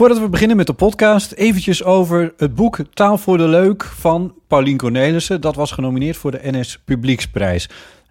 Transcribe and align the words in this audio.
Voordat 0.00 0.18
we 0.18 0.28
beginnen 0.28 0.56
met 0.56 0.66
de 0.66 0.72
podcast, 0.72 1.32
eventjes 1.32 1.84
over 1.84 2.34
het 2.36 2.54
boek 2.54 2.78
Taal 2.94 3.18
voor 3.18 3.38
de 3.38 3.48
Leuk 3.48 3.84
van 3.84 4.34
Paulien 4.46 4.76
Cornelissen. 4.76 5.40
Dat 5.40 5.54
was 5.54 5.70
genomineerd 5.70 6.16
voor 6.16 6.30
de 6.30 6.40
NS 6.42 6.78
Publieksprijs. 6.84 7.68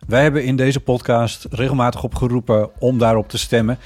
Wij 0.07 0.21
hebben 0.21 0.43
in 0.43 0.55
deze 0.55 0.79
podcast 0.79 1.47
regelmatig 1.49 2.03
opgeroepen 2.03 2.69
om 2.79 2.97
daarop 2.97 3.29
te 3.29 3.37
stemmen. 3.37 3.77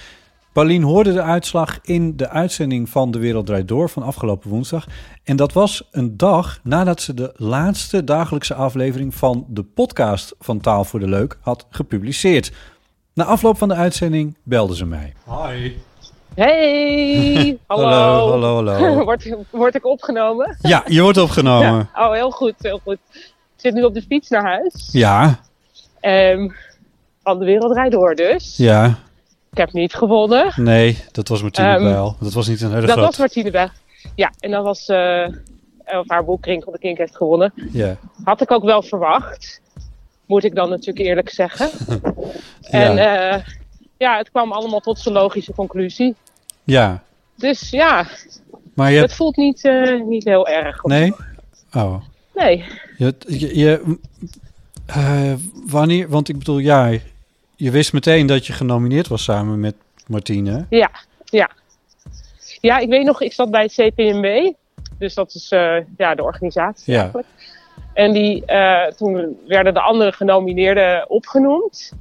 Paulien 0.54 0.81
hoorde 0.81 1.14
de 1.14 1.22
uitslag 1.22 1.80
in 1.81 2.18
de 2.18 2.30
uitzending 2.30 2.90
van 2.90 3.12
De 3.12 3.20
Wereld 3.20 3.46
Draait 3.46 3.68
Door 3.68 3.90
van 3.90 4.04
afgelopen 4.04 4.50
woensdag. 4.50 4.88
En 5.24 5.36
dat 5.36 5.54
was 5.54 5.88
een 5.92 6.18
dag 6.18 6.59
nadat 6.64 7.02
ze 7.02 7.14
de 7.14 7.34
laatste 7.36 8.04
dagelijkse 8.04 8.54
aflevering 8.54 9.16
van 9.16 9.46
de 9.50 9.64
podcast 9.64 10.36
van 10.40 10.59
Taal 10.59 10.86
voor 10.86 11.00
de 11.00 11.09
Leuk 11.09 11.38
had 11.42 11.66
gepubliceerd. 11.70 12.52
Na 13.14 13.24
afloop 13.24 13.58
van 13.58 13.68
de 13.68 13.76
uitzending 13.76 14.38
belde 14.44 14.76
ze 14.76 14.86
mij. 14.86 15.14
Hi. 15.26 15.72
Hey, 16.36 17.58
hallo. 17.67 17.84
Hallo, 17.88 18.30
hallo, 18.31 18.56
hallo. 18.56 19.03
Word, 19.06 19.36
word 19.50 19.76
ik 19.76 19.86
opgenomen? 19.86 20.58
Ja, 20.62 20.84
je 20.88 21.02
wordt 21.02 21.17
opgenomen. 21.17 21.90
Ja. 21.95 22.08
Oh, 22.08 22.14
heel 22.14 22.31
goed, 22.31 22.53
heel 22.62 22.80
goed. 22.84 22.98
Ik 23.14 23.31
zit 23.56 23.73
nu 23.73 23.84
op 23.84 23.94
de 23.94 24.02
fiets 24.02 24.30
naar 24.30 24.44
huis. 24.44 24.90
Ja, 24.92 25.40
Ehm, 26.00 26.50
van 27.23 27.40
de 27.40 27.45
wereld 27.45 27.73
rijdt 27.75 27.92
door 27.92 28.16
dus. 28.16 28.58
ja. 28.58 28.98
Ik 29.52 29.58
heb 29.58 29.72
niet 29.73 29.94
gewonnen. 29.94 30.53
Nee, 30.56 30.98
dat 31.12 31.28
was 31.28 31.42
Martine 31.42 31.67
Ehm, 31.67 31.84
Bijl. 31.84 32.16
Dat 32.20 32.34
was 32.34 32.47
niet 32.47 32.62
een 32.62 32.70
hele 32.70 32.81
dat 32.81 32.90
grote... 32.90 33.06
was 33.08 33.18
Martine 33.18 33.52
Weg. 33.52 33.72
Ja, 34.16 34.31
en 34.40 34.52
dat 34.52 34.64
was... 34.64 34.88
eh 34.88 35.28
of 35.86 36.09
haar 36.09 36.25
boek 36.25 36.44
de 36.44 36.78
Kink 36.80 36.97
heeft 36.97 37.16
gewonnen. 37.16 37.53
Ja. 37.72 37.95
Had 38.23 38.42
ik 38.42 38.52
ook 38.52 38.64
wel 38.64 38.81
verwacht. 38.81 39.62
Moet 40.25 40.44
ik 40.44 40.56
dan 40.56 40.70
natuurlijk 40.70 41.06
eerlijk 41.06 41.30
zeggen. 41.30 41.70
Ja. 42.59 42.80
En 42.80 42.97
eh, 42.97 43.44
ja, 44.04 44.18
het 44.18 44.30
kwam 44.32 44.52
allemaal 44.52 44.80
tot 44.80 45.00
zijn 45.00 45.14
logische 45.16 45.54
conclusie. 45.54 46.16
ja, 46.64 47.04
Dus 47.36 47.70
ja, 47.70 48.08
maar 48.76 48.92
je 48.92 49.00
het 49.02 49.14
voelt 49.14 49.36
niet, 49.38 49.66
eh, 49.66 50.02
niet 50.02 50.23
heel 50.23 50.48
erg. 50.48 50.84
Nee? 50.84 51.14
Oh. 51.73 51.96
Nee. 52.34 52.64
Je, 52.98 53.16
je, 53.28 53.58
je- 53.58 53.98
eh, 54.86 55.34
wanneer... 55.66 56.09
Want 56.09 56.30
ik 56.30 56.38
bedoel, 56.38 56.58
ja, 56.58 56.92
je 57.56 57.72
wist 57.72 57.94
meteen 57.94 58.26
dat 58.28 58.46
je 58.48 58.54
genomineerd 58.54 59.08
was 59.08 59.24
samen 59.24 59.59
met 59.59 59.75
Martine. 60.08 60.66
Ja, 60.70 60.90
ja. 61.25 61.50
Ja, 62.62 62.78
ik 62.78 62.90
weet 62.90 63.06
nog, 63.06 63.22
ik 63.22 63.34
zat 63.34 63.52
bij 63.52 63.62
het 63.64 63.74
CPMB. 63.74 64.52
Dus 64.97 65.14
dat 65.14 65.34
is 65.34 65.50
eh, 65.52 65.75
ja, 65.97 66.16
de 66.16 66.24
organisatie 66.24 66.94
Ja. 66.94 67.00
eigenlijk. 67.00 67.28
En 67.94 68.14
die, 68.14 68.44
toen 68.97 69.38
werden 69.47 69.74
de 69.74 69.81
andere 69.81 70.12
genomineerden 70.12 71.09
opgenoemd. 71.09 71.91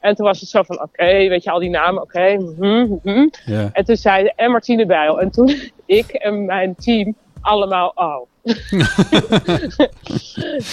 En 0.00 0.14
toen 0.14 0.26
was 0.26 0.40
het 0.40 0.48
zo 0.48 0.62
van, 0.62 0.82
oké, 0.82 1.28
weet 1.28 1.42
je, 1.42 1.50
al 1.50 1.58
die 1.58 1.70
namen, 1.70 2.02
oké. 2.02 2.36
mhm, 2.38 2.94
mhm. 3.02 3.28
En 3.72 3.84
toen 3.84 3.96
zei 3.96 4.30
en 4.36 4.50
Martine 4.50 4.86
Bijl. 4.86 5.20
En 5.20 5.30
toen 5.30 5.60
ik 5.86 6.08
en 6.08 6.44
mijn 6.44 6.74
team 6.74 7.14
allemaal, 7.40 7.92
oh. 7.94 8.28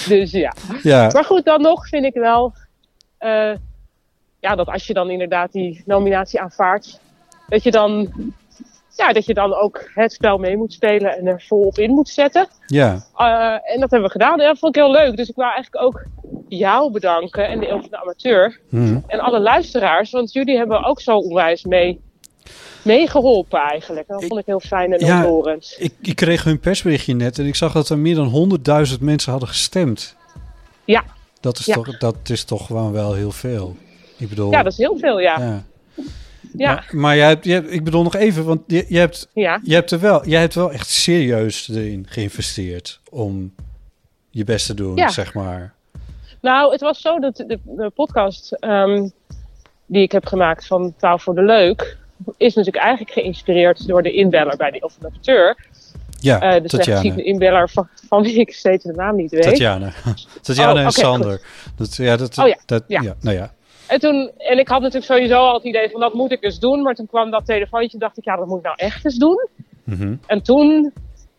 dus 0.08 0.32
ja. 0.32 0.54
Ja, 0.84 1.10
Maar 1.14 1.26
goed, 1.26 1.46
dan 1.46 1.62
nog 1.62 1.88
vind 1.88 2.06
ik 2.06 2.14
wel 2.14 2.54
eh, 3.18 3.54
ja, 4.40 4.56
dat 4.56 4.68
als 4.68 4.88
je 4.88 4.94
dan 4.94 5.10
inderdaad 5.10 5.52
die 5.52 5.84
nominatie 5.86 6.42
aanvaardt, 6.42 7.00
dat 7.48 7.64
je 7.64 7.72
dan, 7.72 8.14
ja, 8.98 9.14
dat 9.14 9.26
je 9.26 9.34
dan 9.34 9.54
ook 9.54 9.90
het 9.94 10.12
spel 10.14 10.38
mee 10.38 10.58
moet 10.58 10.74
spelen 10.74 11.18
en 11.18 11.26
er 11.28 11.44
volop 11.48 11.78
in 11.78 11.92
moet 11.92 12.10
zetten. 12.10 12.48
ja. 12.66 13.06
Eh, 13.16 13.74
en 13.74 13.80
dat 13.80 13.92
hebben 13.92 14.02
we 14.02 14.10
gedaan. 14.12 14.40
En 14.40 14.48
dat 14.48 14.60
vond 14.60 14.76
ik 14.76 14.82
heel 14.84 14.92
leuk. 14.92 15.18
Dus 15.18 15.30
ik 15.30 15.36
wou 15.36 15.54
eigenlijk 15.54 15.86
ook 15.86 16.06
jou 16.48 16.92
bedanken 16.92 17.48
en 17.48 17.60
de 17.60 17.70
Eeuw 17.70 17.80
van 17.80 17.90
de 17.90 18.02
Amateur 18.02 18.60
Hm. 18.70 18.98
en 19.08 19.20
alle 19.20 19.40
luisteraars, 19.40 20.12
want 20.12 20.34
jullie 20.34 20.58
hebben 20.58 20.84
ook 20.84 21.02
zo 21.02 21.18
onwijs 21.18 21.64
mee 21.64 22.00
meegeholpen 22.82 23.60
eigenlijk. 23.60 24.08
Dat 24.08 24.26
vond 24.26 24.40
ik 24.40 24.46
heel 24.46 24.60
fijn 24.60 24.94
en 24.94 25.06
Ja. 25.06 25.58
Ik, 25.78 25.94
ik 26.02 26.16
kreeg 26.16 26.44
hun 26.44 26.60
persberichtje 26.60 27.14
net 27.16 27.40
en 27.40 27.46
ik 27.46 27.56
zag 27.56 27.74
dat 27.74 27.90
er 27.90 27.98
meer 27.98 28.16
dan 28.16 28.30
100.000 28.90 29.00
mensen 29.00 29.32
hadden 29.32 29.50
gestemd. 29.50 30.16
Ja. 30.86 31.04
Dat 31.40 31.58
is, 31.60 31.66
Ja. 31.66 31.74
toch, 31.74 31.98
dat 31.98 32.16
is 32.24 32.44
toch 32.44 32.66
gewoon 32.66 32.92
wel 32.92 33.14
heel 33.14 33.32
veel. 33.32 33.76
Ik 34.18 34.30
bedoel... 34.30 34.52
Ja, 34.52 34.64
dat 34.64 34.72
is 34.72 34.78
heel 34.78 34.98
veel, 34.98 35.20
ja. 35.20 35.40
ja. 35.40 35.64
Ja, 36.58 36.74
Maar, 36.74 36.88
maar 36.92 37.16
jij 37.16 37.28
hebt, 37.28 37.46
jij 37.46 37.54
hebt- 37.56 37.72
ik 37.72 37.84
bedoel 37.84 38.04
nog 38.04 38.16
even, 38.16 38.46
want 38.46 38.62
je, 38.68 38.86
je, 38.88 38.98
hebt, 39.00 39.28
ja. 39.34 39.60
je 39.64 39.74
hebt 39.74 39.92
er 39.92 40.00
wel, 40.00 40.28
jij 40.28 40.40
hebt 40.40 40.56
wel 40.56 40.72
echt 40.72 40.90
serieus 40.90 41.70
erin 41.70 42.06
geïnvesteerd 42.10 43.00
om 43.10 43.54
je 44.30 44.44
best 44.44 44.66
te 44.66 44.74
doen, 44.74 44.96
Ja. 44.96 45.10
zeg 45.10 45.34
maar. 45.34 45.74
Nou, 46.42 46.72
het 46.72 46.82
was 46.82 47.02
zo 47.02 47.20
dat 47.20 47.36
de, 47.36 47.60
de 47.64 47.90
podcast 47.96 48.52
ehm, 48.52 49.08
die 49.86 50.02
ik 50.02 50.12
heb 50.12 50.26
gemaakt 50.26 50.68
van 50.68 50.94
Taal 50.98 51.20
voor 51.20 51.36
de 51.36 51.42
Leuk... 51.44 51.98
is 52.38 52.56
natuurlijk 52.56 52.84
eigenlijk 52.84 53.14
geïnspireerd 53.14 53.88
door 53.88 54.04
de 54.04 54.12
inbeller 54.14 54.58
bij 54.58 54.72
de 54.72 54.90
Amateur. 55.00 55.66
Ja, 56.20 56.42
Eh 56.42 56.54
de 56.54 56.62
Tatjana. 56.62 56.84
slechtziende 56.84 57.24
inbeller 57.24 57.70
van, 57.70 57.88
van 58.08 58.24
wie 58.24 58.40
ik 58.40 58.54
steeds 58.54 58.84
de 58.84 58.94
naam 58.94 59.16
niet 59.16 59.32
weet. 59.32 59.42
Tatjana. 59.44 59.94
Tatjana 60.42 60.72
Oh, 60.72 60.80
en 60.80 60.84
oké, 60.86 60.92
Sander. 61.00 61.42
Dat, 61.76 61.96
ja, 61.96 62.18
dat, 62.18 62.38
Oh 62.38 62.48
ja, 62.48 62.58
dat, 62.66 62.84
ja. 62.88 63.02
ja. 63.02 63.16
Nou 63.22 63.36
ja. 63.38 63.54
En, 63.88 64.00
toen, 64.00 64.32
en 64.38 64.60
ik 64.60 64.68
had 64.68 64.82
natuurlijk 64.82 65.12
sowieso 65.12 65.36
al 65.36 65.54
het 65.54 65.64
idee 65.64 65.90
van 65.90 66.00
dat 66.00 66.14
moet 66.14 66.32
ik 66.32 66.44
eens 66.44 66.60
doen. 66.60 66.82
Maar 66.82 66.96
toen 66.96 67.08
kwam 67.08 67.32
dat 67.32 67.46
telefoontje 67.46 67.94
en 67.94 68.00
dacht 68.00 68.18
ik, 68.18 68.26
ja, 68.26 68.36
dat 68.36 68.48
moet 68.48 68.58
ik 68.58 68.64
nou 68.64 68.76
echt 68.78 69.06
eens 69.06 69.18
doen. 69.18 69.48
Mhm. 69.84 70.16
En 70.26 70.42
toen 70.42 70.94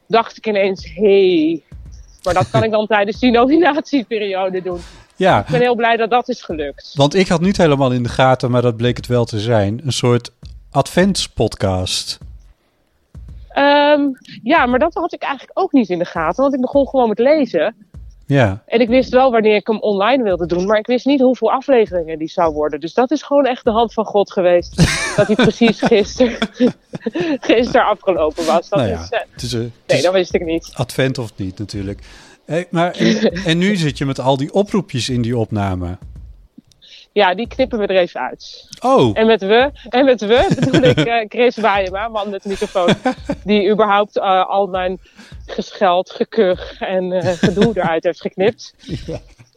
dacht 0.06 0.36
ik 0.36 0.46
ineens, 0.46 0.94
hé, 0.94 1.36
hey, 1.36 1.62
maar 2.22 2.34
dat 2.34 2.50
kan 2.50 2.62
ik 2.62 2.70
dan 2.70 2.86
tijdens 2.96 3.18
die 3.18 3.30
nominatieperiode 3.30 4.62
doen. 4.62 4.80
Ja, 5.16 5.40
Ik 5.40 5.46
ben 5.46 5.60
heel 5.60 5.74
blij 5.74 5.96
dat 5.96 6.10
dat 6.10 6.28
is 6.28 6.42
gelukt. 6.42 6.92
want 6.96 7.14
ik 7.14 7.28
had 7.28 7.40
niet 7.40 7.56
helemaal 7.56 7.92
in 7.92 8.02
de 8.02 8.08
gaten, 8.08 8.50
maar 8.50 8.62
dat 8.62 8.76
bleek 8.76 8.96
het 8.96 9.06
wel 9.06 9.24
te 9.24 9.38
zijn. 9.38 9.80
Een 9.84 9.92
soort 9.92 10.32
adventspodcast. 10.70 12.18
Ehm, 13.48 14.02
ja, 14.42 14.66
maar 14.66 14.78
dat 14.78 14.94
had 14.94 15.12
ik 15.12 15.22
eigenlijk 15.22 15.58
ook 15.58 15.72
niet 15.72 15.88
in 15.88 15.98
de 15.98 16.04
gaten. 16.04 16.42
Want 16.42 16.54
ik 16.54 16.60
begon 16.60 16.88
gewoon 16.88 17.08
met 17.08 17.18
lezen. 17.18 17.74
Ja, 18.28 18.62
En 18.66 18.80
ik 18.80 18.88
wist 18.88 19.10
wel 19.12 19.30
wanneer 19.30 19.54
ik 19.54 19.66
hem 19.66 19.80
online 19.80 20.22
wilde 20.22 20.46
doen. 20.46 20.66
Maar 20.66 20.78
ik 20.78 20.86
wist 20.86 21.06
niet 21.06 21.20
hoeveel 21.20 21.50
afleveringen 21.52 22.18
die 22.18 22.28
zou 22.28 22.54
worden. 22.54 22.80
Dus 22.80 22.94
dat 22.94 23.10
is 23.10 23.22
gewoon 23.22 23.46
echt 23.46 23.64
de 23.64 23.70
hand 23.70 23.92
van 23.92 24.04
God 24.04 24.32
geweest. 24.32 24.76
dat 25.16 25.26
hij 25.26 25.36
precies 25.36 25.80
gisteren 25.82 26.36
gister 27.40 27.82
afgelopen 27.84 28.46
was. 28.46 28.68
Dat 28.68 28.78
nou 28.78 28.90
ja. 28.90 29.00
is, 29.02 29.08
eh, 29.10 29.20
Het 29.32 29.42
is, 29.42 29.52
een- 29.52 29.60
het 29.62 29.72
nee, 29.86 29.96
is 29.96 30.02
dat 30.04 30.12
wist 30.12 30.34
ik 30.34 30.44
niet. 30.44 30.70
advent 30.74 31.18
of 31.18 31.32
niet 31.36 31.58
natuurlijk. 31.58 32.00
Hey, 32.44 32.66
maar, 32.70 32.90
en, 32.94 33.32
en 33.50 33.58
nu 33.58 33.76
zit 33.76 33.98
je 33.98 34.04
met 34.06 34.20
al 34.20 34.36
die 34.36 34.52
oproepjes 34.52 35.08
in 35.08 35.22
die 35.22 35.36
opname. 35.38 35.98
Ja, 37.12 37.34
die 37.34 37.48
knippen 37.48 37.78
we 37.78 37.86
er 37.86 37.96
even 37.96 38.20
uit. 38.20 38.68
Oh, 38.80 39.10
En 39.18 39.26
met 39.26 39.40
we, 39.40 39.70
en 39.88 40.04
met 40.04 40.20
we 40.20 40.48
bedoel 40.60 40.82
ik 40.82 40.98
eh, 40.98 41.24
Chris 41.28 41.56
Waaiema, 41.56 42.08
man 42.08 42.30
met 42.30 42.42
de 42.42 42.48
microfoon. 42.48 42.94
Die 43.44 43.70
überhaupt 43.70 44.16
eh, 44.18 44.48
al 44.48 44.66
mijn 44.66 45.00
gescheld, 45.52 46.10
gekuch 46.10 46.80
en 46.80 47.12
eh, 47.12 47.28
gedoe 47.48 47.70
eruit 47.74 48.04
heeft 48.04 48.20
geknipt. 48.20 48.74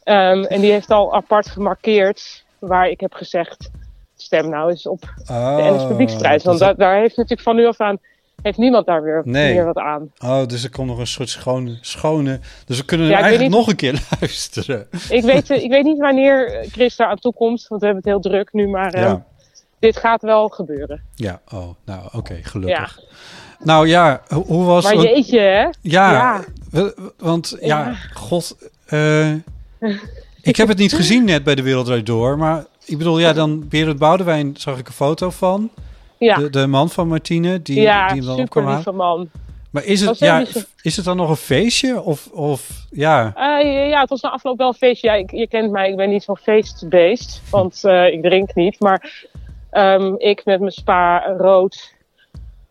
Ehm, 0.03 0.43
en 0.43 0.61
die 0.61 0.71
heeft 0.71 0.89
al 0.91 1.13
apart 1.15 1.47
gemarkeerd 1.47 2.43
waar 2.59 2.89
ik 2.89 2.99
heb 2.99 3.13
gezegd... 3.13 3.69
stem 4.15 4.49
nou 4.49 4.69
eens 4.69 4.87
op 4.87 5.01
de 5.01 5.69
NS 5.75 5.87
Publieksprijs. 5.87 6.43
Want 6.43 6.59
da- 6.59 6.73
daar 6.73 6.95
heeft 6.99 7.15
natuurlijk 7.15 7.41
van 7.41 7.55
nu 7.55 7.65
af 7.67 7.79
aan... 7.79 7.97
heeft 8.41 8.57
niemand 8.57 8.85
daar 8.85 9.03
weer 9.03 9.21
Nee. 9.25 9.53
meer 9.53 9.65
wat 9.65 9.77
aan. 9.77 10.11
oh, 10.19 10.45
dus 10.45 10.63
er 10.63 10.69
komt 10.69 10.87
nog 10.87 10.97
een 10.97 11.07
soort 11.07 11.29
schone... 11.29 11.77
schone 11.81 12.39
dus 12.65 12.77
we 12.77 12.85
kunnen 12.85 13.07
Ja, 13.07 13.13
eigenlijk 13.13 13.43
niet- 13.43 13.51
nog 13.51 13.67
een 13.67 13.75
keer 13.75 14.07
luisteren. 14.19 14.87
Ik 15.09 15.23
weet, 15.23 15.49
eh, 15.49 15.63
ik 15.63 15.69
weet 15.69 15.83
niet 15.83 15.97
wanneer 15.99 16.65
Chris 16.71 16.95
daar 16.95 17.07
aan 17.07 17.19
toe 17.19 17.33
komt, 17.33 17.65
want 17.67 17.81
we 17.81 17.87
hebben 17.87 18.03
het 18.05 18.13
heel 18.13 18.31
druk 18.31 18.53
nu. 18.53 18.67
Maar 18.67 18.93
eh, 18.93 19.01
Ja. 19.01 19.25
dit 19.79 19.97
gaat 19.97 20.21
wel 20.21 20.47
gebeuren. 20.49 21.03
Ja, 21.15 21.41
oh, 21.53 21.69
nou 21.85 22.07
oké, 22.11 22.39
gelukkig. 22.41 22.99
Nou 23.63 23.87
ja, 23.87 24.21
ho- 24.27 24.43
hoe 24.47 24.65
was... 24.65 24.83
Maar 24.83 24.95
jeetje, 24.95 25.39
hè? 25.39 25.61
ja, 25.81 26.11
Ja. 26.11 26.43
want 27.17 27.57
ja, 27.61 27.95
god... 28.13 28.57
eh, 28.85 29.31
ik 30.41 30.55
heb 30.55 30.67
het 30.67 30.77
niet 30.77 30.93
gezien 30.93 31.23
net 31.25 31.43
bij 31.43 31.55
De 31.55 31.61
Wereld 31.61 32.05
Door. 32.05 32.37
Maar 32.37 32.65
ik 32.85 32.97
bedoel, 32.97 33.19
ja, 33.19 33.33
dan 33.33 33.67
Berend 33.67 33.99
Boudewijn 33.99 34.53
zag 34.57 34.77
ik 34.79 34.87
een 34.87 34.93
foto 34.93 35.29
van. 35.29 35.69
Ja, 36.17 36.35
De, 36.37 36.49
de 36.49 36.67
man 36.67 36.89
van 36.89 37.07
Martine, 37.07 37.61
die, 37.61 37.81
ja 37.81 38.07
die 38.07 38.17
hem 38.17 38.25
dan 38.25 38.37
super 38.37 38.67
lieve 38.75 38.91
man. 38.91 39.29
Maar 39.69 39.83
is 39.85 39.99
het, 39.99 40.09
Was 40.09 40.19
ja, 40.19 40.43
is 40.81 40.95
het 40.95 41.05
dan 41.05 41.17
nog 41.17 41.29
een 41.29 41.35
feestje? 41.35 42.01
Of, 42.01 42.27
of 42.31 42.69
ja... 42.89 43.33
Eh, 43.35 43.89
ja, 43.89 43.99
het 44.01 44.09
was 44.09 44.21
na 44.21 44.29
afloop 44.29 44.57
wel 44.57 44.67
een 44.67 44.73
feestje. 44.73 45.07
Ja, 45.07 45.13
ik, 45.13 45.31
je 45.31 45.47
kent 45.47 45.71
mij, 45.71 45.89
ik 45.89 45.95
ben 45.95 46.09
niet 46.09 46.23
zo'n 46.23 46.37
feestbeest, 46.37 47.41
want 47.49 47.83
eh, 47.83 48.05
ik 48.13 48.21
drink 48.21 48.53
niet. 48.55 48.79
Maar 48.79 49.25
ehm, 49.69 50.13
ik 50.17 50.45
met 50.45 50.59
mijn 50.59 50.71
spa 50.71 51.23
rood 51.37 51.93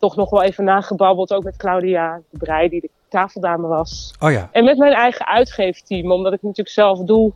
toch 0.01 0.17
nog 0.17 0.31
wel 0.31 0.43
even 0.43 0.65
nagebabbeld. 0.65 1.33
Ook 1.33 1.45
met 1.45 1.57
Claudia 1.57 2.21
de 2.31 2.39
Breij, 2.39 2.69
die 2.69 2.81
de 2.81 2.91
tafeldame 3.09 3.67
was. 3.67 4.15
Oh 4.21 4.31
ja, 4.31 4.49
En 4.53 4.65
met 4.65 4.79
mijn 4.79 4.93
eigen 4.93 5.27
uitgeefteam, 5.27 6.13
omdat 6.13 6.33
ik 6.33 6.43
natuurlijk 6.43 6.69
zelf 6.69 6.99
doe. 6.99 7.33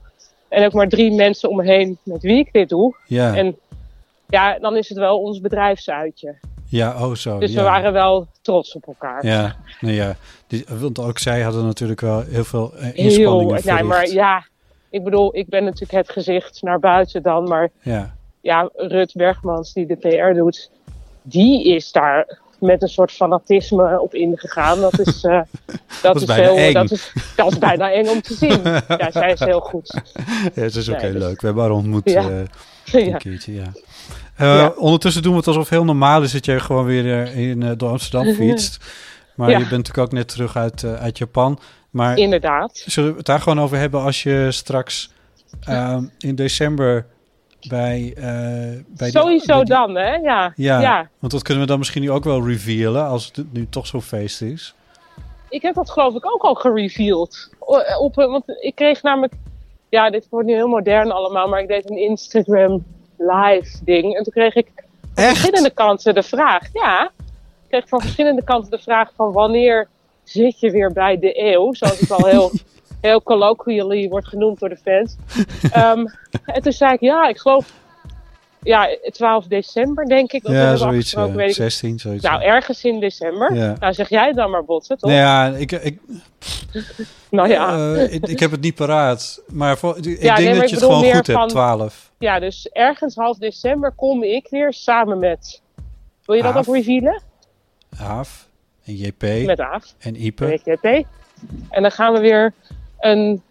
En 0.49 0.65
ook 0.65 0.73
maar 0.73 0.89
drie 0.89 1.13
mensen 1.13 1.49
om 1.49 1.57
me 1.57 1.65
heen 1.65 1.99
met 2.03 2.23
wie 2.23 2.39
ik 2.39 2.53
dit 2.53 2.69
doe. 2.69 2.97
ja. 3.07 3.35
En 3.37 3.57
ja, 4.29 4.59
dan 4.59 4.77
is 4.77 4.89
het 4.89 4.99
wel 4.99 5.21
ons 5.21 5.41
bedrijfsuitje. 5.41 6.35
ja, 6.67 7.07
oh 7.07 7.15
zo. 7.15 7.39
Dus 7.39 7.53
ja. 7.53 7.57
we 7.59 7.63
waren 7.63 7.93
wel 7.93 8.27
trots 8.43 8.75
op 8.75 8.87
elkaar. 8.87 9.27
Ja, 9.27 9.57
nee, 9.81 9.95
ja. 9.95 10.17
Die, 10.47 10.65
want 10.79 10.99
ook 10.99 11.19
zij 11.19 11.41
hadden 11.43 11.65
natuurlijk 11.65 12.01
wel 12.01 12.21
heel 12.21 12.45
veel 12.45 12.73
eh, 12.75 12.83
Heel, 12.83 12.93
inspanningen 12.95 13.53
nee, 13.53 13.63
verricht. 13.63 13.85
maar 13.85 14.09
ja, 14.09 14.47
ik 14.91 15.05
bedoel, 15.05 15.37
ik 15.37 15.49
ben 15.49 15.65
natuurlijk 15.65 15.93
het 15.93 16.11
gezicht 16.11 16.63
naar 16.63 16.79
buiten 16.79 17.23
dan, 17.23 17.49
maar 17.49 17.69
Ja, 17.81 18.15
ja, 18.41 18.71
Rut 18.75 19.13
Bergmans, 19.15 19.73
die 19.73 19.87
de 19.87 19.97
PR 19.97 20.39
doet, 20.39 20.71
die 21.23 21.65
is 21.75 21.93
daar 21.93 22.39
met 22.61 22.83
een 22.83 22.89
soort 22.89 23.13
fanatisme 23.13 24.01
op 24.01 24.15
ingegaan. 24.15 24.81
Dat 24.81 24.99
is, 24.99 25.25
eh, 25.25 25.41
dat 26.03 26.15
is 26.17 26.21
is, 26.23 26.27
bijna 26.29 26.43
heel, 26.43 26.57
eng. 26.57 26.73
dat 26.73 26.91
is, 26.91 27.13
dat 27.37 27.53
is 27.53 27.59
bijna 27.59 27.93
eng 27.93 28.07
om 28.09 28.21
te 28.23 28.35
zien. 28.35 28.61
Ja, 28.99 29.11
zij 29.11 29.33
is 29.33 29.41
heel 29.41 29.61
goed. 29.61 30.01
ja 30.55 30.63
het 30.63 30.75
is 30.77 30.89
ook 30.91 30.97
Nee, 30.97 31.05
heel 31.05 31.13
dus- 31.13 31.23
leuk. 31.23 31.41
We 31.41 31.47
hebben 31.47 31.65
haar 31.65 31.73
ontmoet 31.73 32.11
Ja. 32.11 32.21
eh, 32.29 32.39
een 32.93 33.05
ja. 33.11 33.17
keertje, 33.17 33.55
ja. 33.55 33.73
Eh, 34.37 34.47
Ja. 34.47 34.73
Ondertussen 34.77 35.23
doen 35.23 35.33
we 35.33 35.39
het 35.39 35.47
alsof 35.47 35.69
heel 35.69 35.85
normaal 35.85 36.23
is 36.23 36.33
dat 36.33 36.45
jij 36.45 36.61
gewoon 36.61 36.85
weer 36.85 37.35
in, 37.37 37.75
door 37.77 37.91
Amsterdam 37.91 38.35
fietst. 38.35 38.85
Maar 39.35 39.49
je 39.51 39.57
bent 39.57 39.71
natuurlijk 39.71 39.99
ook 39.99 40.13
net 40.13 40.29
terug 40.29 40.57
uit, 40.57 40.85
uit 40.85 41.19
Japan. 41.19 41.59
Maar 41.91 42.17
Inderdaad. 42.19 42.83
zullen 42.87 43.11
we 43.11 43.17
het 43.17 43.27
daar 43.27 43.41
gewoon 43.41 43.61
over 43.61 43.79
hebben 43.79 44.01
als 44.03 44.23
je 44.23 44.47
straks 44.51 45.11
ehm, 45.61 46.05
in 46.19 46.35
december 46.35 47.07
bij... 47.69 48.13
eh 48.17 48.25
bij 48.89 49.11
Sowieso 49.11 49.57
die- 49.57 49.65
dan, 49.65 49.95
hè? 49.95 50.15
Ja. 50.15 50.53
Ja, 50.57 50.81
ja. 50.81 51.09
want 51.19 51.33
dat 51.33 51.43
kunnen 51.43 51.63
we 51.63 51.69
dan 51.69 51.79
misschien 51.79 52.03
nu 52.03 52.11
ook 52.11 52.25
wel 52.25 52.47
revealen 52.47 53.07
als 53.07 53.31
het 53.35 53.53
nu 53.53 53.67
toch 53.69 53.87
zo'n 53.87 54.03
feest 54.03 54.43
is. 54.43 54.75
Ik 55.49 55.63
heb 55.63 55.75
dat 55.75 55.91
geloof 55.91 56.15
ik 56.15 56.27
ook 56.35 56.43
al 56.43 56.55
gereveeld. 56.55 57.51
O- 57.59 57.97
Op, 57.99 58.19
een- 58.19 58.31
want 58.31 58.45
ik 58.61 58.75
kreeg 58.75 59.03
namelijk... 59.03 59.33
Ja, 59.89 60.11
dit 60.11 60.27
wordt 60.31 60.47
nu 60.47 60.55
heel 60.55 60.69
modern 60.69 61.11
allemaal, 61.13 61.49
maar 61.49 61.61
ik 61.61 61.69
deed 61.69 61.91
een 61.91 61.99
Instagram 61.99 62.85
live 63.19 63.85
ding. 63.85 64.17
En 64.17 64.23
toen 64.23 64.33
kreeg 64.33 64.55
ik 64.55 64.67
van 64.75 65.25
Echt? 65.25 65.37
verschillende 65.37 65.71
kanten 65.71 66.15
de 66.15 66.23
vraag. 66.23 66.63
Ja, 66.73 67.05
ik 67.63 67.69
kreeg 67.69 67.89
van 67.89 68.01
verschillende 68.07 68.45
kanten 68.45 68.71
de 68.71 68.79
vraag 68.79 69.11
van 69.17 69.33
wanneer 69.33 69.89
zit 70.23 70.61
je 70.61 70.71
weer 70.71 70.93
bij 70.93 71.19
de 71.19 71.43
eeuw? 71.53 71.73
Zoals 71.75 72.01
het 72.01 72.11
al 72.11 72.27
heel, 72.27 72.51
heel 73.05 73.23
colloquially 73.23 74.09
wordt 74.09 74.29
genoemd 74.29 74.59
door 74.59 74.69
de 74.69 74.77
fans. 74.77 75.17
Ehm, 75.73 76.05
en 76.45 76.63
toen 76.63 76.73
zei 76.73 76.93
ik, 76.93 77.01
ja, 77.01 77.29
ik 77.29 77.39
geloof... 77.39 77.73
Ja, 78.63 78.97
12 79.13 79.47
december 79.47 80.07
denk 80.07 80.33
ik. 80.33 80.43
Dat 80.43 80.53
Ja, 80.53 80.77
zoiets. 80.77 81.11
ja. 81.11 81.31
weet 81.33 81.49
ik. 81.49 81.55
16, 81.55 81.99
zoiets. 81.99 82.25
Nou, 82.25 82.43
ergens 82.43 82.85
in 82.85 83.01
december. 83.01 83.55
Ja. 83.55 83.77
Nou, 83.81 83.93
zeg 83.93 84.09
jij 84.09 84.33
dan 84.33 84.51
maar, 84.51 84.65
Botten, 84.65 84.99
toch? 84.99 85.11
Nee, 85.11 85.19
ja, 85.19 85.47
ik, 85.47 85.73
ik, 85.73 85.99
Nou 87.31 87.49
ja. 87.49 87.95
eh, 87.95 88.13
ik, 88.13 88.27
ik 88.27 88.41
heb 88.41 88.51
het 88.51 88.61
niet 88.61 88.75
paraat. 88.75 89.43
Maar 89.49 89.79
voor, 89.79 89.97
ik 89.97 90.03
denk 90.03 90.23
maar 90.23 90.37
dat 90.37 90.63
ik 90.63 90.69
je 90.69 90.75
het 90.75 90.85
gewoon 90.85 91.03
goed 91.05 91.13
hebt, 91.13 91.31
van- 91.31 91.49
12. 91.49 92.11
Ja, 92.19 92.39
dus 92.39 92.69
ergens 92.73 93.15
half 93.15 93.39
december 93.39 93.93
kom 93.97 94.23
ik 94.23 94.47
weer 94.51 94.73
samen 94.73 95.19
met... 95.19 95.61
Wil 96.25 96.37
je 96.37 96.43
dat 96.43 96.57
ook 96.69 96.75
revealen? 96.75 97.23
Aaf 97.99 98.49
en 98.85 98.95
JP 98.97 99.23
Met 99.47 99.61
Aaf. 99.61 99.95
en 99.99 100.25
Ipe. 100.25 100.61
JP. 100.65 101.07
En 101.71 101.83
dan 101.83 101.91
gaan 101.91 102.13
we 102.13 102.21
weer 102.21 102.53
een 103.05 103.43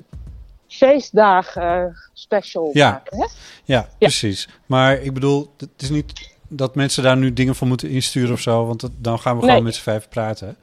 feestdag 0.67 1.55
eh, 1.55 1.83
special 2.13 2.69
Ja. 2.73 2.89
maken. 2.91 3.17
Hè? 3.19 3.25
Ja, 3.63 3.88
precies. 4.00 4.47
Maar 4.65 5.01
ik 5.01 5.13
bedoel, 5.13 5.51
het 5.57 5.69
is 5.77 5.89
niet 5.89 6.31
dat 6.47 6.75
mensen 6.75 7.03
daar 7.03 7.17
nu 7.17 7.33
dingen 7.33 7.55
van 7.55 7.67
moeten 7.67 7.89
insturen 7.89 8.33
of 8.33 8.39
zo. 8.39 8.65
Want 8.65 8.81
dat- 8.81 8.91
dan 8.97 9.19
gaan 9.19 9.35
we 9.39 9.45
gewoon 9.45 9.63
met 9.63 9.75
z'n 9.75 9.81
vijf 9.81 10.09
praten. 10.09 10.55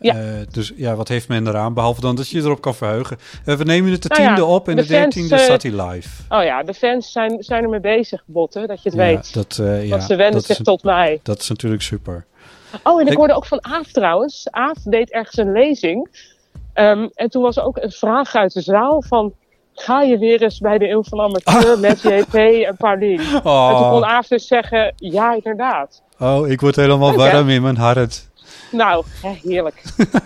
Ja. 0.00 0.14
Eh, 0.14 0.22
dus 0.50 0.72
ja, 0.76 0.94
wat 0.94 1.08
heeft 1.08 1.28
men 1.28 1.46
eraan? 1.46 1.74
Behalve 1.74 2.00
dan 2.00 2.16
dat 2.16 2.28
je 2.28 2.36
je 2.38 2.42
erop 2.44 2.60
kan 2.60 2.74
verheugen. 2.74 3.18
Eh, 3.44 3.54
we 3.54 3.64
nemen 3.64 3.92
het 3.92 4.02
de 4.02 4.08
Nou 4.08 4.20
ja, 4.22 4.26
tiende 4.26 4.44
op 4.44 4.68
en 4.68 4.76
de 4.76 4.82
de 4.82 4.88
dertiende 4.88 5.38
staat 5.38 5.62
hij 5.62 5.82
live. 5.86 6.08
Oh 6.28 6.42
ja, 6.44 6.62
de 6.62 6.74
fans 6.74 7.12
zijn, 7.12 7.42
zijn 7.42 7.62
ermee 7.62 7.80
bezig, 7.80 8.22
Botten, 8.26 8.68
dat 8.68 8.82
je 8.82 8.88
het 8.88 8.98
Ja, 8.98 9.04
weet. 9.04 9.34
dat, 9.34 9.56
Want 9.88 10.02
ze 10.02 10.16
wenden 10.16 10.40
zich 10.42 10.56
tot 10.56 10.82
mij. 10.82 11.20
dat 11.22 11.40
is 11.40 11.48
natuurlijk 11.48 11.82
super. 11.82 12.26
Oh, 12.82 13.00
en 13.00 13.06
ik 13.06 13.12
Ik- 13.12 13.18
hoorde 13.18 13.34
ook 13.34 13.46
van 13.46 13.64
Aaf 13.64 13.92
trouwens. 13.92 14.50
Aaf 14.50 14.78
deed 14.84 15.10
ergens 15.10 15.36
een 15.36 15.52
lezing. 15.52 16.08
Ehm, 16.72 17.08
en 17.14 17.28
toen 17.30 17.42
was 17.42 17.56
er 17.56 17.64
ook 17.64 17.76
een 17.76 17.90
vraag 17.90 18.34
uit 18.34 18.52
de 18.52 18.60
zaal 18.60 19.02
van... 19.06 19.32
Ga 19.74 20.02
je 20.02 20.18
weer 20.18 20.42
eens 20.42 20.58
bij 20.58 20.78
de 20.78 20.88
Eeuw 20.88 21.02
van 21.02 21.20
Amateur 21.20 21.78
met 21.88 22.02
JP 22.02 22.34
en 22.34 22.76
Paulien? 22.76 23.18
En 23.20 23.26
toen 23.26 23.40
kon 23.42 23.50
Oh, 23.52 24.02
Aaf 24.02 24.26
dus 24.26 24.46
zeggen, 24.46 24.92
ja, 24.96 25.34
inderdaad. 25.34 26.02
oh 26.18 26.48
ik 26.48 26.60
word 26.60 26.76
helemaal 26.76 27.14
warm 27.14 27.48
in 27.48 27.62
mijn 27.62 27.76
hart. 27.76 28.28
Nou, 28.70 29.04
heerlijk. 29.42 29.82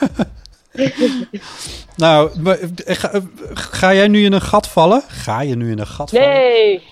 Nou, 1.96 2.30
eh, 2.44 2.96
ga, 2.96 3.12
eh, 3.12 3.20
ga 3.54 3.94
jij 3.94 4.08
nu 4.08 4.24
in 4.24 4.32
een 4.32 4.40
gat 4.40 4.68
vallen? 4.68 5.02
Ga 5.08 5.40
je 5.42 5.56
nu 5.56 5.70
in 5.70 5.78
een 5.78 5.86
gat 5.86 6.10
vallen? 6.10 6.28
Nee, 6.28 6.82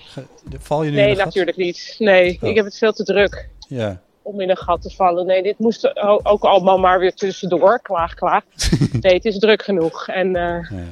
Val 0.59 0.83
je 0.83 0.89
nu 0.91 0.97
in 0.97 1.01
nee, 1.03 1.11
een 1.11 1.15
gat? 1.15 1.25
natuurlijk 1.25 1.57
niet. 1.57 1.95
Nee, 1.99 2.37
Oh. 2.41 2.49
ik 2.49 2.55
heb 2.55 2.65
het 2.65 2.77
veel 2.77 2.91
te 2.93 3.03
druk 3.03 3.49
Ja. 3.67 4.01
Om 4.23 4.41
in 4.41 4.49
een 4.49 4.57
gat 4.57 4.81
te 4.81 4.89
vallen. 4.89 5.25
Nee, 5.25 5.43
dit 5.43 5.59
moest 5.59 5.95
ook 6.23 6.43
allemaal 6.43 6.77
maar 6.77 6.99
weer 6.99 7.13
tussendoor. 7.13 7.79
Klaag, 7.81 8.13
klaag. 8.13 8.43
Nee, 9.01 9.13
het 9.13 9.25
is 9.25 9.39
druk 9.39 9.63
genoeg. 9.63 10.07
En, 10.07 10.35
eh, 10.35 10.69
ja. 10.69 10.83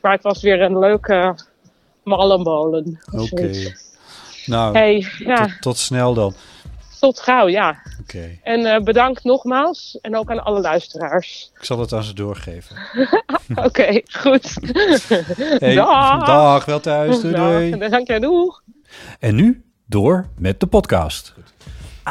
maar 0.00 0.12
het 0.12 0.22
was 0.22 0.42
weer 0.42 0.62
een 0.62 0.78
leuke 0.78 1.34
mallenmolen. 2.02 3.00
of 3.12 3.32
Oké. 3.32 3.50
Nou, 4.46 4.72
Hey, 4.78 5.06
ja, 5.18 5.44
tot, 5.46 5.60
tot 5.60 5.78
snel 5.78 6.14
dan. 6.14 6.34
tot 7.00 7.20
gauw, 7.20 7.48
ja. 7.48 7.82
Oké. 8.00 8.38
En 8.42 8.66
eh, 8.66 8.82
bedankt 8.82 9.24
nogmaals. 9.24 9.98
En 10.00 10.16
ook 10.16 10.30
aan 10.30 10.44
alle 10.44 10.60
luisteraars. 10.60 11.50
Ik 11.58 11.64
zal 11.64 11.78
het 11.80 11.92
aan 11.92 12.02
ze 12.02 12.14
doorgeven. 12.14 12.76
Oké, 13.66 14.00
goed. 14.10 14.54
Hey, 15.58 15.74
Dag. 15.74 16.26
dag, 16.26 16.64
wel 16.64 16.80
thuis. 16.80 17.20
Doei, 17.20 17.34
doei. 17.34 17.78
Dag, 17.78 17.90
dank 17.90 18.20
doeg. 18.20 18.62
En 19.18 19.34
nu 19.34 19.64
door 19.86 20.28
met 20.38 20.60
de 20.60 20.66
podcast. 20.66 21.34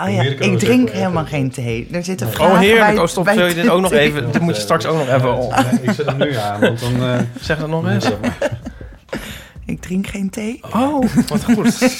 Oh 0.05 0.13
ja, 0.13 0.21
ik 0.21 0.59
drink 0.59 0.89
helemaal 0.89 1.25
geen 1.25 1.49
thee. 1.51 1.87
Er 1.91 2.03
zitten 2.03 2.31
vragen 2.31 2.53
Oh, 2.53 2.59
heerlijk. 2.59 2.99
Oh, 2.99 3.07
stop. 3.07 3.29
Wil 3.29 3.45
je 3.47 3.53
dit 3.53 3.69
ook 3.69 3.81
nog 3.81 3.91
even... 3.91 4.31
Dit 4.31 4.41
moet 4.41 4.55
je 4.55 4.61
straks 4.61 4.85
ook 4.85 4.97
nog 4.97 5.07
even... 5.15 5.37
op. 5.37 5.53
ik 5.81 5.91
zet 5.91 6.05
hem 6.05 6.17
nu 6.17 6.35
aan, 6.35 6.59
want 6.59 6.79
dan... 6.79 7.03
eh, 7.03 7.19
Zeg 7.39 7.57
dat 7.59 7.69
nog 7.69 7.87
eens. 7.87 8.09
Ik 9.65 9.81
drink 9.81 10.07
geen 10.07 10.29
thee. 10.29 10.59
Oh, 10.75 11.03
wat 11.27 11.43
goed. 11.43 11.77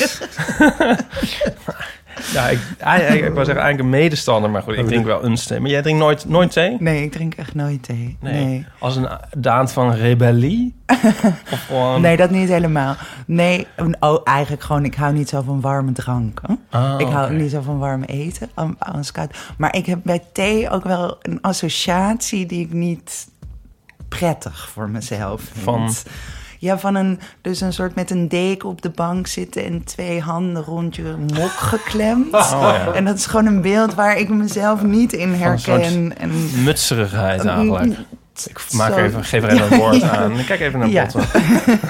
ja, 2.34 2.48
ik, 2.50 2.60
eigenlijk, 2.80 3.26
ik 3.26 3.34
wou 3.34 3.46
zeggen 3.46 3.64
eigenlijk 3.64 3.80
een 3.80 4.02
medestander, 4.02 4.50
maar 4.50 4.62
goed, 4.62 4.78
ik 4.78 4.86
drink 4.88 5.06
wel 5.06 5.24
een 5.24 5.36
thee. 5.36 5.60
Maar 5.60 5.70
jij 5.70 5.82
drinkt 5.82 6.00
nooit, 6.02 6.26
nooit 6.30 6.52
thee? 6.52 6.76
Nee, 6.80 7.04
ik 7.04 7.12
drink 7.12 7.34
echt 7.34 7.56
nooit 7.56 7.84
thee. 7.84 8.18
Nee. 8.22 8.46
Nee, 8.46 8.66
Als 8.80 8.96
een 8.96 9.08
daad 9.38 9.74
van 9.74 9.92
rebellie? 9.94 10.76
of 11.52 11.66
gewoon... 11.68 12.16
dat 12.18 12.30
niet 12.30 12.50
helemaal. 12.50 12.96
Nee, 13.26 13.68
oh, 14.00 14.22
eigenlijk 14.24 14.64
gewoon, 14.64 14.86
ik 14.86 14.96
hou 14.96 15.14
niet 15.14 15.30
zo 15.30 15.42
van 15.42 15.62
warme 15.62 15.92
dranken. 15.92 16.60
Ah, 16.70 16.94
ik 16.98 17.08
hou 17.08 17.34
niet 17.34 17.52
zo 17.52 17.62
van 17.62 17.78
warme 17.78 18.06
eten, 18.06 18.50
an- 18.54 18.76
anders 18.80 19.12
koud. 19.12 19.38
Maar 19.58 19.76
ik 19.76 19.86
heb 19.86 20.00
bij 20.04 20.22
thee 20.32 20.70
ook 20.70 20.84
wel 20.84 21.18
een 21.22 21.42
associatie 21.42 22.46
die 22.46 22.66
ik 22.66 22.74
niet 22.74 23.28
prettig 24.08 24.70
voor 24.70 24.90
mezelf 24.90 25.42
vind. 25.42 25.64
Van? 25.64 25.94
Ja, 26.58 26.80
van 26.80 26.96
een, 26.96 27.20
dus 27.42 27.62
een 27.62 27.74
soort 27.74 27.96
met 27.96 28.12
een 28.12 28.28
deken 28.28 28.70
op 28.70 28.82
de 28.82 28.90
bank 28.90 29.28
zitten 29.28 29.66
en 29.66 29.84
twee 29.84 30.22
handen 30.22 30.64
rond 30.64 30.96
je 30.96 31.16
mok 31.34 31.50
geklemd. 31.50 32.34
Oh, 32.58 32.62
ja. 32.62 32.92
En 32.94 33.06
dat 33.06 33.18
is 33.18 33.26
gewoon 33.26 33.46
een 33.46 33.62
beeld 33.62 33.94
waar 33.94 34.18
ik 34.18 34.30
mezelf 34.30 34.84
niet 34.84 35.14
in 35.14 35.20
Van 35.20 35.32
een 35.32 35.40
herken. 35.40 36.18
En, 36.18 36.64
Mutserigheid 36.64 37.46
eigenlijk. 37.46 37.98
Ik 38.46 38.62
maak 38.74 38.94
Zo. 38.94 38.98
even, 39.00 39.24
geef 39.24 39.44
er 39.44 39.50
even 39.50 39.72
een 39.72 39.78
woord 39.80 40.02
aan. 40.02 40.32
Ik 40.40 40.46
kijk 40.46 40.60
even 40.60 40.80
naar 40.80 40.90
Ja. 40.90 41.04
Botten. 41.14 41.42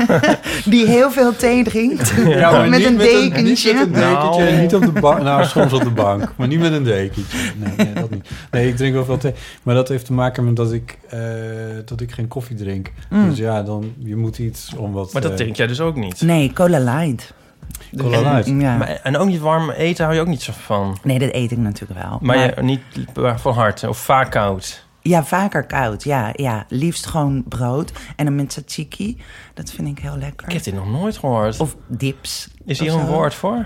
die 0.72 0.86
heel 0.88 1.12
veel 1.12 1.36
thee 1.36 1.64
drinkt. 1.64 2.14
Maar 2.42 2.70
met 2.70 2.80
niet 2.80 2.88
een 2.88 2.96
met 2.96 3.06
een- 3.14 3.30
dekentje. 3.30 3.74
Niet 3.74 3.74
met 3.74 3.82
een 3.86 3.92
dekentje, 3.94 4.44
Nou. 4.44 4.62
niet 4.62 4.76
op 4.76 4.82
de 4.82 4.92
bank. 5.02 5.22
Nou, 5.22 5.46
soms 5.46 5.74
op 5.74 5.84
de 5.84 5.90
bank, 5.90 6.34
maar 6.36 6.48
niet 6.48 6.60
met 6.60 6.72
een 6.72 6.84
dekentje. 6.84 7.38
Nee, 7.56 7.74
nee, 7.78 7.94
dat 7.94 8.10
niet. 8.10 8.30
Nee, 8.52 8.68
ik 8.68 8.76
drink 8.78 8.94
wel 8.94 9.06
veel 9.06 9.18
thee. 9.18 9.34
Maar 9.64 9.76
dat 9.76 9.88
heeft 9.88 10.06
te 10.06 10.14
maken 10.14 10.46
met 10.46 10.56
dat 10.56 10.72
ik, 10.74 10.98
eh, 11.10 11.20
dat 11.86 12.02
ik 12.02 12.12
geen 12.12 12.28
koffie 12.28 12.56
drink. 12.56 12.92
Mm. 13.10 13.30
Dus 13.30 13.38
ja, 13.38 13.64
dan, 13.64 13.94
je 13.98 14.16
moet 14.16 14.38
iets 14.38 14.72
om 14.78 14.92
wat... 14.92 15.14
Maar 15.14 15.22
dat 15.22 15.32
eh, 15.32 15.38
drink 15.38 15.56
jij 15.56 15.68
dus 15.68 15.80
ook 15.80 15.96
niet. 15.96 16.22
Nee, 16.22 16.54
cola 16.54 16.80
light. 16.80 17.34
Cola 17.98 18.22
Light. 18.22 18.48
Ja. 18.48 18.78
Maar, 18.78 19.00
en 19.04 19.18
ook 19.18 19.28
niet 19.28 19.40
warm 19.40 19.70
eten 19.70 20.04
hou 20.04 20.16
je 20.16 20.22
ook 20.22 20.28
niet 20.28 20.42
zo 20.42 20.54
van. 20.66 20.98
Nee, 21.04 21.20
dat 21.20 21.30
eet 21.34 21.52
ik 21.52 21.58
natuurlijk 21.58 22.00
wel. 22.02 22.18
Maar, 22.22 22.38
je, 22.38 22.54
niet 22.62 22.82
van 23.36 23.54
harte 23.54 23.90
of 23.90 23.98
vaak 23.98 24.32
koud. 24.32 24.86
Ja, 25.08 25.24
vaker 25.24 25.66
koud. 25.66 26.04
Ja, 26.04 26.30
ja, 26.34 26.66
liefst 26.70 27.06
gewoon 27.06 27.44
brood. 27.48 27.92
En 28.16 28.26
dan 28.26 28.36
met 28.36 28.50
tzatziki. 28.50 29.18
Dat 29.54 29.72
vind 29.72 29.88
ik 29.88 30.00
heel 30.00 30.18
lekker. 30.18 30.48
Ik 30.48 30.54
heb 30.54 30.64
dit 30.64 30.74
nog 30.74 30.92
nooit 30.92 31.18
gehoord. 31.18 31.60
Of 31.60 31.76
dips. 31.88 32.50
is 32.66 32.80
hier 32.80 32.94
een 32.94 33.00
zo. 33.00 33.06
woord 33.06 33.34
voor? 33.34 33.66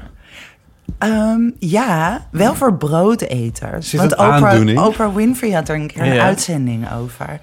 Ehm, 0.97 1.49
ja, 1.59 2.27
wel 2.31 2.55
voor 2.55 2.77
broodeters. 2.77 3.89
Zit 3.89 3.99
Want 3.99 4.11
Oprah? 4.11 4.85
Oprah 4.85 5.15
Winfrey 5.15 5.51
had 5.51 5.69
er 5.69 5.75
een 5.75 5.87
keer 5.87 6.01
een 6.01 6.13
Ja. 6.13 6.23
uitzending 6.23 6.91
over. 6.91 7.39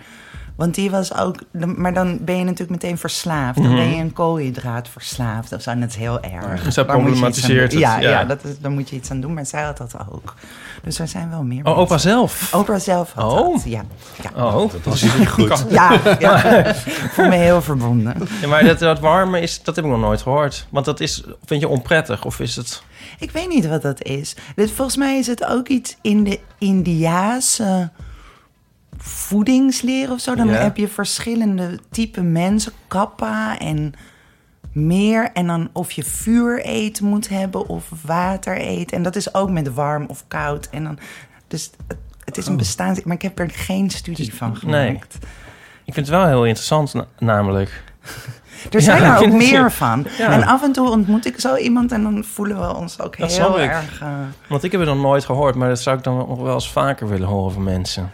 Want 0.57 0.75
die 0.75 0.91
was 0.91 1.15
ook... 1.15 1.37
Maar 1.77 1.95
dan 1.95 2.19
ben 2.21 2.37
je 2.37 2.45
natuurlijk 2.45 2.71
meteen 2.83 2.99
verslaafd. 2.99 3.59
Mhm. 3.59 3.67
Dan 3.69 3.77
ben 3.77 3.91
je 3.91 4.01
een 4.03 4.13
koolhydraat 4.13 4.89
verslaafd 4.89 5.53
of 5.53 5.63
zo. 5.63 5.71
En 5.71 5.81
dat 5.81 5.89
is 5.89 5.97
heel 5.97 6.21
erg. 6.21 6.63
Dus 6.63 6.75
problematiseert 6.75 7.71
doen. 7.71 7.81
het, 7.83 7.89
Ja, 7.91 8.01
ja. 8.01 8.11
ja. 8.11 8.25
dat 8.25 8.45
is, 8.45 8.61
daar 8.61 8.71
moet 8.71 8.89
je 8.91 8.97
iets 8.97 9.11
aan 9.11 9.21
doen. 9.21 9.35
Maar 9.35 9.47
zij 9.47 9.63
had 9.63 9.77
dat 9.77 9.95
ook. 10.13 10.35
Dus 10.83 10.99
er 10.99 11.09
zijn 11.09 11.31
wel 11.31 11.43
meer 11.43 11.59
Oh, 11.59 11.65
mensen. 11.65 11.83
opa 11.83 11.99
zelf. 11.99 12.55
Oprah 12.55 12.81
zelf 12.81 13.13
had 13.13 13.33
Oh. 13.33 13.53
dat, 13.55 13.65
ja. 13.65 13.85
Ja, 14.35 14.55
Oh, 14.57 14.73
Dat 14.85 14.95
is 14.95 15.03
niet 15.03 15.29
goed. 15.39 15.65
ja, 15.71 16.01
ja. 16.19 16.45
ik 16.65 17.11
voel 17.13 17.29
me 17.29 17.37
heel 17.37 17.63
verbonden. 17.63 18.15
Ja, 18.41 18.49
maar 18.49 18.65
dat, 18.65 18.79
dat 18.79 19.01
warme 19.01 19.41
is, 19.41 19.63
dat 19.63 19.77
heb 19.77 19.85
ik 19.85 19.91
nog 19.91 20.01
nooit 20.01 20.23
gehoord. 20.23 20.67
Want 20.71 20.85
dat 20.85 21.01
is, 21.01 21.23
vind 21.45 21.61
je 21.61 21.69
onprettig 21.69 22.25
of 22.25 22.41
is 22.41 22.57
het... 22.57 22.83
Ik 23.19 23.31
weet 23.31 23.49
niet 23.49 23.67
wat 23.69 23.83
dat 23.83 24.03
is. 24.03 24.37
Dit, 24.57 24.71
volgens 24.71 24.97
mij 24.97 25.19
is 25.19 25.27
het 25.27 25.45
ook 25.45 25.69
iets 25.69 25.97
in 26.03 26.25
de 26.25 26.41
Indiaanse 26.59 27.91
voedingsleer 28.99 30.11
of 30.11 30.21
zo. 30.21 30.35
Dan 30.35 30.47
Ja. 30.49 30.53
heb 30.55 30.77
je 30.77 30.89
verschillende 30.89 31.79
type 31.91 32.21
mensen, 32.23 32.73
kappa 32.89 33.59
en 33.59 33.93
meer. 34.79 35.31
En 35.33 35.47
dan 35.47 35.69
of 35.73 35.91
je 35.93 36.05
vuur 36.05 36.61
eten 36.63 37.05
moet 37.05 37.29
hebben 37.29 37.67
of 37.69 37.85
water 38.07 38.57
eten. 38.57 38.97
En 38.97 39.03
dat 39.03 39.17
is 39.17 39.35
ook 39.35 39.51
met 39.51 39.75
warm 39.75 40.05
of 40.09 40.25
koud. 40.29 40.69
En 40.71 40.85
dan, 40.85 40.99
dus 41.49 41.71
het, 41.89 41.97
het 42.25 42.37
is 42.39 42.47
een 42.47 42.57
bestaans... 42.57 43.03
Maar 43.03 43.15
ik 43.15 43.23
heb 43.23 43.39
er 43.39 43.51
geen 43.51 43.91
studie 43.91 44.35
van 44.35 44.59
Nee. 44.65 44.87
gemaakt. 44.87 45.15
Ik 45.85 45.95
vind 45.95 46.07
het 46.07 46.17
wel 46.17 46.27
heel 46.27 46.45
interessant 46.45 46.95
na- 46.95 47.07
namelijk. 47.19 47.83
Er 48.71 48.81
zijn 48.83 49.03
Ja, 49.03 49.17
er 49.17 49.27
ook 49.27 49.33
meer 49.33 49.73
van. 49.73 50.07
Ja. 50.19 50.31
En 50.33 50.43
af 50.45 50.63
en 50.63 50.73
toe 50.73 50.91
ontmoet 50.91 51.27
ik 51.27 51.41
zo 51.41 51.57
iemand 51.57 51.93
en 51.93 52.03
dan 52.03 52.25
voelen 52.25 52.61
we 52.61 52.75
ons 52.77 53.01
ook 53.01 53.19
Dat 53.19 53.37
heel 53.37 53.61
ik. 53.61 53.71
erg... 53.71 54.01
eh, 54.01 54.09
Want 54.49 54.63
ik 54.65 54.73
heb 54.73 54.81
het 54.81 54.91
nog 54.91 54.99
nooit 55.01 55.25
gehoord, 55.25 55.55
maar 55.55 55.69
dat 55.69 55.81
zou 55.81 55.97
ik 55.99 56.05
dan 56.05 56.17
nog 56.17 56.41
wel 56.41 56.55
eens 56.55 56.71
vaker 56.73 57.09
willen 57.09 57.29
horen 57.29 57.53
van 57.53 57.63
mensen. 57.63 58.11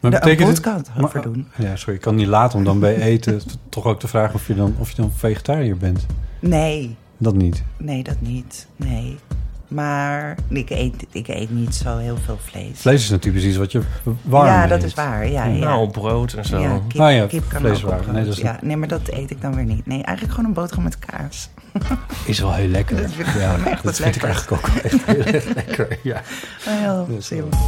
Maar 0.00 0.10
de, 0.10 0.18
betekent 0.18 0.64
het- 0.64 0.90
over 1.00 1.22
doen. 1.22 1.48
Ja, 1.56 1.76
sorry, 1.76 1.94
ik 1.94 2.00
kan 2.00 2.14
niet 2.14 2.26
laten 2.26 2.58
om 2.58 2.64
dan 2.64 2.78
bij 2.80 2.96
eten 2.96 3.40
toch 3.68 3.84
ook 3.84 4.00
te 4.00 4.08
vragen 4.08 4.34
of 4.34 4.46
je 4.46 4.54
dan, 4.54 4.74
of 4.78 4.90
je 4.90 4.96
dan 4.96 5.12
vegetariër 5.16 5.76
bent. 5.76 6.06
Nee, 6.40 6.96
Dat 7.16 7.34
niet. 7.34 7.62
nee, 7.76 8.02
dat 8.02 8.16
niet. 8.20 8.66
Nee. 8.76 9.16
Maar 9.68 10.36
ik 10.48 10.70
eet, 10.70 11.06
ik 11.12 11.28
eet 11.28 11.50
niet 11.50 11.74
zo 11.74 11.96
heel 11.96 12.16
veel 12.24 12.38
vlees. 12.44 12.80
Vlees 12.80 13.02
is 13.02 13.10
natuurlijk 13.10 13.42
precies 13.42 13.58
wat 13.58 13.72
je 13.72 13.80
warm 14.22 14.46
ja, 14.46 14.66
dat 14.66 14.78
eet. 14.78 14.84
is 14.84 14.94
waar. 14.94 15.28
Ja, 15.28 15.44
ja. 15.44 15.64
Nou, 15.64 15.90
brood 15.90 16.32
en 16.32 16.44
zo. 16.44 16.58
ja, 16.60 16.80
kip, 16.88 17.00
Ah 17.00 17.12
ja, 17.14 17.26
kip 17.26 17.48
kan 17.48 17.60
vlees 17.60 17.84
ook. 17.84 18.06
Nee, 18.12 18.24
dat 18.24 18.32
is- 18.36 18.40
ja, 18.42 18.58
nee, 18.62 18.76
maar 18.76 18.88
dat 18.88 19.08
eet 19.08 19.30
ik 19.30 19.40
dan 19.40 19.54
weer 19.54 19.64
niet. 19.64 19.86
Nee, 19.86 20.02
eigenlijk 20.02 20.34
gewoon 20.34 20.48
een 20.48 20.54
boterham 20.56 20.84
met 20.84 20.98
kaas. 20.98 21.48
Is 22.26 22.38
wel 22.38 22.54
heel 22.54 22.68
lekker. 22.68 22.96
Dat 23.02 23.10
vind 23.12 23.28
ik 23.28 23.34
ja, 23.34 23.56
echt 23.64 23.82
dat 23.82 23.96
vind 23.96 24.16
ik 24.16 24.22
lekkerst. 24.22 24.50
eigenlijk 24.50 24.52
ook 24.52 24.66
wel 24.66 24.82
echt 24.82 25.04
heel 25.06 25.24
erg 25.34 25.54
lekker. 25.54 25.98
Ja. 26.02 26.22
Heel 26.64 27.06
Dus, 27.08 27.26
simpel. 27.26 27.58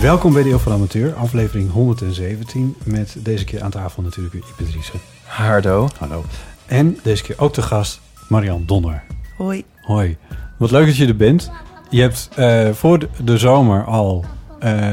Welkom 0.00 0.32
bij 0.32 0.42
de 0.42 0.50
Eeuw 0.50 0.58
van 0.58 0.72
Amateur, 0.72 1.14
aflevering 1.14 1.70
117. 1.70 2.74
Met 2.84 3.16
deze 3.18 3.44
keer 3.44 3.62
aan 3.62 3.70
tafel 3.70 4.02
natuurlijk 4.02 4.34
weer 4.34 4.44
Ipe 4.50 4.64
Driessen. 4.70 5.00
Hardo. 5.24 5.88
Hallo. 5.98 6.24
En 6.66 6.98
deze 7.02 7.22
keer 7.22 7.38
ook 7.38 7.54
de 7.54 7.62
gast 7.62 8.00
Marian 8.28 8.62
Donner. 8.66 9.02
Hoi. 9.36 9.64
Hoi. 9.82 10.16
Wat 10.58 10.70
leuk 10.70 10.86
dat 10.86 10.96
je 10.96 11.06
er 11.06 11.16
bent. 11.16 11.50
Je 11.90 12.00
hebt 12.00 12.28
eh, 12.36 12.70
voor 12.70 12.98
de, 12.98 13.08
de 13.24 13.38
zomer 13.38 13.84
al, 13.84 14.24
eh, 14.58 14.88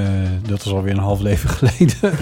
dat 0.47 0.65
is 0.65 0.73
alweer 0.73 0.93
een 0.93 0.99
half 0.99 1.19
leven 1.19 1.49
geleden, 1.59 2.15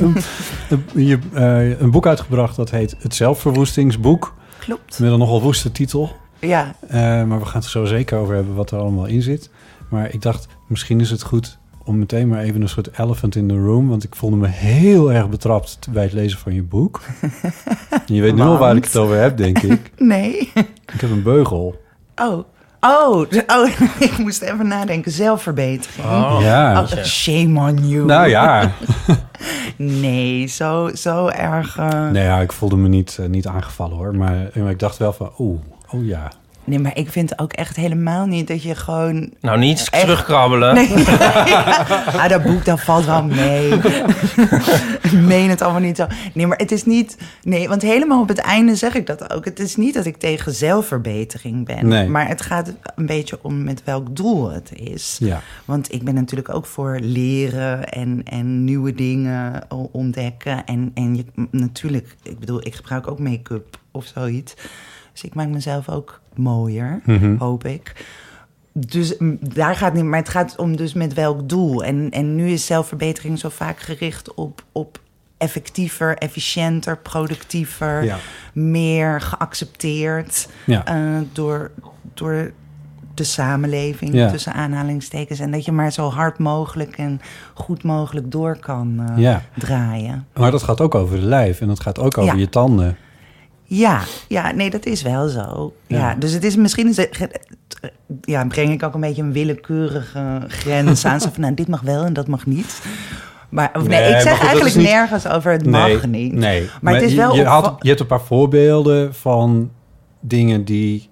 je, 0.95 1.19
eh, 1.33 1.79
een 1.79 1.91
boek 1.91 2.07
uitgebracht 2.07 2.55
dat 2.55 2.69
heet 2.71 2.95
Het 2.99 3.15
Zelfverwoestingsboek. 3.15 4.33
Klopt. 4.59 4.99
Met 4.99 5.11
een 5.11 5.19
nogal 5.19 5.41
woeste 5.41 5.71
titel. 5.71 6.11
Ja, 6.39 6.75
Eh, 6.87 6.99
maar 6.99 7.39
we 7.39 7.45
gaan 7.45 7.55
het 7.55 7.63
er 7.63 7.69
zo 7.69 7.85
zeker 7.85 8.17
over 8.17 8.35
hebben 8.35 8.55
wat 8.55 8.71
er 8.71 8.79
allemaal 8.79 9.05
in 9.05 9.21
zit. 9.21 9.49
Maar 9.89 10.13
ik 10.13 10.21
dacht, 10.21 10.47
misschien 10.67 10.99
is 10.99 11.09
het 11.09 11.23
goed 11.23 11.57
om 11.85 11.99
meteen 11.99 12.27
maar 12.27 12.39
even 12.41 12.61
een 12.61 12.69
soort 12.69 12.99
elephant 12.99 13.35
in 13.35 13.47
the 13.47 13.57
room. 13.57 13.89
Want 13.89 14.03
ik 14.03 14.15
voelde 14.15 14.35
me 14.35 14.47
heel 14.47 15.11
erg 15.11 15.29
betrapt 15.29 15.79
bij 15.91 16.03
het 16.03 16.13
lezen 16.13 16.39
van 16.39 16.53
je 16.53 16.63
boek. 16.63 17.01
En 17.89 18.15
je 18.15 18.21
weet 18.21 18.35
nu 18.35 18.41
al 18.41 18.57
waar 18.57 18.75
ik 18.75 18.83
het 18.83 18.95
over 18.97 19.15
heb, 19.21 19.37
denk 19.37 19.59
ik. 19.59 19.91
nee. 19.97 20.51
Ik 20.93 20.99
heb 21.01 21.09
een 21.11 21.23
beugel. 21.23 21.81
Oh. 22.15 22.43
Oh, 22.85 23.25
oh, 23.47 23.69
ik 23.99 24.17
moest 24.17 24.41
even 24.41 24.67
nadenken. 24.67 25.11
Zelfverbetering. 25.11 26.05
Oh. 26.07 26.37
ja. 26.41 26.81
Oh, 26.81 27.03
shame 27.03 27.59
on 27.59 27.87
you. 27.87 28.05
Nou 28.05 28.27
ja. 28.27 28.71
Nee, 29.77 30.47
zo, 30.47 30.89
zo 30.93 31.27
erg. 31.27 31.77
eh, 31.77 32.09
Nee, 32.09 32.23
ja, 32.23 32.39
ik 32.41 32.51
voelde 32.51 32.75
me 32.75 32.87
niet, 32.87 33.17
eh, 33.19 33.25
niet 33.27 33.47
aangevallen 33.47 33.97
hoor. 33.97 34.15
Maar, 34.15 34.49
maar 34.55 34.69
ik 34.71 34.79
dacht 34.79 34.97
wel 34.97 35.13
van, 35.13 35.31
oeh, 35.39 35.59
oh 35.89 36.05
ja. 36.05 36.31
Nee, 36.65 36.79
maar 36.79 36.97
ik 36.97 37.09
vind 37.09 37.39
ook 37.39 37.53
echt 37.53 37.75
helemaal 37.75 38.25
niet 38.25 38.47
dat 38.47 38.63
je 38.63 38.75
gewoon... 38.75 39.31
Nou, 39.41 39.59
niet 39.59 39.87
Echt? 39.91 40.01
terugkrabbelen. 40.01 40.75
Nee. 40.75 41.07
ah, 42.21 42.29
dat 42.29 42.43
boek, 42.43 42.65
dat 42.65 42.81
valt 42.81 43.05
wel 43.05 43.23
mee. 43.23 43.73
ik 45.01 45.11
meen 45.11 45.49
het 45.49 45.61
allemaal 45.61 45.81
niet 45.81 45.97
zo. 45.97 46.07
Nee, 46.33 46.47
maar 46.47 46.57
het 46.57 46.71
is 46.71 46.85
niet... 46.85 47.17
Nee, 47.41 47.67
want 47.67 47.81
helemaal 47.81 48.21
op 48.21 48.27
het 48.27 48.37
einde 48.37 48.75
zeg 48.75 48.95
ik 48.95 49.07
dat 49.07 49.33
ook. 49.33 49.45
Het 49.45 49.59
is 49.59 49.75
niet 49.75 49.93
dat 49.93 50.05
ik 50.05 50.17
tegen 50.17 50.53
zelfverbetering 50.53 51.65
ben. 51.65 51.87
Nee. 51.87 52.07
Maar 52.07 52.27
het 52.27 52.41
gaat 52.41 52.73
een 52.95 53.05
beetje 53.05 53.39
om 53.41 53.63
met 53.63 53.83
welk 53.83 54.15
doel 54.15 54.51
het 54.51 54.71
is. 54.73 55.17
Ja. 55.19 55.41
Want 55.65 55.93
ik 55.93 56.03
ben 56.03 56.13
natuurlijk 56.13 56.53
ook 56.53 56.65
voor 56.65 56.99
leren 57.01 57.89
en, 57.89 58.21
en 58.23 58.63
nieuwe 58.63 58.93
dingen 58.95 59.61
ontdekken. 59.91 60.65
En, 60.65 60.91
en 60.93 61.15
je, 61.15 61.25
natuurlijk, 61.51 62.15
ik 62.23 62.39
bedoel, 62.39 62.65
ik 62.65 62.75
gebruik 62.75 63.07
ook 63.07 63.19
make-up 63.19 63.77
of 63.91 64.05
zoiets. 64.05 64.53
Dus 65.13 65.23
ik 65.23 65.33
maak 65.33 65.47
mezelf 65.47 65.89
ook 65.89 66.19
mooier, 66.35 67.01
Mhm. 67.05 67.35
hoop 67.37 67.65
ik. 67.65 68.05
Dus 68.71 69.15
daar 69.39 69.75
gaat 69.75 69.91
het 69.91 70.01
niet, 70.01 70.09
maar 70.09 70.19
het 70.19 70.29
gaat 70.29 70.55
om 70.57 70.75
dus 70.75 70.93
met 70.93 71.13
welk 71.13 71.49
doel. 71.49 71.83
En, 71.83 72.09
en 72.09 72.35
nu 72.35 72.49
is 72.49 72.65
zelfverbetering 72.65 73.39
zo 73.39 73.49
vaak 73.49 73.79
gericht 73.79 74.33
op, 74.33 74.63
op 74.71 74.99
effectiever, 75.37 76.17
efficiënter, 76.17 76.97
productiever, 76.97 78.03
Ja. 78.03 78.17
meer 78.53 79.21
geaccepteerd 79.21 80.47
Ja. 80.65 80.85
eh, 80.85 80.95
door, 81.33 81.71
door 82.13 82.51
de 83.13 83.23
samenleving, 83.23 84.13
Ja. 84.13 84.29
tussen 84.29 84.53
aanhalingstekens. 84.53 85.39
En 85.39 85.51
dat 85.51 85.65
je 85.65 85.71
maar 85.71 85.91
zo 85.91 86.09
hard 86.09 86.37
mogelijk 86.39 86.97
en 86.97 87.21
goed 87.53 87.83
mogelijk 87.83 88.31
door 88.31 88.57
kan 88.59 89.03
eh, 89.09 89.17
Ja. 89.17 89.41
draaien. 89.57 90.27
Maar 90.33 90.51
dat 90.51 90.63
gaat 90.63 90.81
ook 90.81 90.95
over 90.95 91.19
de 91.19 91.25
lijf 91.25 91.61
en 91.61 91.67
dat 91.67 91.79
gaat 91.79 91.99
ook 91.99 92.17
over 92.17 92.37
je 92.37 92.49
tanden. 92.49 92.97
Ja, 93.75 94.01
ja, 94.27 94.51
nee, 94.51 94.69
dat 94.69 94.85
is 94.85 95.01
wel 95.01 95.27
zo. 95.27 95.73
Ja. 95.87 95.97
Ja. 95.97 96.15
dus 96.15 96.31
het 96.31 96.43
is 96.43 96.55
misschien... 96.55 96.87
is 96.87 96.97
het- 96.97 97.19
Ja, 98.21 98.45
breng 98.45 98.71
ik 98.71 98.83
ook 98.83 98.93
een 98.93 99.01
beetje 99.01 99.21
een 99.21 99.31
willekeurige 99.33 100.41
grens 100.47 101.05
aan. 101.05 101.21
Zo 101.21 101.29
van, 101.33 101.41
nou, 101.41 101.53
dit 101.53 101.67
mag 101.67 101.81
wel 101.81 102.03
en 102.03 102.13
dat 102.13 102.27
mag 102.27 102.45
niet. 102.45 102.81
Maar 103.49 103.71
of, 103.75 103.87
nee, 103.87 103.99
Nee, 104.01 104.13
ik 104.13 104.19
zeg 104.21 104.33
goed, 104.37 104.45
eigenlijk 104.45 104.75
niet- 104.75 104.85
nergens 104.85 105.27
over 105.27 105.51
het 105.51 105.65
mag 105.65 106.05
niet. 106.05 106.33
Nee, 106.33 106.69
Maar, 106.81 106.93
het 106.93 107.01
is 107.03 107.11
je- 107.11 107.17
wel... 107.17 107.35
Je, 107.35 107.43
had, 107.45 107.75
je 107.79 107.87
hebt 107.87 107.99
een 107.99 108.05
paar 108.07 108.21
voorbeelden 108.21 109.13
van 109.15 109.71
dingen 110.19 110.65
die 110.65 111.09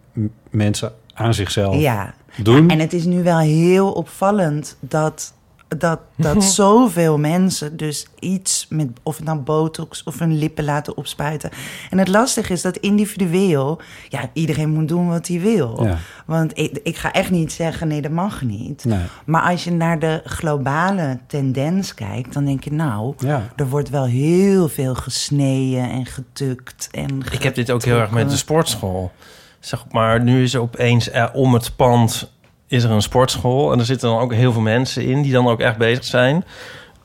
mensen 0.50 0.91
aan 1.13 1.34
zichzelf 1.34 1.75
Ja, 1.75 2.13
doen. 2.44 2.70
En 2.70 2.80
het 2.80 2.94
is 2.94 3.06
nu 3.06 3.24
wel 3.24 3.39
heel 3.39 3.91
opvallend 3.91 4.77
dat, 4.80 5.34
dat, 5.78 6.00
dat 6.16 6.44
zoveel 6.63 7.18
mensen 7.18 7.78
dus 7.78 8.06
iets 8.20 8.66
met, 8.70 8.88
of 9.04 9.16
het 9.16 9.25
nou 9.25 9.40
botox 9.40 10.04
of 10.04 10.20
hun 10.20 10.38
lippen 10.38 10.63
laten 10.63 10.98
opspuiten. 10.98 11.50
En 11.90 11.98
het 11.98 12.08
lastige 12.08 12.54
is 12.54 12.62
dat 12.62 12.78
individueel, 12.78 13.82
ja, 14.10 14.30
iedereen 14.34 14.70
moet 14.70 14.88
doen 14.88 15.08
wat 15.10 15.28
hij 15.28 15.40
wil. 15.40 15.84
Ja. 15.84 15.98
Want 16.25 16.58
ik, 16.58 16.80
ik 16.84 16.98
ga 16.98 17.12
echt 17.12 17.30
niet 17.32 17.51
zeggen, 17.51 17.88
nee, 17.88 18.01
dat 18.01 18.12
mag 18.12 18.42
niet. 18.42 18.86
Nee. 18.86 19.00
Maar 19.25 19.42
als 19.42 19.63
je 19.63 19.72
naar 19.72 20.00
de 20.00 20.22
globale 20.25 21.20
tendens 21.28 21.94
kijkt, 21.94 22.34
dan 22.34 22.46
denk 22.46 22.63
je, 22.63 22.72
nou, 22.74 23.13
Ja. 23.18 23.48
er 23.56 23.70
wordt 23.70 23.90
wel 23.90 24.06
heel 24.06 24.70
veel 24.70 24.96
gesneden 24.96 25.90
en 25.90 26.06
getukt. 26.06 26.88
En 26.92 27.22
Ik 27.32 27.44
heb 27.44 27.56
dit 27.56 27.72
ook 27.72 27.84
heel 27.84 28.00
erg 28.00 28.12
met 28.12 28.30
de 28.30 28.38
sportschool. 28.38 29.12
Zeg 29.60 29.86
maar, 29.92 30.24
nu 30.24 30.44
is 30.44 30.54
er 30.54 30.62
opeens 30.62 31.10
eh, 31.10 31.28
om 31.34 31.54
het 31.54 31.75
pand 31.75 32.32
is 32.72 32.84
er 32.84 32.92
een 32.92 33.01
sportschool. 33.01 33.72
En 33.72 33.80
er 33.80 33.86
zitten 33.86 34.10
dan 34.10 34.20
ook 34.20 34.34
heel 34.34 34.51
veel 34.51 34.62
mensen 34.62 35.06
in 35.06 35.22
die 35.22 35.32
dan 35.32 35.48
ook 35.48 35.60
echt 35.60 35.78
bezig 35.78 36.04
zijn. 36.04 36.44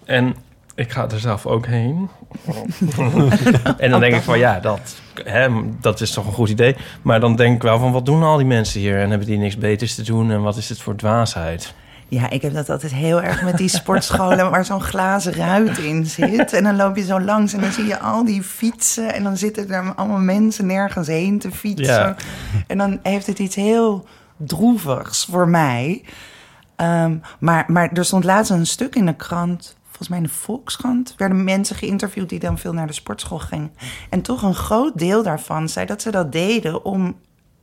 En 0.05 0.35
ik 0.75 0.93
ga 0.93 1.11
er 1.11 1.21
zelf 1.21 1.47
ook 1.47 1.67
heen. 1.67 2.09
en 3.79 3.91
dan 3.91 4.01
denk 4.01 4.15
ik 4.15 4.23
van 4.23 4.39
ja, 4.39 4.61
dat, 4.61 4.81
hè, 5.25 5.49
dat 5.81 6.01
is 6.01 6.11
toch 6.11 6.27
een 6.27 6.33
goed 6.33 6.49
idee. 6.49 6.77
Maar 7.03 7.21
dan 7.21 7.37
denk 7.37 7.57
ik 7.57 7.63
wel 7.63 7.79
van 7.79 7.93
wat 7.93 8.07
doen 8.07 8.23
al 8.23 8.37
die 8.37 8.47
mensen 8.47 8.81
hier? 8.81 9.01
En 9.01 9.11
hebben 9.11 9.27
die 9.27 9.39
niks 9.39 9.59
beters 9.59 9.95
te 9.95 10.03
doen? 10.03 10.31
En 10.31 10.43
wat 10.43 10.57
is 10.57 10.67
dit 10.67 10.81
voor 10.81 10.97
dwaasheid? 10.97 11.75
Ja, 12.09 12.31
ik 12.31 12.43
heb 12.43 12.55
dat 12.55 12.71
altijd 12.71 12.95
heel 12.95 13.23
erg 13.23 13.43
met 13.43 13.57
die 13.57 13.69
sportscholen 13.69 14.51
waar 14.51 14.65
zo'n 14.65 14.83
glazen 14.83 15.33
ruit 15.33 15.79
in 15.79 16.07
zit. 16.07 16.53
En 16.53 16.63
dan 16.63 16.77
loop 16.77 16.97
je 16.97 17.05
zo 17.05 17.21
langs 17.21 17.53
en 17.53 17.61
dan 17.61 17.73
zie 17.73 17.87
je 17.87 17.99
al 17.99 18.25
die 18.25 18.43
fietsen. 18.43 19.15
En 19.15 19.23
dan 19.23 19.37
zitten 19.37 19.71
er 19.71 19.95
allemaal 19.95 20.19
mensen 20.19 20.67
nergens 20.67 21.07
heen 21.07 21.39
te 21.39 21.51
fietsen. 21.51 21.87
Ja. 21.95 22.17
En 22.67 22.79
dan 22.79 22.99
heeft 23.03 23.27
het 23.27 23.39
iets 23.39 23.55
heel 23.55 24.07
droevigs 24.37 25.25
voor 25.25 25.49
mij. 25.49 26.05
Ehm, 26.77 27.17
maar, 27.39 27.65
maar 27.69 27.93
er 27.93 28.05
stond 28.05 28.25
laatst 28.25 28.51
een 28.51 28.67
stuk 28.67 28.95
in 28.95 29.07
de 29.07 29.15
krant, 29.15 29.77
volgens 29.85 30.09
mij 30.09 30.19
in 30.19 30.25
de 30.25 30.31
Volkskrant, 30.31 31.15
werden 31.17 31.45
mensen 31.45 31.77
geïnterviewd 31.77 32.29
die 32.29 32.39
dan 32.39 32.59
veel 32.59 32.73
naar 32.73 32.87
de 32.87 32.93
sportschool 32.93 33.39
gingen. 33.39 33.73
En 34.11 34.23
toch 34.23 34.43
een 34.43 34.55
groot 34.55 34.99
deel 34.99 35.23
daarvan 35.23 35.69
zei 35.69 35.87
dat 35.87 36.03
ze 36.03 36.11
dat 36.11 36.33
deden 36.33 36.85
om 36.85 37.17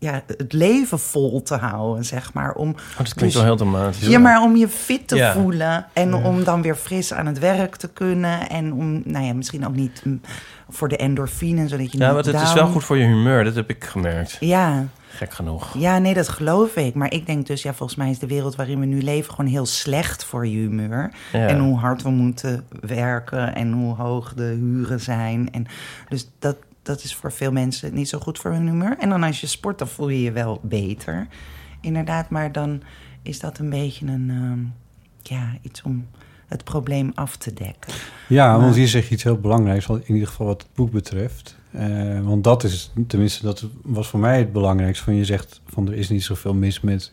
ja, 0.04 0.22
het 0.38 0.54
leven 0.54 1.00
vol 1.00 1.42
te 1.42 1.56
houden, 1.56 2.06
zeg 2.06 2.34
maar. 2.34 2.54
Om, 2.54 2.70
Oh, 2.70 2.76
dat 2.76 2.96
klinkt 2.96 3.20
dus- 3.20 3.34
wel 3.34 3.44
heel 3.44 3.56
dramatisch. 3.56 4.08
ja, 4.08 4.20
maar 4.20 4.42
om 4.42 4.56
je 4.56 4.68
fit 4.68 5.08
te 5.08 5.16
Ja. 5.16 5.34
voelen 5.34 5.86
en 5.94 6.14
om 6.14 6.44
dan 6.44 6.62
weer 6.62 6.76
fris 6.76 7.14
aan 7.14 7.26
het 7.26 7.40
werk 7.40 7.76
te 7.76 7.90
kunnen. 7.90 8.50
En 8.50 8.74
om, 8.74 9.02
nou 9.06 9.26
ja, 9.26 9.34
misschien 9.34 9.68
ook 9.68 9.76
niet 9.76 10.02
mm, 10.06 10.22
voor 10.70 10.88
de 10.90 10.98
endorfine, 10.98 11.68
zodat 11.68 11.92
je 11.92 11.98
Ja, 11.98 12.06
niet 12.06 12.14
want 12.14 12.26
het 12.38 12.42
is 12.48 12.54
wel 12.54 12.68
goed 12.68 12.84
voor 12.84 12.98
je 12.98 13.06
humeur. 13.06 13.44
Dat 13.44 13.56
heb 13.56 13.70
ik 13.70 13.84
gemerkt. 13.84 14.38
Ja, 14.40 14.86
Gek 15.10 15.34
genoeg. 15.34 15.74
ja, 15.78 15.98
nee, 15.98 16.14
dat 16.14 16.30
geloof 16.30 16.76
ik. 16.76 16.94
Maar 16.94 17.12
ik 17.14 17.26
denk 17.26 17.48
dus, 17.48 17.62
ja, 17.62 17.74
volgens 17.74 17.98
mij 17.98 18.10
is 18.10 18.20
de 18.20 18.28
wereld 18.28 18.56
waarin 18.56 18.80
we 18.80 18.86
nu 18.86 19.02
leven 19.02 19.34
gewoon 19.34 19.52
heel 19.52 19.66
slecht 19.66 20.26
voor 20.26 20.48
je 20.48 20.58
humeur. 20.58 21.12
Ja. 21.34 21.48
En 21.48 21.60
hoe 21.60 21.78
hard 21.78 22.02
we 22.02 22.10
moeten 22.10 22.66
werken 22.82 23.56
en 23.56 23.72
hoe 23.72 23.96
hoog 23.96 24.34
de 24.34 24.44
huren 24.60 25.00
zijn. 25.00 25.52
En 25.52 25.66
dus 26.10 26.30
dat, 26.40 26.56
dat 26.84 27.04
is 27.04 27.16
voor 27.16 27.32
veel 27.32 27.52
mensen 27.52 27.94
niet 27.94 28.10
zo 28.10 28.20
goed 28.20 28.38
voor 28.40 28.52
hun 28.52 28.68
humeur. 28.68 28.98
En 29.00 29.10
dan 29.10 29.24
als 29.24 29.42
je 29.42 29.48
sport, 29.48 29.78
dan 29.78 29.88
voel 29.88 30.10
je 30.10 30.22
je 30.22 30.32
wel 30.32 30.60
beter. 30.64 31.28
Inderdaad, 31.82 32.30
maar 32.30 32.52
dan 32.52 32.82
is 33.22 33.40
dat 33.40 33.58
een 33.60 33.70
beetje 33.70 34.06
een, 34.06 34.30
ehm, 34.30 34.60
ja, 35.36 35.50
iets 35.62 35.82
om 35.82 36.08
het 36.48 36.64
probleem 36.64 37.12
af 37.16 37.38
te 37.38 37.54
dekken. 37.54 37.94
Ja, 38.28 38.52
Maar- 38.52 38.60
want 38.62 38.76
hier 38.76 38.88
zeg 38.88 39.08
je 39.08 39.14
iets 39.14 39.24
heel 39.24 39.40
belangrijks, 39.40 39.88
in 39.88 40.04
ieder 40.14 40.28
geval 40.28 40.46
wat 40.48 40.62
het 40.62 40.72
boek 40.76 40.92
betreft. 40.92 41.56
Eh, 41.72 42.20
want 42.22 42.44
dat 42.44 42.64
is, 42.64 42.92
tenminste, 43.08 43.44
dat 43.44 43.66
was 43.84 44.08
voor 44.08 44.20
mij 44.20 44.38
het 44.38 44.52
belangrijkste. 44.54 45.04
Van 45.04 45.16
je 45.16 45.26
zegt 45.26 45.62
van 45.68 45.88
er 45.88 45.94
is 45.94 46.10
niet 46.10 46.24
zoveel 46.24 46.54
mis 46.54 46.82
met, 46.82 47.12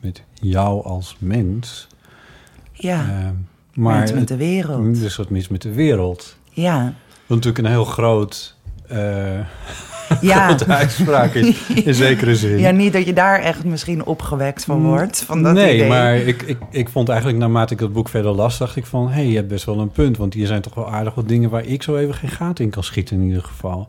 met 0.00 0.22
jou 0.34 0.84
als 0.84 1.16
mens. 1.18 1.86
Ja, 2.72 3.08
Eh, 3.08 3.28
maar 3.74 4.14
met 4.14 4.28
de 4.28 4.36
wereld. 4.36 4.96
er 4.98 5.04
is 5.04 5.16
wat 5.16 5.30
mis 5.30 5.48
met 5.48 5.62
de 5.62 5.72
wereld. 5.72 6.36
Ja, 6.50 6.82
Wat 7.26 7.36
natuurlijk 7.36 7.58
een 7.64 7.70
heel 7.70 7.84
groot, 7.84 8.56
ja. 10.20 10.58
uitspraak 10.66 11.34
is, 11.34 11.68
in 11.84 11.94
zekere 11.94 12.36
zin. 12.36 12.58
Ja, 12.58 12.70
niet 12.70 12.92
dat 12.92 13.06
je 13.06 13.12
daar 13.12 13.40
echt 13.40 13.64
misschien 13.64 14.04
opgewekt 14.04 14.64
van 14.64 14.82
wordt. 14.82 15.22
Van 15.26 15.42
dat 15.42 15.54
nee, 15.54 15.74
idee. 15.74 15.88
maar 15.88 16.16
ik, 16.16 16.42
ik, 16.42 16.58
ik 16.70 16.88
vond 16.88 17.08
eigenlijk 17.08 17.38
naarmate 17.38 17.74
ik 17.74 17.80
het 17.80 17.92
boek 17.92 18.08
verder 18.08 18.32
las, 18.32 18.58
dacht 18.58 18.76
ik 18.76 18.86
van... 18.86 19.08
hé, 19.08 19.14
hey, 19.14 19.26
je 19.26 19.36
hebt 19.36 19.48
best 19.48 19.64
wel 19.64 19.78
een 19.78 19.90
punt. 19.90 20.16
Want 20.16 20.34
hier 20.34 20.46
zijn 20.46 20.62
toch 20.62 20.74
wel 20.74 20.90
aardig 20.90 21.14
wat 21.14 21.28
dingen 21.28 21.50
waar 21.50 21.64
ik 21.64 21.82
zo 21.82 21.96
even 21.96 22.14
geen 22.14 22.30
gaten 22.30 22.64
in 22.64 22.70
kan 22.70 22.84
schieten 22.84 23.16
in 23.16 23.26
ieder 23.26 23.42
geval. 23.42 23.88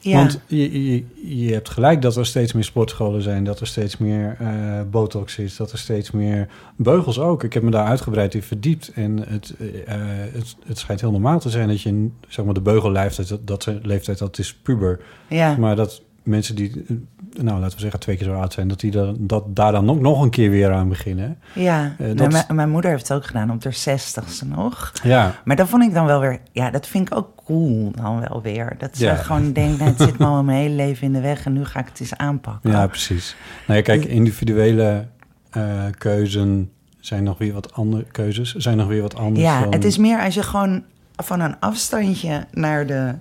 Ja. 0.00 0.16
Want 0.16 0.40
je, 0.46 0.92
je, 0.92 1.04
je 1.44 1.52
hebt 1.52 1.68
gelijk 1.68 2.02
dat 2.02 2.16
er 2.16 2.26
steeds 2.26 2.52
meer 2.52 2.64
sportscholen 2.64 3.22
zijn, 3.22 3.44
dat 3.44 3.60
er 3.60 3.66
steeds 3.66 3.96
meer 3.96 4.36
eh, 4.38 4.80
botox 4.90 5.38
is, 5.38 5.56
dat 5.56 5.72
er 5.72 5.78
steeds 5.78 6.10
meer 6.10 6.48
beugels 6.76 7.18
ook. 7.18 7.44
Ik 7.44 7.52
heb 7.52 7.62
me 7.62 7.70
daar 7.70 7.86
uitgebreid 7.86 8.34
in 8.34 8.42
verdiept 8.42 8.92
en 8.94 9.28
het, 9.28 9.54
eh, 9.58 9.94
eh, 9.94 10.00
het, 10.32 10.56
het 10.66 10.78
schijnt 10.78 11.00
heel 11.00 11.10
normaal 11.10 11.40
te 11.40 11.50
zijn 11.50 11.68
dat 11.68 11.82
je, 11.82 12.08
zeg 12.28 12.44
maar, 12.44 12.54
de 12.54 12.60
beugelleeftijd, 12.60 13.28
dat, 13.28 13.46
dat 13.46 13.68
leeftijd, 13.82 14.18
dat 14.18 14.38
is 14.38 14.54
puber. 14.54 15.00
ja. 15.28 15.56
Maar 15.56 15.76
dat 15.76 16.02
mensen 16.22 16.54
die, 16.54 16.84
eh, 16.88 16.96
nou 17.42 17.60
laten 17.60 17.74
we 17.76 17.80
zeggen 17.82 18.00
twee 18.00 18.16
keer 18.16 18.26
zo 18.26 18.34
oud 18.34 18.52
zijn, 18.52 18.68
dat 18.68 18.80
die 18.80 18.90
dan, 18.90 19.16
dat 19.18 19.56
daar 19.56 19.72
dan 19.72 19.90
ook 19.90 20.00
nog 20.00 20.22
een 20.22 20.30
keer 20.30 20.50
weer 20.50 20.72
aan 20.72 20.88
beginnen. 20.88 21.38
Ja, 21.54 21.94
Eh, 21.98 22.16
dat- 22.16 22.32
mijn, 22.32 22.44
mijn 22.48 22.70
moeder 22.70 22.90
heeft 22.90 23.08
het 23.08 23.16
ook 23.16 23.26
gedaan 23.26 23.50
op 23.50 23.64
haar 23.64 23.72
zestigste 23.74 24.46
nog. 24.46 24.92
Ja, 25.02 25.34
Maar 25.44 25.56
dat 25.56 25.68
vond 25.68 25.82
ik 25.82 25.94
dan 25.94 26.06
wel 26.06 26.20
weer... 26.20 26.38
Ja, 26.52 26.70
dat 26.70 26.86
vind 26.86 27.10
ik 27.10 27.16
ook 27.16 27.28
cool 27.44 27.92
dan 27.94 28.20
wel 28.28 28.42
weer. 28.42 28.74
Dat 28.78 28.96
ze 28.96 29.04
Ja. 29.04 29.14
gewoon 29.14 29.52
denkt, 29.52 29.78
nou, 29.78 29.90
het 29.90 30.00
zit 30.00 30.18
me 30.18 30.24
al 30.26 30.42
mijn 30.44 30.58
hele 30.58 30.74
leven 30.74 31.06
in 31.06 31.12
de 31.12 31.20
weg... 31.20 31.44
en 31.44 31.52
nu 31.52 31.64
ga 31.64 31.80
ik 31.80 31.86
het 31.88 32.00
eens 32.00 32.16
aanpakken. 32.16 32.70
ja 32.70 32.86
precies. 32.86 33.36
Nou 33.66 33.78
ja, 33.78 33.84
kijk, 33.84 34.04
individuele 34.04 35.06
eh 35.50 35.84
keuzen 35.98 36.70
zijn 37.00 37.22
nog 37.24 37.38
weer 37.38 37.52
wat 37.52 37.72
andere 37.74 38.04
keuzes, 38.10 38.54
zijn 38.54 38.76
nog 38.76 38.86
weer 38.86 39.02
wat 39.02 39.14
anders. 39.16 39.44
Ja, 39.44 39.60
dan- 39.60 39.72
het 39.72 39.84
is 39.84 39.98
meer 39.98 40.20
als 40.20 40.34
je 40.34 40.42
gewoon 40.42 40.82
van 41.16 41.40
een 41.40 41.58
afstandje 41.60 42.46
naar 42.52 42.86
de 42.86 43.14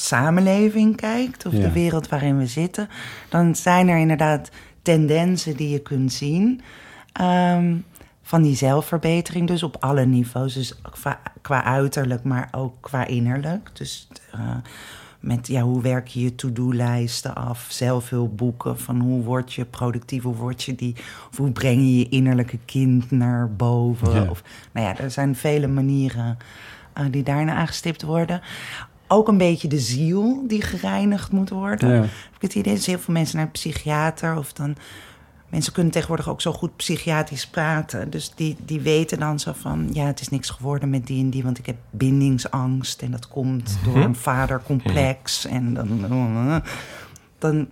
samenleving 0.00 0.96
kijkt... 0.96 1.46
of 1.46 1.52
Ja. 1.52 1.58
de 1.60 1.72
wereld 1.72 2.08
waarin 2.08 2.38
we 2.38 2.46
zitten... 2.46 2.88
dan 3.28 3.56
zijn 3.56 3.88
er 3.88 3.98
inderdaad 3.98 4.50
tendensen 4.82 5.56
die 5.56 5.68
je 5.68 5.78
kunt 5.78 6.12
zien... 6.12 6.60
ehm, 7.12 7.76
van 8.22 8.42
die 8.42 8.56
zelfverbetering 8.56 9.46
dus 9.46 9.62
op 9.62 9.76
alle 9.80 10.06
niveaus. 10.06 10.54
Dus 10.54 10.80
qua, 10.82 11.20
qua 11.42 11.64
uiterlijk, 11.64 12.24
maar 12.24 12.48
ook 12.50 12.74
qua 12.80 13.06
innerlijk. 13.06 13.70
Dus 13.72 14.08
eh, 14.32 14.40
met 15.20 15.46
ja, 15.46 15.62
hoe 15.62 15.82
werk 15.82 16.08
je 16.08 16.20
je 16.20 16.34
to-do-lijsten 16.34 17.34
af, 17.34 17.66
zelfhulpboeken... 17.68 18.78
van 18.78 19.00
hoe 19.00 19.22
word 19.24 19.52
je 19.52 19.64
productief, 19.64 20.22
hoe, 20.22 20.34
word 20.34 20.62
je 20.62 20.74
die, 20.74 20.94
of 21.30 21.36
hoe 21.36 21.50
breng 21.50 21.80
je 21.80 21.98
je 21.98 22.08
innerlijke 22.08 22.58
kind 22.64 23.10
naar 23.10 23.52
boven... 23.52 24.14
Ja. 24.14 24.30
Of, 24.30 24.42
nou 24.72 24.86
ja, 24.86 24.98
er 24.98 25.10
zijn 25.10 25.34
vele 25.36 25.66
manieren 25.66 26.38
eh, 26.92 27.04
die 27.10 27.22
daarna 27.22 27.54
aangestipt 27.54 28.02
worden. 28.02 28.40
Ook 29.08 29.28
een 29.28 29.38
beetje 29.38 29.68
de 29.68 29.78
ziel 29.78 30.44
die 30.46 30.62
gereinigd 30.62 31.32
moet 31.32 31.50
worden. 31.50 31.88
Ja. 31.88 32.00
Heb 32.00 32.34
ik 32.36 32.42
het 32.42 32.54
idee 32.54 32.74
dat 32.74 32.84
heel 32.84 32.98
veel 32.98 33.14
mensen 33.14 33.36
naar 33.36 33.44
een 33.46 33.50
psychiater 33.52 34.36
of 34.38 34.52
dan... 34.52 34.76
Mensen 35.48 35.72
kunnen 35.72 35.92
tegenwoordig 35.92 36.28
ook 36.28 36.40
zo 36.40 36.52
goed 36.52 36.76
psychiatrisch 36.76 37.46
praten. 37.46 38.10
Dus 38.10 38.32
die, 38.34 38.56
die 38.64 38.80
weten 38.80 39.18
dan 39.18 39.38
zo 39.38 39.52
van... 39.56 39.88
ja, 39.92 40.04
het 40.04 40.20
is 40.20 40.28
niks 40.28 40.50
geworden 40.50 40.90
met 40.90 41.06
die 41.06 41.22
en 41.22 41.30
die... 41.30 41.42
want 41.42 41.58
ik 41.58 41.66
heb 41.66 41.76
bindingsangst 41.90 43.02
en 43.02 43.10
dat 43.10 43.28
komt 43.28 43.78
door 43.84 43.96
een 43.96 44.14
vadercomplex. 44.16 45.46
En 45.46 45.74
dan... 45.74 45.88
dan 47.38 47.68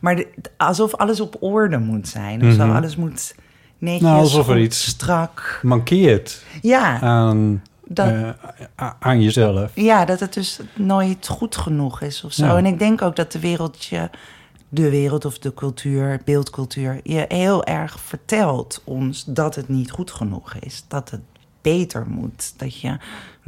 maar 0.00 0.16
de- 0.16 0.28
alsof 0.56 0.94
alles 0.94 1.20
op 1.20 1.36
orde 1.40 1.78
moet 1.78 2.08
zijn. 2.08 2.46
Of 2.46 2.52
zo, 2.52 2.66
Mhm. 2.66 2.76
alles 2.76 2.96
moet 2.96 3.34
netjes, 3.78 4.02
Nou, 4.02 4.18
alsof 4.20 4.48
er 4.48 4.58
iets- 4.58 4.84
strak. 4.86 5.60
mankeert 5.62 6.44
Ja, 6.62 7.00
aan, 7.00 7.62
dat, 7.86 8.08
eh, 8.76 8.90
aan 8.98 9.22
jezelf. 9.22 9.70
ja, 9.74 10.04
dat 10.04 10.20
het 10.20 10.34
dus 10.34 10.60
nooit 10.74 11.26
goed 11.28 11.56
genoeg 11.56 12.00
is 12.00 12.24
of 12.24 12.32
zo. 12.32 12.44
Ja. 12.46 12.56
En 12.56 12.66
ik 12.66 12.78
denk 12.78 13.02
ook 13.02 13.16
dat 13.16 13.32
de 13.32 13.40
wereld 13.40 13.84
je, 13.84 14.10
de 14.68 14.90
wereld 14.90 15.24
of 15.24 15.38
de 15.38 15.54
cultuur, 15.54 16.20
beeldcultuur, 16.24 17.00
je 17.02 17.24
heel 17.28 17.64
erg 17.64 18.00
vertelt 18.00 18.80
ons 18.84 19.24
dat 19.24 19.54
het 19.54 19.68
niet 19.68 19.90
goed 19.90 20.10
genoeg 20.10 20.54
is. 20.54 20.84
Dat 20.88 21.10
het 21.10 21.20
beter 21.62 22.06
moet. 22.08 22.54
Dat 22.56 22.80
je, 22.80 22.96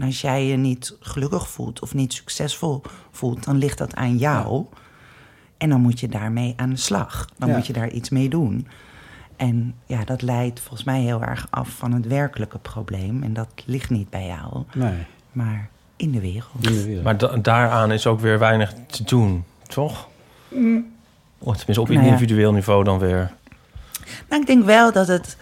als 0.00 0.20
jij 0.20 0.46
je 0.46 0.56
niet 0.56 0.96
gelukkig 1.00 1.48
voelt 1.48 1.80
of 1.80 1.94
niet 1.94 2.12
succesvol 2.12 2.82
voelt, 3.10 3.44
dan 3.44 3.58
ligt 3.58 3.78
dat 3.78 3.94
aan 3.94 4.16
jou. 4.16 4.64
En 5.58 5.68
dan 5.68 5.80
moet 5.80 6.00
je 6.00 6.08
daarmee 6.08 6.52
aan 6.56 6.70
de 6.70 6.76
slag. 6.76 7.28
Dan 7.38 7.48
Ja. 7.48 7.56
moet 7.56 7.66
je 7.66 7.72
daar 7.72 7.90
iets 7.90 8.08
mee 8.10 8.28
doen. 8.28 8.66
En 9.36 9.74
ja, 9.86 10.04
dat 10.04 10.22
leidt 10.22 10.60
volgens 10.60 10.84
mij 10.84 11.00
heel 11.00 11.22
erg 11.22 11.46
af 11.50 11.68
van 11.68 11.92
het 11.92 12.06
werkelijke 12.06 12.58
probleem. 12.58 13.22
En 13.22 13.32
dat 13.32 13.48
ligt 13.64 13.90
niet 13.90 14.10
bij 14.10 14.26
jou, 14.26 14.62
Nee, 14.74 15.06
maar 15.32 15.68
in 15.96 16.10
de 16.10 16.20
wereld. 16.20 16.46
in 16.60 16.72
de 16.74 16.84
wereld. 16.84 17.04
Maar 17.04 17.16
da- 17.18 17.36
daaraan 17.36 17.92
is 17.92 18.06
ook 18.06 18.20
weer 18.20 18.38
weinig 18.38 18.72
te 18.86 19.04
doen, 19.04 19.44
toch? 19.68 20.08
Of 21.38 21.56
tenminste 21.56 21.80
op 21.80 21.88
Nou 21.88 22.00
ja. 22.00 22.06
individueel 22.06 22.52
niveau 22.52 22.84
dan 22.84 22.98
weer. 22.98 23.32
Nou, 24.28 24.40
ik 24.40 24.46
denk 24.46 24.64
wel 24.64 24.92
dat 24.92 25.08
het, 25.08 25.36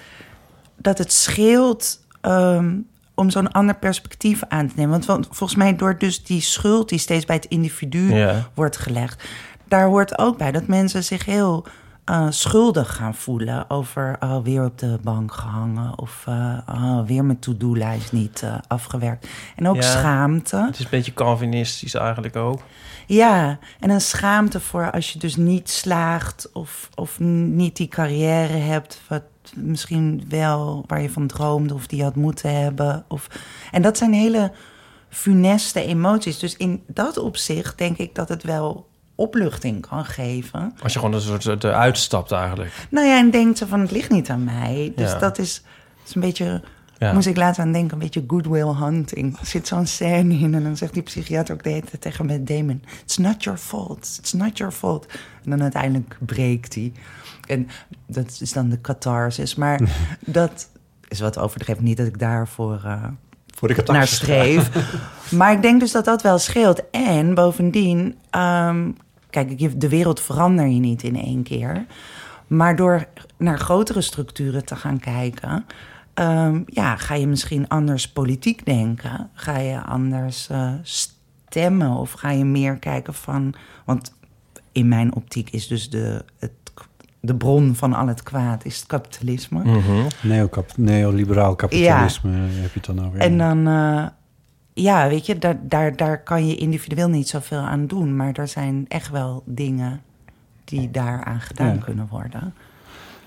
dat 0.76 0.98
het 0.98 1.12
scheelt 1.12 2.00
ehm, 2.20 2.76
om 3.14 3.30
zo'n 3.30 3.52
ander 3.52 3.74
perspectief 3.74 4.42
aan 4.48 4.66
te 4.68 4.72
nemen. 4.76 4.90
Want, 4.90 5.04
want 5.06 5.26
volgens 5.30 5.54
mij 5.58 5.76
door 5.76 5.98
dus 5.98 6.24
die 6.24 6.40
schuld 6.40 6.88
die 6.88 6.98
steeds 6.98 7.24
bij 7.24 7.36
het 7.36 7.44
individu 7.44 8.14
Ja. 8.14 8.48
wordt 8.54 8.76
gelegd... 8.76 9.24
daar 9.68 9.86
hoort 9.86 10.18
ook 10.18 10.38
bij 10.38 10.52
dat 10.52 10.66
mensen 10.66 11.04
zich 11.04 11.24
heel 11.24 11.66
eh, 12.04 12.26
schuldig 12.30 12.96
gaan 12.96 13.14
voelen... 13.14 13.70
over 13.70 14.16
oh, 14.20 14.42
weer 14.42 14.64
op 14.64 14.78
de 14.78 14.98
bank 15.02 15.32
gehangen 15.32 15.98
of 15.98 16.24
oh, 16.68 17.00
weer 17.06 17.24
mijn 17.24 17.38
to-do-lijst 17.38 18.12
niet 18.12 18.42
eh, 18.42 18.54
afgewerkt. 18.66 19.28
En 19.56 19.68
ook 19.68 19.74
Ja. 19.74 19.82
schaamte. 19.82 20.56
Het 20.56 20.78
is 20.78 20.84
een 20.84 20.90
beetje 20.90 21.14
Calvinistisch 21.14 21.94
eigenlijk 21.94 22.36
ook. 22.36 22.60
Ja, 23.06 23.58
en 23.80 23.90
een 23.90 24.00
schaamte 24.00 24.60
voor 24.60 24.90
als 24.90 25.12
je 25.12 25.18
dus 25.18 25.36
niet 25.36 25.70
slaagt 25.70 26.50
of, 26.52 26.88
of 26.94 27.18
niet 27.20 27.76
die 27.76 27.88
carrière 27.88 28.56
hebt, 28.56 29.00
wat 29.08 29.22
misschien 29.54 30.24
wel 30.28 30.84
waar 30.86 31.02
je 31.02 31.10
van 31.10 31.26
droomde 31.26 31.74
of 31.74 31.86
die 31.86 32.02
had 32.02 32.14
moeten 32.14 32.60
hebben. 32.62 33.04
Of, 33.08 33.28
en 33.70 33.82
dat 33.82 33.98
zijn 33.98 34.12
hele 34.12 34.52
funeste 35.08 35.84
emoties. 35.84 36.38
Dus 36.38 36.56
in 36.56 36.82
dat 36.86 37.18
opzicht 37.18 37.78
denk 37.78 37.96
ik 37.98 38.14
dat 38.14 38.28
het 38.28 38.42
wel 38.42 38.86
opluchting 39.14 39.86
kan 39.88 40.04
geven. 40.04 40.74
Als 40.82 40.92
je 40.92 40.98
gewoon 40.98 41.14
een 41.14 41.40
soort 41.40 41.64
eruit 41.64 41.98
stapt 41.98 42.32
eigenlijk. 42.32 42.72
Nou 42.90 43.06
ja, 43.06 43.18
en 43.18 43.30
denkt 43.30 43.58
ze 43.58 43.66
van 43.66 43.80
het 43.80 43.90
ligt 43.90 44.10
niet 44.10 44.30
aan 44.30 44.44
mij. 44.44 44.92
Dus 44.96 45.10
Ja. 45.12 45.18
dat 45.18 45.38
is, 45.38 45.62
dat 45.98 46.08
is 46.08 46.14
een 46.14 46.20
beetje 46.20 46.62
Ja. 46.98 47.12
Moest 47.12 47.26
ik 47.26 47.36
later 47.36 47.62
aan 47.62 47.72
denken, 47.72 47.92
een 47.92 47.98
beetje 47.98 48.24
Goodwill 48.26 48.74
Hunting. 48.74 49.38
Er 49.40 49.46
zit 49.46 49.66
zo'n 49.68 49.86
scène 49.86 50.34
in 50.34 50.54
en 50.54 50.62
dan 50.62 50.76
zegt 50.76 50.92
die 50.94 51.02
psychiater 51.02 51.54
ook 51.54 51.62
de 51.62 51.68
hele 51.70 51.84
tijd 51.86 52.00
tegen 52.00 52.26
Matt 52.26 52.46
Damon... 52.46 52.82
It's 53.02 53.16
not 53.16 53.44
your 53.44 53.58
fault, 53.58 54.16
it's 54.20 54.32
not 54.32 54.58
your 54.58 54.72
fault. 54.72 55.06
En 55.44 55.50
dan 55.50 55.62
uiteindelijk 55.62 56.16
breekt 56.20 56.74
hij. 56.74 56.92
En 57.46 57.68
dat 58.06 58.36
is 58.40 58.52
dan 58.52 58.68
de 58.68 58.80
catharsis. 58.80 59.54
Maar 59.54 59.80
dat 60.20 60.68
is 61.08 61.20
wat 61.20 61.38
overdreven. 61.38 61.84
Niet 61.84 61.96
dat 61.96 62.06
ik 62.06 62.18
daarvoor... 62.18 62.80
eh, 62.84 63.04
Voor 63.54 63.68
de 63.68 63.82
naar 63.92 64.06
streef. 64.06 64.70
maar 65.38 65.52
ik 65.52 65.62
denk 65.62 65.80
dus 65.80 65.92
dat 65.92 66.04
dat 66.04 66.22
wel 66.22 66.38
scheelt. 66.38 66.90
En 66.90 67.34
bovendien, 67.34 68.16
ehm, 68.30 68.90
kijk, 69.34 69.60
je- 69.60 69.76
de 69.76 69.88
wereld 69.88 70.20
verander 70.20 70.66
je 70.66 70.80
niet 70.80 71.02
in 71.02 71.16
één 71.16 71.42
keer. 71.42 71.86
Maar 72.46 72.76
door 72.76 73.04
naar 73.38 73.58
grotere 73.58 74.00
structuren 74.00 74.64
te 74.64 74.76
gaan 74.76 74.98
kijken, 74.98 75.64
ehm, 76.14 76.62
ja, 76.66 76.96
ga 76.96 77.14
je 77.14 77.26
misschien 77.26 77.68
anders 77.68 78.08
politiek 78.12 78.64
denken. 78.64 79.30
Ga 79.34 79.58
je 79.58 79.82
anders 79.82 80.48
eh, 80.48 80.72
stemmen 80.82 81.90
of 81.90 82.12
ga 82.12 82.30
je 82.30 82.44
meer 82.44 82.78
kijken 82.78 83.14
van. 83.14 83.54
Want 83.84 84.14
in 84.72 84.88
mijn 84.88 85.14
optiek 85.14 85.50
is 85.50 85.66
dus 85.66 85.90
de, 85.90 86.24
het, 86.38 86.50
de 87.20 87.34
bron 87.34 87.74
van 87.74 87.92
al 87.92 88.06
het 88.06 88.22
kwaad 88.22 88.64
is 88.64 88.76
het 88.76 88.86
kapitalisme. 88.86 89.64
Mhm. 89.64 90.06
Neocap 90.22 90.76
neoliberaal 90.76 91.56
kapitalisme 91.56 92.30
heb 92.32 92.72
je 92.72 92.80
het 92.80 92.84
dan 92.96 93.06
over. 93.06 93.18
En 93.18 93.38
dan, 93.38 93.66
eh, 93.66 94.06
ja, 94.74 95.08
weet 95.08 95.26
je, 95.26 95.38
daar, 95.38 95.56
daar, 95.62 95.96
daar 95.96 96.22
kan 96.22 96.46
je 96.46 96.56
individueel 96.56 97.08
niet 97.08 97.28
zoveel 97.28 97.58
aan 97.58 97.86
doen. 97.86 98.16
Maar 98.16 98.32
er 98.32 98.48
zijn 98.48 98.84
echt 98.88 99.10
wel 99.10 99.42
dingen 99.46 100.00
die 100.64 100.90
daaraan 100.90 101.40
gedaan 101.40 101.74
Ja. 101.74 101.80
kunnen 101.84 102.06
worden. 102.10 102.54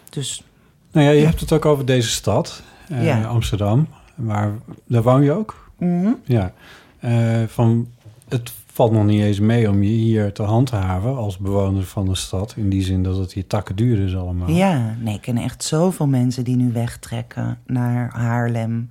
Dus 0.10 0.44
Nou 0.92 1.06
ja, 1.06 1.12
je 1.12 1.26
hebt 1.26 1.40
het 1.40 1.52
ook 1.54 1.66
over 1.66 1.86
deze 1.86 2.10
stad, 2.10 2.64
eh, 2.90 3.06
Ja. 3.06 3.24
Amsterdam. 3.24 3.88
Maar 4.16 4.52
daar 4.86 5.04
woon 5.04 5.24
je 5.24 5.32
ook? 5.32 5.70
mhm. 5.78 6.10
Ja. 6.24 6.54
Eh, 7.00 7.44
van, 7.48 7.88
het 8.30 8.52
valt 8.66 8.92
nog 8.92 9.06
niet 9.06 9.22
eens 9.22 9.40
mee 9.40 9.70
om 9.70 9.84
je 9.84 9.90
hier 9.90 10.34
te 10.34 10.44
handhaven 10.44 11.16
als 11.18 11.38
bewoner 11.38 11.84
van 11.84 12.06
de 12.06 12.16
stad. 12.16 12.54
In 12.58 12.70
die 12.70 12.82
zin 12.84 13.04
dat 13.04 13.18
het 13.18 13.34
hier 13.34 13.48
takken 13.48 13.76
duur 13.76 14.06
is 14.06 14.16
allemaal. 14.16 14.50
ja, 14.50 14.96
nee, 15.00 15.16
ik 15.16 15.22
ken 15.22 15.38
echt 15.38 15.64
zoveel 15.64 16.08
mensen 16.08 16.44
die 16.44 16.56
nu 16.56 16.72
wegtrekken 16.72 17.58
naar 17.66 18.10
Haarlem. 18.14 18.90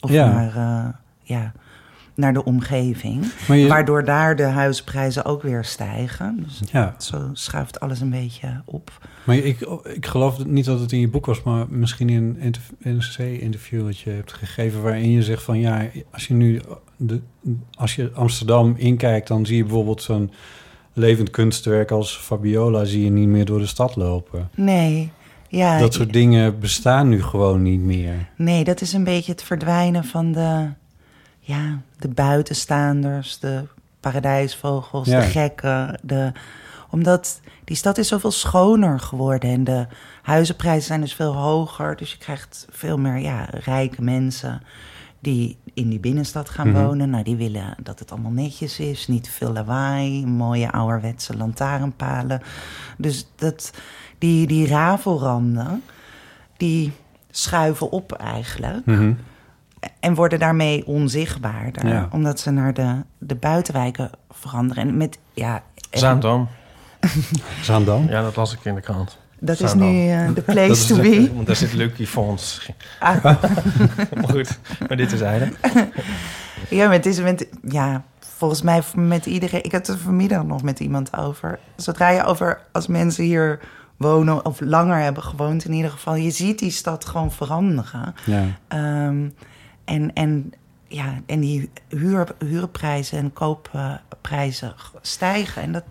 Of 0.00 0.10
Ja. 0.10 0.32
naar, 0.32 0.56
eh, 0.56 0.92
ja, 1.22 1.52
naar 2.16 2.32
de 2.32 2.44
omgeving. 2.44 3.32
Je, 3.46 3.66
Waardoor 3.66 4.04
daar 4.04 4.36
de 4.36 4.42
huisprijzen 4.42 5.24
ook 5.24 5.42
weer 5.42 5.64
stijgen. 5.64 6.44
Dus 6.44 6.70
ja, 6.72 6.94
zo 6.98 7.30
schuift 7.32 7.80
alles 7.80 8.00
een 8.00 8.10
beetje 8.10 8.62
op. 8.64 8.90
maar 9.24 9.36
ik, 9.36 9.60
ik 9.94 10.06
geloof 10.06 10.44
niet 10.44 10.64
dat 10.64 10.80
het 10.80 10.92
in 10.92 11.00
je 11.00 11.08
boek 11.08 11.26
was, 11.26 11.42
maar 11.42 11.66
misschien 11.68 12.08
in 12.08 12.36
een 12.40 12.54
NRC-interview 12.78 13.84
dat 13.84 13.98
je 13.98 14.10
hebt 14.10 14.32
gegeven, 14.32 14.82
waarin 14.82 15.10
je 15.10 15.22
zegt 15.22 15.42
van 15.42 15.58
ja, 15.58 15.86
als 16.10 16.26
je 16.26 16.34
nu 16.34 16.60
de, 16.96 17.20
als 17.74 17.94
je 17.94 18.10
Amsterdam 18.14 18.74
inkijkt, 18.76 19.28
dan 19.28 19.46
zie 19.46 19.56
je 19.56 19.62
bijvoorbeeld 19.62 20.02
zo'n 20.02 20.30
levend 20.92 21.30
kunstwerk 21.30 21.90
als 21.90 22.16
Fabiola 22.16 22.84
zie 22.84 23.04
je 23.04 23.10
niet 23.10 23.28
meer 23.28 23.44
door 23.44 23.58
de 23.58 23.66
stad 23.66 23.96
lopen. 23.96 24.50
Nee, 24.54 25.10
ja. 25.48 25.78
Dat 25.78 25.94
soort 25.94 26.12
dingen 26.12 26.58
bestaan 26.60 27.08
nu 27.08 27.22
gewoon 27.22 27.62
niet 27.62 27.80
meer. 27.80 28.28
Nee, 28.36 28.64
dat 28.64 28.80
is 28.80 28.92
een 28.92 29.04
beetje 29.04 29.32
het 29.32 29.42
verdwijnen 29.42 30.04
van 30.04 30.32
de, 30.32 30.68
ja, 31.46 31.80
de 31.98 32.08
buitenstaanders, 32.08 33.38
de 33.38 33.64
paradijsvogels, 34.00 35.08
Ja. 35.08 35.20
de 35.20 35.26
gekken. 35.26 35.98
De, 36.02 36.32
omdat 36.90 37.40
die 37.64 37.76
stad 37.76 37.98
is 37.98 38.08
zoveel 38.08 38.30
schoner 38.30 39.00
geworden 39.00 39.50
en 39.50 39.64
de 39.64 39.86
huizenprijzen 40.22 40.86
zijn 40.86 41.00
dus 41.00 41.14
veel 41.14 41.34
hoger. 41.36 41.96
Dus 41.96 42.10
je 42.12 42.18
krijgt 42.18 42.66
veel 42.70 42.98
meer 42.98 43.18
ja, 43.18 43.46
rijke 43.50 44.02
mensen 44.02 44.62
die 45.20 45.56
in 45.74 45.88
die 45.88 46.00
binnenstad 46.00 46.48
gaan 46.50 46.70
Mhm. 46.70 46.82
wonen. 46.84 47.10
Nou, 47.10 47.24
die 47.24 47.36
willen 47.36 47.74
dat 47.82 47.98
het 47.98 48.12
allemaal 48.12 48.30
netjes 48.32 48.78
is, 48.78 49.06
niet 49.08 49.24
te 49.24 49.30
veel 49.30 49.52
lawaai, 49.52 50.26
mooie 50.26 50.72
ouderwetse 50.72 51.36
lantaarnpalen. 51.36 52.42
Dus 52.98 53.28
dat, 53.36 53.70
die, 54.18 54.46
die 54.46 54.66
rafelranden, 54.66 55.82
die 56.56 56.92
schuiven 57.30 57.90
op 57.90 58.12
eigenlijk. 58.12 58.86
Mhm. 58.86 59.12
En 60.00 60.14
worden 60.14 60.38
daarmee 60.38 60.86
onzichtbaarder. 60.86 61.86
Ja. 61.86 62.08
Omdat 62.12 62.40
ze 62.40 62.50
naar 62.50 62.74
de, 62.74 63.02
de 63.18 63.34
buitenwijken 63.34 64.10
veranderen. 64.30 64.88
En 64.88 64.96
met, 64.96 65.18
ja, 65.34 65.62
en 65.90 65.98
Zaandam. 65.98 66.48
Zaandam? 67.62 68.08
Ja, 68.08 68.22
dat 68.22 68.36
las 68.36 68.52
ik 68.52 68.64
in 68.64 68.74
de 68.74 68.80
krant. 68.80 69.18
dat 69.38 69.60
is 69.60 69.74
nu 69.74 70.08
eh, 70.10 70.34
de 70.34 70.42
place 70.52 70.70
is 70.70 70.86
to 70.86 70.96
be. 70.96 71.30
Want 71.34 71.46
daar 71.46 71.56
zit 71.56 71.72
Lucky 71.72 72.06
Fonds. 72.06 72.70
Ah, 73.00 73.24
Maar 74.14 74.28
goed, 74.30 74.58
maar 74.88 74.96
dit 74.96 75.12
is 75.12 75.20
eigenlijk. 75.20 75.70
ja, 76.70 76.84
maar 76.84 76.96
het 76.96 77.06
is 77.06 77.20
met, 77.20 77.48
ja, 77.68 78.02
volgens 78.18 78.62
mij 78.62 78.82
met 78.94 79.26
iedereen. 79.26 79.64
Ik 79.64 79.72
had 79.72 79.86
het 79.86 79.96
er 79.96 80.02
vanmiddag 80.02 80.44
nog 80.44 80.62
met 80.62 80.80
iemand 80.80 81.16
over. 81.16 81.58
Zodra 81.76 82.08
je 82.08 82.24
over 82.24 82.60
als 82.72 82.86
mensen 82.86 83.24
hier 83.24 83.60
wonen 83.96 84.44
of 84.44 84.60
langer 84.60 84.98
hebben 84.98 85.22
gewoond, 85.22 85.64
in 85.64 85.72
ieder 85.72 85.90
geval, 85.90 86.14
je 86.14 86.30
ziet 86.30 86.58
die 86.58 86.70
stad 86.70 87.04
gewoon 87.04 87.32
veranderen. 87.32 88.14
Ja. 88.24 88.44
Ehm, 88.68 89.28
en, 89.86 90.12
en, 90.12 90.52
ja, 90.88 91.20
en 91.26 91.40
die 91.40 91.70
huur, 91.88 92.28
huurprijzen 92.38 93.18
en 93.18 93.32
koopprijzen 93.32 94.74
stijgen. 95.00 95.62
En 95.62 95.72
dat, 95.72 95.84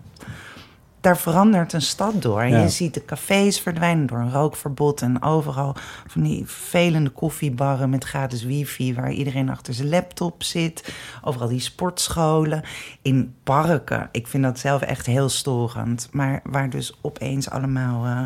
daar 1.00 1.16
verandert 1.18 1.72
een 1.72 1.82
stad 1.82 2.22
door. 2.22 2.40
En 2.40 2.50
Ja. 2.50 2.62
je 2.62 2.68
ziet 2.68 2.94
de 2.94 3.04
cafés 3.04 3.60
verdwijnen 3.60 4.06
door 4.06 4.18
een 4.18 4.32
rookverbod. 4.32 5.02
En 5.02 5.22
overal 5.22 5.76
van 6.06 6.22
die 6.22 6.46
vervelende 6.46 7.10
koffiebarren 7.10 7.90
met 7.90 8.04
gratis 8.04 8.42
wifi... 8.44 8.94
waar 8.94 9.12
iedereen 9.12 9.50
achter 9.50 9.74
zijn 9.74 9.88
laptop 9.88 10.42
zit. 10.42 10.94
Overal 11.22 11.48
die 11.48 11.60
sportscholen. 11.60 12.62
In 13.02 13.34
parken. 13.42 14.08
Ik 14.12 14.26
vind 14.26 14.42
dat 14.42 14.58
zelf 14.58 14.82
echt 14.82 15.06
heel 15.06 15.28
storend. 15.28 16.08
Maar 16.12 16.40
waar 16.44 16.70
dus 16.70 16.98
opeens 17.00 17.50
allemaal... 17.50 18.04
eh, 18.04 18.22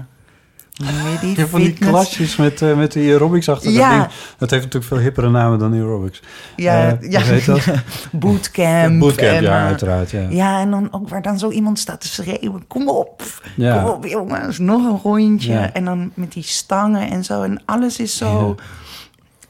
die? 1.21 1.37
Ja, 1.39 1.47
van 1.47 1.61
die 1.61 1.69
Fitness- 1.69 1.91
klasjes 1.91 2.37
met, 2.37 2.63
eh, 2.63 2.77
met 2.77 2.93
die 2.93 3.13
aerobics 3.13 3.49
achter 3.49 3.71
Ja. 3.71 3.91
dat 3.99 3.99
ding. 4.09 4.13
Dat 4.39 4.51
heeft 4.51 4.63
natuurlijk 4.65 4.93
veel 4.93 5.03
hippere 5.03 5.31
namen 5.31 5.59
dan 5.59 5.73
aerobics. 5.73 6.21
Ja, 6.57 6.87
Eh, 7.01 7.11
ja. 7.11 7.21
hoe 7.23 7.33
heet 7.33 7.45
dat? 7.47 7.65
Bootcamp. 8.13 8.99
Bootcamp, 9.01 9.31
en, 9.37 9.43
ja, 9.43 9.59
eh, 9.61 9.67
uiteraard. 9.67 10.11
Ja. 10.11 10.27
Ja, 10.31 10.61
en 10.61 10.71
dan 10.71 10.89
ook 10.93 11.09
waar 11.09 11.23
dan 11.23 11.39
zo 11.39 11.51
iemand 11.51 11.79
staat 11.79 12.01
te 12.01 12.09
schreeuwen. 12.09 12.67
Kom 12.67 12.89
op, 12.89 13.23
Ja. 13.57 13.83
kom 13.83 13.91
op 13.91 14.05
jongens, 14.07 14.59
nog 14.59 14.85
een 14.85 15.01
rondje. 15.03 15.53
Ja. 15.53 15.73
En 15.73 15.85
dan 15.85 16.11
met 16.15 16.33
die 16.33 16.43
stangen 16.43 17.11
en 17.11 17.25
zo. 17.25 17.43
En 17.43 17.63
alles 17.65 17.99
is 17.99 18.17
zo 18.17 18.57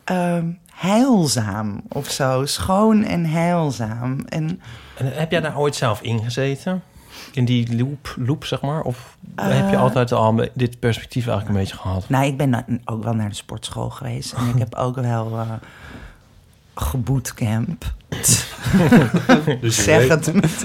ehm, 0.05 0.45
heilzaam 0.75 1.81
of 1.89 2.11
zo. 2.11 2.47
Schoon 2.47 3.05
en 3.05 3.25
heilzaam. 3.27 4.25
En 4.29 4.61
En 4.97 5.07
heb 5.13 5.31
jij 5.31 5.41
daar 5.41 5.59
ooit 5.59 5.75
zelf 5.77 6.01
ingezeten? 6.03 6.83
In 7.33 7.45
die 7.45 7.77
loop, 7.77 8.15
loop 8.19 8.45
zeg 8.45 8.61
maar? 8.61 8.83
Of 8.83 9.17
Eh. 9.37 9.47
heb 9.49 9.71
je 9.71 9.77
altijd 9.77 10.13
al 10.13 10.49
dit 10.55 10.79
perspectief 10.79 11.27
eigenlijk 11.27 11.57
een 11.57 11.63
beetje 11.65 11.77
gehad? 11.83 12.05
nou, 12.09 12.25
ik 12.27 12.37
ben 12.37 12.81
ook 12.85 13.05
wel 13.05 13.15
naar 13.15 13.29
de 13.29 13.35
sportschool 13.35 13.91
geweest. 13.91 14.33
En 14.33 14.49
ik 14.49 14.59
heb 14.59 14.75
ook 14.75 14.95
wel 14.95 15.33
eh 15.39 15.51
gebootcamp. 16.75 17.85
Dus 19.61 19.85
zeg 19.85 19.99
weet- 19.99 20.09
het 20.27 20.33
met... 20.35 20.65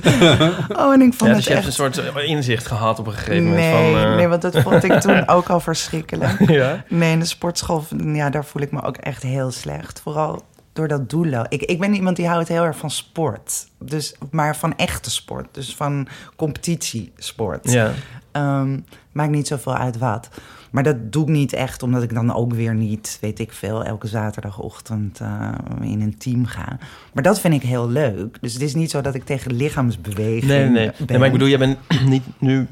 Oh, 0.78 0.94
en 0.94 1.02
ik 1.02 1.14
vond 1.14 1.20
Ja, 1.20 1.28
het 1.28 1.36
dus 1.36 1.46
je 1.46 1.54
hebt 1.54 1.66
een 1.66 1.72
soort 1.74 1.98
eh, 1.98 2.30
inzicht 2.30 2.68
gehad 2.68 3.00
op 3.00 3.08
een 3.08 3.14
gegeven 3.14 3.44
Nee, 3.54 3.72
moment 3.74 3.94
van... 3.96 4.10
eh, 4.10 4.16
nee, 4.16 4.28
want 4.28 4.42
dat 4.42 4.60
vond 4.62 4.84
ik 4.84 5.00
toen 5.02 5.28
ook 5.36 5.48
al 5.50 5.60
verschrikkelijk. 5.60 6.50
ja? 6.50 6.84
Nee, 6.90 7.12
in 7.12 7.20
de 7.20 7.26
sportschool, 7.26 7.86
ja, 7.98 8.30
daar 8.30 8.46
voel 8.46 8.62
ik 8.62 8.72
me 8.72 8.82
ook 8.84 8.98
echt 8.98 9.24
heel 9.24 9.52
slecht. 9.52 10.00
Vooral 10.04 10.42
door 10.76 10.88
dat 10.88 11.10
doelen. 11.10 11.46
Ik, 11.50 11.62
ik 11.62 11.80
ben 11.80 11.94
iemand 11.94 12.16
die 12.16 12.28
houdt 12.28 12.48
heel 12.48 12.64
erg 12.64 12.78
van 12.78 12.90
sport. 12.90 13.68
Dus, 13.80 14.16
maar 14.32 14.56
van 14.58 14.78
echte 14.78 15.12
sport. 15.12 15.48
Dus 15.52 15.76
van 15.76 16.08
competitiesport. 16.36 17.72
Ja. 17.72 17.92
Ehm, 18.32 18.80
maakt 19.12 19.32
niet 19.32 19.48
zoveel 19.48 19.76
uit 19.76 19.98
wat. 19.98 20.30
Maar 20.72 20.84
dat 20.84 21.12
doe 21.12 21.24
ik 21.24 21.30
niet 21.30 21.54
echt, 21.54 21.84
omdat 21.84 22.04
ik 22.04 22.14
dan 22.14 22.34
ook 22.34 22.54
weer 22.54 22.76
niet, 22.76 23.18
weet 23.22 23.40
ik 23.40 23.52
veel, 23.52 23.84
elke 23.84 24.08
zaterdagochtend 24.08 25.20
eh, 25.20 25.52
in 25.82 26.02
een 26.02 26.18
team 26.18 26.46
ga. 26.46 26.78
Maar 27.14 27.24
dat 27.24 27.40
vind 27.40 27.54
ik 27.54 27.62
heel 27.62 27.90
leuk. 27.90 28.38
Dus 28.42 28.54
het 28.54 28.62
is 28.62 28.76
niet 28.76 28.92
zo 28.92 29.02
dat 29.02 29.16
ik 29.16 29.24
tegen 29.24 29.54
lichaamsbeweging 29.54 30.44
Nee, 30.44 30.70
nee, 30.70 30.92
nee. 31.08 31.18
Maar 31.18 31.28
ik 31.28 31.34
bedoel, 31.34 31.48
jij 31.48 31.58
bent 31.58 31.78
niet 32.14 32.24
nu 32.40 32.68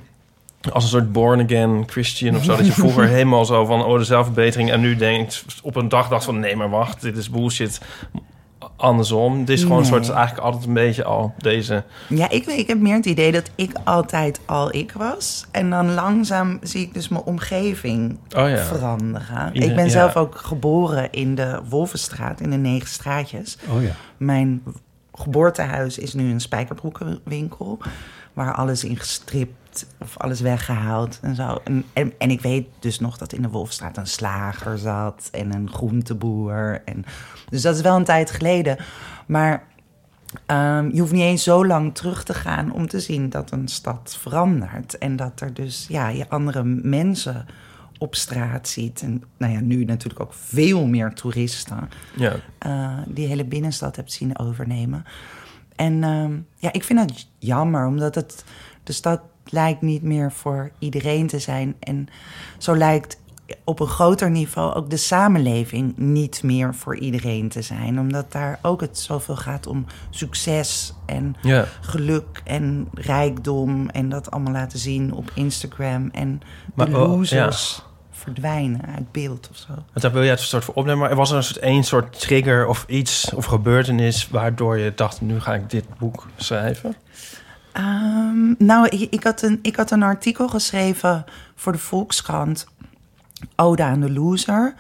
als 0.72 0.84
een 0.84 0.90
soort 0.90 1.12
born-again 1.12 1.84
Christian 1.88 2.36
of 2.36 2.44
zo... 2.44 2.56
dat 2.56 2.66
je 2.66 2.72
vroeger 2.72 3.08
helemaal 3.18 3.46
zo 3.46 3.66
van, 3.66 3.86
oh, 3.86 3.98
de 3.98 4.04
zelfverbetering... 4.04 4.72
en 4.72 4.82
nu 4.82 4.96
denkt, 4.96 5.46
op 5.64 5.76
een 5.76 5.90
dag 5.90 6.08
dacht 6.08 6.26
van... 6.26 6.40
nee, 6.40 6.56
maar 6.56 6.70
wacht, 6.70 7.02
dit 7.02 7.18
is 7.18 7.30
bullshit. 7.30 7.82
Andersom. 8.76 9.40
Het 9.40 9.50
is 9.50 9.62
gewoon 9.62 9.78
een 9.78 9.86
soort, 9.86 10.10
eigenlijk 10.10 10.46
altijd 10.46 10.66
een 10.66 10.74
beetje 10.74 11.04
al 11.04 11.34
deze... 11.38 11.84
Ja, 12.08 12.30
ik, 12.30 12.46
ik 12.46 12.68
heb 12.68 12.80
meer 12.80 12.96
het 12.96 13.06
idee 13.06 13.32
dat 13.32 13.50
ik 13.56 13.72
altijd 13.84 14.40
al 14.46 14.76
ik 14.76 14.92
was. 14.92 15.46
En 15.52 15.70
dan 15.70 15.94
langzaam 15.94 16.60
zie 16.62 16.82
ik 16.82 16.94
dus 16.94 17.08
mijn 17.08 17.24
omgeving 17.24 18.18
Oh 18.38 18.50
ja. 18.50 18.64
veranderen. 18.64 19.54
Ieder- 19.54 19.70
ik 19.70 19.76
ben 19.76 19.86
ja. 19.86 19.92
zelf 19.92 20.16
ook 20.16 20.36
geboren 20.36 21.12
in 21.12 21.36
de 21.36 21.60
Wolvenstraat, 21.70 22.42
in 22.42 22.50
de 22.50 22.58
Negen 22.58 22.90
Straatjes. 22.90 23.58
Oh 23.70 23.84
ja. 23.84 23.92
Mijn 24.18 24.64
geboortehuis 25.14 25.98
is 25.98 26.14
nu 26.14 26.32
een 26.32 26.42
spijkerbroekenwinkel. 26.42 27.80
waar 28.34 28.54
alles 28.54 28.84
in 28.84 28.98
gestript 28.98 29.54
of 30.00 30.18
alles 30.18 30.42
weggehaald 30.42 31.20
en 31.22 31.36
zo. 31.36 31.62
En, 31.64 31.86
en, 31.94 32.14
en 32.18 32.30
ik 32.32 32.42
weet 32.42 32.68
dus 32.80 33.00
nog 33.00 33.18
dat 33.18 33.34
in 33.34 33.42
de 33.42 33.50
Wolfstraat 33.50 33.98
een 33.98 34.08
slager 34.08 34.78
zat 34.78 35.30
en 35.32 35.54
een 35.54 35.70
groenteboer. 35.70 36.82
En, 36.86 37.06
dus 37.50 37.62
dat 37.62 37.76
is 37.76 37.82
wel 37.82 37.96
een 37.96 38.04
tijd 38.04 38.32
geleden. 38.32 38.78
Maar 39.26 39.64
ehm, 40.46 40.90
je 40.94 41.00
hoeft 41.00 41.12
niet 41.12 41.22
eens 41.22 41.44
zo 41.44 41.66
lang 41.66 41.96
terug 41.96 42.24
te 42.24 42.34
gaan 42.34 42.74
om 42.74 42.88
te 42.88 43.00
zien 43.00 43.30
dat 43.30 43.52
een 43.52 43.68
stad 43.68 44.18
verandert. 44.20 44.98
En 44.98 45.16
dat 45.16 45.42
er 45.42 45.54
dus 45.54 45.86
ja, 45.90 46.08
je 46.08 46.30
andere 46.30 46.64
mensen 46.64 47.46
op 47.98 48.16
straat 48.16 48.68
ziet. 48.68 49.02
En 49.02 49.24
nou 49.38 49.54
ja, 49.54 49.60
nu 49.60 49.84
natuurlijk 49.86 50.22
ook 50.22 50.34
veel 50.34 50.86
meer 50.86 51.14
toeristen 51.14 51.90
Ja. 52.16 52.34
eh, 52.58 52.98
die 53.08 53.28
hele 53.28 53.46
binnenstad 53.46 53.96
hebt 53.96 54.12
zien 54.12 54.40
overnemen. 54.40 55.06
En 55.76 56.04
ehm, 56.04 56.38
ja, 56.58 56.72
ik 56.74 56.84
vind 56.84 57.00
dat 57.00 57.28
jammer, 57.40 57.86
omdat 57.88 58.16
het, 58.16 58.44
de 58.84 58.92
stad 58.92 59.22
lijkt 59.54 59.82
niet 59.82 60.04
meer 60.04 60.32
voor 60.32 60.72
iedereen 60.80 61.28
te 61.28 61.40
zijn. 61.40 61.76
En 61.80 62.08
zo 62.58 62.76
lijkt 62.78 63.22
op 63.64 63.80
een 63.80 63.88
groter 63.88 64.32
niveau 64.32 64.74
ook 64.74 64.90
de 64.90 64.98
samenleving 64.98 65.98
niet 65.98 66.44
meer 66.44 66.76
voor 66.76 66.98
iedereen 66.98 67.50
te 67.50 67.62
zijn. 67.62 68.00
Omdat 68.00 68.32
daar 68.32 68.60
ook 68.62 68.82
het 68.82 69.00
zoveel 69.00 69.36
gaat 69.36 69.68
om 69.68 69.86
succes 70.10 70.94
en 71.06 71.36
Ja. 71.42 71.66
geluk 71.82 72.42
en 72.44 72.88
rijkdom. 72.94 73.90
En 73.90 74.10
dat 74.10 74.32
allemaal 74.32 74.54
laten 74.54 74.80
zien 74.80 75.14
op 75.14 75.32
Instagram. 75.34 76.10
En 76.12 76.42
Maar, 76.74 76.90
de 76.90 76.98
oh, 76.98 77.08
losers 77.08 77.82
verdwijnen 78.12 78.82
uit 78.96 79.12
beeld 79.12 79.48
of 79.52 79.58
zo. 79.58 79.74
Want 79.74 80.02
daar 80.02 80.12
wil 80.12 80.22
je 80.22 80.30
het 80.30 80.40
een 80.40 80.46
soort 80.46 80.64
voor 80.64 80.74
opnemen. 80.74 81.00
Maar 81.00 81.10
er 81.10 81.16
was 81.16 81.32
er 81.32 81.38
een 81.38 81.44
soort 81.44 81.60
één 81.60 81.84
soort 81.84 82.20
trigger 82.20 82.68
of 82.68 82.86
iets 82.88 83.34
of 83.34 83.46
gebeurtenis 83.46 84.30
waardoor 84.30 84.78
je 84.78 84.94
dacht: 84.96 85.22
nu 85.22 85.40
ga 85.40 85.54
ik 85.54 85.70
dit 85.70 85.86
boek 85.98 86.28
schrijven. 86.36 86.96
Ehm, 87.74 88.54
nou, 88.58 88.88
ik, 88.88 89.12
ik, 89.12 89.24
had 89.24 89.42
een, 89.42 89.60
ik 89.62 89.76
had 89.76 89.92
een 89.92 90.04
artikel 90.04 90.48
geschreven 90.48 91.26
voor 91.56 91.72
de 91.72 91.78
Volkskrant. 91.78 92.68
Ode 93.56 93.84
aan 93.84 94.00
de 94.00 94.12
loser. 94.12 94.76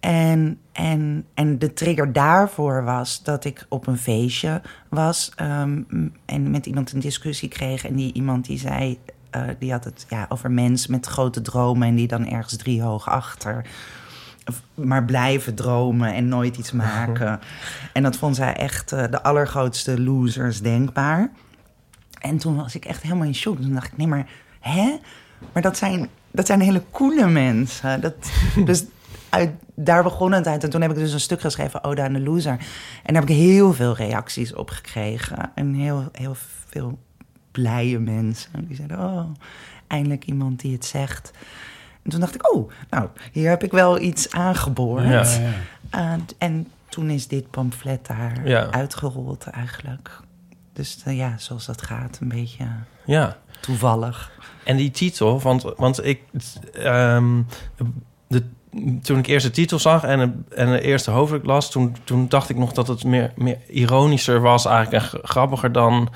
En, 0.00 0.58
en, 0.72 1.26
en 1.34 1.58
de 1.58 1.72
trigger 1.72 2.12
daarvoor 2.12 2.84
was 2.84 3.22
dat 3.22 3.44
ik 3.44 3.66
op 3.68 3.86
een 3.86 3.98
feestje 3.98 4.62
was 4.88 5.32
ehm, 5.36 5.82
en 6.24 6.50
met 6.50 6.66
iemand 6.66 6.92
een 6.92 7.00
discussie 7.00 7.48
kreeg. 7.48 7.86
En 7.86 7.94
die 7.94 8.12
iemand 8.12 8.46
die 8.46 8.58
zei, 8.58 8.98
eh, 9.30 9.42
die 9.58 9.72
had 9.72 9.84
het 9.84 10.06
ja, 10.08 10.26
over 10.28 10.50
mensen 10.50 10.90
met 10.90 11.06
grote 11.06 11.42
dromen 11.42 11.88
en 11.88 11.94
die 11.94 12.08
dan 12.08 12.26
ergens 12.26 12.56
driehoog 12.56 13.08
achter. 13.08 13.66
Of 14.46 14.62
maar 14.74 15.04
blijven 15.04 15.54
dromen 15.54 16.14
en 16.14 16.28
nooit 16.28 16.56
iets 16.56 16.72
maken. 16.86 17.40
En 17.92 18.02
dat 18.02 18.16
vond 18.16 18.36
zij 18.36 18.54
echt 18.54 18.92
eh, 18.92 19.04
de 19.10 19.22
allergrootste 19.22 20.00
losers 20.00 20.60
denkbaar. 20.60 21.30
En 22.24 22.38
toen 22.38 22.56
was 22.56 22.74
ik 22.74 22.84
echt 22.84 23.02
helemaal 23.02 23.26
in 23.26 23.34
shock. 23.34 23.60
Toen 23.60 23.72
dacht 23.72 23.86
ik, 23.86 23.96
nee, 23.96 24.06
maar 24.06 24.26
hè? 24.60 24.96
Maar 25.52 25.62
dat 25.62 25.76
zijn, 25.76 26.08
dat 26.30 26.46
zijn 26.46 26.60
hele 26.60 26.82
coole 26.90 27.28
mensen. 27.28 28.00
Dat, 28.00 28.14
dus 28.64 28.84
uit, 29.28 29.50
daar 29.74 30.02
begon 30.02 30.32
het 30.32 30.46
uit. 30.46 30.64
En 30.64 30.70
toen 30.70 30.80
heb 30.80 30.90
ik 30.90 30.96
dus 30.96 31.12
een 31.12 31.20
stuk 31.20 31.40
geschreven, 31.40 31.84
Oda 31.84 32.04
aan 32.04 32.12
de 32.12 32.20
Loser. 32.20 32.52
En 33.02 33.12
daar 33.14 33.22
heb 33.22 33.30
ik 33.30 33.36
heel 33.36 33.72
veel 33.72 33.94
reacties 33.94 34.54
op 34.54 34.70
gekregen. 34.70 35.50
En 35.54 35.74
heel, 35.74 36.08
heel 36.12 36.34
veel 36.68 36.98
blije 37.50 37.98
mensen. 37.98 38.66
Die 38.66 38.76
zeiden, 38.76 38.98
oh, 38.98 39.24
eindelijk 39.86 40.24
iemand 40.24 40.60
die 40.60 40.72
het 40.72 40.84
zegt. 40.84 41.30
En 42.02 42.10
toen 42.10 42.20
dacht 42.20 42.34
ik, 42.34 42.54
oh, 42.54 42.70
nou, 42.90 43.08
hier 43.32 43.48
heb 43.48 43.62
ik 43.62 43.70
wel 43.72 44.00
iets 44.00 44.30
aangeboord. 44.30 45.04
Ja. 45.04 45.24
Uh, 45.94 46.12
en 46.38 46.68
toen 46.88 47.10
is 47.10 47.28
dit 47.28 47.50
pamflet 47.50 48.06
daar 48.06 48.48
Ja. 48.48 48.70
uitgerold 48.70 49.44
eigenlijk. 49.46 50.20
Dus 50.74 50.98
uh, 51.08 51.16
ja, 51.16 51.34
zoals 51.38 51.66
dat 51.66 51.82
gaat, 51.82 52.18
een 52.20 52.28
beetje 52.28 52.66
Ja. 53.04 53.36
toevallig. 53.60 54.30
En 54.64 54.76
die 54.76 54.90
titel, 54.90 55.40
want, 55.40 55.62
want 55.62 56.04
ik. 56.04 56.22
ehm, 56.72 57.42
de, 58.28 58.42
toen 59.02 59.18
ik 59.18 59.26
eerst 59.26 59.46
de 59.46 59.52
titel 59.52 59.78
zag 59.78 60.04
en, 60.04 60.18
de- 60.18 60.54
en 60.56 60.70
de 60.70 60.80
eerste 60.80 61.10
hoofdstuk 61.10 61.44
las, 61.44 61.70
toen, 61.70 61.96
toen 62.04 62.28
dacht 62.28 62.48
ik 62.50 62.56
nog 62.56 62.72
dat 62.72 62.88
het 62.88 63.04
meer, 63.04 63.32
meer 63.36 63.58
ironischer 63.68 64.40
was, 64.40 64.64
eigenlijk 64.64 65.12
en 65.12 65.20
grappiger 65.22 65.72
dan. 65.72 66.08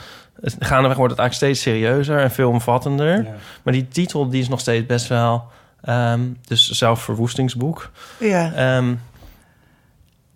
Gaandeweg 0.42 0.96
wordt 0.96 1.12
het 1.12 1.20
eigenlijk 1.20 1.32
steeds 1.34 1.60
serieuzer 1.60 2.18
en 2.20 2.30
veel 2.30 2.50
omvattender. 2.50 3.26
Maar 3.62 3.72
die 3.72 3.88
titel 3.88 4.28
die 4.28 4.40
is 4.40 4.48
nog 4.48 4.60
steeds 4.60 4.86
best 4.86 5.06
wel. 5.08 5.44
ehm, 5.80 6.20
dus 6.46 6.68
zelfverwoestingsboek. 6.70 7.90
Ja, 8.20 8.52
Ehm, 8.52 8.94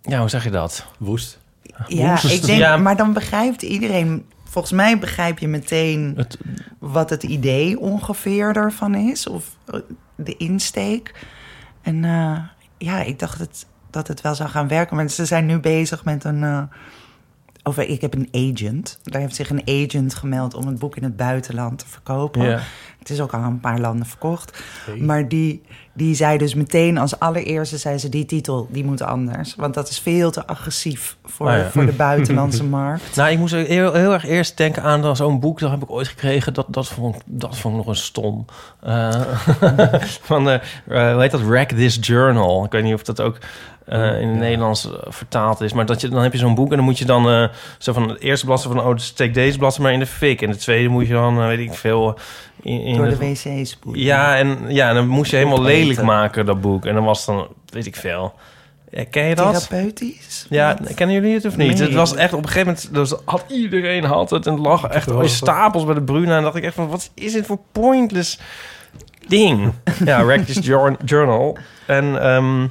ja, 0.01 0.19
hoe 0.19 0.29
zeg 0.29 0.43
je 0.43 0.49
dat? 0.51 0.85
Woest. 0.97 1.39
Ja 1.87 2.23
ik 2.23 2.45
denk, 2.45 2.59
Ja. 2.59 2.77
maar 2.77 2.95
dan 2.97 3.13
begrijpt 3.13 3.61
iedereen... 3.61 4.25
Volgens 4.43 4.73
mij 4.73 4.99
begrijp 4.99 5.39
je 5.39 5.47
meteen 5.47 6.13
Het, 6.15 6.37
wat 6.79 7.09
het 7.09 7.23
idee 7.23 7.79
ongeveer 7.79 8.55
ervan 8.55 8.95
is. 8.95 9.27
Of 9.27 9.45
eh, 9.65 9.79
de 10.15 10.37
insteek. 10.37 11.13
En 11.81 12.03
eh, 12.05 12.37
ja, 12.77 13.01
ik 13.01 13.19
dacht 13.19 13.39
het, 13.39 13.65
dat 13.89 14.07
het 14.07 14.21
wel 14.21 14.35
zou 14.35 14.49
gaan 14.49 14.67
werken. 14.67 14.95
Maar 14.95 15.09
ze 15.09 15.25
zijn 15.25 15.45
nu 15.45 15.59
bezig 15.59 16.03
met 16.03 16.23
een... 16.23 16.43
eh, 16.43 16.61
of 17.63 17.77
ik 17.77 18.01
heb 18.01 18.13
een 18.13 18.29
agent. 18.31 18.99
Daar 19.03 19.21
heeft 19.21 19.35
zich 19.35 19.49
een 19.49 19.67
agent 19.67 20.15
gemeld 20.15 20.53
om 20.53 20.67
het 20.67 20.79
boek 20.79 20.95
in 20.95 21.03
het 21.03 21.15
buitenland 21.15 21.79
te 21.79 21.87
verkopen. 21.87 22.43
ja. 22.43 22.59
Het 23.03 23.11
is 23.11 23.21
ook 23.21 23.33
al 23.33 23.43
een 23.43 23.59
paar 23.59 23.79
landen 23.79 24.05
verkocht. 24.05 24.63
Maar 24.99 25.27
die, 25.27 25.61
die 25.93 26.15
zei 26.15 26.37
dus 26.37 26.53
meteen 26.53 26.97
als 26.97 27.19
allereerste... 27.19 27.77
zei 27.77 27.97
ze, 27.97 28.09
die 28.09 28.25
titel, 28.25 28.67
die 28.71 28.85
moet 28.85 29.01
anders. 29.01 29.55
Want 29.55 29.73
dat 29.73 29.89
is 29.89 29.99
veel 29.99 30.31
te 30.31 30.47
agressief 30.47 31.17
voor, 31.23 31.51
ja. 31.51 31.69
voor 31.69 31.85
de 31.85 31.91
buitenlandse 32.07 32.63
markt. 32.63 33.15
Nou, 33.15 33.31
ik 33.31 33.37
moest 33.37 33.53
heel, 33.53 33.93
heel 33.93 34.13
erg 34.13 34.25
eerst 34.25 34.57
denken 34.57 34.83
aan 34.83 35.15
zo'n 35.15 35.39
boek. 35.39 35.59
Dat 35.59 35.71
heb 35.71 35.81
ik 35.81 35.91
ooit 35.91 36.07
gekregen. 36.07 36.53
Dat, 36.53 36.65
dat, 36.69 36.87
vond, 36.87 37.17
dat 37.25 37.57
vond 37.57 37.73
ik 37.73 37.79
nog 37.79 37.89
een 37.89 38.01
stom. 38.01 38.45
Eh, 38.79 39.21
van, 40.29 40.43
de, 40.43 40.61
eh, 40.87 41.11
hoe 41.11 41.21
heet 41.21 41.31
dat? 41.31 41.41
Wreck 41.41 41.71
This 41.71 41.97
Journal. 42.01 42.65
Ik 42.65 42.71
weet 42.71 42.83
niet 42.83 42.93
of 42.93 43.03
dat 43.03 43.21
ook 43.21 43.37
eh, 43.85 44.21
in 44.21 44.27
het 44.27 44.37
Nederlands 44.37 44.85
eh, 44.85 44.91
vertaald 45.07 45.61
is. 45.61 45.73
Maar 45.73 45.85
dat 45.85 46.01
je, 46.01 46.07
dan 46.09 46.21
heb 46.23 46.31
je 46.31 46.37
zo'n 46.37 46.55
boek 46.55 46.69
en 46.69 46.75
dan 46.75 46.85
moet 46.85 46.97
je 46.97 47.05
dan 47.05 47.29
eh, 47.29 47.47
zo 47.77 47.93
van 47.93 48.09
het 48.09 48.19
eerste 48.19 48.45
bladzijde 48.45 48.77
van... 48.77 48.85
oh, 48.87 48.97
steek 48.97 49.33
deze 49.33 49.57
bladzijde 49.57 49.83
maar 49.83 49.93
in 49.93 49.99
de 49.99 50.05
fik. 50.05 50.41
En 50.41 50.51
de 50.51 50.57
tweede 50.57 50.89
moet 50.89 51.07
je 51.07 51.13
dan, 51.13 51.37
weet 51.47 51.59
ik 51.59 51.73
veel... 51.73 52.17
In, 52.61 52.81
in 52.81 52.97
Door 52.97 53.09
de 53.09 53.17
wc 53.17 53.67
spoelen. 53.67 54.01
ja, 54.01 54.37
en, 54.37 54.57
ja, 54.67 54.93
dan 54.93 55.07
moest 55.07 55.31
je 55.31 55.37
helemaal 55.37 55.59
Opeten. 55.59 55.77
lelijk 55.77 56.01
maken, 56.01 56.45
dat 56.45 56.61
boek. 56.61 56.85
En 56.85 56.93
dan 56.93 57.03
was 57.03 57.25
dan, 57.25 57.47
weet 57.69 57.85
ik 57.85 57.95
veel... 57.95 58.33
Ken 59.09 59.23
je 59.25 59.35
dat? 59.35 59.67
Therapeutisch? 59.67 60.45
Ja, 60.49 60.77
kennen 60.95 61.15
jullie 61.15 61.33
het 61.33 61.45
of 61.45 61.57
niet? 61.57 61.77
Nee. 61.77 61.87
Het 61.87 61.93
was 61.93 62.15
echt 62.15 62.33
op 62.33 62.39
een 62.43 62.49
gegeven 62.49 62.67
moment... 62.67 62.93
Dus 62.93 63.13
had 63.25 63.45
iedereen 63.47 64.03
had 64.03 64.29
het 64.29 64.45
en 64.47 64.53
het 64.53 64.61
lag 64.61 64.83
echt 64.83 65.09
in 65.11 65.29
stapels 65.29 65.85
bij 65.85 65.93
de 65.93 66.01
Bruna. 66.01 66.37
En 66.37 66.43
dacht 66.43 66.55
ik 66.55 66.63
echt 66.63 66.75
van, 66.75 66.87
wat 66.87 67.11
is 67.13 67.31
dit 67.33 67.45
voor 67.45 67.59
pointless 67.71 68.39
ding? 69.27 69.73
ja, 70.05 70.37
Jour- 70.45 70.97
Journal. 71.05 71.57
En 71.85 72.21
ehm, 72.21 72.67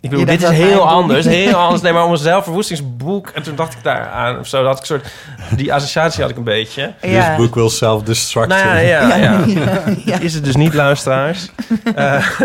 ik 0.00 0.10
bedoel, 0.10 0.24
dit 0.24 0.42
is 0.42 0.48
heel 0.48 0.88
anders. 0.88 1.26
Heel 1.26 1.54
anders. 1.64 1.82
Nee, 1.82 1.92
maar 1.92 2.04
om 2.04 2.10
een 2.12 2.18
zelfverwoestingsboek. 2.18 3.28
En 3.28 3.42
toen 3.42 3.56
dacht 3.56 3.74
ik 3.74 3.82
daar 3.82 4.08
aan 4.08 4.38
of 4.38 4.46
zo. 4.46 4.56
Dat 4.62 4.66
had 4.66 4.74
ik 4.74 4.80
een 4.80 4.86
soort... 4.86 5.12
Die 5.58 5.74
associatie 5.74 6.20
had 6.22 6.30
ik 6.30 6.36
een 6.36 6.44
beetje. 6.44 6.94
Ja. 7.02 7.28
This 7.28 7.36
book 7.36 7.54
will 7.54 7.68
self-destruct. 7.68 8.48
Nou 8.48 8.66
ja, 8.66 8.76
ja, 8.78 9.16
ja. 9.16 9.42
ja, 9.46 9.82
ja. 10.04 10.18
Is 10.18 10.34
het 10.34 10.44
dus 10.44 10.56
niet, 10.56 10.74
luisteraars. 10.74 11.48
Eh, 11.94 12.40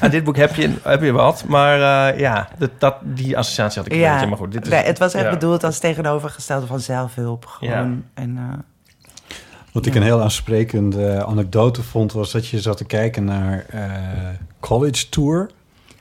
aan 0.00 0.10
dit 0.10 0.24
boek 0.24 0.36
heb 0.36 0.54
je, 0.54 0.70
heb 0.82 1.02
je 1.02 1.12
wat. 1.12 1.44
Maar 1.46 2.08
eh, 2.10 2.18
ja, 2.20 2.48
dat, 2.58 2.70
dat, 2.78 2.94
die 3.02 3.38
associatie 3.38 3.78
had 3.78 3.86
ik 3.86 3.92
een 3.92 3.98
Ja. 3.98 4.12
beetje. 4.12 4.28
Maar 4.28 4.38
goed, 4.38 4.52
dit 4.52 4.64
is... 4.64 4.70
Nee, 4.72 4.82
het 4.84 4.98
was 4.98 5.14
echt 5.14 5.24
ja. 5.24 5.30
bedoeld 5.30 5.64
als 5.64 5.78
tegenovergestelde 5.78 6.66
van 6.66 6.80
zelfhulp. 6.80 7.46
Gewoon. 7.46 8.04
En, 8.14 8.36
eh, 8.36 8.58
Wat 9.72 9.86
ik 9.86 9.94
een 9.94 10.02
heel 10.02 10.22
aansprekende 10.22 11.24
anekdote 11.24 11.82
vond, 11.82 12.12
was 12.12 12.32
dat 12.32 12.48
je 12.48 12.60
zat 12.60 12.76
te 12.76 12.84
kijken 12.84 13.24
naar 13.24 13.64
eh, 13.70 13.80
College 14.60 15.08
Tour. 15.08 15.50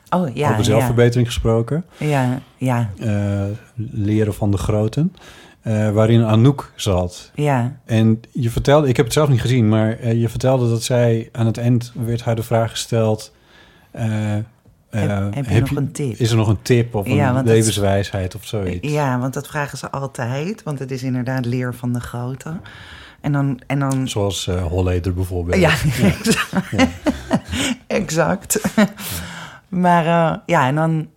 Oh 0.09 0.35
ja, 0.35 0.45
over 0.45 0.57
ja, 0.57 0.63
zelfverbetering 0.63 1.27
gesproken. 1.27 1.85
ja, 1.97 2.39
ja, 2.57 2.89
Eh, 2.99 3.43
leren 3.91 4.33
van 4.33 4.51
de 4.51 4.57
groten. 4.57 5.15
eh, 5.61 5.89
waarin 5.91 6.23
Anouk 6.23 6.71
zat. 6.75 7.31
ja. 7.35 7.77
En 7.85 8.21
je 8.31 8.49
vertelde, 8.49 8.87
ik 8.87 8.95
heb 8.95 9.05
het 9.05 9.13
zelf 9.13 9.29
niet 9.29 9.41
gezien, 9.41 9.69
maar 9.69 9.99
eh, 9.99 10.21
je 10.21 10.29
vertelde 10.29 10.69
dat 10.69 10.83
zij 10.83 11.29
aan 11.31 11.45
het 11.45 11.57
eind 11.57 11.91
werd 12.05 12.21
haar 12.21 12.35
de 12.35 12.43
vraag 12.43 12.71
gesteld. 12.71 13.33
Heb- 13.91 15.35
heb 15.35 15.45
je 15.49 15.59
nog 15.59 15.75
een 15.75 15.91
tip? 15.91 16.15
Is 16.15 16.29
er 16.31 16.37
nog 16.37 16.47
een 16.47 16.61
tip 16.61 16.95
of 16.95 17.05
een 17.05 17.15
Ja, 17.15 17.33
dat 17.33 17.45
levenswijsheid 17.45 18.35
of 18.35 18.45
zoiets? 18.45 18.91
Ja, 18.91 19.19
want 19.19 19.33
dat 19.33 19.47
vragen 19.47 19.77
ze 19.77 19.91
altijd. 19.91 20.63
Want 20.63 20.79
het 20.79 20.91
is 20.91 21.03
inderdaad 21.03 21.45
leer 21.45 21.73
van 21.73 21.93
de 21.93 21.99
grote. 21.99 22.59
En 23.21 23.31
dan... 23.31 23.59
En 23.67 23.79
dan 23.79 24.07
Zoals 24.07 24.47
eh 24.47 24.63
Holleder 24.65 25.13
bijvoorbeeld. 25.13 25.59
ja, 25.61 25.69
exact. 26.01 26.47
exact. 27.87 28.59
Maar 29.69 30.05
eh, 30.05 30.37
ja, 30.45 30.67
en 30.67 30.75
dan 30.75 31.07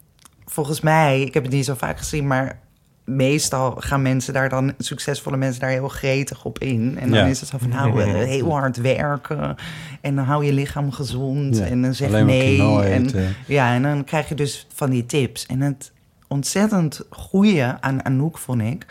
volgens 0.46 0.80
mij... 0.80 1.20
Ik 1.22 1.34
heb 1.34 1.42
het 1.42 1.52
niet 1.52 1.64
zo 1.64 1.74
vaak 1.74 1.98
gezien, 1.98 2.26
maar... 2.26 2.58
Meestal 3.04 3.74
gaan 3.78 4.02
mensen 4.02 4.32
daar 4.32 4.48
dan, 4.48 4.74
succesvolle 4.78 5.36
mensen 5.36 5.60
daar 5.60 5.70
heel 5.70 5.88
gretig 5.88 6.44
op 6.44 6.58
in. 6.58 6.96
En 7.00 7.10
dan 7.10 7.18
Ja. 7.18 7.24
is 7.26 7.40
het 7.40 7.48
zo 7.48 7.58
van, 7.58 7.68
nou, 7.68 8.02
eh, 8.02 8.12
heel 8.34 8.50
hard 8.52 8.76
werken. 8.76 9.54
En 10.00 10.16
dan 10.16 10.24
hou 10.24 10.44
je 10.44 10.52
lichaam 10.52 10.92
gezond. 10.92 11.56
Ja, 11.56 11.64
En 11.64 11.82
dan 11.82 11.94
zeg 11.94 12.08
alleen 12.08 12.26
nee. 12.26 12.80
En, 12.82 13.10
ja, 13.46 13.74
en 13.74 13.82
dan 13.82 14.04
krijg 14.04 14.28
je 14.28 14.34
dus 14.34 14.66
van 14.74 14.90
die 14.90 15.06
tips. 15.06 15.46
En 15.46 15.60
het 15.60 15.92
ontzettend 16.26 17.00
goede 17.10 17.76
aan 17.80 18.04
Anouk, 18.04 18.38
vond 18.38 18.62
ik, 18.62 18.86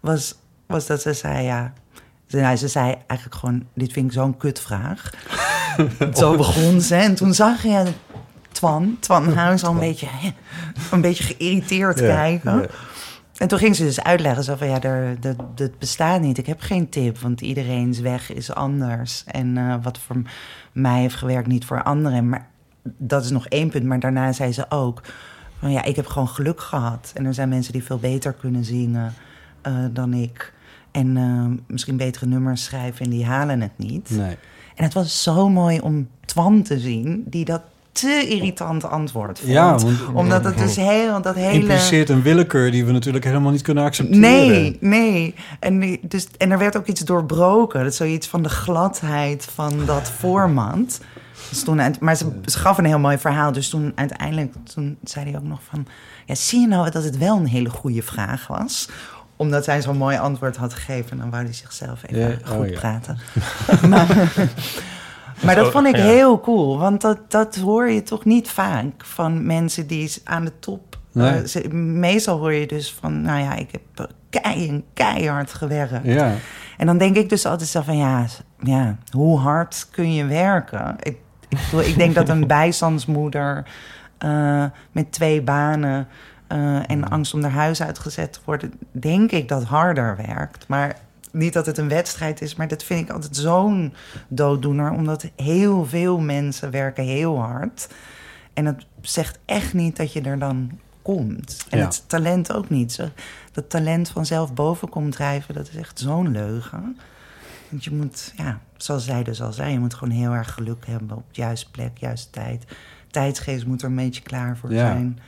was, 0.00 0.34
was 0.66 0.86
dat 0.86 1.02
ze 1.02 1.12
zei, 1.12 1.44
ja, 1.44 1.72
Ze, 2.26 2.36
nou, 2.36 2.56
ze 2.56 2.68
zei 2.68 2.94
eigenlijk 3.06 3.40
gewoon, 3.40 3.66
dit 3.74 3.92
vind 3.92 4.06
ik 4.06 4.12
zo'n 4.12 4.36
kutvraag. 4.36 5.10
Zo 6.14 6.36
begon 6.36 6.80
ze. 6.80 6.94
En 6.94 7.14
toen 7.14 7.34
zag 7.34 7.62
je 7.62 7.84
Twan, 8.62 8.96
Twan 9.00 9.32
Huis 9.44 9.64
al 9.64 9.72
een 9.72 9.78
beetje, 9.78 10.08
een 10.90 11.00
beetje 11.00 11.24
geïrriteerd 11.24 11.98
Ja, 11.98 12.06
kijken. 12.06 12.60
ja. 12.60 12.66
En 13.36 13.48
toen 13.48 13.58
ging 13.58 13.76
ze 13.76 13.84
dus 13.84 14.02
uitleggen, 14.02 14.44
zo 14.44 14.56
van 14.56 14.66
ja, 14.68 14.78
dat, 15.20 15.36
dat 15.54 15.78
bestaat 15.78 16.20
niet. 16.20 16.38
Ik 16.38 16.46
heb 16.46 16.60
geen 16.60 16.88
tip, 16.88 17.18
want 17.18 17.40
iedereen's 17.40 18.00
weg 18.00 18.32
is 18.32 18.54
anders. 18.54 19.24
En 19.26 19.56
eh, 19.56 19.74
wat 19.82 19.98
voor 19.98 20.16
mij 20.72 21.00
heeft 21.00 21.14
gewerkt, 21.14 21.48
niet 21.48 21.64
voor 21.64 21.82
anderen. 21.82 22.28
Maar 22.28 22.48
dat 22.82 23.24
is 23.24 23.30
nog 23.30 23.46
één 23.46 23.70
punt. 23.70 23.84
Maar 23.84 24.00
daarna 24.00 24.32
zei 24.32 24.52
ze 24.52 24.64
ook, 24.68 25.02
van 25.58 25.70
ja, 25.72 25.84
ik 25.84 25.96
heb 25.96 26.06
gewoon 26.06 26.28
geluk 26.28 26.60
gehad. 26.60 27.12
En 27.14 27.24
er 27.26 27.34
zijn 27.34 27.48
mensen 27.48 27.72
die 27.72 27.84
veel 27.84 27.98
beter 27.98 28.32
kunnen 28.32 28.64
zingen 28.64 29.14
eh, 29.62 29.74
dan 29.90 30.12
ik. 30.14 30.52
En 30.90 31.16
eh, 31.16 31.64
misschien 31.66 31.96
betere 31.96 32.26
nummers 32.26 32.64
schrijven 32.64 33.04
en 33.04 33.10
die 33.10 33.26
halen 33.26 33.60
het 33.60 33.78
niet. 33.78 34.10
Nee. 34.10 34.36
En 34.74 34.84
het 34.84 34.94
was 34.94 35.22
zo 35.22 35.48
mooi 35.48 35.80
om 35.80 36.08
Twan 36.24 36.62
te 36.62 36.78
zien, 36.80 37.24
die 37.26 37.44
dat 37.44 37.62
te 37.92 38.26
irritant 38.28 38.84
antwoord 38.84 39.38
vond. 39.38 39.50
Ja, 39.52 39.70
want- 39.78 39.98
Omdat 40.14 40.44
het 40.44 40.58
dus 40.58 40.76
heel, 40.76 41.22
dat 41.22 41.34
hele... 41.34 41.52
Impliceert 41.52 42.08
een 42.08 42.22
willekeur 42.22 42.70
die 42.70 42.84
we 42.84 42.92
natuurlijk 42.92 43.24
helemaal 43.24 43.52
niet 43.52 43.62
kunnen 43.62 43.84
accepteren. 43.84 44.20
Nee, 44.20 44.76
nee. 44.80 45.34
En, 45.60 45.98
dus, 46.02 46.26
en 46.38 46.50
er 46.50 46.58
werd 46.58 46.76
ook 46.76 46.86
iets 46.86 47.00
doorbroken. 47.00 47.82
Dat 47.82 47.90
is 47.90 47.96
zoiets 47.96 48.26
van 48.26 48.42
de 48.42 48.48
gladheid 48.48 49.48
van 49.54 49.86
dat 49.86 50.10
voormand. 50.18 51.00
Dus 51.48 51.64
toen, 51.64 51.80
maar 52.00 52.16
ze, 52.16 52.26
ze 52.44 52.58
gaf 52.58 52.78
een 52.78 52.84
heel 52.84 52.98
mooi 52.98 53.18
verhaal. 53.18 53.52
Dus 53.52 53.68
toen 53.68 53.92
uiteindelijk 53.94 54.52
toen 54.74 54.96
zei 55.04 55.30
hij 55.30 55.36
ook 55.38 55.46
nog 55.48 55.60
van... 55.70 55.86
Ja, 56.26 56.34
zie 56.34 56.60
je 56.60 56.66
nou 56.66 56.90
dat 56.90 57.04
het 57.04 57.18
wel 57.18 57.36
een 57.36 57.46
hele 57.46 57.70
goede 57.70 58.02
vraag 58.02 58.46
was? 58.46 58.88
Omdat 59.36 59.66
hij 59.66 59.82
zo'n 59.82 59.96
mooi 59.96 60.16
antwoord 60.18 60.56
had 60.56 60.74
gegeven. 60.74 61.10
En 61.10 61.18
dan 61.18 61.30
wou 61.30 61.44
hij 61.44 61.52
zichzelf 61.52 62.02
even 62.06 62.28
Ja, 62.28 62.36
oh 62.50 62.56
goed 62.56 62.68
ja. 62.68 62.78
praten. 62.78 63.18
maar, 63.90 64.32
maar 65.44 65.54
dat 65.54 65.70
vond 65.70 65.86
ik 65.86 65.96
Ja. 65.96 66.02
heel 66.02 66.40
cool. 66.40 66.78
Want 66.78 67.00
dat, 67.00 67.18
dat 67.30 67.56
hoor 67.56 67.90
je 67.90 68.02
toch 68.02 68.24
niet 68.24 68.50
vaak 68.50 69.04
van 69.04 69.46
mensen 69.46 69.86
die 69.86 70.12
aan 70.24 70.44
de 70.44 70.58
top... 70.58 70.96
Nee. 71.12 71.30
eh, 71.40 71.44
ze- 71.44 71.68
meestal 71.74 72.38
hoor 72.38 72.52
je 72.52 72.66
dus 72.66 72.92
van... 73.00 73.22
Nou 73.22 73.40
ja, 73.40 73.54
ik 73.54 73.70
heb 73.72 74.08
kei, 74.30 74.84
keihard 74.94 75.52
gewerkt. 75.52 75.92
Ja. 76.02 76.32
En 76.78 76.86
dan 76.86 76.98
denk 76.98 77.16
ik 77.16 77.28
dus 77.28 77.46
altijd 77.46 77.68
zo 77.68 77.80
van... 77.82 77.96
Ja, 77.96 78.26
ja 78.62 78.96
hoe 79.10 79.38
hard 79.38 79.88
kun 79.90 80.12
je 80.14 80.24
werken? 80.24 80.96
Ik, 81.00 81.16
ik, 81.48 81.58
bedoel, 81.64 81.80
ik 81.88 81.96
denk 81.98 82.14
dat 82.14 82.28
een 82.28 82.46
bijstandsmoeder... 82.56 83.64
eh, 84.18 84.64
met 84.92 85.12
twee 85.12 85.42
banen... 85.42 86.08
eh, 86.46 86.90
en 86.90 87.08
angst 87.08 87.34
om 87.34 87.40
naar 87.40 87.50
huis 87.50 87.82
uitgezet 87.82 88.32
te 88.32 88.38
worden... 88.44 88.72
denk 88.92 89.30
ik 89.32 89.48
dat 89.48 89.64
harder 89.64 90.16
werkt. 90.26 90.68
Maar 90.68 90.96
niet 91.32 91.52
dat 91.52 91.66
het 91.66 91.78
een 91.78 91.88
wedstrijd 91.88 92.40
is... 92.42 92.54
maar 92.54 92.68
dat 92.68 92.84
vind 92.84 93.08
ik 93.08 93.14
altijd 93.14 93.36
zo'n 93.36 93.94
dooddoener... 94.28 94.90
omdat 94.90 95.30
heel 95.36 95.86
veel 95.86 96.18
mensen 96.18 96.70
werken 96.70 97.04
heel 97.04 97.40
hard... 97.40 97.88
En 98.52 98.66
het 98.66 98.86
zegt 99.00 99.38
echt 99.44 99.74
niet 99.74 99.96
dat 99.96 100.12
je 100.12 100.20
er 100.20 100.38
dan 100.38 100.70
komt. 101.02 101.66
En 101.68 101.78
Ja. 101.78 101.84
het 101.84 102.04
talent 102.06 102.52
ook 102.52 102.70
niet. 102.70 102.92
Zo, 102.92 103.08
dat 103.52 103.70
talent 103.70 104.08
vanzelf 104.08 104.54
boven 104.54 104.88
komt 104.88 105.12
drijven, 105.12 105.54
dat 105.54 105.68
is 105.68 105.76
echt 105.76 105.98
zo'n 105.98 106.30
leugen. 106.30 106.98
Want 107.68 107.84
je 107.84 107.90
moet, 107.90 108.32
ja, 108.36 108.60
zoals 108.76 109.04
zij 109.04 109.22
dus 109.22 109.42
al 109.42 109.52
zei, 109.52 109.72
je 109.72 109.78
moet 109.78 109.94
gewoon 109.94 110.14
heel 110.14 110.32
erg 110.32 110.52
geluk 110.54 110.86
hebben 110.86 111.16
op 111.16 111.24
de 111.34 111.40
juiste 111.40 111.70
plek, 111.70 111.98
juiste 111.98 112.30
tijd. 112.30 112.64
Tijdsgeest 113.10 113.66
moet 113.66 113.82
er 113.82 113.88
een 113.88 113.94
beetje 113.96 114.22
klaar 114.22 114.56
voor 114.56 114.72
Ja. 114.72 114.86
zijn. 114.86 115.18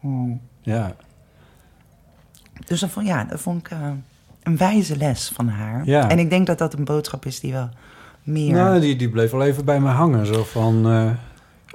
Hmm. 0.00 0.40
Ja. 0.60 0.96
Dus 2.66 2.80
dat 2.80 2.90
vond, 2.90 3.06
ja, 3.06 3.24
dat 3.24 3.40
vond 3.40 3.60
ik 3.66 3.70
eh, 3.72 3.90
een 4.48 4.56
wijze 4.56 4.96
les 4.96 5.30
van 5.34 5.48
haar. 5.48 5.82
Ja. 5.84 6.08
En 6.10 6.18
ik 6.18 6.30
denk 6.30 6.46
dat 6.46 6.58
dat 6.58 6.74
een 6.74 6.84
boodschap 6.84 7.24
is 7.24 7.40
die 7.40 7.52
wel 7.52 7.68
meer... 8.22 8.52
Nou, 8.52 8.80
die, 8.80 8.96
die 8.96 9.10
bleef 9.10 9.30
wel 9.30 9.42
even 9.42 9.64
bij 9.64 9.80
me 9.80 9.88
hangen. 9.88 10.26
Zo 10.26 10.44
van, 10.44 10.90
eh, 10.90 11.10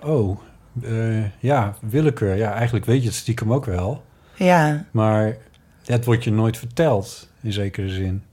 oh, 0.10 0.40
eh, 0.82 1.40
ja, 1.40 1.76
willekeur. 1.90 2.36
Ja, 2.36 2.54
eigenlijk 2.54 2.86
weet 2.86 3.02
je 3.02 3.08
het 3.08 3.18
stiekem 3.18 3.54
ook 3.54 3.66
wel. 3.66 4.04
Ja, 4.36 4.86
Maar 4.92 5.38
het 5.86 6.06
wordt 6.06 6.24
je 6.24 6.32
nooit 6.32 6.58
verteld, 6.58 7.30
in 7.42 7.54
zekere 7.54 7.90
zin. 7.90 8.24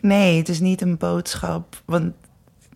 nee, 0.00 0.38
het 0.38 0.48
is 0.48 0.60
niet 0.60 0.80
een 0.80 0.96
boodschap. 0.96 1.82
Want 1.84 2.12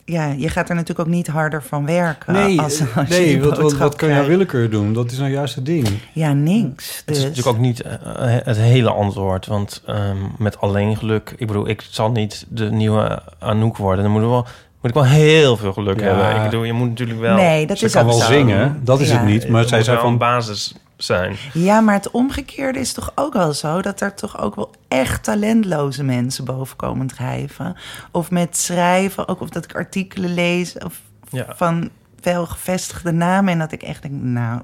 ja, 0.04 0.34
je 0.36 0.48
gaat 0.48 0.68
er 0.68 0.74
natuurlijk 0.74 1.08
ook 1.08 1.14
niet 1.14 1.26
harder 1.26 1.62
van 1.62 1.86
werken. 1.86 2.32
Nee, 2.32 2.60
als, 2.60 2.80
als 2.96 3.08
je 3.08 3.14
nee 3.14 3.42
wat, 3.42 3.58
wat, 3.58 3.72
wat 3.76 3.96
kan 3.96 4.08
jouw 4.08 4.26
willekeur 4.26 4.70
doen? 4.70 4.92
Dat 4.92 5.10
is 5.10 5.18
nou 5.18 5.30
juist 5.30 5.54
het 5.54 5.66
ding. 5.66 5.88
Ja, 6.12 6.32
niks. 6.32 6.96
Het 6.96 7.02
Dus. 7.06 7.16
is 7.18 7.22
natuurlijk 7.22 7.56
ook 7.56 7.62
niet 7.62 7.80
eh, 7.82 7.96
het 8.44 8.56
hele 8.56 8.90
antwoord. 8.90 9.46
Want 9.46 9.82
ehm, 9.86 10.16
met 10.38 10.60
alleen 10.60 10.96
geluk... 10.96 11.34
Ik 11.36 11.46
bedoel, 11.46 11.68
ik 11.68 11.84
zal 11.90 12.10
niet 12.10 12.46
de 12.48 12.70
nieuwe 12.70 13.22
Anouk 13.38 13.76
worden. 13.76 14.02
Dan 14.04 14.12
moet, 14.12 14.22
er 14.22 14.28
wel, 14.28 14.46
moet 14.80 14.90
ik 14.90 14.94
wel 14.94 15.04
heel 15.06 15.56
veel 15.56 15.72
geluk 15.72 16.00
Ja. 16.00 16.06
hebben. 16.06 16.36
Ik 16.36 16.42
bedoel, 16.50 16.64
je 16.64 16.72
moet 16.72 16.88
natuurlijk 16.88 17.20
wel... 17.20 17.36
Nee, 17.36 17.66
dat 17.66 17.78
Ze 17.78 17.84
is 17.84 17.92
kan 17.92 18.02
ook 18.02 18.08
wel 18.10 18.18
zo. 18.18 18.32
zingen, 18.32 18.80
dat 18.84 19.00
is 19.00 19.08
Ja. 19.08 19.16
het 19.16 19.26
niet. 19.26 19.48
Maar 19.48 19.64
zij 19.68 19.82
zei 19.82 19.96
wel 19.96 20.04
een 20.04 20.10
van, 20.10 20.18
basis 20.18 20.74
zijn. 21.02 21.36
Ja, 21.52 21.80
maar 21.80 21.94
het 21.94 22.10
omgekeerde 22.10 22.78
is 22.78 22.92
toch 22.92 23.12
ook 23.14 23.32
wel 23.32 23.52
zo... 23.52 23.80
dat 23.82 24.00
er 24.00 24.14
toch 24.14 24.38
ook 24.40 24.54
wel 24.54 24.70
echt 24.88 25.24
talentloze 25.24 26.04
mensen 26.04 26.44
boven 26.44 26.76
komen 26.76 27.06
drijven. 27.06 27.76
Of 28.10 28.30
met 28.30 28.56
schrijven, 28.56 29.28
ook 29.28 29.40
of 29.40 29.48
dat 29.48 29.64
ik 29.64 29.74
artikelen 29.74 30.34
lees... 30.34 30.78
Of 30.78 31.00
Ja. 31.30 31.46
van 31.56 31.90
wel 32.22 32.46
gevestigde 32.46 33.12
namen... 33.12 33.52
en 33.52 33.58
dat 33.58 33.72
ik 33.72 33.82
echt 33.82 34.02
denk, 34.02 34.14
nou, 34.14 34.60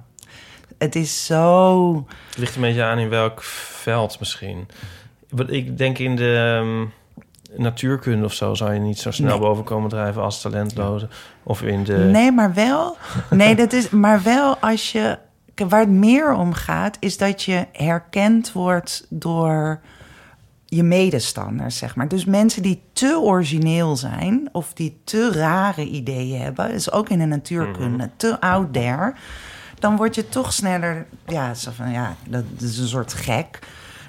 het 0.79 0.97
is 0.97 1.27
zo... 1.27 2.07
Het 2.29 2.39
ligt 2.39 2.55
een 2.55 2.61
beetje 2.61 2.83
aan 2.83 2.99
in 2.99 3.09
welk 3.09 3.43
veld 3.43 4.19
misschien. 4.19 4.69
Ik 5.47 5.79
denk 5.79 5.99
in 5.99 6.17
de 6.17 6.61
ehm, 6.63 6.87
natuurkunde 7.63 8.25
of 8.25 8.33
zo... 8.33 8.55
zou 8.55 8.73
je 8.75 8.81
niet 8.81 8.99
zo 8.99 9.11
snel 9.11 9.31
Nee. 9.31 9.39
boven 9.39 9.65
komen 9.65 9.91
drijven 9.91 10.23
als 10.23 10.41
talentloze. 10.41 11.09
Of 11.43 11.63
in 11.63 11.85
de... 11.85 11.97
Nee, 11.97 12.33
maar 12.33 12.55
wel. 12.55 12.97
Nee, 13.31 13.55
dat 13.57 13.73
is. 13.73 13.91
Maar 13.91 14.23
wel 14.23 14.57
als 14.57 14.93
je. 14.93 15.19
Waar 15.59 15.81
het 15.81 15.89
meer 15.89 16.33
om 16.33 16.53
gaat, 16.53 16.97
is 17.01 17.17
dat 17.17 17.43
je 17.43 17.67
herkend 17.73 18.53
wordt 18.53 19.07
door 19.09 19.81
je 20.65 20.83
medestanders, 20.83 21.77
zeg 21.77 21.97
maar. 21.97 22.09
Dus 22.09 22.25
mensen 22.25 22.63
die 22.63 22.83
te 22.93 23.21
origineel 23.21 23.97
zijn 23.97 24.49
of 24.53 24.73
die 24.73 25.01
te 25.05 25.33
rare 25.33 25.85
ideeën 25.85 26.41
hebben, 26.41 26.71
is 26.71 26.93
ook 26.93 27.09
in 27.09 27.19
de 27.19 27.25
natuurkunde, 27.25 28.11
te 28.17 28.41
out 28.41 28.73
there, 28.73 29.15
dan 29.79 29.97
word 29.97 30.15
je 30.15 30.29
toch 30.29 30.53
sneller, 30.53 31.07
ja, 31.27 31.55
zo 31.55 31.71
van 31.75 31.91
ja, 31.91 32.17
dat 32.29 32.45
is 32.59 32.79
een 32.79 32.89
soort 32.89 33.13
gek. 33.13 33.59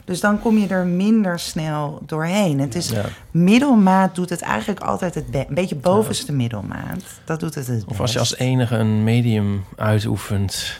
Dus 0.05 0.19
dan 0.19 0.39
kom 0.39 0.57
je 0.57 0.67
er 0.67 0.85
minder 0.85 1.39
snel 1.39 2.01
doorheen. 2.05 2.59
Het 2.59 2.75
is 2.75 2.89
Ja. 2.89 3.05
middelmaat 3.31 4.15
doet 4.15 4.29
het 4.29 4.41
eigenlijk 4.41 4.79
altijd 4.79 5.15
het 5.15 5.25
een 5.31 5.45
beetje 5.49 5.75
bovenste 5.75 6.31
middelmaat. 6.31 7.03
Dat 7.25 7.39
doet 7.39 7.55
het 7.55 7.67
het 7.67 7.83
Of 7.87 7.99
als 7.99 8.13
je 8.13 8.19
als 8.19 8.37
enige 8.37 8.75
een 8.75 9.03
medium 9.03 9.63
uitoefent 9.75 10.79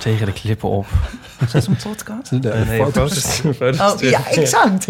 tegen 0.00 0.26
de 0.26 0.32
klippen 0.32 0.68
op. 0.68 0.86
Is 1.40 1.50
dat 1.52 1.66
een 1.66 1.76
podcast? 1.76 2.42
de 2.42 2.50
Eh, 2.50 2.68
nee, 2.68 2.82
foto's. 2.82 3.24
foto's, 3.40 3.80
Oh 3.80 4.00
ja, 4.00 4.26
exact. 4.28 4.86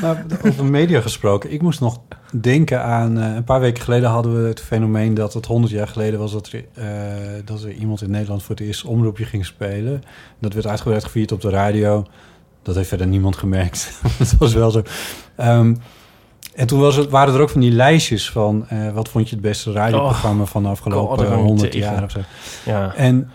Maar 0.00 0.24
over 0.44 0.64
media 0.64 1.00
gesproken, 1.00 1.52
ik 1.52 1.62
moest 1.62 1.80
nog 1.80 2.00
denken 2.32 2.82
aan... 2.82 3.18
eh, 3.20 3.34
een 3.34 3.44
paar 3.44 3.60
weken 3.60 3.82
geleden 3.82 4.08
hadden 4.10 4.42
we 4.42 4.48
het 4.48 4.60
fenomeen 4.60 5.14
dat 5.14 5.32
het 5.32 5.46
100 5.46 5.72
jaar 5.72 5.88
geleden 5.88 6.18
was... 6.18 6.32
dat 6.32 6.46
er, 6.52 6.64
eh, 6.74 6.84
dat 7.44 7.62
er 7.62 7.72
iemand 7.72 8.02
in 8.02 8.10
Nederland 8.10 8.42
voor 8.42 8.54
het 8.54 8.64
eerst 8.64 8.84
omroepje 8.84 9.24
ging 9.24 9.46
spelen. 9.46 10.02
Dat 10.38 10.52
werd 10.52 10.66
uitgebreid 10.66 11.04
gevierd 11.04 11.32
op 11.32 11.40
de 11.40 11.50
radio. 11.50 12.06
Dat 12.62 12.74
heeft 12.74 12.88
verder 12.88 13.06
niemand 13.06 13.36
gemerkt. 13.36 14.00
Het 14.18 14.36
was 14.38 14.52
wel 14.52 14.70
zo. 14.70 14.82
Ehm, 15.36 15.74
en 16.54 16.66
toen 16.66 16.80
was 16.80 16.96
het, 16.96 17.10
waren 17.10 17.34
er 17.34 17.40
ook 17.40 17.50
van 17.50 17.60
die 17.60 17.70
lijstjes 17.70 18.30
van... 18.30 18.68
eh, 18.68 18.92
wat 18.92 19.08
vond 19.08 19.28
je 19.28 19.34
het 19.34 19.44
beste 19.44 19.72
radioprogramma 19.72 20.44
van 20.44 20.62
de 20.62 20.68
afgelopen 20.68 21.26
ik 21.26 21.32
100 21.32 21.70
tegen. 21.72 21.90
jaar 21.90 22.02
of 22.04 22.10
zo. 22.10 22.20
Ja. 22.64 22.94
En 22.94 23.30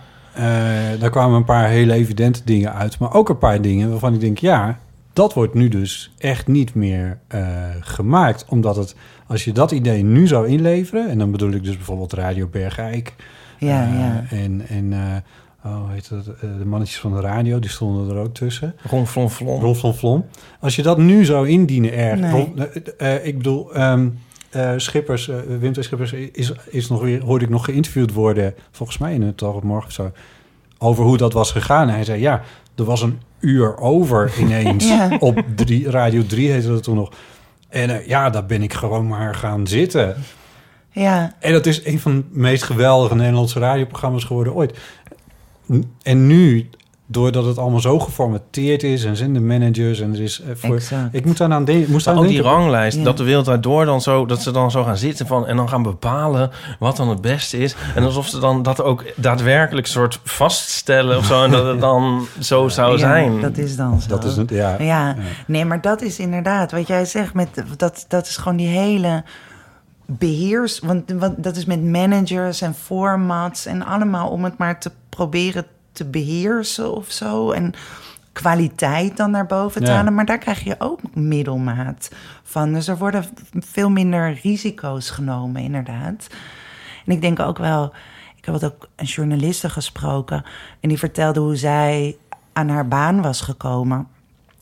daar 1.00 1.10
kwamen 1.10 1.38
een 1.38 1.46
paar 1.46 1.67
hele 1.67 1.94
evidente 1.94 2.41
dingen 2.46 2.74
uit. 2.74 3.00
Maar 3.00 3.13
ook 3.13 3.30
een 3.30 3.38
paar 3.38 3.62
dingen 3.62 3.89
waarvan 3.89 4.13
ik 4.13 4.20
denk, 4.20 4.38
ja, 4.38 4.80
dat 5.13 5.34
wordt 5.34 5.54
nu 5.54 5.67
dus 5.67 6.13
echt 6.17 6.48
niet 6.48 6.76
meer 6.76 7.20
eh, 7.28 7.44
gemaakt. 7.80 8.46
Omdat 8.50 8.76
het, 8.76 8.96
als 9.28 9.44
je 9.44 9.52
dat 9.52 9.72
idee 9.72 10.04
nu 10.04 10.28
zou 10.28 10.48
inleveren... 10.48 11.10
en 11.10 11.17
dan 11.17 11.32
bedoel 11.32 11.52
ik 11.52 11.63
dus 11.63 11.76
bijvoorbeeld 11.76 12.13
Radio 12.13 12.48
Bergijk... 12.48 13.15
Ja, 13.58 13.84
eh, 13.84 14.00
ja. 14.00 14.24
En, 14.30 14.62
en 14.67 14.94
eh, 14.94 15.72
oh, 15.72 15.82
hoe 15.82 15.91
heet 15.91 16.10
het, 16.10 16.28
eh, 16.28 16.41
de 16.58 16.65
mannetjes 16.65 17.00
van 17.00 17.13
de 17.13 17.20
radio, 17.22 17.60
die 17.60 17.70
stonden 17.70 18.15
er 18.15 18.22
ook 18.22 18.34
tussen. 18.34 18.76
Ron 18.89 19.08
Flon 19.08 19.30
Flon. 19.30 19.62
Rolf 19.62 19.80
van 19.80 19.96
Vlom. 19.96 20.26
Als 20.60 20.76
je 20.76 20.82
dat 20.82 20.98
nu 20.98 21.26
zou 21.26 21.50
indienen. 21.50 22.20
Nee. 22.20 22.54
Eh, 22.98 23.15
eh, 23.15 23.26
ik 23.26 23.38
bedoel, 23.38 23.74
ehm, 23.74 24.10
eh, 24.51 24.73
Schippers, 24.77 25.27
eh, 25.27 25.35
Wim 25.59 25.73
T. 25.73 25.83
Schippers 25.83 26.13
is, 26.13 26.51
is 26.69 26.89
nog 26.89 27.01
weer, 27.01 27.21
hoorde 27.21 27.45
ik 27.45 27.51
nog 27.51 27.65
geïnterviewd 27.65 28.13
worden... 28.13 28.55
volgens 28.71 28.97
mij 28.97 29.13
in 29.13 29.21
het 29.21 29.37
Dag 29.37 29.61
Morgen 29.61 29.87
of 29.87 29.93
zo... 29.93 30.11
over 30.77 31.03
hoe 31.03 31.17
dat 31.17 31.33
was 31.33 31.51
gegaan. 31.51 31.87
En 31.87 31.93
hij 31.93 32.03
zei, 32.03 32.21
ja, 32.21 32.41
er 32.75 32.83
was 32.83 33.01
een 33.01 33.19
uur 33.39 33.77
over 33.77 34.31
ineens. 34.39 34.87
Ja. 34.87 35.17
Op 35.19 35.43
drie, 35.55 35.89
Radio 35.89 36.25
3 36.25 36.52
heette 36.52 36.67
dat 36.67 36.83
toen 36.83 36.95
nog. 36.95 37.12
En 37.69 37.89
eh, 37.89 38.08
ja, 38.08 38.29
daar 38.29 38.45
ben 38.45 38.63
ik 38.63 38.73
gewoon 38.73 39.08
maar 39.08 39.35
gaan 39.35 39.67
zitten. 39.67 40.15
Ja, 40.91 41.35
En 41.39 41.52
dat 41.52 41.65
is 41.65 41.85
een 41.85 41.99
van 41.99 42.15
de 42.15 42.23
meest 42.39 42.63
geweldige 42.63 43.15
Nederlandse 43.15 43.60
radioprogramma's 43.60 44.23
geworden 44.23 44.54
ooit. 44.54 44.77
En 46.02 46.27
nu 46.27 46.69
doordat 47.12 47.45
het 47.45 47.57
allemaal 47.57 47.79
zo 47.79 47.99
geformateerd 47.99 48.83
is 48.83 49.03
en 49.03 49.15
zijn 49.15 49.33
de 49.33 49.39
managers 49.39 49.99
en 49.99 50.13
er 50.13 50.21
is 50.21 50.41
eh, 50.41 50.47
voor. 50.55 50.75
Exact. 50.75 51.15
Ik 51.15 51.25
moet 51.25 51.37
daar 51.37 51.51
aan 51.51 51.65
denken. 51.65 51.91
Moest 51.91 52.07
aan 52.07 52.17
ook 52.17 52.27
die 52.27 52.41
ranglijst, 52.41 52.97
Ja. 52.97 53.03
dat 53.03 53.17
de 53.17 53.23
wereld 53.23 53.45
daardoor 53.45 53.85
dan 53.85 54.01
zo, 54.01 54.25
dat 54.25 54.41
ze 54.41 54.51
dan 54.51 54.71
zo 54.71 54.83
gaan 54.83 54.97
zitten 54.97 55.27
van 55.27 55.47
en 55.47 55.55
dan 55.55 55.69
gaan 55.69 55.83
bepalen 55.83 56.51
wat 56.79 56.97
dan 56.97 57.09
het 57.09 57.21
beste 57.21 57.57
is. 57.57 57.75
En 57.95 58.03
alsof 58.03 58.27
ze 58.27 58.39
dan 58.39 58.63
dat 58.63 58.81
ook 58.81 59.03
daadwerkelijk 59.15 59.87
soort 59.87 60.19
vaststellen 60.23 61.17
of 61.17 61.25
zo 61.25 61.43
en 61.43 61.51
dat 61.51 61.65
het 61.65 61.79
dan 61.79 62.25
zo 62.39 62.67
zou 62.67 62.91
Ja, 62.91 62.97
zijn. 62.97 63.41
dat 63.41 63.57
is 63.57 63.75
dan 63.75 64.01
zo. 64.01 64.07
Dat 64.09 64.23
is 64.23 64.37
een, 64.37 64.47
ja. 64.51 64.75
Ja, 64.79 65.15
nee, 65.47 65.65
maar 65.65 65.81
dat 65.81 66.01
is 66.01 66.19
inderdaad 66.19 66.71
wat 66.71 66.87
jij 66.87 67.05
zegt. 67.05 67.33
Met, 67.33 67.63
dat, 67.77 68.05
dat 68.07 68.27
is 68.27 68.37
gewoon 68.37 68.57
die 68.57 68.67
hele 68.67 69.23
beheers. 70.05 70.79
Want, 70.79 71.12
want 71.12 71.43
dat 71.43 71.55
is 71.55 71.65
met 71.65 71.83
managers 71.83 72.62
en 72.62 72.73
formats 72.73 73.65
en 73.65 73.85
allemaal 73.85 74.29
om 74.29 74.43
het 74.43 74.57
maar 74.57 74.79
te 74.79 74.91
proberen 75.09 75.63
te 75.63 75.69
beheersen 76.10 76.96
of 76.96 77.12
zo. 77.12 77.52
En 77.52 77.73
kwaliteit 78.31 79.17
dan 79.17 79.31
naar 79.31 79.46
boven 79.46 79.83
te 79.83 79.92
Ja. 79.92 79.96
halen. 79.98 80.13
Maar 80.15 80.25
daar 80.25 80.37
krijg 80.37 80.63
je 80.63 80.75
ook 80.79 81.00
middelmaat 81.13 82.12
van. 82.44 82.73
Dus 82.73 82.87
er 82.87 82.98
worden 82.98 83.25
veel 83.52 83.89
minder 83.89 84.39
risico's 84.44 85.10
genomen, 85.10 85.62
inderdaad. 85.62 86.27
En 87.06 87.12
ik 87.12 87.21
denk 87.21 87.39
ook 87.39 87.58
wel, 87.58 87.94
ik 88.37 88.46
heb 88.46 88.54
wat 88.62 88.65
ook 88.73 88.89
een 88.96 89.06
journaliste 89.06 89.69
gesproken. 89.69 90.44
En 90.79 90.89
die 90.89 90.98
vertelde 90.98 91.39
hoe 91.39 91.56
zij 91.56 92.17
aan 92.54 92.69
haar 92.69 92.87
baan 92.87 93.21
was 93.21 93.42
gekomen 93.42 94.08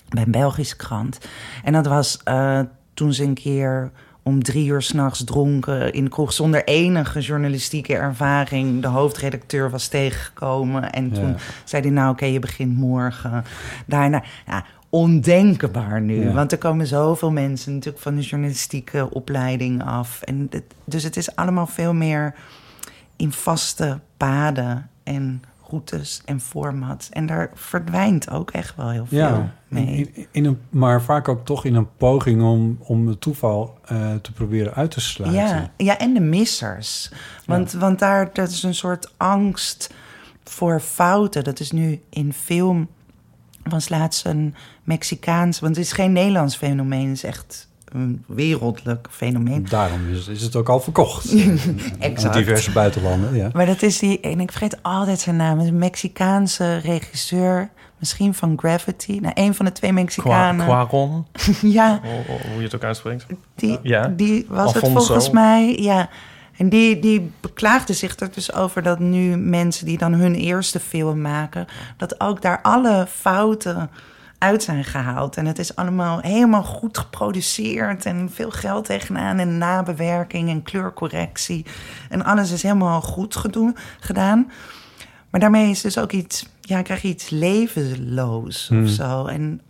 bij 0.10 0.24
een 0.24 0.32
Belgische 0.32 0.76
krant. 0.76 1.18
En 1.64 1.74
dat 1.74 1.88
was 1.88 2.20
eh, 2.24 2.60
toen 2.94 3.14
ze 3.14 3.24
een 3.24 3.34
keer 3.34 3.92
om 4.30 4.44
drie 4.44 4.68
uur 4.68 4.82
s'nachts 4.82 5.24
dronken 5.24 5.94
in 5.94 6.04
de 6.04 6.10
kroeg... 6.10 6.34
zonder 6.34 6.64
enige 6.64 7.20
journalistieke 7.20 7.96
ervaring 7.96 8.82
de 8.82 8.88
hoofdredacteur 8.88 9.70
was 9.70 9.88
tegengekomen. 9.88 10.92
En 10.92 11.12
toen 11.12 11.28
Ja. 11.28 11.36
zei 11.64 11.82
hij, 11.82 11.92
nou 11.92 12.12
oké, 12.12 12.26
je 12.26 12.40
begint 12.40 12.78
morgen. 12.78 13.44
Daarna, 13.86 14.24
ja, 14.48 14.66
ondenkbaar 14.90 16.02
nu. 16.02 16.24
Ja. 16.24 16.34
Want 16.34 16.52
er 16.52 16.58
komen 16.58 16.88
zoveel 16.88 17.32
mensen 17.32 17.74
natuurlijk 17.74 18.04
van 18.04 18.16
de 18.16 18.22
journalistieke 18.22 19.10
opleiding 19.14 19.84
af. 19.84 20.22
En 20.22 20.48
het- 20.50 20.74
dus 20.86 21.04
het 21.04 21.18
is 21.18 21.36
allemaal 21.36 21.68
veel 21.68 21.94
meer 21.94 22.34
in 23.16 23.32
vaste 23.32 24.00
paden 24.18 24.90
en 25.04 25.44
routes 25.70 26.22
en 26.26 26.40
formats. 26.40 27.10
En 27.10 27.26
daar 27.26 27.50
verdwijnt 27.54 28.30
ook 28.30 28.52
echt 28.52 28.76
wel 28.76 28.90
heel 28.90 29.06
veel 29.06 29.18
Ja, 29.18 29.54
mee. 29.68 30.12
in, 30.14 30.28
in- 30.32 30.46
een, 30.46 30.60
maar 30.70 31.02
vaak 31.02 31.28
ook 31.28 31.46
toch 31.46 31.66
in 31.66 31.76
een 31.76 31.96
poging 31.98 32.42
om, 32.44 32.78
om 32.82 33.08
het 33.08 33.22
toeval 33.22 33.78
eh, 33.86 34.16
te 34.16 34.32
proberen 34.32 34.74
uit 34.74 34.92
te 34.92 35.02
sluiten. 35.02 35.42
Ja, 35.42 35.72
ja, 35.78 35.98
en 35.98 36.14
de 36.14 36.20
missers. 36.20 37.12
Want, 37.46 37.72
want 37.72 38.00
daar 38.00 38.30
dat 38.34 38.50
is 38.50 38.64
een 38.64 38.76
soort 38.76 39.14
angst 39.18 39.94
voor 40.44 40.80
fouten. 40.80 41.44
Dat 41.44 41.60
is 41.60 41.72
nu 41.72 42.02
in 42.10 42.34
film 42.34 42.88
van 43.64 43.82
laatst 43.88 44.26
een 44.26 44.56
Mexicaans... 44.84 45.60
Want 45.60 45.76
het 45.76 45.86
is 45.86 45.92
geen 45.92 46.12
Nederlands 46.12 46.56
fenomeen, 46.56 47.08
het 47.08 47.16
is 47.18 47.24
echt 47.24 47.69
een 47.92 48.24
wereldlijk 48.28 49.08
fenomeen. 49.12 49.66
Daarom 49.70 50.12
is, 50.12 50.28
is 50.28 50.42
het 50.42 50.56
ook 50.56 50.70
al 50.70 50.80
verkocht. 50.80 51.32
Aan 51.34 51.60
Exact. 52.00 52.34
diverse 52.34 52.72
buitenlanden, 52.72 53.36
ja. 53.36 53.50
Maar 53.54 53.66
dat 53.66 53.82
is 53.82 54.00
die, 54.00 54.20
en 54.20 54.40
ik 54.40 54.52
vergeet 54.52 54.78
altijd 54.84 55.20
zijn 55.20 55.36
naam, 55.36 55.60
een 55.60 55.78
Mexicaanse 55.78 56.78
regisseur, 56.78 57.70
misschien 57.98 58.34
van 58.34 58.54
Gravity. 58.58 59.20
Nou, 59.22 59.32
een 59.36 59.56
van 59.56 59.66
de 59.66 59.72
twee 59.72 59.92
Qua, 59.92 60.00
Mexicanen. 60.02 60.66
Quaron, 60.66 61.26
Ja, 61.62 62.00
hoe 62.04 62.38
hoe 62.52 62.58
je 62.58 62.64
het 62.64 62.76
ook 62.76 62.84
uitspreekt. 62.84 63.26
die, 63.56 63.80
Ja. 63.84 64.08
die 64.08 64.46
was 64.50 64.74
het 64.74 64.88
volgens 64.88 65.30
mij. 65.30 65.78
Ja. 65.80 66.10
En 66.58 66.70
die, 66.70 67.00
die 67.00 67.32
beklaagde 67.40 67.94
zich 67.94 68.20
er 68.20 68.30
dus 68.34 68.54
over 68.54 68.84
dat 68.84 69.00
nu 69.00 69.38
mensen 69.38 69.86
die 69.86 69.98
dan 69.98 70.14
hun 70.14 70.36
eerste 70.36 70.80
film 70.80 71.22
maken, 71.22 71.66
dat 71.98 72.22
ook 72.22 72.42
daar 72.42 72.60
alle 72.62 73.06
fouten 73.16 73.90
uit 74.40 74.64
zijn 74.64 74.84
gehaald. 74.84 75.38
En 75.38 75.46
het 75.46 75.60
is 75.60 75.76
allemaal 75.76 76.20
helemaal 76.20 76.64
goed 76.64 76.98
geproduceerd 76.98 78.06
en 78.06 78.30
veel 78.32 78.52
geld 78.52 78.86
tegenaan 78.86 79.38
en 79.40 79.58
nabewerking 79.58 80.50
en 80.50 80.64
kleurcorrectie. 80.64 81.66
En 82.10 82.24
alles 82.26 82.52
is 82.52 82.64
helemaal 82.64 83.02
goed 83.02 83.36
gedaan. 84.00 84.52
Maar 85.30 85.40
daarmee 85.42 85.70
is 85.70 85.82
dus 85.82 85.98
ook 85.98 86.12
iets, 86.12 86.46
ja, 86.62 86.82
krijg 86.82 87.02
je 87.02 87.08
iets 87.08 87.30
levensloos 87.30 88.68
Hmm. 88.68 88.84
of 88.84 88.90
zo. 88.90 89.26
En 89.26 89.62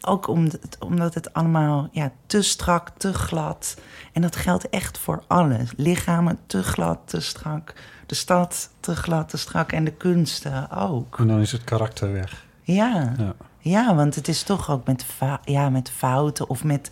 ook 0.00 0.26
omdat 0.28 0.62
het, 0.62 0.76
omdat 0.78 1.14
het 1.14 1.32
allemaal 1.34 1.88
ja, 1.92 2.12
te 2.26 2.42
strak, 2.42 2.88
te 2.96 3.12
glad. 3.14 3.76
En 4.12 4.22
dat 4.22 4.36
geldt 4.36 4.68
echt 4.68 4.98
voor 4.98 5.22
alles. 5.26 5.70
Lichamen 5.76 6.38
te 6.46 6.62
glad, 6.62 6.98
te 7.04 7.20
strak. 7.20 7.74
De 8.06 8.14
stad 8.14 8.70
te 8.80 8.96
glad, 8.96 9.28
te 9.28 9.36
strak. 9.36 9.72
En 9.72 9.84
de 9.84 9.92
kunsten 9.92 10.70
ook. 10.70 11.18
En 11.18 11.26
dan 11.26 11.40
is 11.40 11.52
het 11.52 11.64
karakter 11.64 12.12
weg. 12.12 12.44
Ja, 12.62 13.12
Ja. 13.18 13.34
Ja 13.62 13.94
want 13.94 14.14
het 14.14 14.28
is 14.28 14.42
toch 14.42 14.70
ook 14.70 14.86
met, 14.86 15.06
ja, 15.44 15.70
met 15.70 15.90
fouten 15.90 16.48
of 16.48 16.64
met... 16.64 16.90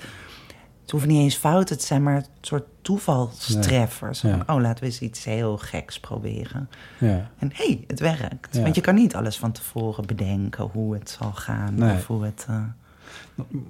Het 0.82 0.90
hoeft 0.98 1.06
niet 1.10 1.20
eens 1.22 1.36
fouten 1.36 1.78
te 1.78 1.86
zijn, 1.86 2.02
maar 2.02 2.16
een 2.16 2.24
soort 2.40 2.64
toevalstreffers. 2.82 4.22
Nee, 4.22 4.32
ja. 4.32 4.42
Van, 4.44 4.56
Oh, 4.56 4.62
laten 4.62 4.80
we 4.80 4.86
eens 4.86 5.00
iets 5.00 5.24
heel 5.24 5.56
geks 5.58 6.00
proberen. 6.00 6.68
Ja. 6.98 7.30
En 7.38 7.50
hé, 7.54 7.64
hey, 7.66 7.84
het 7.86 8.00
werkt. 8.00 8.48
Ja. 8.56 8.62
Want 8.62 8.74
je 8.74 8.80
kan 8.80 8.94
niet 8.94 9.14
alles 9.14 9.38
van 9.38 9.52
tevoren 9.52 10.06
bedenken 10.06 10.64
hoe 10.72 10.94
het 10.94 11.16
zal 11.20 11.32
gaan. 11.32 11.74
Nee. 11.74 11.96
Of 11.96 12.06
hoe 12.06 12.24
het... 12.24 12.46
eh, 12.48 12.62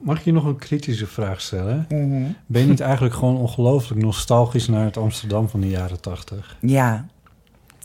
Mag 0.02 0.18
ik 0.18 0.24
je 0.24 0.32
nog 0.32 0.44
een 0.44 0.56
kritische 0.58 1.06
vraag 1.06 1.40
stellen? 1.40 1.86
Ben 2.46 2.62
je 2.62 2.68
niet 2.68 2.80
eigenlijk 2.80 3.14
gewoon 3.14 3.36
ongelooflijk 3.36 4.02
nostalgisch 4.02 4.68
naar 4.68 4.84
het 4.84 4.96
Amsterdam 4.96 5.48
van 5.48 5.60
de 5.60 5.68
jaren 5.68 6.00
tachtig? 6.00 6.56
Ja. 6.60 7.06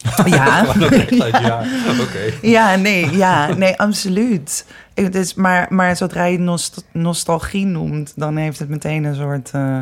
Ja. 0.25 0.65
ja, 1.41 1.63
oké. 2.01 2.31
Ja, 2.41 2.75
nee, 2.75 3.15
ja, 3.15 3.53
nee, 3.53 3.77
absoluut. 3.79 4.65
Het 4.93 5.15
is, 5.15 5.33
maar, 5.33 5.67
maar 5.69 5.95
zodra 5.95 6.23
je 6.25 6.39
nost- 6.39 6.85
nostalgie 6.91 7.65
noemt, 7.65 8.13
dan 8.15 8.35
heeft 8.35 8.59
het 8.59 8.69
meteen 8.69 9.03
een 9.03 9.15
soort 9.15 9.51
eh, 9.51 9.81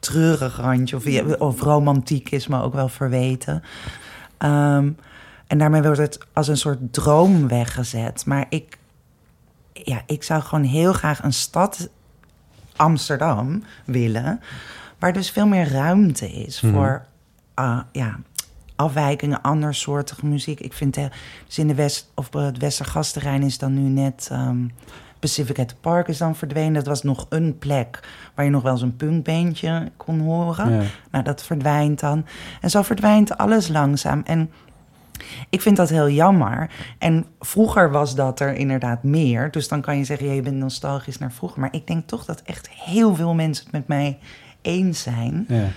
treurig 0.00 0.56
randje. 0.56 0.96
Of, 0.96 1.36
of 1.38 1.60
romantiek 1.60 2.30
is 2.30 2.46
me 2.46 2.62
ook 2.62 2.74
wel 2.74 2.88
verweten. 2.88 3.62
Ehm, 4.38 4.90
en 5.46 5.58
daarmee 5.58 5.82
wordt 5.82 5.98
het 5.98 6.18
als 6.32 6.48
een 6.48 6.56
soort 6.56 6.78
droom 6.92 7.48
weggezet. 7.48 8.26
Maar 8.26 8.46
ik, 8.48 8.78
ja, 9.72 10.02
ik 10.06 10.22
zou 10.22 10.42
gewoon 10.42 10.64
heel 10.64 10.92
graag 10.92 11.22
een 11.22 11.32
stad, 11.32 11.88
Amsterdam, 12.76 13.62
willen. 13.84 14.40
Waar 14.98 15.12
dus 15.12 15.30
veel 15.30 15.46
meer 15.46 15.68
ruimte 15.72 16.30
is 16.32 16.60
Mhm. 16.60 16.72
voor 16.72 17.04
ah, 17.54 17.78
ja, 17.92 18.16
afwijkingen, 18.76 19.42
andersoortige 19.42 20.26
muziek. 20.26 20.60
Ik 20.60 20.72
vind, 20.72 20.96
eh, 20.96 21.04
dus 21.46 21.58
in 21.58 21.68
de 21.68 21.74
West, 21.74 22.10
of 22.14 22.26
op 22.26 22.32
het 22.32 22.58
Westergasterrein 22.58 23.42
is 23.42 23.58
dan 23.58 23.74
nu 23.74 23.88
net... 23.88 24.28
ehm, 24.32 24.64
Pacific 25.18 25.58
at 25.58 25.68
the 25.68 25.76
Park 25.80 26.08
is 26.08 26.18
dan 26.18 26.36
verdwenen. 26.36 26.74
Dat 26.74 26.86
was 26.86 27.02
nog 27.02 27.26
een 27.28 27.58
plek 27.58 28.00
waar 28.34 28.44
je 28.44 28.50
nog 28.50 28.62
wel 28.62 28.72
eens 28.72 28.82
een 28.82 28.96
punkbandje 28.96 29.90
kon 29.96 30.20
horen. 30.20 30.72
Ja. 30.72 30.82
Nou, 31.10 31.24
dat 31.24 31.42
verdwijnt 31.42 32.00
dan. 32.00 32.26
En 32.60 32.70
zo 32.70 32.82
verdwijnt 32.82 33.38
alles 33.38 33.68
langzaam. 33.68 34.22
En 34.24 34.50
ik 35.50 35.60
vind 35.62 35.76
dat 35.76 35.88
heel 35.88 36.10
jammer. 36.10 36.70
En 36.98 37.26
vroeger 37.40 37.90
was 37.90 38.14
dat 38.14 38.40
er 38.40 38.54
inderdaad 38.54 39.02
meer. 39.02 39.50
Dus 39.50 39.68
dan 39.68 39.80
kan 39.80 39.98
je 39.98 40.04
zeggen, 40.04 40.26
ja, 40.26 40.32
je 40.32 40.42
bent 40.42 40.56
nostalgisch 40.56 41.18
naar 41.18 41.32
vroeger. 41.32 41.60
Maar 41.60 41.72
ik 41.72 41.86
denk 41.86 42.06
toch 42.06 42.24
dat 42.24 42.42
echt 42.42 42.68
heel 42.70 43.14
veel 43.14 43.34
mensen 43.34 43.64
het 43.64 43.72
met 43.72 43.88
mij 43.88 44.18
eens 44.62 45.02
zijn. 45.02 45.44
Ja. 45.48 45.68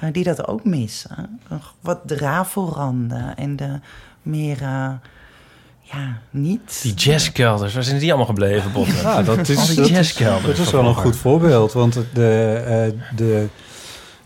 Eh, 0.00 0.12
die 0.12 0.24
dat 0.24 0.48
ook 0.48 0.64
missen. 0.64 1.40
Wat 1.80 2.08
de 2.08 2.16
rafelranden 2.16 3.36
en 3.36 3.56
de 3.56 3.80
meer, 4.22 4.58
ja, 5.92 6.18
niet... 6.30 6.82
Die 6.82 6.94
jazzkelders, 6.94 7.74
waar 7.74 7.82
zijn 7.82 7.98
die 7.98 8.08
allemaal 8.08 8.26
gebleven, 8.26 8.72
Botten? 8.72 8.96
Ja, 8.96 9.22
dat 9.22 9.48
is, 9.48 9.66
die 9.66 9.76
dat 9.76 9.84
is, 9.84 9.90
jazzkelders 9.90 10.56
dat 10.56 10.66
is 10.66 10.72
van 10.72 10.80
wel 10.80 10.88
een 10.88 10.96
goed 10.96 11.16
voorbeeld. 11.16 11.72
Want 11.72 11.94
de, 12.14 12.62
eh, 12.66 13.16
de, 13.16 13.46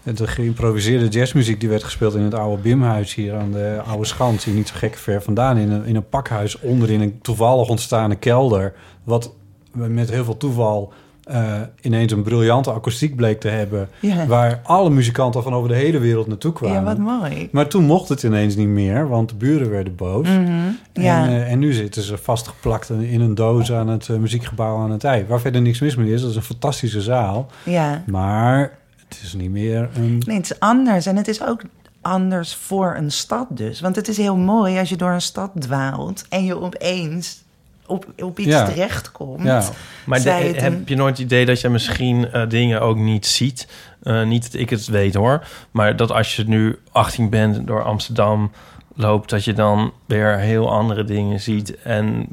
de 0.03 0.27
geïmproviseerde 0.27 1.09
jazzmuziek 1.09 1.61
die 1.61 1.69
werd 1.69 1.85
gespeeld 1.85 2.15
in 2.15 2.23
het 2.23 2.35
oude 2.35 2.63
Bimhuis 2.63 3.15
hier 3.15 3.35
aan 3.35 3.53
de 3.53 3.83
Oude 3.87 4.05
Schans, 4.05 4.45
hier 4.45 4.55
niet 4.55 4.69
zo 4.69 4.75
gek 4.77 4.97
ver 4.97 5.23
vandaan, 5.23 5.57
in 5.57 5.71
een, 5.71 5.85
in 5.85 5.97
een 5.97 6.09
pakhuis 6.09 6.59
onder 6.61 6.91
in 6.91 7.01
een 7.01 7.19
toevallig 7.23 7.69
ontstaande 7.69 8.17
kelder. 8.17 8.73
Wat 9.05 9.33
met 9.73 10.11
heel 10.11 10.25
veel 10.25 10.37
toeval 10.37 10.93
eh, 11.31 11.61
ineens 11.81 12.13
een 12.13 12.23
briljante 12.23 12.73
akoestiek 12.73 13.17
bleek 13.17 13.41
te 13.41 13.49
hebben. 13.49 13.89
Ja. 14.01 14.27
Waar 14.27 14.61
alle 14.63 14.91
muzikanten 14.91 15.43
van 15.43 15.55
over 15.55 15.69
de 15.69 15.75
hele 15.75 15.99
wereld 15.99 16.27
naartoe 16.27 16.53
kwamen. 16.53 16.77
Ja, 16.77 16.83
wat 16.83 16.99
mooi. 16.99 17.49
Maar 17.53 17.69
toen 17.69 17.85
mocht 17.85 18.09
het 18.09 18.23
ineens 18.23 18.57
niet 18.57 18.69
meer, 18.69 19.09
want 19.09 19.29
de 19.29 19.35
buren 19.35 19.71
werden 19.71 19.97
boos. 19.97 20.29
Mhm, 20.29 20.51
ja. 20.93 21.25
En, 21.25 21.29
eh, 21.29 21.53
en 21.53 21.59
nu 21.59 21.73
zitten 21.73 22.03
ze 22.03 22.19
vastgeplakt 22.19 22.91
in 22.91 23.21
een 23.21 23.35
doos 23.35 23.73
aan 23.73 23.89
het 23.89 24.09
eh, 24.09 24.17
muziekgebouw 24.17 24.77
aan 24.77 24.91
het 24.91 25.05
ei. 25.05 25.25
Waar 25.29 25.41
verder 25.41 25.63
niks 25.63 25.81
mis 25.81 25.97
mee 25.97 26.13
is. 26.13 26.21
Dat 26.21 26.31
is 26.31 26.37
een 26.37 26.43
fantastische 26.43 27.01
zaal. 27.01 27.47
ja. 27.65 28.03
Maar 28.07 28.79
het 29.09 29.21
is 29.23 29.35
niet 29.35 29.51
meer 29.51 29.89
een... 29.95 30.23
Nee, 30.27 30.37
het 30.37 30.51
is 30.51 30.61
anders. 30.61 31.07
En 31.07 31.17
het 31.17 31.29
is 31.29 31.43
ook 31.45 31.63
anders 32.01 32.55
voor 32.55 32.95
een 32.97 33.11
stad 33.11 33.47
dus. 33.51 33.81
Want 33.81 33.97
het 33.97 34.09
is 34.09 34.17
heel 34.17 34.37
mooi 34.37 34.79
als 34.79 34.89
je 34.89 34.97
door 34.97 35.11
een 35.11 35.21
stad 35.21 35.51
dwaalt... 35.59 36.25
en 36.29 36.45
je 36.45 36.61
opeens 36.61 37.43
op, 37.91 38.07
op 38.19 38.39
iets 38.39 38.49
Ja. 38.49 38.65
terechtkomt. 38.65 39.43
Ja. 39.43 39.63
Maar 40.07 40.23
de- 40.23 40.49
een- 40.57 40.63
heb 40.63 40.89
je 40.89 40.97
nooit 40.97 41.17
het 41.17 41.27
idee 41.27 41.47
dat 41.47 41.61
je 41.61 41.69
misschien 41.69 42.31
eh, 42.33 42.49
dingen 42.49 42.81
ook 42.81 42.97
niet 42.97 43.27
ziet? 43.27 43.69
Eh, 44.03 44.23
niet 44.25 44.43
dat 44.53 44.61
ik 44.61 44.71
het 44.71 44.87
weet 44.87 45.15
hoor, 45.15 45.47
maar 45.71 45.97
dat 45.97 46.13
als 46.13 46.37
je 46.37 46.45
nu 46.49 46.79
18 46.93 47.31
bent 47.31 47.67
door 47.67 47.83
Amsterdam 47.85 48.51
loopt, 48.95 49.31
dat 49.31 49.45
je 49.45 49.53
dan 49.53 49.93
weer 50.07 50.39
heel 50.39 50.71
andere 50.73 51.05
dingen 51.05 51.41
ziet. 51.41 51.83
En 51.83 52.27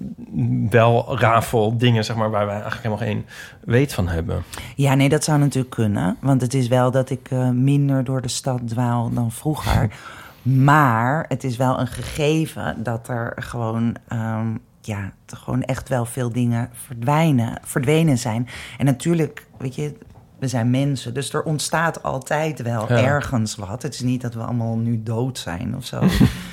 wel 0.69 1.17
rafel 1.19 1.77
dingen, 1.77 2.05
zeg 2.05 2.15
maar, 2.15 2.29
waar 2.29 2.45
wij 2.45 2.61
eigenlijk 2.61 2.83
helemaal 2.83 3.05
geen 3.05 3.25
weet 3.65 3.93
van 3.93 4.07
hebben. 4.07 4.43
Ja, 4.75 4.93
nee, 4.93 5.09
dat 5.09 5.23
zou 5.23 5.39
natuurlijk 5.39 5.75
kunnen. 5.75 6.17
Want 6.21 6.41
het 6.41 6.53
is 6.53 6.67
wel 6.67 6.91
dat 6.91 7.09
ik 7.09 7.27
eh, 7.31 7.49
minder 7.49 8.03
door 8.03 8.21
de 8.21 8.27
stad 8.27 8.59
dwaal 8.67 9.09
dan 9.13 9.31
vroeger. 9.31 9.89
maar 10.41 11.25
het 11.27 11.43
is 11.43 11.57
wel 11.57 11.79
een 11.79 11.87
gegeven 11.87 12.83
dat 12.83 13.07
er 13.07 13.33
gewoon, 13.39 13.95
ehm, 14.07 14.47
ja, 14.87 15.11
er 15.25 15.37
gewoon 15.37 15.63
echt 15.63 15.89
wel 15.89 16.05
veel 16.05 16.31
dingen 16.31 16.69
verdwijnen, 16.85 17.59
verdwenen 17.63 18.17
zijn. 18.17 18.47
En 18.77 18.85
natuurlijk, 18.85 19.45
weet 19.57 19.75
je, 19.75 19.97
we 20.39 20.47
zijn 20.47 20.69
mensen, 20.69 21.13
dus 21.13 21.33
er 21.33 21.43
ontstaat 21.43 22.03
altijd 22.03 22.61
wel 22.61 22.93
Ja. 22.93 23.03
ergens 23.03 23.55
wat. 23.55 23.81
Het 23.81 23.93
is 23.93 23.99
niet 23.99 24.21
dat 24.21 24.33
we 24.33 24.41
allemaal 24.41 24.77
nu 24.77 25.03
dood 25.03 25.37
zijn 25.39 25.75
of 25.75 25.85
zo. 25.85 26.03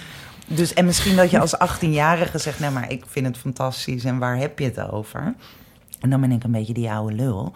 dus, 0.46 0.72
en 0.74 0.84
misschien 0.84 1.16
dat 1.16 1.30
je 1.30 1.38
als 1.40 1.54
18-jarige 1.56 2.38
zegt, 2.38 2.60
nou, 2.60 2.72
maar 2.72 2.90
ik 2.90 3.04
vind 3.08 3.26
het 3.26 3.38
fantastisch 3.38 4.04
en 4.04 4.18
waar 4.18 4.36
heb 4.36 4.58
je 4.58 4.64
het 4.64 4.90
over? 4.90 5.34
En 6.00 6.10
dan 6.10 6.20
ben 6.20 6.32
ik 6.32 6.44
een 6.44 6.50
beetje 6.50 6.74
die 6.74 6.90
oude 6.90 7.14
lul. 7.14 7.52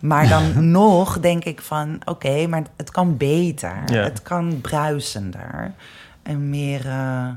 Maar 0.00 0.28
dan 0.28 0.52
nog 0.70 1.20
denk 1.20 1.44
ik 1.44 1.60
van, 1.60 1.98
oké, 2.04 2.46
maar 2.46 2.62
het 2.76 2.90
kan 2.90 3.16
beter. 3.16 3.82
Ja. 3.86 4.02
Het 4.02 4.22
kan 4.22 4.60
bruisender. 4.60 5.72
En 6.22 6.50
meer... 6.50 6.86
eh, 6.88 7.28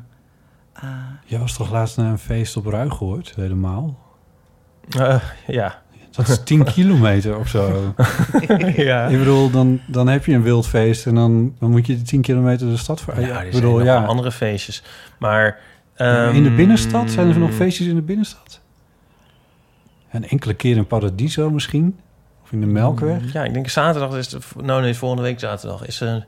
eh, 0.82 0.89
Jij 1.25 1.39
was 1.39 1.53
toch 1.53 1.71
laatst 1.71 1.97
naar 1.97 2.11
een 2.11 2.19
feest 2.19 2.57
op 2.57 2.65
Ruigoord, 2.65 3.34
helemaal? 3.36 3.97
Eh, 4.89 5.21
ja. 5.47 5.82
Dat 6.11 6.28
is 6.28 6.43
10 6.43 6.63
kilometer 6.73 7.38
of 7.38 7.47
zo. 7.47 7.93
ja. 8.75 9.05
Ik 9.05 9.17
bedoel, 9.17 9.49
dan, 9.49 9.80
dan 9.88 10.07
heb 10.07 10.25
je 10.25 10.34
een 10.34 10.41
wild 10.43 10.67
feest 10.67 11.05
en 11.05 11.15
dan, 11.15 11.55
dan 11.59 11.69
moet 11.69 11.88
je 11.88 11.95
die 11.95 12.03
10 12.03 12.21
kilometer 12.21 12.67
de 12.67 12.78
stad 12.78 13.01
voor. 13.01 13.19
Ja, 13.19 13.41
ik 13.41 13.51
bedoel, 13.51 13.84
ja. 13.84 14.05
andere 14.05 14.32
feestjes. 14.32 14.84
Maar... 15.19 15.59
in 15.97 16.43
de 16.43 16.49
ehm, 16.49 16.55
binnenstad? 16.55 17.11
Zijn 17.11 17.30
er 17.30 17.39
nog 17.39 17.53
feestjes 17.53 17.88
in 17.88 17.95
de 17.95 18.01
binnenstad? 18.01 18.59
Een 20.11 20.28
enkele 20.28 20.53
keer 20.53 20.75
in 20.75 20.88
Paradiso 20.88 21.49
misschien? 21.49 21.99
Of 22.43 22.51
in 22.51 22.59
de 22.59 22.65
Melkweg? 22.65 23.34
Ja, 23.34 23.43
ik 23.43 23.53
denk 23.53 23.69
zaterdag 23.69 24.15
is 24.15 24.32
het... 24.32 24.45
Nou 24.61 24.82
nee, 24.82 24.93
volgende 24.93 25.23
week 25.23 25.39
zaterdag 25.39 25.88
is 25.88 26.01
er... 26.01 26.15
Is, 26.15 26.25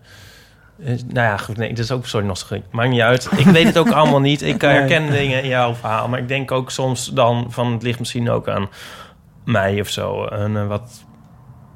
nou 0.88 0.98
ja, 1.28 1.38
goed, 1.38 1.58
nee, 1.58 1.70
dat 1.70 1.78
is 1.84 1.92
ook 1.92 2.06
sorry 2.06 2.26
nostalgie. 2.28 2.64
Maakt 2.72 2.90
niet 2.90 3.02
uit. 3.02 3.30
Ik 3.38 3.46
weet 3.46 3.66
het 3.66 3.78
ook 3.78 3.92
allemaal 3.92 4.20
niet. 4.20 4.42
Ik 4.42 4.64
eh, 4.64 4.70
Nee. 4.70 4.80
herken 4.80 5.12
dingen 5.12 5.44
in 5.44 5.50
jouw 5.50 5.74
verhaal. 5.76 6.08
Maar 6.08 6.20
ik 6.20 6.28
denk 6.28 6.52
ook 6.52 6.72
soms 6.72 7.06
dan 7.08 7.46
van... 7.50 7.72
Het 7.72 7.84
ligt 7.84 8.00
misschien 8.00 8.30
ook 8.30 8.48
aan 8.50 8.70
mij 9.46 9.80
of 9.82 9.90
zo. 9.90 10.26
En 10.26 10.58
eh, 10.58 10.68
wat... 10.68 11.04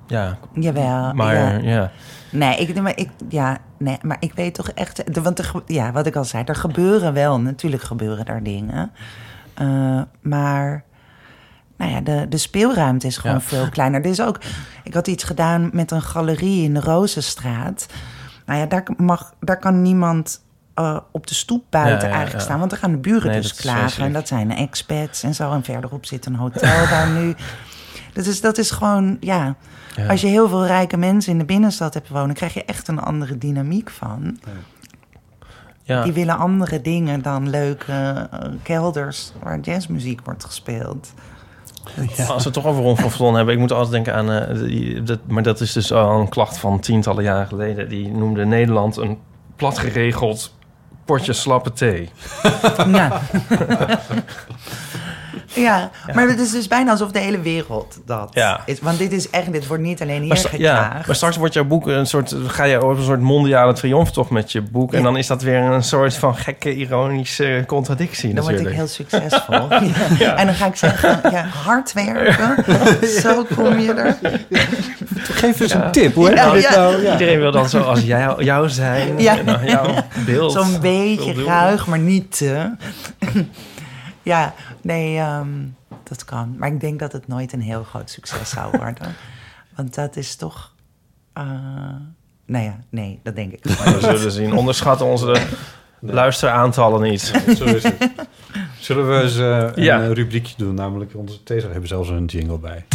Ja, 0.08 0.38
jawel. 0.54 1.14
maar 1.14 1.36
ja. 1.36 1.58
ja. 1.58 1.92
Nee, 2.32 2.58
ik, 2.58 2.82
maar 2.82 2.98
ik, 2.98 3.10
ja, 3.30 3.58
nee, 3.78 3.98
maar 4.02 4.18
ik 4.20 4.34
weet 4.34 4.54
toch 4.54 4.70
echt... 4.70 5.04
Want 5.22 5.40
er, 5.40 5.52
ja, 5.66 5.92
wat 5.92 6.06
ik 6.06 6.16
al 6.16 6.24
zei, 6.26 6.44
er 6.46 6.56
gebeuren 6.56 7.14
wel... 7.14 7.40
Natuurlijk 7.40 7.84
gebeuren 7.84 8.26
daar 8.26 8.44
dingen. 8.44 8.92
Eh, 9.54 10.02
maar... 10.22 10.84
Nou 11.78 11.92
ja, 11.92 12.02
de, 12.02 12.26
de 12.30 12.38
speelruimte 12.38 13.08
is 13.08 13.18
gewoon 13.18 13.36
Ja. 13.36 13.42
veel 13.42 13.70
kleiner. 13.70 14.02
Er 14.04 14.10
is 14.10 14.22
ook... 14.22 14.40
Ik 14.84 14.94
had 14.94 15.08
iets 15.08 15.24
gedaan 15.24 15.70
met 15.74 15.92
een 15.92 16.02
galerie 16.02 16.64
in 16.64 16.74
de 16.74 16.80
Rozenstraat. 16.80 17.86
Nou 18.46 18.60
ja, 18.60 18.66
daar, 18.66 18.84
mag, 18.98 19.34
daar 19.40 19.60
kan 19.60 19.82
niemand... 19.82 20.42
eh, 20.74 20.98
op 21.12 21.28
de 21.28 21.34
stoep 21.34 21.64
buiten 21.70 21.98
Ja, 22.00 22.06
ja, 22.08 22.12
eigenlijk 22.14 22.40
ja. 22.40 22.46
staan. 22.46 22.60
Want 22.60 22.70
dan 22.70 22.80
gaan 22.80 22.92
de 22.92 22.98
buren 22.98 23.32
Nee, 23.32 23.42
dus 23.42 23.54
klagen. 23.54 24.06
En 24.06 24.14
dat 24.14 24.28
zijn 24.28 24.52
expats 24.52 25.24
en 25.24 25.36
zo. 25.36 25.52
En 25.52 25.64
verderop 25.64 26.06
zit 26.06 26.26
een 26.26 26.36
hotel 26.36 26.88
daar 26.90 27.10
nu. 27.10 27.36
Dat 28.14 28.26
is, 28.26 28.42
dat 28.42 28.58
is 28.58 28.72
gewoon, 28.72 29.18
ja. 29.20 29.56
Als 30.08 30.22
je 30.22 30.28
heel 30.28 30.50
veel 30.50 30.66
rijke 30.66 30.98
mensen 30.98 31.32
in 31.32 31.38
de 31.38 31.46
binnenstad 31.46 31.94
hebt 31.94 32.10
wonen, 32.10 32.36
krijg 32.36 32.54
je 32.54 32.66
echt 32.66 32.88
een 32.88 33.00
andere 33.00 33.38
dynamiek 33.38 33.90
van. 33.90 34.40
ja. 35.84 36.04
Die 36.04 36.14
willen 36.14 36.38
andere 36.38 36.82
dingen 36.82 37.22
dan 37.22 37.50
leuke 37.50 37.92
eh, 38.32 38.50
kelders 38.64 39.34
waar 39.44 39.60
jazzmuziek 39.60 40.22
wordt 40.26 40.46
gespeeld. 40.46 41.14
Als 42.18 42.38
we 42.38 42.44
het 42.44 42.54
toch 42.54 42.66
over 42.66 42.84
Ron 42.84 42.98
van 42.98 43.12
Vlon 43.12 43.36
hebben... 43.36 43.54
Ik 43.54 43.60
moet 43.60 43.72
altijd 43.72 43.92
denken 43.92 44.14
aan... 44.16 44.32
eh, 44.32 44.60
die- 44.60 45.04
dat, 45.04 45.20
maar 45.28 45.44
dat 45.44 45.60
is 45.62 45.72
dus 45.74 45.92
al 45.94 46.20
een 46.20 46.30
klacht 46.30 46.58
van 46.58 46.80
tientallen 46.80 47.24
jaren 47.24 47.48
geleden. 47.48 47.90
Die 47.90 48.08
noemde 48.12 48.46
Nederland 48.46 48.98
een 48.98 49.18
platgeregeld 49.56 50.54
potje 51.06 51.34
slappe 51.34 51.74
thee. 51.74 52.10
Ja. 52.88 53.22
ja, 55.54 55.90
maar 56.14 56.28
het 56.28 56.40
is 56.40 56.52
dus 56.52 56.68
bijna 56.68 56.92
alsof 56.92 57.12
de 57.12 57.20
hele 57.20 57.40
wereld 57.40 58.00
dat 58.06 58.30
Ja. 58.34 58.62
is. 58.66 58.80
Want 58.82 58.98
dit 58.98 59.12
is 59.12 59.30
echt, 59.30 59.52
dit 59.52 59.68
wordt 59.68 59.84
niet 59.84 60.02
alleen 60.02 60.22
hier 60.22 60.28
Maar, 60.44 60.60
ja, 60.62 61.02
maar 61.06 61.16
straks 61.16 61.38
wordt 61.38 61.54
jouw 61.54 61.64
boek 61.66 61.88
een 61.88 62.06
soort... 62.08 62.36
Ga 62.48 62.64
je 62.64 62.84
op 62.86 62.98
een 62.98 63.04
soort 63.04 63.22
mondiale 63.22 63.74
triomftocht 63.74 64.30
met 64.30 64.52
je 64.52 64.62
boek. 64.62 64.94
En 64.94 65.04
dan 65.04 65.18
is 65.18 65.28
dat 65.28 65.42
weer 65.42 65.58
een 65.62 65.84
soort 65.84 66.16
van 66.16 66.36
gekke, 66.36 66.76
ironische 66.76 67.64
contradictie 67.68 68.34
Dan 68.34 68.44
word 68.44 68.60
ik 68.60 68.68
heel 68.68 68.88
succesvol. 68.88 69.68
Ja. 70.20 70.36
En 70.36 70.46
dan 70.46 70.56
ga 70.56 70.66
ik 70.66 70.76
zeggen, 70.76 71.20
ja, 71.32 71.46
hard 71.64 71.94
werken. 71.94 72.56
Zo 73.08 73.46
kom 73.56 73.80
je 73.80 73.94
er. 73.94 74.18
Geef 75.18 75.60
eens 75.60 75.74
een 75.74 75.92
tip, 75.92 76.14
hoe 76.14 76.26
heb 76.28 76.36
Ja, 76.36 76.54
je 76.54 76.62
dit 76.62 76.70
nou? 76.70 77.02
Ja. 77.02 77.12
Iedereen 77.12 77.40
wil 77.40 77.52
dan 77.52 77.70
zoals 77.70 78.02
jou, 78.02 78.44
jou 78.44 78.70
zijn. 78.70 79.20
Ja. 79.20 79.38
En 79.38 79.46
dan 79.46 79.66
jouw 79.66 79.94
beeld. 80.26 80.52
Zo'n 80.52 80.80
beetje 80.82 81.44
ruig, 81.44 81.88
maar 81.88 82.00
niet 82.00 82.38
te. 82.38 82.72
Ja, 84.24 84.54
nee, 84.82 85.18
ehm, 85.18 85.50
dat 86.04 86.26
kan. 86.26 86.56
Maar 86.58 86.68
ik 86.70 86.80
denk 86.80 87.00
dat 87.00 87.12
het 87.12 87.28
nooit 87.28 87.54
een 87.54 87.62
heel 87.62 87.84
groot 87.84 88.10
succes 88.10 88.50
zou 88.50 88.78
worden. 88.78 89.16
Want 89.76 89.96
dat 89.96 90.16
is 90.16 90.36
toch... 90.36 90.74
eh, 91.34 91.44
nou 92.46 92.64
ja, 92.64 92.80
nee, 92.90 93.20
dat 93.24 93.36
denk 93.36 93.52
ik 93.52 93.64
We 93.64 93.98
zullen 94.00 94.32
zien. 94.32 94.54
Onderschatten 94.54 95.06
onze 95.06 95.42
luisteraantallen 96.00 97.02
niet. 97.02 97.22
Zo 97.58 97.64
is 97.64 97.84
het. 97.84 98.12
Zullen 98.80 99.10
we 99.10 99.22
eens 99.22 99.38
eh, 99.38 99.58
een 99.74 99.84
Ja. 99.84 100.02
eh, 100.02 100.12
rubriekje 100.12 100.54
doen? 100.58 100.74
Namelijk 100.76 101.12
onze 101.16 101.44
theeser 101.44 101.70
hebben 101.72 101.88
zelfs 101.90 102.10
een 102.10 102.26
jingle 102.26 102.58
bij. 102.60 102.86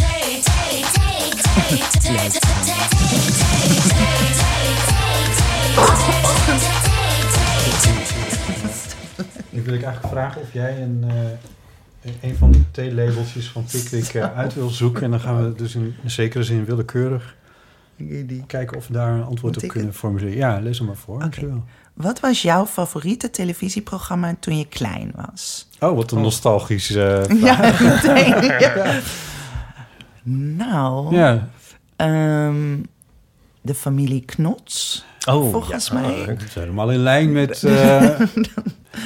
Nu 9.59 9.65
wil 9.65 9.73
ik 9.73 9.83
eigenlijk 9.83 10.13
vragen 10.13 10.41
of 10.41 10.53
jij 10.53 10.81
een, 10.81 11.03
eh, 11.07 12.11
een 12.29 12.35
van 12.35 12.51
de 12.51 12.71
theelabeltjes 12.71 13.47
van 13.49 13.63
Pickwick 13.71 14.13
eh, 14.13 14.37
uit 14.37 14.53
wil 14.53 14.69
zoeken. 14.69 15.03
En 15.03 15.11
dan 15.11 15.19
gaan 15.19 15.43
we 15.43 15.55
dus 15.55 15.75
in 15.75 15.95
zekere 16.05 16.43
zin 16.43 16.65
willekeurig 16.65 17.35
kijken 18.47 18.77
of 18.77 18.87
we 18.87 18.93
daar 18.93 19.11
een 19.13 19.23
antwoord 19.23 19.41
Moet 19.43 19.57
op 19.57 19.63
ik 19.63 19.69
kunnen 19.69 19.93
formuleren. 19.93 20.35
Ja, 20.37 20.59
lees 20.59 20.77
hem 20.77 20.87
maar 20.87 20.95
voor. 20.95 21.29
Wat 21.93 22.19
was 22.19 22.41
jouw 22.41 22.65
favoriete 22.65 23.29
televisieprogramma 23.29 24.35
toen 24.39 24.57
je 24.57 24.67
klein 24.67 25.13
was? 25.15 25.67
Oh, 25.79 25.95
wat 25.95 26.11
een 26.11 26.21
nostalgisch 26.21 26.89
eh, 26.89 27.23
vraag. 27.23 27.79
Ja, 27.79 27.89
meteen. 27.89 28.43
Ja. 28.59 28.99
Nou, 30.23 31.15
Ja, 31.15 31.49
ehm, 31.95 32.77
de 33.61 33.75
familie 33.75 34.25
Knots, 34.25 35.05
Oh, 35.27 35.51
volgens 35.51 35.87
ja. 35.87 35.93
mij. 35.93 36.25
dat 36.25 36.41
is 36.41 36.53
helemaal 36.53 36.91
in 36.91 36.99
lijn 36.99 37.31
met... 37.31 37.63
eh, 37.63 38.19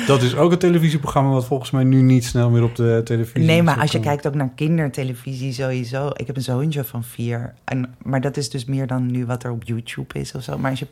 dat 0.08 0.22
is 0.22 0.36
ook 0.36 0.52
een 0.52 0.58
televisieprogramma 0.58 1.30
wat 1.30 1.46
volgens 1.46 1.72
mij 1.72 1.84
nu 1.84 2.02
niet 2.02 2.26
snel 2.26 2.50
meer 2.50 2.64
op 2.64 2.76
de 2.76 3.02
televisie 3.04 3.48
Nee, 3.48 3.64
maar 3.64 3.80
als 3.80 3.92
je 3.92 4.00
kijkt 4.00 4.28
ook 4.28 4.36
naar 4.36 4.50
kindertelevisie 4.56 5.54
sowieso. 5.54 6.10
Ik 6.14 6.28
heb 6.28 6.36
een 6.36 6.42
zoontje 6.42 6.84
van 6.84 7.04
vier. 7.04 7.54
En, 7.64 7.96
maar 8.02 8.22
dat 8.22 8.38
is 8.38 8.50
dus 8.50 8.66
meer 8.66 8.88
dan 8.88 9.12
nu 9.12 9.26
wat 9.26 9.44
er 9.44 9.52
op 9.52 9.64
YouTube 9.64 10.20
is 10.20 10.32
of 10.32 10.44
zo. 10.44 10.58
Maar 10.58 10.70
als 10.70 10.80
je 10.80 10.88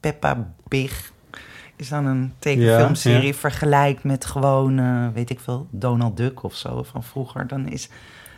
Peppa 0.00 0.52
Big 0.68 1.12
is 1.76 1.88
dan 1.88 2.06
een 2.06 2.32
tekenfilmserie 2.38 3.26
Ja, 3.26 3.34
vergelijkt 3.34 4.04
met 4.04 4.24
gewoon, 4.24 5.12
weet 5.12 5.30
ik 5.30 5.40
veel, 5.40 5.66
Donald 5.70 6.16
Duck 6.16 6.42
of 6.42 6.54
zo 6.54 6.82
van 6.82 7.02
vroeger. 7.02 7.46
Dan 7.46 7.68
is, 7.68 7.88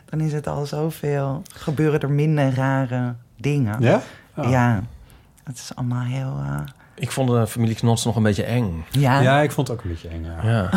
dan 0.05 0.21
is 0.21 0.33
het 0.33 0.47
al 0.47 0.67
zoveel, 0.67 1.43
gebeuren 1.55 2.01
er 2.01 2.11
minder 2.11 2.55
rare 2.55 3.15
dingen. 3.37 3.81
Ja? 3.81 4.03
Oh. 4.37 4.51
Ja, 4.51 4.83
het 5.45 5.57
is 5.57 5.71
allemaal 5.75 6.05
heel, 6.05 6.39
eh, 6.45 6.61
Ik 6.99 7.11
vond 7.11 7.29
de 7.31 7.47
familie 7.47 7.75
Knots 7.75 8.05
nog 8.05 8.17
een 8.17 8.23
beetje 8.23 8.43
eng. 8.43 8.85
ja, 8.91 9.21
Ja, 9.21 9.41
ik 9.41 9.51
vond 9.51 9.69
het 9.69 9.77
ook 9.79 9.85
een 9.85 9.91
beetje 9.91 10.09
eng. 10.09 10.25
Ja. 10.25 10.51
Ja. 10.51 10.71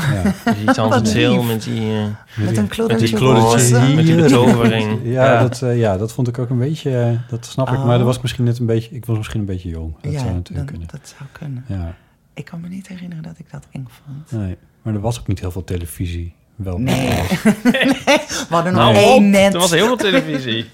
Ja. 0.45 0.53
Die 0.53 0.73
tante 0.73 1.01
lief. 1.29 1.47
met 1.47 1.63
die... 1.63 1.81
eh, 1.81 2.03
met 2.45 2.57
een 2.57 2.63
met 2.63 2.69
kloddertje. 2.71 3.95
Met 3.95 4.05
die 4.05 4.15
betovering. 4.15 4.99
Ja, 5.03 5.25
Ja. 5.33 5.41
Dat, 5.41 5.61
eh, 5.61 5.77
ja, 5.79 5.97
dat 5.97 6.11
vond 6.13 6.27
ik 6.27 6.39
ook 6.39 6.49
een 6.49 6.57
beetje... 6.57 6.97
eh, 6.99 7.29
dat 7.29 7.45
snap 7.45 7.67
ik, 7.69 7.77
Oh. 7.77 7.85
maar 7.85 7.97
dat 7.97 8.05
was 8.05 8.21
misschien 8.21 8.43
net 8.43 8.59
een 8.59 8.65
beetje... 8.65 8.95
Ik 8.95 9.05
was 9.05 9.17
misschien 9.17 9.39
een 9.39 9.45
beetje 9.45 9.69
jong. 9.69 9.93
Dat 10.01 10.11
ja, 10.11 10.19
zou 10.19 10.33
natuurlijk 10.33 10.67
dan- 10.71 10.77
kunnen. 10.79 10.87
dat 11.01 11.15
zou 11.17 11.29
kunnen. 11.31 11.65
Ja, 11.67 11.95
Ik 12.33 12.45
kan 12.45 12.61
me 12.61 12.67
niet 12.67 12.87
herinneren 12.87 13.23
dat 13.23 13.35
ik 13.39 13.51
dat 13.51 13.67
eng 13.71 13.87
vond. 14.05 14.41
nee. 14.41 14.57
Maar 14.81 14.93
er 14.93 14.99
was 14.99 15.19
ook 15.19 15.27
niet 15.27 15.39
heel 15.39 15.51
veel 15.51 15.63
televisie. 15.63 16.33
Wel 16.55 16.77
Nee. 16.77 17.07
We 17.27 18.45
hadden 18.49 18.73
nog 18.73 18.81
Nou, 18.81 18.95
één 18.95 19.29
net. 19.29 19.53
Er 19.53 19.59
was 19.59 19.71
heel 19.71 19.85
veel 19.85 19.97
televisie. 19.97 20.65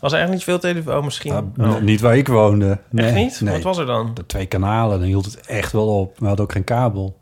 Was 0.00 0.12
er 0.12 0.20
echt 0.20 0.30
niet 0.30 0.44
veel 0.44 0.58
televisie? 0.58 0.96
Oh, 0.96 1.04
misschien. 1.04 1.32
Ah, 1.32 1.70
Oh. 1.74 1.80
Niet 1.80 2.00
waar 2.00 2.16
ik 2.16 2.28
woonde. 2.28 2.78
Nee, 2.90 3.06
Echt 3.06 3.14
niet? 3.14 3.40
Nee. 3.40 3.54
Wat 3.54 3.62
was 3.62 3.78
er 3.78 3.86
dan? 3.86 4.10
De 4.14 4.26
twee 4.26 4.46
kanalen, 4.46 4.98
dan 4.98 5.08
hield 5.08 5.24
het 5.24 5.46
echt 5.46 5.72
wel 5.72 5.98
op. 6.00 6.18
We 6.18 6.26
hadden 6.26 6.44
ook 6.44 6.52
geen 6.52 6.64
kabel. 6.64 7.18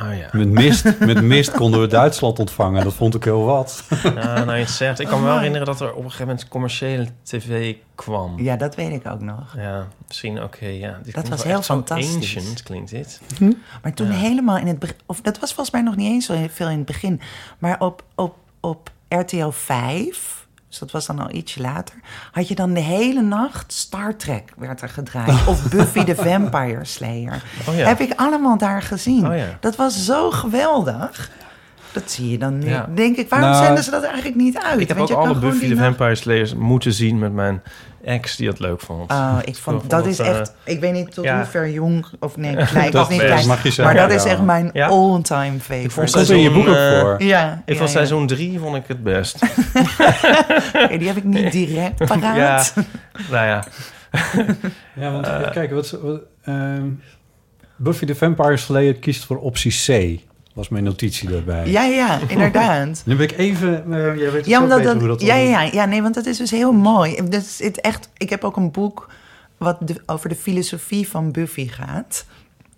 Oh 0.00 0.16
ja. 0.18 0.28
Met 0.32 0.48
mist, 0.48 0.98
met 0.98 1.22
mist 1.22 1.50
konden 1.52 1.80
we 1.80 1.86
Duitsland 1.86 2.38
ontvangen. 2.38 2.84
Dat 2.84 2.94
vond 2.94 3.14
ik 3.14 3.24
heel 3.24 3.44
wat. 3.44 3.84
Ja, 4.02 4.44
nou, 4.44 4.56
je 4.58 4.66
zegt. 4.66 5.00
Ik 5.00 5.06
kan 5.06 5.18
me 5.20 5.26
wel 5.26 5.36
herinneren 5.36 5.66
dat 5.66 5.80
er 5.80 5.90
op 5.90 5.96
een 5.96 6.02
gegeven 6.04 6.26
moment 6.26 6.48
commerciële 6.48 7.06
tv 7.22 7.74
kwam. 7.94 8.40
Ja, 8.40 8.56
dat 8.56 8.74
weet 8.74 8.92
ik 8.92 9.06
ook 9.06 9.20
nog. 9.20 9.54
Ja, 9.56 9.86
misschien 10.06 10.42
oké, 10.42 10.66
ja. 10.66 10.98
Dit 11.02 11.12
klinkt 11.12 11.28
was 11.30 11.44
heel 11.44 11.62
fantastisch. 11.62 12.14
ancient 12.14 12.62
klinkt 12.62 12.90
dit. 12.90 13.20
Maar 13.82 13.94
toen 13.94 14.06
Ja. 14.06 14.12
helemaal 14.12 14.56
in 14.58 14.66
het 14.66 14.78
begin, 14.78 14.96
of 15.06 15.20
dat 15.20 15.38
was 15.38 15.48
volgens 15.52 15.70
mij 15.74 15.84
nog 15.84 15.96
niet 15.96 16.10
eens 16.12 16.26
zo 16.26 16.34
veel 16.50 16.68
in 16.68 16.76
het 16.76 16.86
begin, 16.86 17.20
maar 17.58 17.80
op, 17.80 18.04
op, 18.14 18.34
op 18.60 18.90
RTL 19.08 19.48
5, 19.50 20.45
dus 20.68 20.78
dat 20.78 20.90
was 20.90 21.06
dan 21.06 21.18
al 21.18 21.30
ietsje 21.30 21.60
later, 21.60 21.94
had 22.32 22.48
je 22.48 22.54
dan 22.54 22.72
de 22.74 22.80
hele 22.80 23.22
nacht 23.22 23.72
Star 23.72 24.16
Trek 24.16 24.52
werd 24.56 24.82
er 24.82 24.88
gedraaid. 24.88 25.46
Of 25.46 25.68
Buffy 25.70 26.04
the 26.04 26.14
Vampire 26.14 26.84
Slayer. 26.84 27.42
Oh 27.68 27.76
ja. 27.76 27.86
Heb 27.86 28.00
ik 28.00 28.12
allemaal 28.16 28.58
daar 28.58 28.82
gezien. 28.82 29.26
Oh 29.28 29.36
ja. 29.36 29.46
Dat 29.60 29.76
was 29.76 30.04
zo 30.04 30.30
geweldig. 30.30 31.30
Dat 31.92 32.10
zie 32.10 32.30
je 32.30 32.38
dan 32.38 32.58
nu. 32.58 32.68
Ja. 32.68 32.88
Denk 32.94 33.16
ik, 33.16 33.28
waarom 33.28 33.50
Nou, 33.50 33.64
zenden 33.64 33.84
ze 33.84 33.90
dat 33.90 34.02
eigenlijk 34.02 34.34
niet 34.36 34.58
uit? 34.58 34.80
Ik 34.80 34.88
heb 34.88 34.96
Want 34.96 35.10
ook 35.10 35.18
alle 35.26 35.38
Buffy 35.38 35.68
the 35.68 35.74
nacht- 35.74 35.84
Vampire 35.86 36.14
Slayers 36.14 36.54
moeten 36.54 36.92
zien 36.92 37.18
met 37.18 37.32
mijn 37.32 37.62
ex 38.06 38.36
die 38.36 38.48
het 38.48 38.58
leuk 38.58 38.80
vond. 38.80 39.10
Oh, 39.10 39.38
ik 39.44 39.56
vond, 39.62 39.78
vond 39.78 39.90
dat 39.90 40.06
is 40.06 40.18
eh, 40.18 40.28
echt, 40.28 40.54
ik 40.64 40.80
weet 40.80 40.92
niet 40.92 41.12
tot 41.12 41.24
ja. 41.24 41.36
hoe 41.36 41.44
ver 41.44 41.70
jong 41.70 42.06
of 42.20 42.36
nee, 42.36 42.56
klein, 42.66 42.90
Dat 42.90 43.02
of 43.02 43.10
niet 43.10 43.20
klein, 43.20 43.46
mag 43.46 43.62
je 43.62 43.70
zeggen, 43.70 43.94
maar 43.94 44.08
dat 44.08 44.18
is 44.20 44.24
echt 44.24 44.42
mijn 44.42 44.70
Ja? 44.72 44.86
all-time 44.86 45.58
favorite. 45.58 45.84
Ik 45.84 45.90
vond 45.90 46.10
komt 46.10 46.30
in 46.30 46.38
je 46.38 46.50
boek 46.50 46.66
ook 46.68 46.74
eh, 46.74 47.00
voor. 47.00 47.22
Ja, 47.22 47.62
Ik 47.64 47.72
ja, 47.72 47.78
vond 47.78 47.90
ja. 47.90 47.96
seizoen 47.96 48.26
drie 48.26 48.58
vond 48.58 48.76
ik 48.76 48.84
het 48.86 49.02
best. 49.02 49.42
Oké, 50.84 50.98
die 50.98 51.06
heb 51.06 51.16
ik 51.16 51.24
niet 51.24 51.52
direct 51.52 51.98
ja, 51.98 52.06
paraat. 52.06 52.74
nou 53.30 53.46
ja. 53.46 53.64
Ja, 54.94 55.12
want 55.12 55.26
eh, 55.26 55.50
kijk, 55.50 55.70
wat, 55.70 55.90
wat, 55.90 56.20
ehm, 56.42 56.88
Buffy 57.76 58.06
the 58.06 58.14
Vampire 58.14 58.56
Slayer 58.56 58.94
kiest 58.94 59.24
voor 59.24 59.38
optie 59.38 59.72
C. 59.72 60.20
Was 60.56 60.68
mijn 60.68 60.84
notitie 60.84 61.28
daarbij. 61.28 61.68
Ja, 61.70 61.82
ja, 61.84 62.18
inderdaad. 62.28 63.02
Nu 63.06 63.16
ben 63.16 63.28
ik 63.30 63.38
even... 63.38 63.92
eh, 63.92 64.16
jij 64.16 64.30
weet 64.32 64.46
Ja, 64.46 64.62
omdat 64.62 64.82
dat, 64.82 64.96
hoe 64.98 65.06
dat 65.08 65.20
ja, 65.20 65.34
ja, 65.34 65.60
ja, 65.62 65.84
nee, 65.84 66.02
want 66.02 66.14
dat 66.14 66.26
is 66.26 66.36
dus 66.36 66.50
heel 66.50 66.72
mooi. 66.72 67.14
Dat 67.14 67.42
is 67.42 67.58
het 67.62 67.80
echt, 67.80 68.08
ik 68.16 68.30
heb 68.30 68.44
ook 68.44 68.56
een 68.56 68.70
boek 68.70 69.10
wat 69.56 69.76
de- 69.80 70.02
over 70.06 70.28
de 70.28 70.34
filosofie 70.34 71.08
van 71.08 71.32
Buffy 71.32 71.68
gaat. 71.68 72.24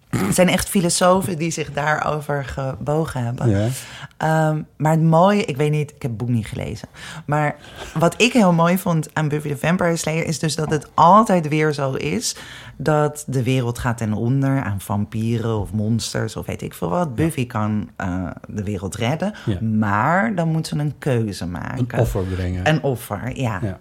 Het 0.09 0.35
zijn 0.35 0.49
echt 0.49 0.69
filosofen 0.69 1.39
die 1.39 1.51
zich 1.51 1.73
daarover 1.73 2.45
gebogen 2.45 3.25
hebben. 3.25 3.49
Ja. 3.51 3.69
Ehm, 4.17 4.63
maar 4.77 4.93
het 4.93 5.03
mooie, 5.03 5.45
ik 5.45 5.57
weet 5.57 5.71
niet, 5.71 5.91
ik 5.95 6.03
heb 6.03 6.11
het 6.11 6.17
boek 6.17 6.29
niet 6.29 6.47
gelezen. 6.47 6.89
Maar 7.27 7.57
wat 7.95 8.23
ik 8.23 8.33
heel 8.33 8.53
mooi 8.53 8.79
vond 8.79 9.09
aan 9.13 9.29
Buffy 9.29 9.49
the 9.49 9.57
Vampire 9.59 9.97
Slayer 9.97 10.25
is 10.27 10.39
dus 10.39 10.55
dat 10.55 10.71
het 10.71 10.89
altijd 10.95 11.49
weer 11.49 11.73
zo 11.73 11.93
is 11.93 12.37
dat 12.77 13.25
de 13.27 13.43
wereld 13.43 13.79
gaat 13.79 13.99
ten 13.99 14.13
onder 14.13 14.63
aan 14.63 14.81
vampieren 14.81 15.59
of 15.61 15.73
monsters 15.73 16.37
of 16.37 16.47
weet 16.47 16.63
ik 16.63 16.75
veel 16.75 16.89
wat. 16.89 17.15
Buffy 17.15 17.47
kan 17.47 17.91
eh, 17.97 18.27
de 18.49 18.63
wereld 18.63 18.95
redden, 18.97 19.35
Ja. 19.45 19.61
maar 19.63 20.35
dan 20.35 20.49
moet 20.49 20.67
ze 20.67 20.77
een 20.79 20.95
keuze 20.99 21.47
maken. 21.47 21.87
Een 21.89 21.99
offer 21.99 22.23
brengen. 22.25 22.69
Een 22.69 22.83
offer, 22.83 23.37
ja. 23.39 23.79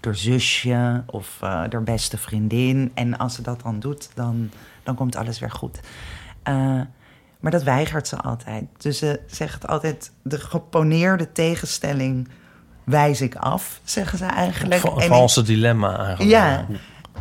Door 0.00 0.14
zusje 0.14 1.02
of 1.06 1.36
eh 1.40 1.48
haar 1.48 1.82
beste 1.82 2.18
vriendin. 2.18 2.90
En 2.94 3.18
als 3.18 3.34
ze 3.34 3.42
dat 3.42 3.60
dan 3.62 3.80
doet, 3.80 4.08
dan, 4.14 4.50
dan 4.86 4.94
komt 4.94 5.16
alles 5.16 5.38
weer 5.38 5.50
goed. 5.50 5.80
Eh, 6.42 6.54
maar 7.40 7.50
dat 7.50 7.62
weigert 7.62 8.08
ze 8.08 8.16
altijd. 8.16 8.64
Dus 8.78 8.98
ze 8.98 9.20
zegt 9.26 9.66
altijd, 9.68 10.12
de 10.22 10.38
geponeerde 10.40 11.32
tegenstelling 11.32 12.28
wijs 12.84 13.20
ik 13.20 13.34
af, 13.34 13.80
zeggen 13.84 14.18
ze 14.18 14.24
eigenlijk. 14.24 14.80
Va- 14.80 14.88
En 14.96 14.96
ik- 15.02 15.08
valse 15.08 15.42
dilemma 15.42 15.96
eigenlijk. 15.98 16.30
ja, 16.30 16.66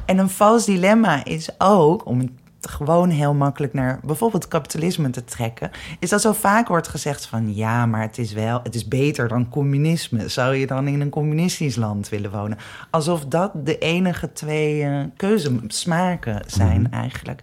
en 0.06 0.18
een 0.18 0.30
vals 0.30 0.66
dilemma 0.66 1.24
is 1.26 1.50
ook, 1.58 2.06
om 2.06 2.20
het 2.20 2.30
gewoon 2.68 3.10
heel 3.10 3.34
makkelijk 3.34 3.74
naar 3.74 4.00
bijvoorbeeld 4.04 4.48
kapitalisme 4.48 5.10
te 5.10 5.24
trekken, 5.24 5.72
is 6.00 6.10
dat 6.10 6.22
zo 6.22 6.34
vaak 6.34 6.68
wordt 6.68 6.88
gezegd 6.88 7.26
van 7.26 7.56
ja, 7.56 7.86
maar 7.86 8.02
het 8.02 8.18
is 8.18 8.34
wel, 8.34 8.60
het 8.64 8.76
is 8.76 8.88
beter 8.88 9.28
dan 9.28 9.50
communisme. 9.50 10.30
Zou 10.30 10.56
je 10.56 10.68
dan 10.68 10.88
in 10.88 11.02
een 11.02 11.10
communistisch 11.10 11.76
land 11.76 12.10
willen 12.10 12.32
wonen? 12.32 12.58
Alsof 12.90 13.26
dat 13.26 13.52
de 13.66 13.78
enige 13.78 14.34
twee 14.34 14.84
eh 14.84 15.04
keuzesmaken 15.16 16.44
zijn 16.48 16.92
eigenlijk. 16.92 17.42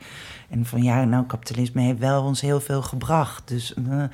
En 0.50 0.66
van 0.66 0.82
ja, 0.82 1.04
nou, 1.04 1.26
kapitalisme 1.26 1.80
heeft 1.82 1.98
wel 1.98 2.22
ons 2.22 2.40
heel 2.40 2.60
veel 2.60 2.82
gebracht. 2.82 3.48
Dus, 3.48 3.74
eh, 3.74 4.04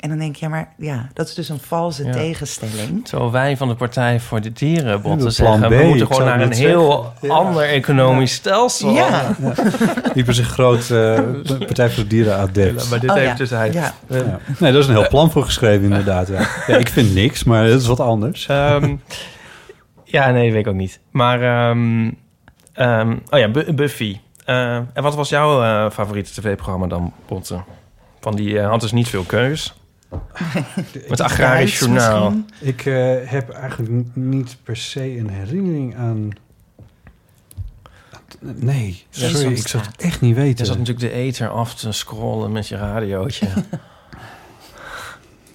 en 0.00 0.08
dan 0.08 0.18
denk 0.18 0.36
je, 0.36 0.44
ja, 0.44 0.50
maar 0.50 0.68
ja, 0.78 1.08
dat 1.12 1.28
is 1.28 1.34
dus 1.34 1.48
een 1.48 1.58
valse 1.58 2.04
Ja. 2.04 2.12
tegenstelling. 2.12 3.04
Terwijl 3.08 3.30
wij 3.30 3.56
van 3.56 3.68
de 3.68 3.74
Partij 3.74 4.20
voor 4.20 4.40
de 4.40 4.52
Dieren 4.52 5.00
plan 5.00 5.30
zeggen... 5.30 5.60
B, 5.68 5.70
we 5.70 5.84
moeten 5.84 6.06
gewoon 6.06 6.24
naar 6.24 6.40
een 6.40 6.52
heel. 6.52 7.12
Ja. 7.20 7.28
ander 7.44 7.62
economisch 7.62 8.32
stelsel. 8.32 8.90
Ja, 8.90 9.36
Liepen 10.14 10.34
zich 10.34 10.48
groot 10.48 10.90
eh, 10.90 11.20
Partij 11.66 11.90
voor 11.90 12.02
de 12.02 12.08
Dieren 12.08 12.36
adept. 12.38 12.90
Maar 12.90 13.00
dit 13.00 13.10
Oh, 13.10 13.16
heeft 13.16 13.28
ja. 13.30 13.34
dus 13.36 13.50
hij. 13.50 13.72
Ja. 13.72 13.94
Ja. 14.08 14.22
Nee, 14.58 14.72
daar 14.72 14.80
is 14.80 14.86
een 14.86 14.94
heel 14.96 15.08
plan 15.08 15.30
voor 15.30 15.44
geschreven 15.44 15.82
inderdaad. 15.84 16.28
Ja. 16.28 16.46
Ja, 16.66 16.76
ik 16.76 16.88
vind 16.88 17.14
niks, 17.14 17.44
maar 17.44 17.68
dat 17.68 17.80
is 17.80 17.86
wat 17.86 18.00
anders. 18.00 18.46
Ehm, 18.46 18.96
ja, 20.04 20.30
nee, 20.30 20.52
weet 20.52 20.60
ik 20.60 20.66
ook 20.66 20.74
niet. 20.78 21.00
Maar, 21.10 21.42
ehm, 21.42 22.10
ehm, 22.72 23.16
oh 23.30 23.38
ja, 23.38 23.48
Bu- 23.48 23.72
Buffy. 23.72 24.18
Eh, 24.44 24.74
en 24.74 25.02
wat 25.02 25.14
was 25.14 25.28
jouw 25.28 25.62
eh, 25.62 25.90
favoriete 25.90 26.30
tv-programma 26.32 26.86
dan, 26.86 27.12
Botte? 27.28 27.58
Van 28.20 28.34
die 28.36 28.58
eh, 28.60 28.68
had 28.68 28.80
dus 28.80 28.92
niet 28.92 29.08
veel 29.08 29.22
keus. 29.22 29.74
Het 31.08 31.20
Agrarisch 31.20 31.78
Journaal. 31.78 32.30
misschien. 32.30 32.68
Ik 32.68 32.86
eh, 32.86 33.16
heb 33.30 33.50
eigenlijk 33.50 34.04
niet 34.16 34.56
per 34.62 34.76
se 34.76 35.18
een 35.18 35.30
herinnering 35.30 35.96
aan... 35.96 36.30
Nee, 38.40 39.04
sorry, 39.10 39.52
ik 39.56 39.66
zou 39.68 39.82
het 39.84 39.96
echt 39.96 40.20
niet 40.20 40.36
Je 40.36 40.40
weten. 40.42 40.66
zat 40.66 40.78
natuurlijk 40.78 41.06
de 41.06 41.18
ether 41.18 41.48
af 41.48 41.74
te 41.74 41.92
scrollen 41.92 42.52
met 42.52 42.68
je 42.68 42.76
radiootje. 42.76 43.48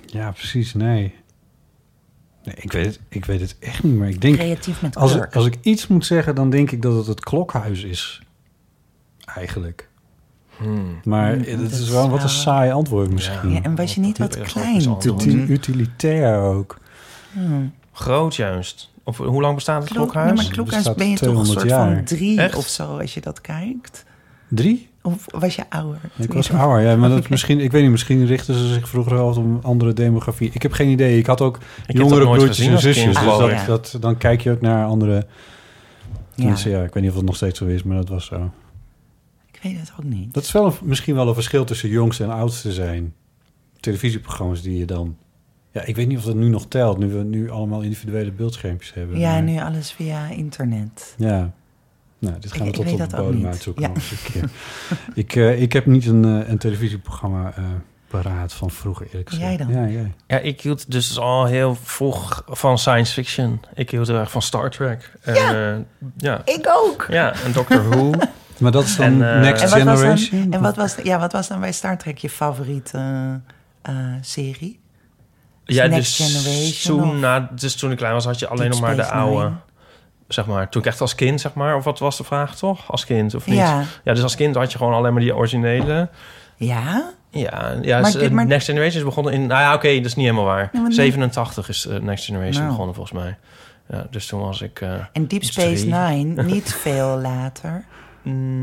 Ja, 0.05 0.31
precies, 0.31 0.73
nee. 0.73 1.15
nee 2.43 2.55
ik, 2.55 2.71
weet 2.71 2.85
het, 2.85 2.99
ik 3.09 3.25
weet 3.25 3.39
het 3.41 3.55
echt 3.59 3.83
niet 3.83 3.93
meer. 3.95 4.09
Ik 4.09 4.21
denk, 4.21 4.35
Creatief 4.35 4.81
met 4.81 4.95
als, 4.95 5.15
ik- 5.15 5.35
als 5.35 5.45
ik 5.45 5.57
iets 5.61 5.87
moet 5.87 6.05
zeggen, 6.05 6.35
dan 6.35 6.49
denk 6.49 6.71
ik 6.71 6.81
dat 6.81 6.95
het 6.95 7.07
het 7.07 7.19
klokhuis 7.23 7.83
is. 7.83 8.21
Eigenlijk. 9.25 9.89
Hmm. 10.61 10.99
Maar 11.03 11.31
Hmm, 11.33 11.43
het 11.43 11.59
dat 11.71 11.79
is 11.79 11.89
wel 11.89 12.09
wat 12.09 12.23
een 12.23 12.29
saai 12.29 12.71
antwoord 12.71 13.11
misschien. 13.11 13.51
Ja, 13.51 13.61
en 13.61 13.75
was 13.75 13.95
je 13.95 14.01
niet 14.01 14.17
wat 14.17 14.33
Dat 14.33 14.41
klein 14.47 14.97
toen? 14.99 15.51
utilitair 15.51 16.37
ook. 16.39 16.77
Hmm. 17.33 17.73
Groot 17.93 18.35
juist. 18.35 18.89
Of 19.03 19.17
hoe 19.17 19.41
lang 19.41 19.55
bestaat 19.55 19.83
het 19.83 19.91
Klok, 19.91 20.03
klokhuis? 20.11 20.33
nee, 20.33 20.43
maar 20.43 20.53
klokhuis 20.53 20.75
bestaat 20.83 20.95
ben 20.97 21.09
je 21.09 21.15
toch 21.17 21.27
een 21.27 21.43
200 21.43 21.59
soort 21.59 21.71
jaar. 21.71 21.95
van 21.95 22.03
drie 22.03 22.39
Echt? 22.41 22.55
of 22.55 22.67
zo 22.67 22.97
als 22.97 23.13
je 23.13 23.21
dat 23.21 23.41
kijkt? 23.41 24.05
Drie? 24.47 24.89
Of 25.01 25.25
was 25.27 25.55
je 25.55 25.63
ouder? 25.69 25.99
Ik 26.17 26.33
was 26.33 26.47
je- 26.47 26.53
ouder, 26.53 26.81
ja. 26.89 26.95
Maar 26.95 27.09
dat 27.09 27.29
misschien, 27.33 27.59
ik 27.59 27.71
weet 27.71 27.81
niet, 27.81 27.91
misschien 27.91 28.25
richten 28.25 28.53
ze 28.55 28.67
zich 28.73 28.89
vroeger 28.89 29.17
al 29.17 29.27
op 29.29 29.35
een 29.35 29.59
andere 29.61 29.93
demografie. 29.93 30.49
Ik 30.53 30.61
heb 30.61 30.71
geen 30.71 30.89
idee. 30.89 31.17
Ik 31.17 31.25
had 31.25 31.41
ook 31.41 31.59
heb 31.85 31.95
jongere 31.95 32.15
dat 32.19 32.27
nooit 32.27 32.39
broertjes 32.39 32.67
en 32.67 32.79
zusjes. 32.79 33.05
Dus 33.05 33.17
geloof 33.17 33.39
dat, 33.39 33.51
ik. 33.51 33.65
dat, 33.65 33.97
dan 33.99 34.17
kijk 34.17 34.41
je 34.41 34.51
ook 34.51 34.61
naar 34.61 34.85
andere... 34.85 35.25
Ja, 36.35 36.55
ja, 36.63 36.83
ik 36.83 36.93
weet 36.93 37.03
niet 37.03 37.09
of 37.11 37.17
het 37.17 37.25
nog 37.25 37.35
steeds 37.35 37.59
zo 37.59 37.65
is, 37.65 37.83
maar 37.83 37.97
dat 37.97 38.09
was 38.09 38.25
zo. 38.25 38.51
Weet 39.61 39.79
het 39.79 39.91
ook 39.99 40.03
niet. 40.03 40.33
Dat 40.33 40.43
is 40.43 40.51
wel 40.51 40.65
een- 40.65 40.73
misschien 40.83 41.15
wel 41.15 41.27
een 41.27 41.33
verschil 41.33 41.63
tussen 41.65 41.89
jongste 41.89 42.23
en 42.23 42.29
oudste 42.29 42.71
zijn. 42.73 43.13
Televisieprogramma's 43.79 44.61
die 44.61 44.77
je 44.77 44.85
dan... 44.85 45.17
Ja, 45.71 45.81
ik 45.85 45.95
weet 45.95 46.07
niet 46.07 46.17
of 46.17 46.23
dat 46.23 46.35
nu 46.35 46.47
nog 46.49 46.65
telt, 46.67 46.97
nu 46.97 47.07
we 47.07 47.23
nu 47.23 47.49
allemaal 47.49 47.81
individuele 47.81 48.31
beeldschermpjes 48.31 48.93
hebben. 48.93 49.19
Ja, 49.19 49.31
maar- 49.31 49.41
nu 49.43 49.59
alles 49.59 49.91
via 49.91 50.29
internet. 50.29 51.15
Ja. 51.17 51.51
Nou, 52.19 52.39
dit 52.39 52.51
gaan 52.51 52.67
Ik- 52.67 52.75
we 52.75 52.81
ik 52.81 52.85
tot 52.85 52.85
weet 52.85 52.93
op 52.93 52.99
de 52.99 53.15
dat 53.15 53.19
ook 53.19 53.31
bodem 53.31 53.45
uitzoeken 53.45 53.83
Ja. 53.83 53.91
keer. 54.31 54.49
ik, 55.23 55.35
eh, 55.35 55.61
ik 55.61 55.73
heb 55.73 55.85
niet 55.85 56.05
een, 56.05 56.25
eh, 56.25 56.49
een 56.49 56.57
televisieprogramma 56.57 57.53
eh 57.55 57.63
paraat 58.07 58.53
van 58.53 58.69
vroeger, 58.71 59.05
eerlijk 59.05 59.29
gezegd. 59.29 59.47
Jij 59.47 59.57
dan? 59.57 59.67
Ja, 59.69 59.87
jij. 59.91 60.13
Ja, 60.27 60.37
ik 60.37 60.61
hield 60.61 60.91
dus 60.91 61.19
al 61.19 61.45
heel 61.45 61.75
vroeg 61.75 62.43
van 62.47 62.77
science 62.77 63.13
fiction. 63.13 63.59
Ik 63.73 63.89
hield 63.89 64.07
heel 64.07 64.17
erg 64.17 64.31
van 64.31 64.41
Star 64.41 64.69
Trek. 64.69 65.11
En, 65.21 65.33
ja. 65.35 65.83
ja. 66.17 66.41
Ik 66.45 66.67
ook! 66.69 67.05
Ja, 67.09 67.33
en 67.43 67.51
Doctor 67.51 67.89
Who. 67.89 68.11
Maar 68.61 68.71
dat 68.71 68.83
is 68.83 68.95
dan 68.95 69.05
En, 69.05 69.33
eh, 69.35 69.41
Next 69.41 69.63
En 69.63 69.69
wat, 69.69 69.83
was 69.83 69.99
Generation? 69.99 70.41
dan, 70.43 70.51
en 70.53 70.61
wat 70.61 70.75
was, 70.75 70.95
ja, 71.03 71.19
wat 71.19 71.31
was 71.31 71.47
dan 71.47 71.59
bij 71.59 71.71
Star 71.71 71.97
Trek 71.97 72.17
je 72.17 72.29
favoriete 72.29 73.39
eh, 73.81 73.93
serie? 74.21 74.79
ja, 75.65 75.85
Next 75.85 76.17
dus 76.17 76.27
Generation 76.43 76.99
toen, 77.09 77.19
na, 77.19 77.49
dus 77.55 77.75
toen 77.75 77.91
ik 77.91 77.97
klein 77.97 78.13
was, 78.13 78.25
had 78.25 78.39
je 78.39 78.47
alleen 78.47 78.61
Deep 78.61 78.71
nog 78.71 78.81
maar 78.81 78.95
de 78.95 79.05
oude... 79.05 79.43
Nine? 79.43 79.55
Zeg 80.27 80.45
maar, 80.45 80.69
toen 80.69 80.81
ik 80.81 80.87
echt 80.87 81.01
als 81.01 81.15
kind, 81.15 81.41
zeg 81.41 81.53
maar... 81.53 81.75
Of 81.75 81.83
wat 81.83 81.99
was 81.99 82.17
de 82.17 82.23
vraag, 82.23 82.55
toch? 82.55 82.91
Als 82.91 83.05
kind, 83.05 83.35
of 83.35 83.45
niet? 83.45 83.57
Ja. 83.57 83.83
Ja, 84.03 84.13
dus 84.13 84.23
als 84.23 84.35
kind 84.35 84.55
had 84.55 84.71
je 84.71 84.77
gewoon 84.77 84.93
alleen 84.93 85.13
maar 85.13 85.21
die 85.21 85.35
originele. 85.35 86.09
Ja? 86.55 87.09
Ja, 87.29 87.75
ja 87.81 87.99
Maar 87.99 88.11
s- 88.11 88.13
dit- 88.13 88.31
maar- 88.31 88.45
Next 88.45 88.65
Generation 88.65 88.97
is 88.99 89.03
begonnen 89.03 89.33
in... 89.33 89.45
Nou 89.47 89.61
ja, 89.61 89.73
oké, 89.73 89.95
dat 89.95 90.05
is 90.05 90.15
niet 90.15 90.25
helemaal 90.25 90.45
waar. 90.45 90.69
Nee. 90.73 90.91
87 90.91 91.69
is 91.69 91.85
eh, 91.87 91.99
Next 91.99 92.25
Generation 92.25 92.55
Nou. 92.61 92.67
begonnen, 92.69 92.95
volgens 92.95 93.19
mij. 93.19 93.37
Ja, 93.89 94.05
dus 94.09 94.25
toen 94.25 94.39
was 94.41 94.61
ik... 94.61 94.81
eh, 94.81 94.93
En 95.11 95.27
Deep 95.27 95.43
Space 95.43 95.87
drie. 95.87 95.93
Nine, 95.93 96.43
niet 96.53 96.73
veel 96.73 97.17
later. 97.21 97.85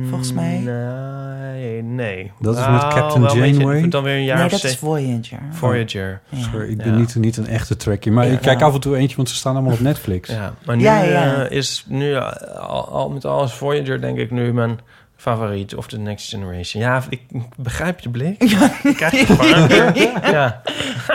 Volgens 0.09 0.32
mij. 0.32 0.59
Nee, 0.59 1.82
nee. 1.82 2.32
Dat 2.40 2.59
is 2.59 2.66
met 2.68 2.80
Captain 2.80 3.20
wel 3.22 3.32
een 3.34 3.40
beetje- 3.40 3.56
Janeway? 3.61 3.88
dan 3.88 4.02
weer 4.02 4.14
een 4.16 4.24
jaar 4.24 4.38
Nee, 4.38 4.48
dat 4.48 4.64
is 4.64 4.76
Voyager. 4.76 5.38
Voyager. 5.50 6.20
Ja. 6.28 6.42
Sorry, 6.42 6.68
ik 6.70 6.76
ben 6.76 6.86
Ja. 6.92 6.98
niet, 6.98 7.14
niet 7.14 7.36
een 7.36 7.46
echte 7.46 7.76
trekkie. 7.76 8.12
Maar 8.12 8.26
Ja, 8.26 8.32
ik 8.32 8.40
kijk 8.40 8.56
nou. 8.59 8.68
af 8.68 8.74
en 8.74 8.80
toe 8.80 8.96
eentje, 8.96 9.16
want 9.16 9.28
ze 9.28 9.34
staan 9.34 9.54
allemaal 9.54 9.72
op 9.72 9.80
Netflix. 9.80 10.28
Ja, 10.28 10.54
maar 10.64 10.76
nu 10.76 10.82
Ja, 10.82 11.02
ja. 11.02 11.44
eh, 11.44 11.56
is 11.56 11.84
nu 11.88 12.12
eh, 12.14 12.32
al, 12.59 12.88
al 12.88 13.11
met 13.11 13.24
alles 13.24 13.52
Voyager, 13.52 14.00
denk 14.00 14.18
ik, 14.18 14.30
nu 14.30 14.52
mijn 14.52 14.78
favoriet 15.16 15.74
of 15.74 15.86
The 15.86 15.98
Next 15.98 16.28
Generation. 16.28 16.82
Ja, 16.82 17.02
ik 17.09 17.20
begrijp 17.56 18.00
je 18.00 18.09
blik. 18.09 18.42
Ik 18.82 18.96
krijg 18.96 19.11
het 19.28 19.36
vaker. 19.36 19.96
Ja. 20.32 20.62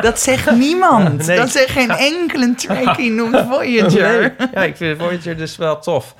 Dat 0.02 0.20
zegt 0.20 0.52
niemand. 0.56 1.28
Nee. 1.28 1.38
Dat 1.38 1.50
zegt 1.50 1.70
geen 1.72 1.90
enkele 1.92 2.56
Trekkie 2.56 3.12
noemt 3.12 3.40
Voyager. 3.50 4.20
Nee. 4.38 4.48
Ja, 4.54 4.64
ik 4.64 4.78
vind 4.78 4.98
Voyager 5.00 5.38
dus 5.38 5.58
wel 5.58 5.80
tof. 5.80 6.16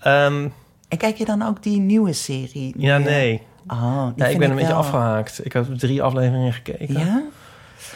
Ehm, 0.00 0.48
En 0.94 1.00
kijk 1.00 1.16
je 1.16 1.24
dan 1.24 1.42
ook 1.42 1.62
die 1.62 1.80
nieuwe 1.80 2.12
serie? 2.12 2.74
ja, 2.78 2.98
nee. 2.98 3.42
Oh, 3.66 4.06
Ja, 4.16 4.26
ik 4.26 4.38
ben 4.38 4.50
een 4.50 4.56
beetje 4.56 4.70
wel- 4.72 4.80
afgehaakt. 4.80 5.44
Ik 5.44 5.52
heb 5.52 5.74
drie 5.78 6.02
afleveringen 6.02 6.52
gekeken. 6.52 6.98
Ja? 6.98 7.22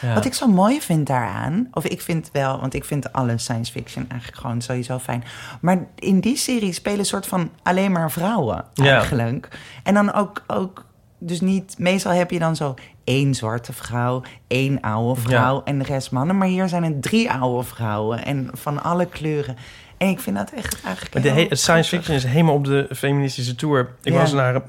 Ja. 0.01 0.13
Wat 0.13 0.25
ik 0.25 0.33
zo 0.33 0.47
mooi 0.47 0.81
vind 0.81 1.07
daaraan, 1.07 1.67
of 1.71 1.85
ik 1.85 2.01
vind 2.01 2.29
wel, 2.33 2.59
want 2.59 2.73
ik 2.73 2.85
vind 2.85 3.13
alle 3.13 3.37
science 3.37 3.71
fiction 3.71 4.05
eigenlijk 4.09 4.41
gewoon 4.41 4.61
sowieso 4.61 4.97
fijn. 4.97 5.23
Maar 5.61 5.87
in 5.95 6.19
die 6.19 6.37
serie 6.37 6.73
spelen 6.73 7.05
soort 7.05 7.27
van 7.27 7.49
alleen 7.63 7.91
maar 7.91 8.11
vrouwen 8.11 8.65
Ja. 8.73 8.93
eigenlijk. 8.95 9.47
En 9.83 9.93
dan 9.93 10.13
ook, 10.13 10.43
ook, 10.47 10.85
dus 11.19 11.41
niet, 11.41 11.75
meestal 11.77 12.11
heb 12.11 12.31
je 12.31 12.39
dan 12.39 12.55
zo 12.55 12.73
één 13.03 13.33
zwarte 13.35 13.73
vrouw, 13.73 14.21
één 14.47 14.81
oude 14.81 15.21
vrouw 15.21 15.61
en 15.63 15.77
de 15.79 15.85
rest 15.85 16.11
mannen. 16.11 16.37
Maar 16.37 16.47
hier 16.47 16.67
zijn 16.67 16.83
het 16.83 17.01
drie 17.01 17.31
oude 17.31 17.63
vrouwen 17.67 18.25
en 18.25 18.49
van 18.53 18.83
alle 18.83 19.05
kleuren. 19.05 19.55
En 19.99 20.07
ik 20.07 20.19
vind 20.19 20.35
dat 20.35 20.51
echt 20.51 20.81
eigenlijk 20.85 21.23
de 21.23 21.29
he- 21.29 21.55
science 21.55 21.89
fiction 21.89 22.15
is 22.15 22.23
helemaal 22.23 22.53
op 22.53 22.65
de 22.65 22.87
feministische 22.95 23.55
tour. 23.55 23.89
Ik 24.03 24.13
Ja. 24.13 24.19
was 24.19 24.31
naar 24.33 24.61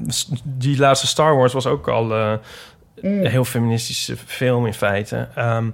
die 0.45 0.79
laatste 0.79 1.07
Star 1.07 1.37
Wars 1.37 1.53
was 1.53 1.67
ook 1.67 1.89
al 1.89 2.15
eh, 2.15 2.33
Mm. 3.03 3.21
een 3.21 3.27
heel 3.31 3.45
feministische 3.45 4.17
film 4.27 4.67
in 4.67 4.75
feite. 4.75 5.29
Ehm, 5.35 5.71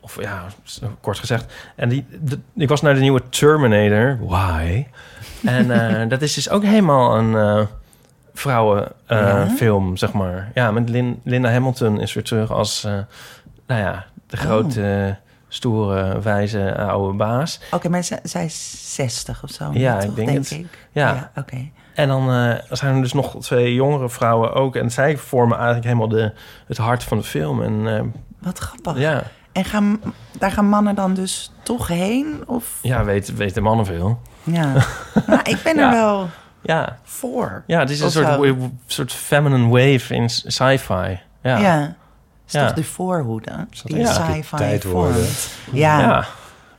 of 0.00 0.20
ja, 0.22 0.46
kort 1.00 1.18
gezegd. 1.18 1.52
En 1.76 1.88
die, 1.88 2.06
de- 2.20 2.38
ik 2.56 2.68
was 2.68 2.80
naar 2.82 2.94
de 2.94 3.00
nieuwe 3.00 3.22
Terminator. 3.28 4.18
Why? 4.26 4.86
En 5.44 5.70
eh, 6.00 6.08
dat 6.12 6.22
is 6.22 6.34
dus 6.34 6.48
ook 6.50 6.62
helemaal 6.64 7.16
een 7.18 7.34
eh 7.36 7.66
vrouwenfilm, 8.34 9.88
Ja? 9.90 9.96
zeg 9.96 10.12
maar. 10.12 10.50
Ja, 10.54 10.70
met 10.70 10.88
Lin- 10.88 11.20
Linda 11.24 11.50
Hamilton 11.50 12.00
is 12.00 12.12
weer 12.14 12.24
terug 12.24 12.50
als, 12.50 12.82
nou 13.66 13.80
ja, 13.80 14.06
de 14.26 14.36
Oh. 14.36 15.06
Stoere, 15.52 16.20
wijze 16.20 16.76
oude 16.76 17.16
baas. 17.16 17.60
Oké, 17.70 17.88
maar 17.88 18.04
zij, 18.04 18.18
zij 18.22 18.44
is 18.44 18.94
60 18.94 19.42
of 19.42 19.50
zo. 19.50 19.70
Ja, 19.72 19.98
toch, 19.98 20.08
ik 20.10 20.14
denk 20.16 20.28
het. 20.30 20.50
ik. 20.50 20.86
Ja. 20.92 21.30
oké. 21.36 21.68
En 21.94 22.08
dan 22.08 22.30
eh, 22.32 22.54
zijn 22.70 22.94
er 22.96 23.02
dus 23.02 23.12
nog 23.12 23.36
twee 23.40 23.74
jongere 23.74 24.08
vrouwen 24.08 24.52
ook. 24.54 24.76
En 24.76 24.90
zij 24.90 25.16
vormen 25.16 25.56
eigenlijk 25.56 25.86
helemaal 25.86 26.08
de, 26.08 26.32
het 26.66 26.76
hart 26.76 27.02
van 27.04 27.18
de 27.18 27.24
film. 27.24 27.62
En 27.62 27.96
eh, 27.96 28.02
Wat 28.38 28.58
grappig. 28.58 28.98
ja, 28.98 29.22
En 29.52 29.64
gaan, 29.64 30.00
daar 30.38 30.50
gaan 30.50 30.68
mannen 30.68 30.94
dan 30.94 31.14
dus 31.14 31.52
toch 31.62 31.86
heen? 31.88 32.42
Of? 32.46 32.78
ja 32.82 33.04
weet, 33.04 33.34
weten 33.36 33.62
mannen 33.62 33.86
veel. 33.86 34.20
Ja. 34.42 34.72
maar 35.26 35.48
ik 35.48 35.60
ben 35.64 35.76
er 35.78 35.82
Ja. 35.84 35.90
wel 35.92 36.28
Ja, 36.62 36.98
voor. 37.02 37.62
ja 37.66 37.78
het 37.78 37.90
is 37.90 38.00
een 38.00 38.10
soort, 38.10 38.54
soort 38.86 39.12
feminine 39.12 39.68
wave 39.68 40.14
in 40.14 40.30
sci-fi. 40.30 41.18
Ja. 41.42 41.58
Ja. 41.58 41.94
Is 42.52 42.60
Ja. 42.60 42.66
toch 42.66 42.76
de 42.76 42.84
voorhoede 42.84 43.66
die 43.84 44.06
sci-fi 44.06 44.56
tijd 44.56 44.84
worden. 44.84 45.14
vormt. 45.14 45.50
Ja. 45.72 46.00
Ja. 46.00 46.26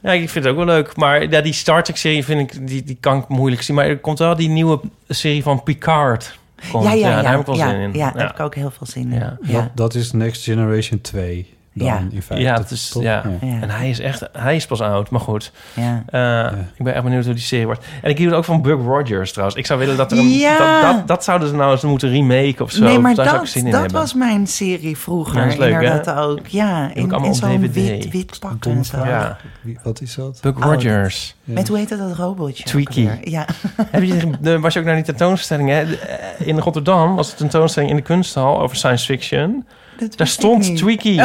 ja. 0.01 0.11
ik 0.11 0.29
vind 0.29 0.45
het 0.45 0.53
ook 0.53 0.65
wel 0.65 0.75
leuk. 0.75 0.95
Maar 0.95 1.29
ja, 1.29 1.41
die 1.41 1.53
Star 1.53 1.83
Trek-serie 1.83 2.25
vind 2.25 2.53
ik, 2.53 2.67
die, 2.67 2.83
die 2.83 2.97
kan 2.99 3.17
ik 3.17 3.27
moeilijk 3.27 3.61
zien. 3.61 3.75
Maar 3.75 3.85
er 3.85 3.99
komt 3.99 4.19
wel 4.19 4.35
die 4.35 4.49
nieuwe 4.49 4.79
serie 5.07 5.43
van 5.43 5.63
Picard. 5.63 6.39
Komt. 6.71 6.83
Ja, 6.83 6.91
ja, 6.91 7.09
ja. 7.09 7.21
daar 7.21 7.31
heb 7.31 7.39
ik 7.39 7.45
wel 7.45 7.55
ja, 7.55 7.69
zin 7.69 7.79
in. 7.79 7.93
Ja, 7.93 8.11
daar 8.11 8.21
heb 8.21 8.31
ik 8.31 8.39
ook 8.39 8.55
heel 8.55 8.71
veel 8.71 8.87
zin 8.87 9.11
in. 9.13 9.19
Ja. 9.19 9.37
Ja. 9.41 9.53
Dat, 9.53 9.69
dat 9.73 9.95
is 9.95 10.11
Next 10.11 10.43
Generation 10.43 11.01
2 11.01 11.53
dan 11.73 11.87
Ja. 11.87 12.01
in 12.11 12.21
feite. 12.21 12.45
Ja, 12.45 12.57
het 12.57 12.71
is- 12.71 12.95
ja. 12.99 13.23
Ja. 13.41 13.61
En 13.61 13.69
hij 13.69 13.89
is 13.89 13.99
echt, 13.99 14.23
hij 14.31 14.55
is 14.55 14.65
pas 14.65 14.81
oud, 14.81 15.09
maar 15.09 15.19
goed. 15.21 15.51
Ja. 15.73 16.03
Eh, 16.07 16.57
Ik 16.77 16.83
ben 16.83 16.93
echt 16.93 17.03
benieuwd 17.03 17.25
hoe 17.25 17.33
die 17.33 17.43
serie 17.43 17.65
wordt. 17.65 17.85
En 18.01 18.09
ik 18.09 18.17
hield 18.17 18.33
ook 18.33 18.43
van 18.45 18.61
Buck 18.61 18.79
Rogers 18.79 19.31
trouwens. 19.31 19.57
Ik 19.59 19.65
zou 19.65 19.79
willen 19.79 19.97
dat 19.97 20.11
er 20.11 20.17
een... 20.17 20.29
Ja. 20.29 20.81
Dat, 20.81 20.95
dat, 20.97 21.07
dat 21.07 21.23
zouden 21.23 21.47
ze 21.47 21.55
nou 21.55 21.71
eens 21.71 21.81
moeten 21.81 22.09
remaken 22.09 22.65
of 22.65 22.71
zo. 22.71 22.83
Nee, 22.83 22.99
maar 22.99 23.15
Daar 23.15 23.25
zou 23.25 23.37
ik 23.37 23.43
dat, 23.43 23.51
zin 23.51 23.65
in 23.65 23.71
dat 23.71 23.81
hebben. 23.81 23.99
was 23.99 24.13
mijn 24.13 24.47
serie 24.47 24.97
vroeger. 24.97 25.35
Ja, 25.35 25.43
dat 25.43 25.51
is 25.53 25.57
leuk, 25.59 26.05
hè? 26.05 26.19
ook. 26.21 26.47
Ja, 26.47 26.89
in, 26.93 27.11
in 27.23 27.35
zo'n 27.35 27.59
wit, 27.71 28.09
wit 28.11 28.39
pak 28.39 28.65
en 28.65 28.85
zo. 28.85 28.97
Ja, 29.05 29.37
Wat 29.83 30.01
is 30.01 30.15
dat? 30.15 30.39
Buck 30.41 30.57
Oh, 30.57 30.63
Rogers. 30.73 31.35
Met 31.43 31.67
hoe 31.67 31.77
heet 31.77 31.89
dat, 31.89 31.99
dat 31.99 32.15
robotje? 32.17 32.63
Tweaky. 32.63 33.09
Ja. 33.23 33.45
Heb 33.91 34.03
je, 34.03 34.59
was 34.59 34.73
je 34.73 34.79
ook 34.79 34.85
naar 34.85 34.95
die 34.95 35.03
tentoonstelling? 35.03 35.69
Hè? 35.69 35.81
Eh, 35.95 36.47
In 36.47 36.59
Rotterdam 36.59 37.15
was 37.15 37.29
de 37.29 37.35
tentoonstelling 37.35 37.91
in 37.91 37.97
de 37.97 38.03
kunsthal 38.03 38.61
over 38.61 38.75
science 38.77 39.05
fiction. 39.05 39.65
Dat 40.09 40.17
Daar 40.17 40.27
stond. 40.27 40.77
Tweaky. 40.77 41.09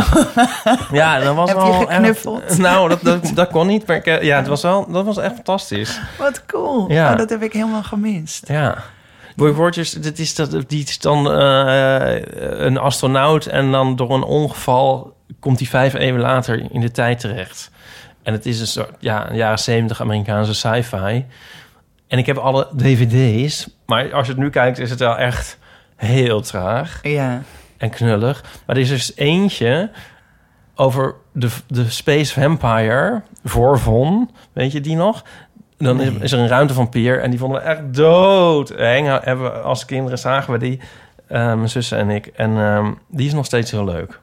Ja, 0.92 1.18
dat 1.20 1.34
was 1.34 1.48
Heb 1.48 1.58
je 1.58 1.64
echt- 1.64 1.78
geknuffeld? 1.92 2.58
nou, 2.68 2.88
dat, 2.88 3.00
dat, 3.02 3.30
dat 3.34 3.50
kon 3.50 3.66
niet. 3.66 3.86
Maar 3.86 3.96
ik, 3.96 4.06
eh, 4.06 4.22
ja, 4.22 4.36
het 4.36 4.46
was 4.46 4.62
wel, 4.62 4.90
dat 4.90 5.04
was 5.04 5.16
echt 5.18 5.34
fantastisch. 5.34 6.00
Wat 6.18 6.46
cool. 6.46 6.90
Ja. 6.92 7.12
Oh, 7.12 7.18
dat 7.18 7.30
heb 7.30 7.42
ik 7.42 7.52
helemaal 7.52 7.82
gemist. 7.82 8.48
Ja. 8.48 8.78
Buck 9.36 9.56
Rogers, 9.56 9.90
dat 9.92 10.18
is, 10.18 10.34
dat, 10.34 10.64
die 10.68 10.82
is 10.84 10.98
dan 10.98 11.32
eh, 11.32 12.16
een 12.64 12.78
astronaut... 12.78 13.46
en 13.46 13.70
dan 13.70 13.96
door 13.96 14.14
een 14.14 14.22
ongeval 14.22 15.14
komt 15.40 15.58
hij 15.58 15.68
vijf 15.68 15.94
eeuwen 15.94 16.20
later 16.20 16.66
in 16.70 16.80
de 16.80 16.90
tijd 16.90 17.20
terecht. 17.20 17.70
En 18.22 18.32
het 18.32 18.46
is 18.46 18.60
een 18.60 18.66
soort 18.66 18.90
ja, 18.98 19.30
een 19.30 19.36
jaren 19.36 19.58
zeventig 19.58 20.00
Amerikaanse 20.00 20.54
sci-fi. 20.54 21.24
En 22.08 22.18
ik 22.18 22.26
heb 22.26 22.36
alle 22.36 22.68
dvd's, 22.76 23.68
maar 23.86 24.12
als 24.14 24.26
je 24.26 24.32
het 24.32 24.40
nu 24.42 24.50
kijkt... 24.50 24.78
is 24.78 24.90
het 24.90 24.98
wel 24.98 25.16
echt 25.16 25.58
heel 25.96 26.40
traag 26.40 26.98
Ja. 27.02 27.42
En 27.78 27.90
knullig. 27.90 28.44
Maar 28.66 28.76
er 28.76 28.82
is 28.82 28.88
dus 28.88 29.12
eentje 29.16 29.90
over 30.74 31.14
de, 31.32 31.48
de 31.66 31.90
Space 31.90 32.40
Vampire, 32.40 33.22
Vorvon, 33.44 34.30
weet 34.52 34.72
je 34.72 34.80
die 34.80 34.96
nog? 34.96 35.24
Dan 35.78 36.00
is, 36.00 36.10
Nee. 36.10 36.18
is 36.20 36.32
er 36.32 36.38
een 36.38 36.48
ruimtevampier 36.48 37.20
en 37.22 37.30
die 37.30 37.38
vonden 37.38 37.60
we 37.62 37.66
echt 37.66 37.80
dood 37.94 38.70
eng. 38.70 39.04
Hebben 39.04 39.44
we 39.44 39.50
als 39.60 39.84
kinderen 39.84 40.18
zagen 40.18 40.52
we 40.52 40.58
die, 40.58 40.80
eh, 41.26 41.38
mijn 41.54 41.68
zussen 41.68 41.98
en 41.98 42.10
ik. 42.10 42.26
En 42.26 42.56
ehm, 42.58 42.92
die 43.08 43.26
is 43.26 43.32
nog 43.32 43.44
steeds 43.46 43.70
heel 43.70 43.84
leuk. 43.84 44.20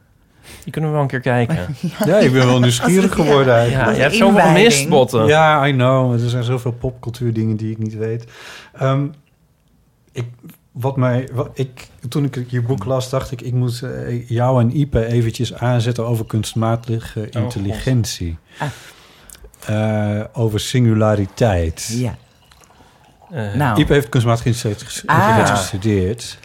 Die 0.63 0.71
kunnen 0.71 0.89
we 0.89 0.95
wel 0.95 1.05
een 1.05 1.11
keer 1.11 1.19
kijken. 1.19 1.75
Ja, 2.05 2.17
ik 2.17 2.31
ben 2.33 2.45
wel 2.45 2.59
nieuwsgierig 2.59 3.13
geworden 3.13 3.53
Ja, 3.53 3.59
eigenlijk. 3.59 3.95
Je 3.95 4.01
hebt 4.01 4.13
zoveel 4.15 4.27
inwijding. 4.27 4.57
gemist, 4.57 4.89
Botten. 4.89 5.25
Ja, 5.25 5.67
I 5.67 5.71
know. 5.71 6.13
Er 6.13 6.29
zijn 6.29 6.43
zoveel 6.43 6.71
popcultuurdingen 6.71 7.55
die 7.55 7.71
ik 7.71 7.77
niet 7.77 7.95
weet. 7.97 8.25
Ehm, 8.73 9.05
ik, 10.11 10.25
wat 10.74 10.97
mij, 10.97 11.30
wat, 11.34 11.49
ik, 11.53 11.88
toen 12.09 12.24
ik 12.24 12.45
je 12.47 12.61
boek 12.61 12.86
las, 12.86 13.09
dacht 13.09 13.32
ik... 13.32 13.41
ik 13.41 13.53
moet 13.53 13.82
eh, 13.82 14.30
jou 14.30 14.61
en 14.61 14.78
Ipe 14.78 15.05
eventjes 15.05 15.53
aanzetten 15.53 16.05
over 16.07 16.26
kunstmatige 16.26 17.30
intelligentie. 17.30 18.38
Ah. 18.57 18.67
Eh, 19.65 20.24
over 20.34 20.59
singulariteit. 20.59 21.88
Ja. 21.91 22.15
Eh, 23.32 23.53
Nou. 23.53 23.80
Ipe 23.82 23.93
heeft 23.93 24.09
kunstmatige 24.09 24.47
intelligentie 24.49 25.09
Ah. 25.09 25.47
gestudeerd. 25.47 26.38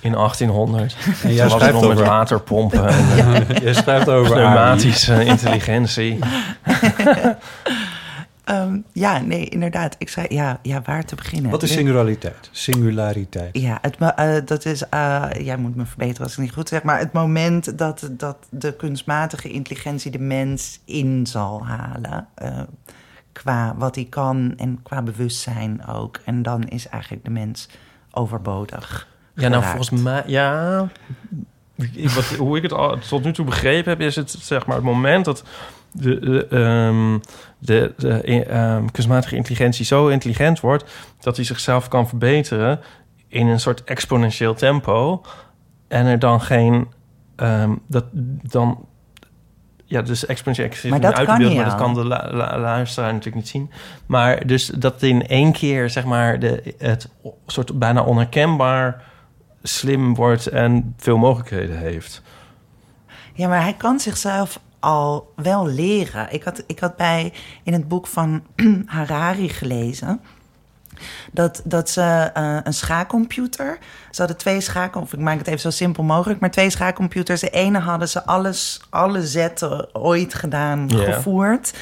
In 0.00 0.12
1800. 0.14 0.96
En 1.22 1.34
jij 1.34 1.42
was 1.42 1.52
het 1.52 1.62
schrijft 1.62 1.80
met 1.80 1.90
over, 1.90 2.04
waterpompen 2.04 2.88
en 2.88 3.46
jij 3.62 3.74
schrijft 3.74 4.08
over 4.08 4.32
pneumatische 4.32 5.24
intelligentie. 5.24 6.18
Ehm, 8.48 8.78
ja, 8.92 9.18
nee, 9.18 9.44
inderdaad. 9.44 9.96
Ik 9.98 10.08
zei, 10.08 10.26
ja, 10.28 10.58
ja 10.62 10.82
waar 10.84 11.04
te 11.04 11.14
beginnen? 11.14 11.50
Wat 11.50 11.62
is 11.62 11.72
singulariteit? 11.72 12.48
Singulariteit. 12.52 13.58
Ja, 13.58 13.78
het, 13.82 13.96
eh, 13.98 14.36
dat 14.44 14.64
is, 14.64 14.88
eh, 14.88 15.24
jij 15.40 15.56
moet 15.56 15.76
me 15.76 15.86
verbeteren 15.86 16.22
als 16.22 16.32
ik 16.32 16.38
niet 16.38 16.52
goed 16.52 16.68
zeg, 16.68 16.82
maar 16.82 16.98
het 16.98 17.12
moment 17.12 17.78
dat, 17.78 18.10
dat 18.10 18.36
de 18.50 18.76
kunstmatige 18.76 19.50
intelligentie 19.50 20.10
de 20.10 20.18
mens 20.18 20.80
in 20.84 21.26
zal 21.26 21.66
halen, 21.66 22.26
eh, 22.34 22.60
qua 23.32 23.74
wat 23.76 23.94
hij 23.94 24.04
kan 24.04 24.54
en 24.56 24.82
qua 24.82 25.02
bewustzijn 25.02 25.86
ook. 25.86 26.20
En 26.24 26.42
dan 26.42 26.62
is 26.62 26.88
eigenlijk 26.88 27.24
de 27.24 27.30
mens 27.30 27.68
overbodig. 28.10 29.08
Ja, 29.34 29.48
nou 29.48 29.64
volgens 29.64 29.90
mij, 29.90 30.22
ja. 30.26 30.88
Wat, 32.14 32.24
hoe 32.24 32.56
ik 32.56 32.62
het 32.62 32.72
al 32.72 32.98
tot 32.98 33.24
nu 33.24 33.32
toe 33.32 33.44
begrepen 33.44 33.90
heb, 33.90 34.00
is 34.00 34.16
het 34.16 34.30
zeg 34.30 34.66
maar 34.66 34.76
het 34.76 34.84
moment 34.84 35.24
dat 35.24 35.44
de, 35.92 36.18
de, 36.20 36.46
ehm, 36.46 37.18
de, 37.58 37.92
de 37.96 38.44
ehm, 38.44 38.86
kunstmatige 38.86 39.36
intelligentie 39.36 39.84
zo 39.84 40.08
intelligent 40.08 40.60
wordt 40.60 40.84
dat 41.20 41.36
hij 41.36 41.44
zichzelf 41.44 41.88
kan 41.88 42.08
verbeteren 42.08 42.80
in 43.28 43.46
een 43.46 43.60
soort 43.60 43.84
exponentieel 43.84 44.54
tempo. 44.54 45.22
En 45.88 46.06
er 46.06 46.18
dan 46.18 46.40
geen. 46.40 46.88
ehm, 47.36 47.74
dat 47.86 48.04
dan. 48.42 48.86
Ja, 49.84 50.02
dus 50.02 50.26
exponentieel. 50.26 50.68
Ik 50.68 50.90
Maar 50.90 51.00
dat 51.00 51.14
uit 51.14 51.26
kan 51.26 51.54
maar 51.54 51.64
dat 51.64 51.74
kan 51.74 51.94
de 51.94 52.06
lu- 52.06 52.36
lu- 52.36 52.58
luisteraar 52.60 53.08
natuurlijk 53.08 53.36
niet 53.36 53.48
zien. 53.48 53.70
Maar 54.06 54.46
dus 54.46 54.66
dat 54.66 55.02
in 55.02 55.26
één 55.26 55.52
keer, 55.52 55.90
zeg 55.90 56.04
maar, 56.04 56.38
de, 56.38 56.74
het 56.78 57.08
soort 57.46 57.78
bijna 57.78 58.02
onherkenbaar 58.02 59.02
slim 59.62 60.14
wordt 60.14 60.46
en 60.46 60.94
veel 60.96 61.16
mogelijkheden 61.18 61.78
heeft. 61.78 62.22
Ja, 63.34 63.48
maar 63.48 63.62
hij 63.62 63.74
kan 63.74 64.00
zichzelf 64.00 64.60
al 64.80 65.32
wel 65.36 65.66
leren. 65.66 66.32
Ik 66.32 66.42
had, 66.42 66.62
ik 66.66 66.78
had 66.78 66.96
bij 66.96 67.32
in 67.62 67.72
het 67.72 67.88
boek 67.88 68.06
van 68.06 68.42
Harari 68.86 69.48
gelezen. 69.48 70.20
Dat, 71.32 71.60
dat 71.64 71.90
ze 71.90 72.30
eh, 72.34 72.56
een 72.62 72.74
schaakcomputer. 72.74 73.78
Ze 74.10 74.18
hadden 74.18 74.36
twee 74.36 74.60
schaakcomputers. 74.60 75.20
Ik 75.20 75.26
maak 75.26 75.38
het 75.38 75.46
even 75.46 75.60
zo 75.60 75.70
simpel 75.70 76.02
mogelijk. 76.02 76.40
Maar 76.40 76.50
twee 76.50 76.70
schaakcomputers. 76.70 77.40
De 77.40 77.50
ene 77.50 77.78
hadden 77.78 78.08
ze 78.08 78.24
alles, 78.24 78.80
alle 78.90 79.26
zetten 79.26 79.94
ooit 79.94 80.34
gedaan, 80.34 80.90
gevoerd. 80.90 81.74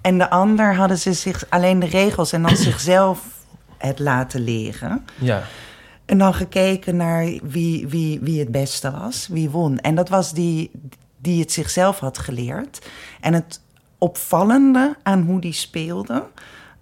En 0.00 0.18
de 0.18 0.30
ander 0.30 0.74
hadden 0.74 0.98
ze 0.98 1.12
zich 1.12 1.44
alleen 1.48 1.78
de 1.78 1.86
regels 1.86 2.32
en 2.32 2.42
dan 2.42 2.56
zichzelf 2.70 3.20
het 3.78 3.98
laten 3.98 4.40
leren. 4.40 5.04
Ja, 5.14 5.42
en 6.08 6.18
dan 6.18 6.34
gekeken 6.34 6.96
naar 6.96 7.24
wie, 7.42 7.88
wie, 7.88 8.20
wie 8.20 8.38
het 8.38 8.50
beste 8.50 8.90
was, 8.90 9.28
wie 9.30 9.50
won. 9.50 9.78
En 9.78 9.94
dat 9.94 10.08
was 10.08 10.32
die 10.32 10.70
die 11.18 11.40
het 11.40 11.52
zichzelf 11.52 11.98
had 11.98 12.18
geleerd. 12.18 12.88
En 13.20 13.34
het 13.34 13.60
opvallende 13.98 14.96
aan 15.02 15.22
hoe 15.22 15.40
die 15.40 15.52
speelde 15.52 16.24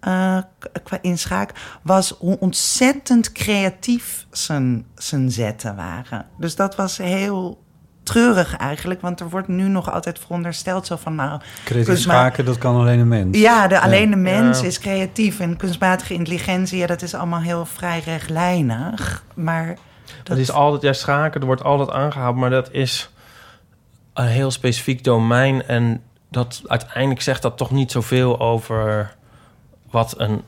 uh, 0.07 0.39
qua 0.85 0.99
inschaak 1.01 1.53
was 1.83 2.15
hoe 2.19 2.39
ontzettend 2.39 3.33
creatief 3.33 4.27
zijn, 4.31 4.87
zijn 4.95 5.31
zetten 5.31 5.77
waren. 5.77 6.27
Dus 6.39 6.57
dat 6.57 6.77
was 6.77 6.97
heel 6.97 7.65
treurig 8.03 8.57
eigenlijk, 8.57 9.01
want 9.01 9.21
er 9.21 9.29
wordt 9.29 9.49
nu 9.49 9.69
nog 9.69 9.93
altijd 9.93 10.19
verondersteld 10.19 10.87
zo 10.87 10.97
van 10.97 11.15
nou... 11.15 11.41
Creatief 11.65 11.99
schaken, 11.99 12.45
dat 12.45 12.59
kan 12.59 12.77
alleen 12.77 12.99
een 12.99 13.09
mens. 13.09 13.39
Ja, 13.39 13.69
de, 13.69 13.81
alleen 13.81 14.11
de 14.11 14.17
mens 14.17 14.63
is 14.63 14.79
creatief 14.79 15.41
en 15.41 15.57
kunstmatige 15.57 16.15
intelligentie, 16.15 16.79
ja, 16.79 16.87
dat 16.87 17.03
is 17.03 17.15
allemaal 17.15 17.41
heel 17.41 17.67
vrij 17.67 18.03
rechtlijnig, 18.05 19.25
maar... 19.35 19.67
Dat, 19.67 20.27
dat 20.27 20.39
is 20.39 20.51
altijd, 20.51 20.83
ja, 20.83 20.93
schaken, 20.93 21.41
er 21.41 21.47
wordt 21.47 21.65
altijd 21.65 21.91
aangehaald, 21.91 22.37
maar 22.37 22.51
dat 22.51 22.69
is 22.73 23.11
een 24.19 24.27
heel 24.27 24.51
specifiek 24.51 25.05
domein. 25.05 25.67
En 25.67 26.03
dat 26.31 26.63
uiteindelijk 26.67 27.23
zegt 27.23 27.43
dat 27.43 27.57
toch 27.57 27.71
niet 27.71 27.91
zoveel 27.91 28.41
over 28.41 29.15
wat 29.91 30.15
een 30.21 30.43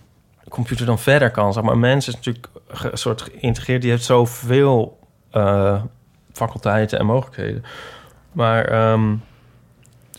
computer 0.49 0.87
dan 0.87 0.99
verder 0.99 1.31
kan. 1.31 1.53
Zeg 1.53 1.63
maar, 1.63 1.73
een 1.73 1.81
mens 1.81 2.09
is 2.09 2.15
natuurlijk 2.15 2.49
een 2.69 2.99
soort 2.99 3.23
geïntegreerd. 3.23 3.83
Die 3.83 3.91
heeft 3.91 4.05
zoveel 4.05 4.99
uh, 5.33 5.83
faculteiten 6.33 6.99
en 6.99 7.07
mogelijkheden. 7.07 7.65
Maar 8.33 8.91
um, 8.93 9.23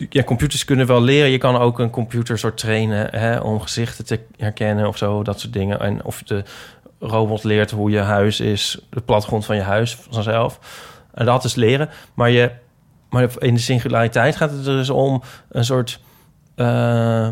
ja, 0.09 0.23
computers 0.23 0.65
kunnen 0.65 0.87
wel 0.87 1.01
leren. 1.01 1.29
Je 1.29 1.37
kan 1.37 1.57
ook 1.57 1.79
een 1.79 1.89
computer 1.89 2.37
soort 2.37 2.57
trainen 2.57 3.07
hè, 3.11 3.39
om 3.39 3.61
gezichten 3.61 4.05
te 4.05 4.19
herkennen 4.37 4.87
of 4.87 4.97
zo, 4.97 5.23
dat 5.23 5.39
soort 5.39 5.53
dingen. 5.53 5.79
En 5.79 6.03
of 6.03 6.23
de 6.23 6.43
robot 6.99 7.43
leert 7.43 7.71
hoe 7.71 7.91
je 7.91 7.99
huis 7.99 8.39
is, 8.39 8.79
de 8.89 9.01
platgrond 9.01 9.45
van 9.45 9.55
je 9.55 9.61
huis 9.61 9.95
vanzelf. 10.09 10.59
En 11.13 11.25
dat 11.25 11.43
is 11.43 11.55
leren. 11.55 11.89
Maar 12.13 12.29
je 12.29 12.51
maar 13.09 13.29
in 13.37 13.53
de 13.53 13.59
singulariteit 13.59 14.35
gaat 14.35 14.51
het 14.51 14.67
er 14.67 14.75
dus 14.75 14.89
om 14.89 15.21
een 15.49 15.65
soort 15.65 15.99
uh, 16.55 17.29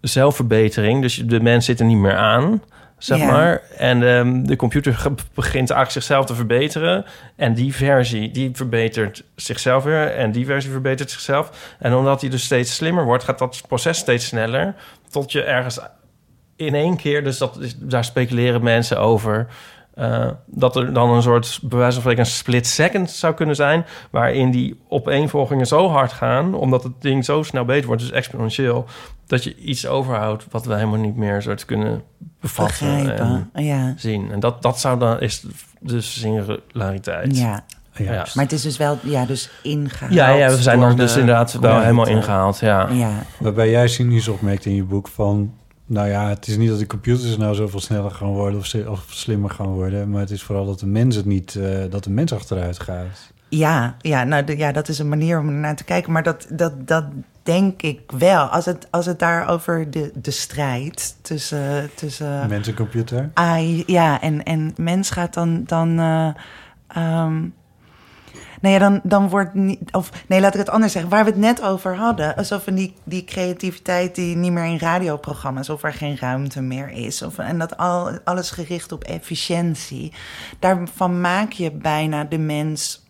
zelfverbetering. 0.00 1.02
Dus 1.02 1.16
de 1.16 1.40
mens 1.40 1.64
zit 1.64 1.80
er 1.80 1.86
niet 1.86 1.96
meer 1.96 2.16
aan, 2.16 2.62
zeg 2.98 3.18
maar. 3.18 3.62
En 3.76 4.02
um, 4.02 4.46
de 4.46 4.56
computer 4.56 4.92
begint 5.34 5.70
eigenlijk 5.70 5.90
zichzelf 5.90 6.26
te 6.26 6.34
verbeteren. 6.34 7.04
En 7.36 7.54
die 7.54 7.74
versie, 7.74 8.30
die 8.30 8.50
verbetert 8.52 9.24
zichzelf 9.34 9.84
weer. 9.84 10.06
En 10.14 10.32
die 10.32 10.46
versie 10.46 10.70
verbetert 10.70 11.10
zichzelf. 11.10 11.76
En 11.78 11.94
omdat 11.94 12.20
die 12.20 12.30
dus 12.30 12.44
steeds 12.44 12.74
slimmer 12.74 13.04
wordt, 13.04 13.24
gaat 13.24 13.38
dat 13.38 13.62
proces 13.68 13.98
steeds 13.98 14.26
sneller. 14.26 14.74
Tot 15.10 15.32
je 15.32 15.42
ergens 15.42 15.78
in 16.56 16.74
één 16.74 16.96
keer, 16.96 17.24
dus 17.24 17.38
dat, 17.38 17.58
daar 17.76 18.04
speculeren 18.04 18.62
mensen 18.62 19.00
over 19.00 19.46
uh, 19.98 20.30
dat 20.46 20.76
er 20.76 20.92
dan 20.92 21.10
een 21.10 21.22
soort, 21.22 21.58
bij 21.62 21.78
wijze 21.78 21.92
van 21.92 22.00
spreken, 22.00 22.24
een 22.24 22.30
split 22.30 22.66
second 22.66 23.10
zou 23.10 23.34
kunnen 23.34 23.56
zijn. 23.56 23.84
Waarin 24.10 24.50
die 24.50 24.80
opeenvolgingen 24.88 25.66
zo 25.66 25.88
hard 25.88 26.12
gaan, 26.12 26.54
omdat 26.54 26.82
het 26.82 26.92
ding 26.98 27.24
zo 27.24 27.42
snel 27.42 27.64
beter 27.64 27.86
wordt, 27.86 28.02
dus 28.02 28.10
exponentieel, 28.10 28.86
dat 29.26 29.44
je 29.44 29.56
iets 29.56 29.86
overhoudt 29.86 30.46
wat 30.50 30.64
we 30.64 30.74
helemaal 30.74 30.98
niet 30.98 31.16
meer 31.16 31.42
soort 31.42 31.64
kunnen 31.64 32.02
bevatten 32.40 33.16
en 33.52 33.64
ja. 33.64 33.94
zien. 33.96 34.32
En 34.32 34.40
dat, 34.40 34.62
dat 34.62 34.80
zou 34.80 34.98
dan, 34.98 35.20
is 35.20 35.46
dus 35.80 36.20
singulariteit. 36.20 37.38
Ja. 37.38 37.64
Ja. 38.04 38.26
Maar 38.34 38.44
het 38.44 38.52
is 38.52 38.62
dus 38.62 38.76
wel, 38.76 38.98
ja, 39.02 39.24
dus 39.24 39.50
ingehaald. 39.62 40.12
Ja, 40.12 40.28
ja 40.28 40.48
we 40.48 40.62
zijn 40.62 40.80
dan 40.80 40.96
dus 40.96 41.16
inderdaad 41.16 41.52
wel 41.52 41.80
helemaal 41.80 42.06
ingehaald, 42.06 42.58
ja. 42.58 42.88
ja. 42.88 43.22
Waarbij 43.38 43.70
jij 43.70 43.88
cynisch 43.88 44.28
opmerkt 44.28 44.64
in 44.64 44.74
je 44.74 44.82
boek 44.82 45.08
van 45.08 45.54
nou 45.86 46.08
ja, 46.08 46.28
het 46.28 46.46
is 46.46 46.56
niet 46.56 46.68
dat 46.68 46.78
de 46.78 46.86
computers 46.86 47.36
nou 47.36 47.54
zoveel 47.54 47.80
sneller 47.80 48.10
gaan 48.10 48.28
worden 48.28 48.58
of, 48.58 48.74
of 48.74 49.04
slimmer 49.08 49.50
gaan 49.50 49.66
worden, 49.66 50.10
maar 50.10 50.20
het 50.20 50.30
is 50.30 50.42
vooral 50.42 50.66
dat 50.66 50.80
de 50.80 50.86
mens 50.86 51.16
het 51.16 51.24
niet, 51.24 51.54
uh, 51.54 51.84
dat 51.90 52.04
de 52.04 52.10
mens 52.10 52.32
achteruit 52.32 52.80
gaat. 52.80 53.32
Ja, 53.48 53.96
ja, 54.00 54.24
nou 54.24 54.44
de, 54.44 54.56
ja, 54.56 54.72
dat 54.72 54.88
is 54.88 54.98
een 54.98 55.08
manier 55.08 55.38
om 55.38 55.60
naar 55.60 55.76
te 55.76 55.84
kijken, 55.84 56.12
maar 56.12 56.22
dat, 56.22 56.46
dat, 56.50 56.88
dat 56.88 57.04
denk 57.42 57.82
ik 57.82 58.00
wel. 58.18 58.44
Als 58.44 58.64
het, 58.64 58.88
als 58.90 59.06
het 59.06 59.18
daar 59.18 59.48
over 59.48 59.90
de, 59.90 60.10
de 60.14 60.30
strijd 60.30 61.16
tussen, 61.22 61.90
tussen 61.94 62.48
mens 62.48 62.68
en 62.68 62.74
computer. 62.74 63.30
AI, 63.34 63.82
ja, 63.86 64.20
en, 64.20 64.42
en 64.42 64.72
mens 64.76 65.10
gaat 65.10 65.34
dan. 65.34 65.62
dan 65.66 66.00
uh, 66.00 66.28
um, 66.96 67.54
nou 68.60 68.74
ja, 68.74 68.80
dan, 68.80 69.00
dan 69.02 69.28
wordt 69.28 69.54
niet. 69.54 69.92
Of 69.92 70.10
nee, 70.26 70.40
laat 70.40 70.54
ik 70.54 70.60
het 70.60 70.70
anders 70.70 70.92
zeggen. 70.92 71.10
Waar 71.10 71.24
we 71.24 71.30
het 71.30 71.38
net 71.38 71.62
over 71.62 71.96
hadden. 71.96 72.36
Alsof 72.36 72.64
die, 72.64 72.94
die 73.04 73.24
creativiteit 73.24 74.14
die 74.14 74.36
niet 74.36 74.52
meer 74.52 74.64
in 74.64 74.78
radioprogramma's. 74.78 75.68
of 75.68 75.82
er 75.82 75.92
geen 75.92 76.18
ruimte 76.18 76.60
meer 76.60 76.90
is. 76.90 77.22
Of, 77.22 77.38
en 77.38 77.58
dat 77.58 77.76
al, 77.76 78.18
alles 78.24 78.50
gericht 78.50 78.92
op 78.92 79.04
efficiëntie. 79.04 80.12
Daarvan 80.58 81.20
maak 81.20 81.52
je 81.52 81.70
bijna 81.70 82.24
de 82.24 82.38
mens 82.38 83.04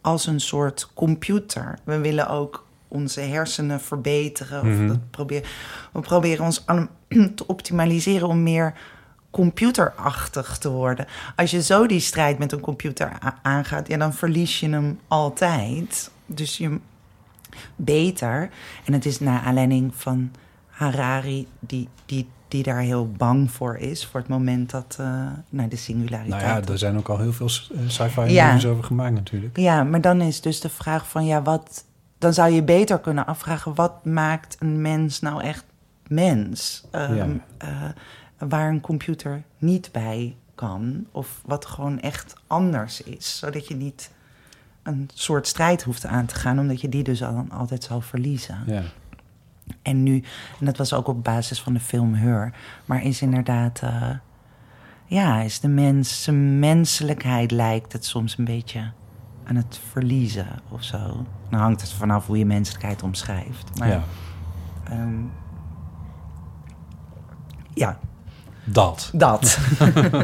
als 0.00 0.26
een 0.26 0.40
soort 0.40 0.90
computer. 0.94 1.78
We 1.84 1.98
willen 1.98 2.28
ook 2.28 2.66
onze 2.88 3.20
hersenen 3.20 3.80
verbeteren. 3.80 4.60
Of 4.60 4.66
mhm. 4.66 4.86
dat 4.86 5.10
probeer, 5.10 5.48
we 5.92 6.00
proberen 6.00 6.44
ons 6.44 6.64
te 7.34 7.46
optimaliseren 7.46 8.28
om 8.28 8.42
meer 8.42 8.74
computerachtig 9.32 10.58
te 10.58 10.70
worden. 10.70 11.06
Als 11.36 11.50
je 11.50 11.62
zo 11.62 11.86
die 11.86 12.00
strijd 12.00 12.38
met 12.38 12.52
een 12.52 12.60
computer 12.60 13.12
aangaat, 13.42 13.88
ja, 13.88 13.96
dan 13.96 14.14
verlies 14.14 14.60
je 14.60 14.68
hem 14.68 15.00
altijd. 15.08 16.10
Dus 16.26 16.58
je 16.58 16.78
beter. 17.76 18.50
En 18.84 18.92
het 18.92 19.06
is 19.06 19.20
naar 19.20 19.40
aanleiding 19.40 19.94
van 19.94 20.30
Harari, 20.66 21.46
die, 21.60 21.88
die, 22.06 22.28
die 22.48 22.62
daar 22.62 22.80
heel 22.80 23.10
bang 23.10 23.50
voor 23.50 23.76
is. 23.76 24.06
voor 24.06 24.20
het 24.20 24.28
moment 24.28 24.70
dat. 24.70 24.96
Uh, 25.00 25.26
nou, 25.48 25.68
de 25.68 25.76
singulariteit. 25.76 26.42
Nou 26.42 26.62
ja, 26.62 26.68
er 26.72 26.78
zijn 26.78 26.96
ook 26.96 27.08
al 27.08 27.18
heel 27.18 27.32
veel 27.32 27.46
eh, 27.46 27.80
sci-fi 27.86 28.20
ja. 28.20 28.54
over 28.66 28.84
gemaakt, 28.84 29.14
natuurlijk. 29.14 29.56
Ja, 29.56 29.84
maar 29.84 30.00
dan 30.00 30.20
is 30.20 30.40
dus 30.40 30.60
de 30.60 30.68
vraag 30.68 31.08
van 31.08 31.24
ja, 31.24 31.42
wat. 31.42 31.84
Dan 32.18 32.34
zou 32.34 32.52
je 32.52 32.62
beter 32.62 32.98
kunnen 32.98 33.26
afvragen: 33.26 33.74
wat 33.74 34.04
maakt 34.04 34.56
een 34.58 34.80
mens 34.80 35.20
nou 35.20 35.42
echt 35.42 35.64
mens? 36.06 36.84
Um, 36.92 37.14
ja. 37.14 37.26
uh, 37.64 37.88
waar 38.48 38.68
een 38.68 38.80
computer 38.80 39.42
niet 39.58 39.88
bij 39.92 40.36
kan. 40.54 41.06
Of 41.12 41.40
wat 41.44 41.66
gewoon 41.66 42.00
echt 42.00 42.34
anders 42.46 43.02
is. 43.02 43.38
Zodat 43.38 43.68
je 43.68 43.74
niet 43.74 44.10
een 44.82 45.10
soort 45.14 45.46
strijd 45.46 45.82
hoeft 45.82 46.06
aan 46.06 46.26
te 46.26 46.34
gaan, 46.34 46.58
omdat 46.58 46.80
je 46.80 46.88
die 46.88 47.02
dus 47.02 47.22
al, 47.22 47.46
altijd 47.50 47.84
zal 47.84 48.00
verliezen. 48.00 48.62
Ja. 48.66 48.82
En 49.82 50.02
nu, 50.02 50.22
en 50.60 50.66
dat 50.66 50.76
was 50.76 50.92
ook 50.92 51.08
op 51.08 51.24
basis 51.24 51.60
van 51.60 51.72
de 51.72 51.80
film 51.80 52.14
Her, 52.14 52.54
maar 52.84 53.02
is 53.02 53.22
inderdaad, 53.22 53.80
uh, 53.84 54.10
ja, 55.06 55.40
is 55.40 55.60
de 55.60 55.68
mens, 55.68 56.22
zijn 56.22 56.58
menselijkheid 56.58 57.50
lijkt 57.50 57.92
het 57.92 58.04
soms 58.04 58.38
een 58.38 58.44
beetje 58.44 58.90
aan 59.44 59.56
het 59.56 59.80
verliezen 59.90 60.48
of 60.68 60.82
zo. 60.82 61.26
Nou 61.48 61.62
hangt 61.62 61.80
het 61.80 61.92
vanaf 61.92 62.26
hoe 62.26 62.38
je 62.38 62.46
menselijkheid 62.46 63.02
omschrijft. 63.02 63.78
Maar, 63.78 63.88
ja. 63.88 64.02
Um, 64.90 65.32
ja, 67.74 67.98
dat. 68.64 69.10
Dat. 69.12 69.58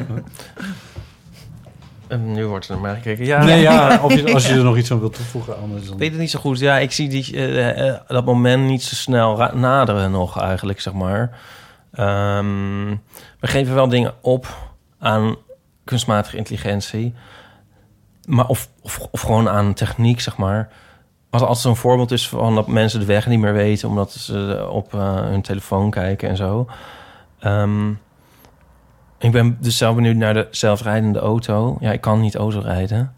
En 2.08 2.32
nu 2.32 2.46
wordt 2.46 2.68
er 2.68 2.72
naar 2.72 2.80
mij 2.80 2.94
gekeken. 2.94 3.24
Ja. 3.24 3.44
Nee, 3.44 3.60
ja, 3.60 3.98
of 4.04 4.14
je, 4.14 4.34
als 4.34 4.48
je 4.48 4.54
er 4.54 4.64
nog 4.64 4.76
iets 4.76 4.90
aan 4.92 5.00
wilt 5.00 5.14
toevoegen. 5.14 5.60
Anders 5.60 5.84
dan... 5.84 5.92
Ik 5.92 5.98
weet 5.98 6.10
het 6.10 6.20
niet 6.20 6.30
zo 6.30 6.40
goed. 6.40 6.58
Ja, 6.58 6.78
ik 6.78 6.92
zie 6.92 7.08
die, 7.08 7.32
uh, 7.32 7.94
dat 8.06 8.24
moment 8.24 8.64
niet 8.64 8.82
zo 8.82 8.94
snel 8.94 9.50
naderen 9.54 10.10
nog 10.10 10.40
eigenlijk, 10.40 10.80
zeg 10.80 10.92
maar. 10.92 11.38
Um, 11.98 13.02
we 13.40 13.46
geven 13.46 13.74
wel 13.74 13.88
dingen 13.88 14.14
op 14.20 14.56
aan 14.98 15.36
kunstmatige 15.84 16.36
intelligentie. 16.36 17.14
Maar 18.24 18.46
of, 18.46 18.68
of, 18.82 18.98
of 19.10 19.20
gewoon 19.20 19.48
aan 19.48 19.74
techniek, 19.74 20.20
zeg 20.20 20.36
maar. 20.36 20.68
Als 21.30 21.42
altijd 21.42 21.60
zo'n 21.60 21.76
voorbeeld 21.76 22.10
is 22.10 22.28
van 22.28 22.54
dat 22.54 22.66
mensen 22.66 23.00
de 23.00 23.06
weg 23.06 23.26
niet 23.26 23.40
meer 23.40 23.52
weten... 23.52 23.88
omdat 23.88 24.12
ze 24.12 24.66
op 24.70 24.94
uh, 24.94 25.14
hun 25.14 25.42
telefoon 25.42 25.90
kijken 25.90 26.28
en 26.28 26.36
zo... 26.36 26.68
Um, 27.40 27.98
ik 29.18 29.32
ben 29.32 29.56
dus 29.60 29.76
zelf 29.76 29.94
benieuwd 29.94 30.16
naar 30.16 30.34
de 30.34 30.46
zelfrijdende 30.50 31.18
auto. 31.18 31.76
Ja, 31.80 31.92
ik 31.92 32.00
kan 32.00 32.20
niet 32.20 32.34
auto 32.34 32.58
rijden. 32.58 33.12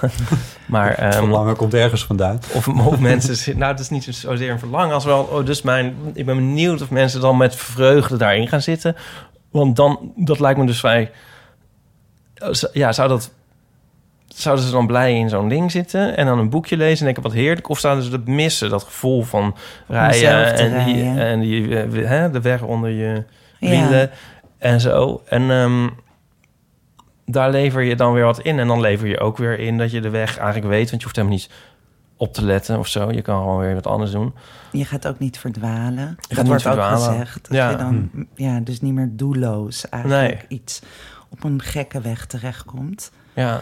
maar, 0.66 1.04
um, 1.06 1.12
verlangen 1.12 1.56
komt 1.56 1.74
ergens 1.74 2.04
vandaan. 2.04 2.40
Of, 2.52 2.68
of 2.68 2.98
mensen... 2.98 3.58
Nou, 3.58 3.70
het 3.70 3.80
is 3.80 3.90
niet 3.90 4.04
zozeer 4.04 4.50
een 4.50 4.58
verlangen 4.58 4.94
als 4.94 5.04
wel... 5.04 5.22
Oh, 5.22 5.46
dus 5.46 5.62
mijn, 5.62 5.94
ik 6.14 6.26
ben 6.26 6.36
benieuwd 6.36 6.82
of 6.82 6.90
mensen 6.90 7.20
dan 7.20 7.36
met 7.36 7.56
vreugde 7.56 8.16
daarin 8.16 8.48
gaan 8.48 8.62
zitten. 8.62 8.96
Want 9.50 9.76
dan, 9.76 10.12
dat 10.16 10.40
lijkt 10.40 10.58
me 10.58 10.66
dus 10.66 10.80
vrij... 10.80 11.10
Ja, 12.72 12.92
zou 12.92 13.08
dat... 13.08 13.30
Zouden 14.26 14.64
ze 14.64 14.70
dan 14.70 14.86
blij 14.86 15.14
in 15.14 15.28
zo'n 15.28 15.48
ding 15.48 15.70
zitten 15.70 16.16
en 16.16 16.26
dan 16.26 16.38
een 16.38 16.50
boekje 16.50 16.76
lezen 16.76 16.98
en 16.98 17.04
denken 17.04 17.22
wat 17.22 17.32
heerlijk? 17.32 17.68
Of 17.68 17.78
zouden 17.78 18.04
ze 18.04 18.10
het 18.10 18.26
missen, 18.26 18.70
dat 18.70 18.82
gevoel 18.82 19.22
van 19.22 19.56
rijden 19.86 20.54
en, 20.54 20.84
die, 20.84 21.04
en 21.04 21.40
die, 21.40 21.74
hè, 22.04 22.30
de 22.30 22.40
weg 22.40 22.62
onder 22.62 22.90
je 22.90 23.24
wielen? 23.58 24.00
Ja 24.00 24.10
en 24.60 24.80
zo. 24.80 25.22
En 25.28 25.42
um, 25.50 25.90
daar 27.26 27.50
lever 27.50 27.82
je 27.82 27.96
dan 27.96 28.12
weer 28.12 28.24
wat 28.24 28.40
in. 28.40 28.58
En 28.58 28.66
dan 28.66 28.80
lever 28.80 29.08
je 29.08 29.20
ook 29.20 29.36
weer 29.36 29.58
in 29.58 29.78
dat 29.78 29.90
je 29.90 30.00
de 30.00 30.10
weg 30.10 30.38
eigenlijk 30.38 30.68
weet. 30.68 30.88
Want 30.90 31.00
je 31.00 31.02
hoeft 31.02 31.16
helemaal 31.16 31.36
niet 31.36 31.50
op 32.16 32.34
te 32.34 32.44
letten 32.44 32.78
of 32.78 32.86
zo. 32.86 33.10
Je 33.10 33.22
kan 33.22 33.38
gewoon 33.38 33.58
weer 33.58 33.74
wat 33.74 33.86
anders 33.86 34.10
doen. 34.10 34.34
Je 34.72 34.84
gaat 34.84 35.06
ook 35.06 35.18
niet 35.18 35.38
verdwalen. 35.38 36.16
Je 36.28 36.34
dat 36.34 36.46
wordt 36.46 36.62
verdwalen. 36.62 36.98
ook 36.98 37.04
gezegd. 37.04 37.48
Dat 37.48 37.56
ja. 37.56 37.70
je 37.70 37.76
dan 37.76 38.10
hm. 38.12 38.24
ja, 38.34 38.60
dus 38.60 38.80
niet 38.80 38.94
meer 38.94 39.08
doelloos 39.12 39.88
eigenlijk 39.88 40.44
iets 40.48 40.82
op 41.28 41.44
een 41.44 41.62
gekke 41.62 42.00
weg 42.00 42.26
terechtkomt. 42.26 43.12
Ja. 43.34 43.60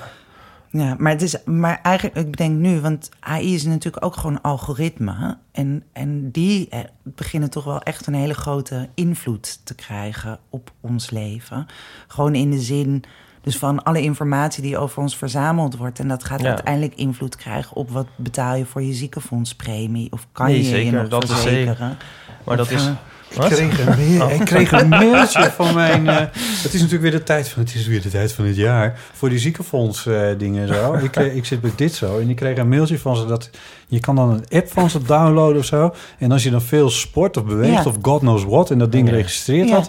Ja, 0.71 0.95
maar, 0.99 1.13
het 1.13 1.23
is, 1.23 1.45
maar 1.45 1.81
eigenlijk, 1.83 2.17
ik 2.17 2.37
denk 2.37 2.57
nu, 2.59 2.81
want 2.81 3.11
AI 3.21 3.55
is 3.55 3.65
natuurlijk 3.65 4.05
ook 4.05 4.17
gewoon 4.17 4.41
algoritme. 4.43 5.39
En, 5.53 5.83
en 5.93 6.31
die 6.31 6.69
eh, 6.69 6.81
beginnen 7.03 7.51
toch 7.51 7.65
wel 7.65 7.81
echt 7.83 8.07
een 8.07 8.15
hele 8.15 8.35
grote 8.35 8.89
invloed 8.95 9.61
te 9.65 9.75
krijgen 9.75 10.39
op 10.51 10.73
ons 10.81 11.11
leven. 11.11 11.67
Gewoon 12.07 12.35
in 12.35 12.51
de 12.51 12.61
zin 12.61 13.05
dus 13.43 13.57
van 13.59 13.83
alle 13.83 14.03
informatie 14.03 14.63
die 14.63 14.79
over 14.79 15.03
ons 15.03 15.17
verzameld 15.17 15.77
wordt. 15.77 15.99
En 15.99 16.09
dat 16.09 16.25
gaat 16.25 16.41
Ja. 16.41 16.49
uiteindelijk 16.49 16.95
invloed 16.95 17.37
krijgen 17.37 17.77
op 17.77 17.91
wat 17.91 18.07
betaal 18.17 18.55
je 18.55 18.65
voor 18.67 18.83
je 18.83 18.93
ziekenfondspremie. 18.93 20.13
Of 20.13 20.27
kan 20.33 20.47
Nee, 20.47 20.57
je 20.57 20.63
je 20.63 20.69
zeker, 20.69 20.93
nog 20.93 21.09
dat 21.09 21.23
is 21.23 21.31
verzekeren. 21.31 21.97
Maar 22.45 22.57
dat 22.57 22.71
is... 22.71 22.91
eh? 23.37 23.45
Ik 23.45 23.51
kreeg, 23.51 23.87
een 23.87 24.19
mail, 24.19 24.31
ik 24.31 24.45
kreeg 24.45 24.73
een 24.73 24.89
mailtje 24.89 25.51
van 25.51 25.75
mijn... 25.75 26.09
eh, 26.09 26.17
het 26.65 26.75
is 26.75 26.81
natuurlijk 26.81 27.03
weer 27.03 27.11
de 27.11 27.23
tijd 27.23 27.49
van 27.49 27.63
het 27.63 27.75
is 27.75 27.87
weer 27.87 28.03
de 28.03 28.09
tijd 28.11 28.33
van 28.33 28.45
het 28.45 28.57
jaar 28.57 28.99
voor 29.13 29.29
die 29.29 29.39
ziekenfonds 29.39 30.07
eh, 30.07 30.21
dingen 30.39 30.63
en 30.69 30.75
zo. 30.75 30.93
Ik, 31.05 31.11
kreeg, 31.11 31.33
ik 31.33 31.45
zit 31.45 31.61
bij 31.61 31.73
dit 31.77 31.95
zo 31.95 32.19
en 32.19 32.29
ik 32.31 32.37
kreeg 32.37 32.59
een 32.59 32.69
mailtje 32.69 32.99
van 32.99 33.17
ze 33.17 33.27
dat 33.27 33.51
je 33.89 34.01
kan 34.01 34.17
dan 34.17 34.31
een 34.31 34.45
app 34.59 34.73
van 34.73 34.91
ze 34.91 35.03
downloaden 35.03 35.59
of 35.59 35.65
zo. 35.65 35.95
En 36.19 36.33
als 36.33 36.43
je 36.43 36.51
dan 36.51 36.63
veel 36.63 36.91
sport 36.91 37.37
of 37.37 37.45
beweegt 37.45 37.85
Ja. 37.85 37.91
of 37.91 37.97
God 38.03 38.21
knows 38.21 38.45
what 38.45 38.71
en 38.71 38.79
dat 38.79 38.93
ding 38.93 39.09
Ja. 39.09 39.15
registreert 39.15 39.69
Ja. 39.69 39.83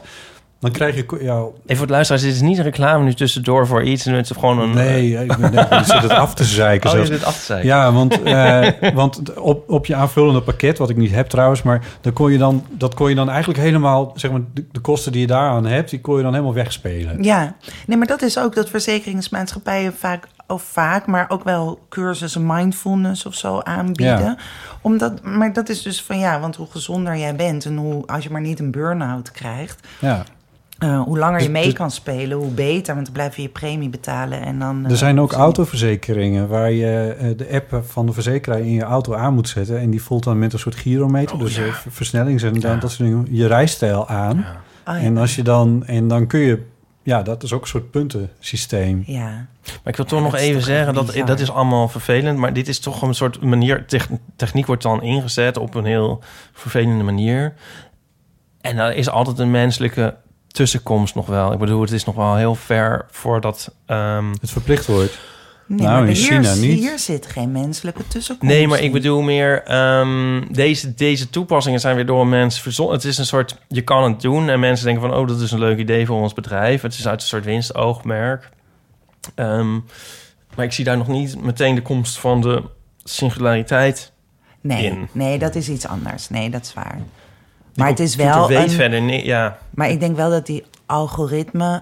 Dan 0.60 0.72
krijg 0.72 0.96
je 0.96 1.06
ja, 1.22 1.36
Even 1.36 1.52
voor 1.66 1.80
het 1.80 1.90
luisteraars, 1.90 2.24
dit 2.24 2.34
is 2.34 2.42
niet 2.42 2.58
een 2.58 2.64
reclame 2.64 3.04
nu 3.04 3.14
tussendoor 3.14 3.68
voor 3.68 3.84
iets. 3.84 4.06
En 4.06 4.14
het 4.14 4.30
is 4.30 4.36
gewoon 4.36 4.60
een... 4.60 4.74
nee, 4.74 5.24
ik 5.24 5.38
ben 5.38 5.52
denk, 5.52 5.74
je 5.74 5.84
zit 5.84 6.02
het 6.02 6.12
af 6.12 6.34
te 6.34 6.44
zeiken. 6.44 6.92
Oh, 6.92 6.98
je 6.98 7.06
zit 7.06 7.24
af 7.24 7.38
te 7.38 7.46
zeiken. 7.46 7.68
Ja, 7.68 7.92
want, 7.92 8.22
eh, 8.24 8.94
want 8.94 9.38
op, 9.38 9.70
op 9.70 9.86
je 9.86 9.96
aanvullende 9.96 10.42
pakket, 10.42 10.78
wat 10.78 10.90
ik 10.90 10.98
niet 10.98 11.12
heb 11.12 11.28
trouwens, 11.28 11.62
maar 11.62 11.82
dan 12.02 12.14
kon 12.14 12.32
je 12.32 12.38
dan, 12.38 12.66
dat 12.70 12.94
kon 12.94 13.10
je 13.10 13.16
dan 13.16 13.30
eigenlijk 13.30 13.60
helemaal, 13.60 14.12
zeg 14.16 14.32
maar, 14.32 14.42
de, 14.54 14.66
de 14.72 14.80
kosten 14.80 15.12
die 15.12 15.22
je 15.22 15.28
daaraan 15.28 15.66
hebt, 15.66 15.90
die 15.90 16.02
kon 16.02 16.18
je 16.18 16.24
dan 16.24 16.32
helemaal 16.32 16.54
wegspelen. 16.54 17.24
Ja, 17.24 17.56
nee, 17.88 17.98
maar 17.98 18.08
dat 18.08 18.22
is 18.22 18.40
ook 18.40 18.56
dat 18.56 18.70
verzekeringsmaatschappijen 18.70 19.94
vaak, 19.94 20.28
of 20.48 20.64
vaak, 20.64 21.06
maar 21.06 21.26
ook 21.30 21.44
wel 21.44 21.80
cursussen 21.90 22.46
mindfulness 22.46 23.26
of 23.26 23.34
zo 23.34 23.60
aanbieden. 23.60 24.20
Ja. 24.20 24.38
Omdat, 24.82 25.24
maar 25.24 25.54
dat 25.54 25.70
is 25.70 25.82
dus 25.82 26.04
van 26.04 26.20
ja, 26.20 26.40
want 26.40 26.56
hoe 26.56 26.68
gezonder 26.72 27.18
jij 27.18 27.36
bent 27.36 27.66
en 27.66 27.78
hoe, 27.78 28.08
als 28.08 28.24
je 28.24 28.30
maar 28.30 28.42
niet 28.42 28.60
een 28.60 28.72
burn-out 28.72 29.32
krijgt, 29.32 29.88
Ja. 30.00 30.26
Eh, 30.80 31.02
hoe 31.02 31.18
langer 31.18 31.38
je 31.40 31.44
Dus- 31.46 31.54
mee 31.54 31.64
dus- 31.64 31.74
kan 31.74 31.92
spelen, 31.92 32.38
hoe 32.38 32.52
beter, 32.52 32.94
want 32.94 33.06
dan 33.06 33.14
blijf 33.14 33.36
je 33.36 33.42
je 33.42 33.50
premie 33.50 33.90
betalen 33.90 34.42
en 34.42 34.60
dan. 34.60 34.86
Er 34.86 34.92
eh, 34.92 34.98
zijn 34.98 35.20
ook 35.20 35.32
autoverzekeringen 35.32 36.48
waar 36.48 36.72
je 36.72 37.16
eh, 37.20 37.38
de 37.38 37.48
app 37.52 37.84
van 37.86 38.06
de 38.06 38.14
verzekeraar 38.14 38.60
in 38.60 38.72
je 38.74 38.82
auto 38.84 39.14
aan 39.14 39.34
moet 39.34 39.50
zetten. 39.50 39.80
En 39.80 39.90
die 39.90 40.02
voelt 40.02 40.24
dan 40.24 40.40
met 40.40 40.54
een 40.54 40.60
soort 40.60 40.76
gyrometer, 40.76 41.36
Oh, 41.36 41.42
dus 41.42 41.56
ja. 41.56 41.62
ver- 41.64 41.92
versnellings- 41.92 42.44
en 42.44 42.60
dan, 42.60 42.80
dat 42.80 42.92
soort 42.92 43.10
dingen, 43.10 43.28
je 43.32 43.48
rijstijl 43.48 44.08
aan. 44.08 44.38
Oh, 44.38 44.96
ja. 44.96 44.98
En 45.00 45.18
als 45.18 45.36
je 45.36 45.44
dan, 45.44 45.84
en 45.86 46.08
dan 46.08 46.28
kun 46.28 46.40
je, 46.40 46.62
ja, 47.04 47.22
dat 47.22 47.44
is 47.44 47.54
ook 47.54 47.62
een 47.62 47.68
soort 47.68 47.92
puntensysteem. 47.92 49.04
Ja, 49.06 49.30
Maar 49.64 49.80
ik 49.84 49.96
wil 49.96 50.06
Ja, 50.06 50.12
toch 50.12 50.22
nog 50.22 50.36
even 50.36 50.54
toch 50.54 50.64
zeggen, 50.64 50.94
dat, 50.94 51.06
bizar. 51.06 51.26
dat 51.26 51.40
is 51.40 51.52
allemaal 51.52 51.88
vervelend. 51.88 52.38
Maar 52.38 52.54
dit 52.54 52.68
is 52.68 52.80
toch 52.80 53.02
een 53.02 53.16
soort 53.16 53.42
manier... 53.42 53.86
tech- 53.86 54.10
techniek 54.36 54.66
wordt 54.66 54.84
dan 54.84 55.02
ingezet 55.04 55.58
op 55.58 55.76
een 55.76 55.86
heel 55.86 56.20
vervelende 56.54 57.04
manier. 57.04 57.54
En 58.62 58.76
daar 58.76 58.94
is 58.96 59.10
altijd 59.10 59.40
een 59.40 59.52
menselijke 59.52 60.16
tussenkomst 60.60 61.16
nog 61.16 61.26
wel. 61.26 61.52
Ik 61.52 61.60
bedoel, 61.60 61.82
het 61.82 61.92
is 61.92 62.04
nog 62.04 62.16
wel 62.16 62.36
heel 62.36 62.56
ver 62.56 63.06
voordat... 63.12 63.74
ehm, 63.86 64.32
Het 64.42 64.52
verplicht 64.52 64.86
wordt. 64.86 65.20
nee, 65.66 65.80
Nou, 65.80 65.92
maar 65.92 66.10
in 66.10 66.16
hier, 66.16 66.26
China 66.26 66.54
niet. 66.54 66.80
hier 66.80 67.00
zit 67.00 67.26
geen 67.26 67.52
menselijke 67.52 68.08
tussenkomst. 68.08 68.56
Nee, 68.56 68.68
maar 68.68 68.80
ik 68.80 68.92
bedoel 68.92 69.22
meer... 69.22 69.64
ehm, 69.64 70.42
deze, 70.52 70.94
deze 70.94 71.30
toepassingen 71.30 71.80
zijn 71.80 71.96
weer 71.96 72.06
door 72.06 72.22
een 72.22 72.30
mens 72.30 72.62
verzonnen. 72.62 72.96
Het 72.96 73.06
is 73.06 73.18
een 73.18 73.26
soort... 73.26 73.58
Je 73.68 73.82
kan 73.82 74.04
het 74.04 74.22
doen 74.22 74.50
en 74.50 74.60
mensen 74.60 74.86
denken 74.86 75.10
van... 75.10 75.18
oh, 75.20 75.28
dat 75.28 75.40
is 75.42 75.52
een 75.52 75.60
leuk 75.60 75.78
idee 75.78 76.06
voor 76.06 76.22
ons 76.22 76.34
bedrijf. 76.34 76.82
Het 76.82 76.94
is 76.94 77.08
uit 77.08 77.22
een 77.22 77.28
soort 77.28 77.46
winstoogmerk. 77.46 78.50
Ehm, 79.36 79.74
maar 80.56 80.66
ik 80.66 80.72
zie 80.72 80.86
daar 80.86 80.98
nog 80.98 81.08
niet 81.08 81.42
meteen 81.42 81.76
de 81.76 81.82
komst 81.82 82.18
van 82.20 82.42
de 82.42 82.64
singulariteit 83.04 84.12
nee, 84.62 84.86
in. 84.86 85.08
nee, 85.12 85.40
dat 85.40 85.56
is 85.56 85.70
iets 85.70 85.88
anders. 85.88 86.30
Nee, 86.30 86.50
dat 86.50 86.62
is 86.62 86.74
waar. 86.74 87.00
Maar 87.76 87.88
het 87.88 88.00
is 88.00 88.16
wel 88.16 88.48
weet 88.48 88.58
een- 88.64 88.70
verder 88.70 89.02
niet, 89.02 89.26
ja. 89.26 89.58
Maar 89.70 89.90
ik 89.90 90.00
denk 90.00 90.16
wel 90.16 90.30
dat 90.30 90.46
die 90.46 90.64
algoritme. 90.86 91.82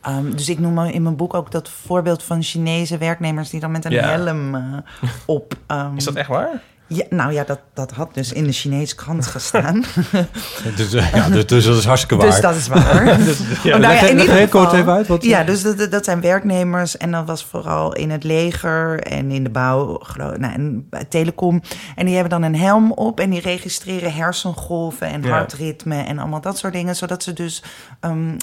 ehm, 0.00 0.30
dus 0.30 0.48
ik 0.48 0.58
noem 0.58 0.78
in 0.78 1.02
mijn 1.02 1.16
boek 1.16 1.34
ook 1.34 1.50
dat 1.50 1.68
voorbeeld 1.68 2.22
van 2.22 2.42
Chinese 2.42 2.98
werknemers 2.98 3.50
die 3.50 3.60
dan 3.60 3.70
met 3.70 3.84
een 3.84 3.90
Ja. 3.92 4.08
helm 4.08 4.54
eh, 4.54 4.62
op. 5.26 5.54
ehm, 5.66 5.96
Is 5.96 6.04
dat 6.04 6.14
echt 6.14 6.28
waar? 6.28 6.62
Ja, 6.94 7.04
nou 7.10 7.32
ja, 7.32 7.44
dat, 7.44 7.60
dat 7.74 7.90
had 7.90 8.14
dus 8.14 8.32
in 8.32 8.44
de 8.44 8.52
Chinese 8.52 8.94
krant 8.94 9.26
gestaan. 9.26 9.84
Dus, 10.76 10.92
eh, 10.94 11.14
ja, 11.14 11.28
dus, 11.28 11.46
dus 11.46 11.64
dat 11.64 11.76
is 11.76 11.84
hartstikke 11.84 12.16
waar. 12.16 12.30
dus 12.32 12.40
dat 12.40 12.54
is 12.56 12.68
waar. 12.68 13.04
Ja, 13.62 13.74
Oh, 13.74 13.80
nou 13.80 13.94
ja, 13.94 14.00
in 14.00 14.16
leg 14.16 14.26
ieder 14.26 14.36
geval- 14.48 14.74
even 14.74 14.92
uit. 14.92 15.06
Wat, 15.06 15.24
Ja, 15.24 15.44
dus 15.44 15.62
dat, 15.62 15.90
dat 15.90 16.04
zijn 16.04 16.20
werknemers. 16.20 16.96
En 16.96 17.10
dat 17.10 17.26
was 17.26 17.44
vooral 17.44 17.92
in 17.92 18.10
het 18.10 18.24
leger 18.24 19.00
en 19.00 19.30
in 19.30 19.42
de 19.44 19.50
bouw, 19.50 19.98
geloof, 20.02 20.36
nou, 20.36 20.52
en 20.52 20.88
telecom. 21.08 21.62
En 21.96 22.04
die 22.06 22.14
hebben 22.14 22.40
dan 22.40 22.42
een 22.42 22.56
helm 22.60 22.92
op 22.92 23.20
en 23.20 23.30
die 23.30 23.40
registreren 23.40 24.14
hersengolven 24.14 25.08
en 25.08 25.24
hartritme 25.24 25.96
en 26.02 26.18
allemaal 26.18 26.40
dat 26.40 26.58
soort 26.58 26.72
dingen. 26.72 26.96
Zodat 26.96 27.22
ze 27.22 27.32
dus 27.32 27.62
ehm, 28.00 28.36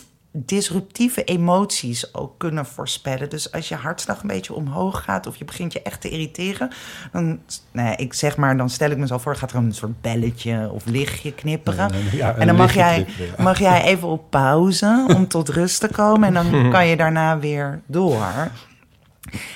disruptieve 0.45 1.23
emoties 1.23 2.13
ook 2.13 2.37
kunnen 2.37 2.65
voorspellen. 2.65 3.29
Dus 3.29 3.51
als 3.51 3.69
je 3.69 3.75
hartslag 3.75 4.21
een 4.21 4.27
beetje 4.27 4.53
omhoog 4.53 5.03
gaat 5.03 5.27
of 5.27 5.35
je 5.35 5.45
begint 5.45 5.73
je 5.73 5.81
echt 5.81 6.01
te 6.01 6.09
irriteren, 6.09 6.69
dan, 7.11 7.39
nou 7.71 7.87
ja, 7.87 7.97
ik 7.97 8.13
zeg 8.13 8.37
maar, 8.37 8.57
dan 8.57 8.69
stel 8.69 8.89
ik 8.89 8.97
me 8.97 9.07
zo 9.07 9.17
voor, 9.17 9.35
gaat 9.35 9.51
er 9.51 9.57
een 9.57 9.73
soort 9.73 10.01
belletje 10.01 10.69
of 10.71 10.85
lichtje 10.85 11.33
knipperen. 11.33 11.91
Ja, 12.11 12.35
En 12.35 12.47
dan 12.47 12.55
mag 12.55 12.73
jij, 12.73 13.03
knipperen, 13.03 13.33
ja. 13.37 13.43
mag 13.43 13.59
jij 13.59 13.83
even 13.83 14.07
op 14.07 14.29
pauze 14.29 15.05
om 15.15 15.27
tot 15.27 15.49
rust 15.49 15.79
te 15.79 15.87
komen. 15.87 16.27
En 16.27 16.33
dan 16.33 16.71
kan 16.71 16.87
je 16.87 16.97
daarna 16.97 17.39
weer 17.39 17.81
door. 17.85 18.49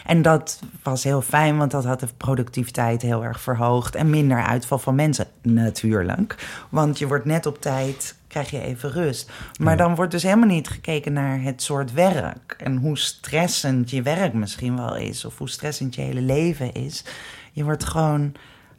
En 0.05 0.21
dat 0.21 0.59
was 0.83 1.03
heel 1.03 1.21
fijn, 1.21 1.57
want 1.57 1.71
dat 1.71 1.85
had 1.85 1.99
de 1.99 2.07
productiviteit 2.17 3.01
heel 3.01 3.23
erg 3.23 3.41
verhoogd. 3.41 3.95
En 3.95 4.09
minder 4.09 4.43
uitval 4.43 4.79
van 4.79 4.95
mensen, 4.95 5.27
natuurlijk. 5.41 6.47
Want 6.69 6.99
je 6.99 7.07
wordt 7.07 7.25
net 7.25 7.45
op 7.45 7.61
tijd, 7.61 8.15
krijg 8.33 8.49
je 8.49 8.61
even 8.61 8.91
rust. 8.91 9.31
Maar 9.59 9.77
dan 9.77 9.95
wordt 9.95 10.11
dus 10.11 10.23
helemaal 10.23 10.47
niet 10.47 10.67
gekeken 10.67 11.13
naar 11.13 11.41
het 11.41 11.61
soort 11.61 11.93
werk. 11.93 12.55
En 12.57 12.77
hoe 12.77 12.97
stressend 12.97 13.89
je 13.89 14.01
werk 14.01 14.33
misschien 14.33 14.75
wel 14.75 14.95
is. 14.95 15.25
Of 15.25 15.37
hoe 15.37 15.49
stressend 15.49 15.95
je 15.95 16.01
hele 16.01 16.21
leven 16.21 16.73
is. 16.73 17.05
Je 17.51 17.63
wordt 17.63 17.83
gewoon, 17.83 18.33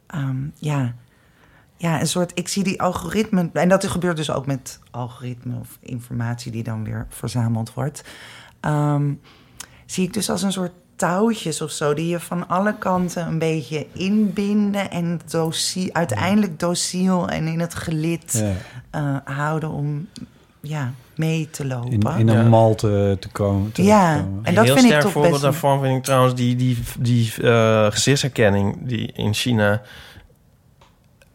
ehm, 0.07 0.47
ja, 0.55 0.93
ja, 1.77 1.99
een 1.99 2.07
soort. 2.07 2.31
Ik 2.33 2.47
zie 2.47 2.63
die 2.63 2.81
algoritmen. 2.81 3.49
En 3.53 3.69
dat 3.69 3.87
gebeurt 3.87 4.17
dus 4.17 4.31
ook 4.31 4.45
met 4.45 4.79
algoritmen 4.91 5.59
of 5.59 5.77
informatie 5.81 6.51
die 6.51 6.63
dan 6.63 6.83
weer 6.83 7.05
verzameld 7.09 7.73
wordt. 7.73 8.03
Ehm, 8.59 9.13
zie 9.85 10.07
ik 10.07 10.13
dus 10.13 10.29
als 10.29 10.41
een 10.41 10.51
soort 10.51 10.73
touwtjes 10.95 11.61
of 11.61 11.71
zo, 11.71 11.93
die 11.93 12.07
je 12.07 12.19
van 12.19 12.47
alle 12.47 12.75
kanten 12.77 13.27
een 13.27 13.39
beetje 13.39 13.85
inbinden 13.93 14.91
en 14.91 15.21
uiteindelijk 15.91 16.59
dociel 16.59 17.29
en 17.29 17.47
in 17.47 17.59
het 17.59 17.75
gelid 17.75 18.43
Ja, 18.43 18.51
eh, 19.25 19.35
houden 19.35 19.69
om 19.69 20.07
ja, 20.61 20.93
mee 21.15 21.49
te 21.51 21.65
lopen. 21.65 21.91
in, 21.91 22.01
in 22.17 22.29
een 22.29 22.43
Ja. 22.43 22.49
mal 22.49 22.75
te, 22.75 23.17
te 23.19 23.27
komen. 23.29 23.71
te 23.71 23.83
Ja, 23.83 24.15
komen. 24.15 24.39
en 24.43 24.55
dat 24.55 24.63
heel 24.65 24.73
vind 24.73 24.85
ik 24.85 24.91
sterk 24.91 25.01
toch 25.01 25.11
voorbeeld 25.11 25.33
best... 25.33 25.43
daarvan 25.43 25.81
vind 25.81 25.97
ik 25.97 26.03
trouwens 26.03 26.35
die, 26.35 26.55
die, 26.55 26.77
die 26.99 27.33
eh, 27.41 27.85
gezichtsherkenning 27.91 28.77
die 28.87 29.11
in 29.15 29.33
China 29.33 29.81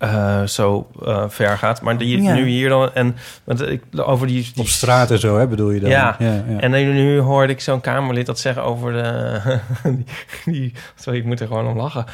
eh, 0.00 0.42
zo 0.42 0.90
eh, 1.04 1.24
ver 1.28 1.58
gaat. 1.58 1.82
Maar 1.82 1.98
die 1.98 2.22
Ja. 2.22 2.34
nu 2.34 2.46
hier 2.46 2.68
dan... 2.68 2.94
En 2.94 3.16
want 3.44 3.62
ik, 3.68 3.82
over 3.96 4.26
die, 4.26 4.42
die 4.54 4.62
Op 4.62 4.68
straat 4.68 5.10
en 5.10 5.18
zo, 5.18 5.38
hè, 5.38 5.46
bedoel 5.46 5.70
je 5.70 5.80
dan? 5.80 5.90
Ja. 5.90 6.16
ja, 6.18 6.32
ja. 6.48 6.58
En 6.60 6.70
nu, 6.70 6.84
nu 6.92 7.18
hoorde 7.18 7.52
ik 7.52 7.60
zo'n 7.60 7.80
Kamerlid 7.80 8.26
dat 8.26 8.38
zeggen 8.38 8.62
over 8.64 8.92
de... 8.92 9.40
die, 9.96 10.04
die- 10.44 10.72
sorry, 10.94 11.18
ik 11.18 11.24
moet 11.24 11.40
er 11.40 11.46
gewoon 11.46 11.66
om 11.66 11.76
lachen. 11.76 12.04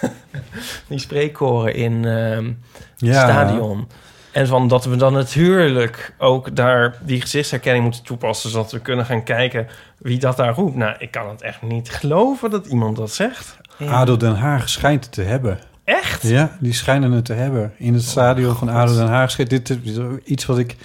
die 0.88 0.98
spreekkoren 0.98 1.74
in 1.74 2.04
ehm 2.04 2.44
het 2.46 2.54
Ja. 2.96 3.28
stadion. 3.28 3.88
En 4.32 4.46
van 4.46 4.68
dat 4.68 4.84
we 4.84 4.96
dan 4.96 5.12
natuurlijk 5.12 6.14
ook 6.18 6.56
daar 6.56 6.94
die 7.00 7.20
gezichtsherkenning 7.20 7.84
moeten 7.84 8.02
toepassen... 8.04 8.50
zodat 8.50 8.72
we 8.72 8.80
kunnen 8.80 9.04
gaan 9.04 9.22
kijken 9.22 9.66
wie 9.98 10.18
dat 10.18 10.36
daar 10.36 10.54
roept. 10.54 10.76
Nou, 10.76 10.94
ik 10.98 11.10
kan 11.10 11.28
het 11.28 11.42
echt 11.42 11.62
niet 11.62 11.90
geloven 11.90 12.50
dat 12.50 12.66
iemand 12.66 12.96
dat 12.96 13.10
zegt. 13.10 13.56
ADO 13.88 14.16
Den 14.16 14.34
Haag 14.36 14.68
schijnt 14.68 15.04
het 15.04 15.12
te 15.12 15.22
hebben. 15.22 15.58
Echt? 15.86 16.22
Ja, 16.22 16.56
die 16.60 16.72
schijnen 16.72 17.12
het 17.12 17.24
te 17.24 17.32
hebben. 17.32 17.72
In 17.76 17.94
het 17.94 18.02
stadion 18.02 18.56
van 18.56 18.68
ADO 18.68 18.94
Den 18.94 19.06
Haag. 19.06 19.36
Dit 19.36 19.70
is 19.70 19.96
iets 20.24 20.46
wat 20.46 20.58
ik 20.58 20.76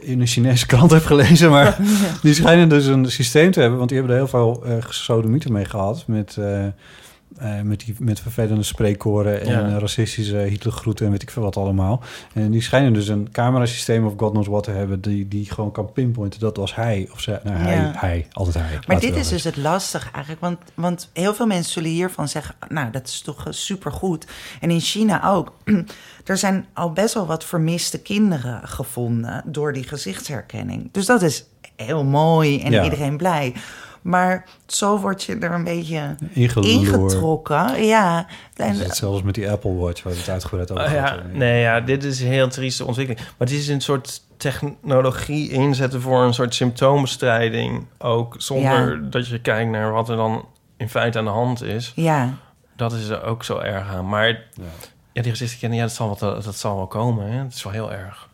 in 0.00 0.20
een 0.20 0.26
Chinese 0.26 0.66
krant 0.66 0.90
heb 0.90 1.04
gelezen. 1.04 1.50
Maar 1.50 1.76
die 2.22 2.34
schijnen 2.34 2.68
dus 2.68 2.86
een 2.86 3.10
systeem 3.10 3.50
te 3.50 3.60
hebben. 3.60 3.78
Want 3.78 3.90
die 3.90 3.98
hebben 3.98 4.16
er 4.16 4.22
heel 4.22 4.30
veel 4.30 4.62
uh, 4.66 4.72
gesodemieten 4.78 5.52
mee 5.52 5.64
gehad. 5.64 6.04
Met, 6.06 6.36
uh, 6.38 6.66
uh, 7.42 7.60
met, 7.60 7.80
die, 7.84 7.94
met 7.98 8.20
vervelende 8.20 8.62
spreekkoren 8.62 9.40
en 9.40 9.70
Ja. 9.70 9.78
racistische 9.78 10.36
Hitlergroeten 10.36 11.04
en 11.06 11.12
weet 11.12 11.22
ik 11.22 11.30
veel 11.30 11.42
wat 11.42 11.56
allemaal. 11.56 12.02
En 12.32 12.50
die 12.50 12.62
schijnen 12.62 12.92
dus 12.92 13.08
een 13.08 13.28
camerasysteem 13.32 14.06
of 14.06 14.12
god 14.16 14.30
knows 14.30 14.46
what 14.46 14.62
te 14.64 14.70
hebben... 14.70 15.00
die, 15.00 15.28
die 15.28 15.50
gewoon 15.50 15.72
kan 15.72 15.92
pinpointen. 15.92 16.40
Dat 16.40 16.56
was 16.56 16.74
hij 16.74 17.08
of 17.12 17.20
zij. 17.20 17.40
Nou, 17.44 17.56
hij, 17.56 17.76
Ja. 17.76 17.92
hij, 17.96 18.26
altijd 18.32 18.54
hij. 18.54 18.78
Maar 18.86 19.00
dit 19.00 19.16
is 19.16 19.28
dus 19.28 19.44
het 19.44 19.56
lastig 19.56 20.10
eigenlijk. 20.10 20.40
Want, 20.42 20.58
want 20.74 21.10
heel 21.12 21.34
veel 21.34 21.46
mensen 21.46 21.72
zullen 21.72 21.90
hiervan 21.90 22.28
zeggen... 22.28 22.54
nou, 22.68 22.90
dat 22.90 23.06
is 23.06 23.20
toch 23.20 23.46
supergoed. 23.50 24.26
En 24.60 24.70
in 24.70 24.80
China 24.80 25.28
ook. 25.30 25.52
er 26.24 26.36
zijn 26.38 26.66
al 26.72 26.92
best 26.92 27.14
wel 27.14 27.26
wat 27.26 27.44
vermiste 27.44 28.00
kinderen 28.02 28.68
gevonden... 28.68 29.42
door 29.46 29.72
die 29.72 29.84
gezichtsherkenning. 29.84 30.88
Dus 30.92 31.06
dat 31.06 31.22
is 31.22 31.44
heel 31.76 32.04
mooi 32.04 32.60
en 32.62 32.70
Ja. 32.72 32.84
iedereen 32.84 33.16
blij. 33.16 33.54
Maar 34.02 34.44
zo 34.66 34.98
word 34.98 35.22
je 35.22 35.38
er 35.38 35.52
een 35.52 35.64
beetje 35.64 36.16
ingetrokken. 36.60 37.84
Ja, 37.84 38.26
en, 38.56 38.72
is 38.72 38.78
hetzelfde 38.78 39.16
als 39.16 39.22
met 39.22 39.34
die 39.34 39.50
Apple 39.50 39.74
Watch, 39.74 40.02
waar 40.02 40.12
we 40.12 40.18
het 40.18 40.28
uitgebreid 40.28 40.70
over 40.70 40.84
Oh, 40.84 40.90
ja, 40.92 41.16
nee, 41.32 41.60
ja, 41.60 41.80
dit 41.80 42.04
is 42.04 42.20
een 42.20 42.26
heel 42.26 42.48
trieste 42.48 42.84
ontwikkeling. 42.84 43.26
Maar 43.26 43.48
het 43.48 43.56
is 43.56 43.68
een 43.68 43.80
soort 43.80 44.22
technologie 44.36 45.50
inzetten 45.50 46.00
voor 46.00 46.22
een 46.22 46.34
soort 46.34 46.54
symptoombestrijding. 46.54 47.86
Ook 47.98 48.34
zonder 48.38 49.10
dat 49.10 49.28
je 49.28 49.40
kijkt 49.40 49.70
naar 49.70 49.92
wat 49.92 50.08
er 50.08 50.16
dan 50.16 50.48
in 50.76 50.88
feite 50.88 51.18
aan 51.18 51.24
de 51.24 51.30
hand 51.30 51.62
is. 51.62 51.92
ja, 51.94 52.34
Dat 52.76 52.92
is 52.92 53.08
er 53.08 53.22
ook 53.22 53.44
zo 53.44 53.58
erg 53.58 53.88
aan. 53.88 54.08
Maar 54.08 54.28
ja, 55.12 55.22
die 55.22 55.30
resistie, 55.30 55.70
ja, 55.70 55.80
dat 55.80 55.92
zal, 55.92 56.16
wel, 56.20 56.42
dat 56.42 56.56
zal 56.56 56.76
wel 56.76 56.86
komen. 56.86 57.32
Hè? 57.32 57.38
Het 57.38 57.54
is 57.54 57.62
wel 57.62 57.72
heel 57.72 57.92
erg. 57.92 58.28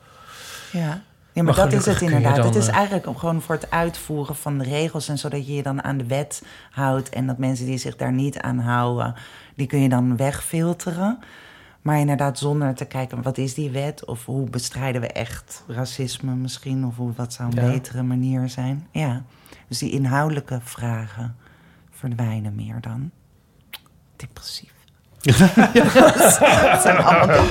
ja. 0.73 1.03
Ja, 1.37 1.43
Maar 1.43 1.55
maar, 1.57 1.65
dat 1.71 1.73
is 1.73 1.87
het 1.87 2.01
inderdaad. 2.01 2.45
het 2.45 2.55
is 2.55 2.67
eh, 2.69 2.75
eigenlijk 2.75 3.07
om 3.07 3.17
gewoon 3.17 3.43
voor 3.43 3.55
het 3.55 3.71
uitvoeren 3.71 4.37
van 4.37 4.59
de 4.59 4.65
regels 4.65 5.09
en 5.09 5.19
zodat 5.19 5.47
je 5.47 5.55
je 5.55 5.63
dan 5.63 5.83
aan 5.83 5.97
de 5.97 6.07
wet 6.07 6.43
houdt 6.71 7.09
en 7.09 7.27
dat 7.27 7.39
mensen 7.39 7.67
die 7.67 7.79
zich 7.79 7.97
daar 7.97 8.13
niet 8.13 8.39
aan 8.39 8.59
houden, 8.59 9.15
die 9.55 9.67
kun 9.67 9.81
je 9.81 9.89
dan 9.89 10.17
wegfilteren. 10.17 11.19
Maar 11.83 11.99
inderdaad, 11.99 12.39
zonder 12.39 12.75
te 12.75 12.85
kijken 12.85 13.23
wat 13.23 13.39
is 13.39 13.55
die 13.55 13.71
wet 13.71 14.05
of 14.05 14.25
hoe 14.25 14.51
bestrijden 14.51 15.01
we 15.01 15.07
echt 15.07 15.65
racisme 15.67 16.35
misschien 16.35 16.87
of 16.87 16.97
hoe, 16.97 17.13
wat 17.17 17.33
zou 17.33 17.49
een 17.57 17.65
Ja. 17.65 17.71
betere 17.73 18.03
manier 18.03 18.49
zijn. 18.49 18.87
Ja, 18.91 19.23
dus 19.69 19.79
die 19.79 19.91
inhoudelijke 19.91 20.61
vragen 20.63 21.37
verdwijnen 21.91 22.55
meer 22.55 22.81
dan. 22.81 23.11
Depressief. 24.17 24.73
Zijn 26.83 26.97
allemaal. 26.97 27.45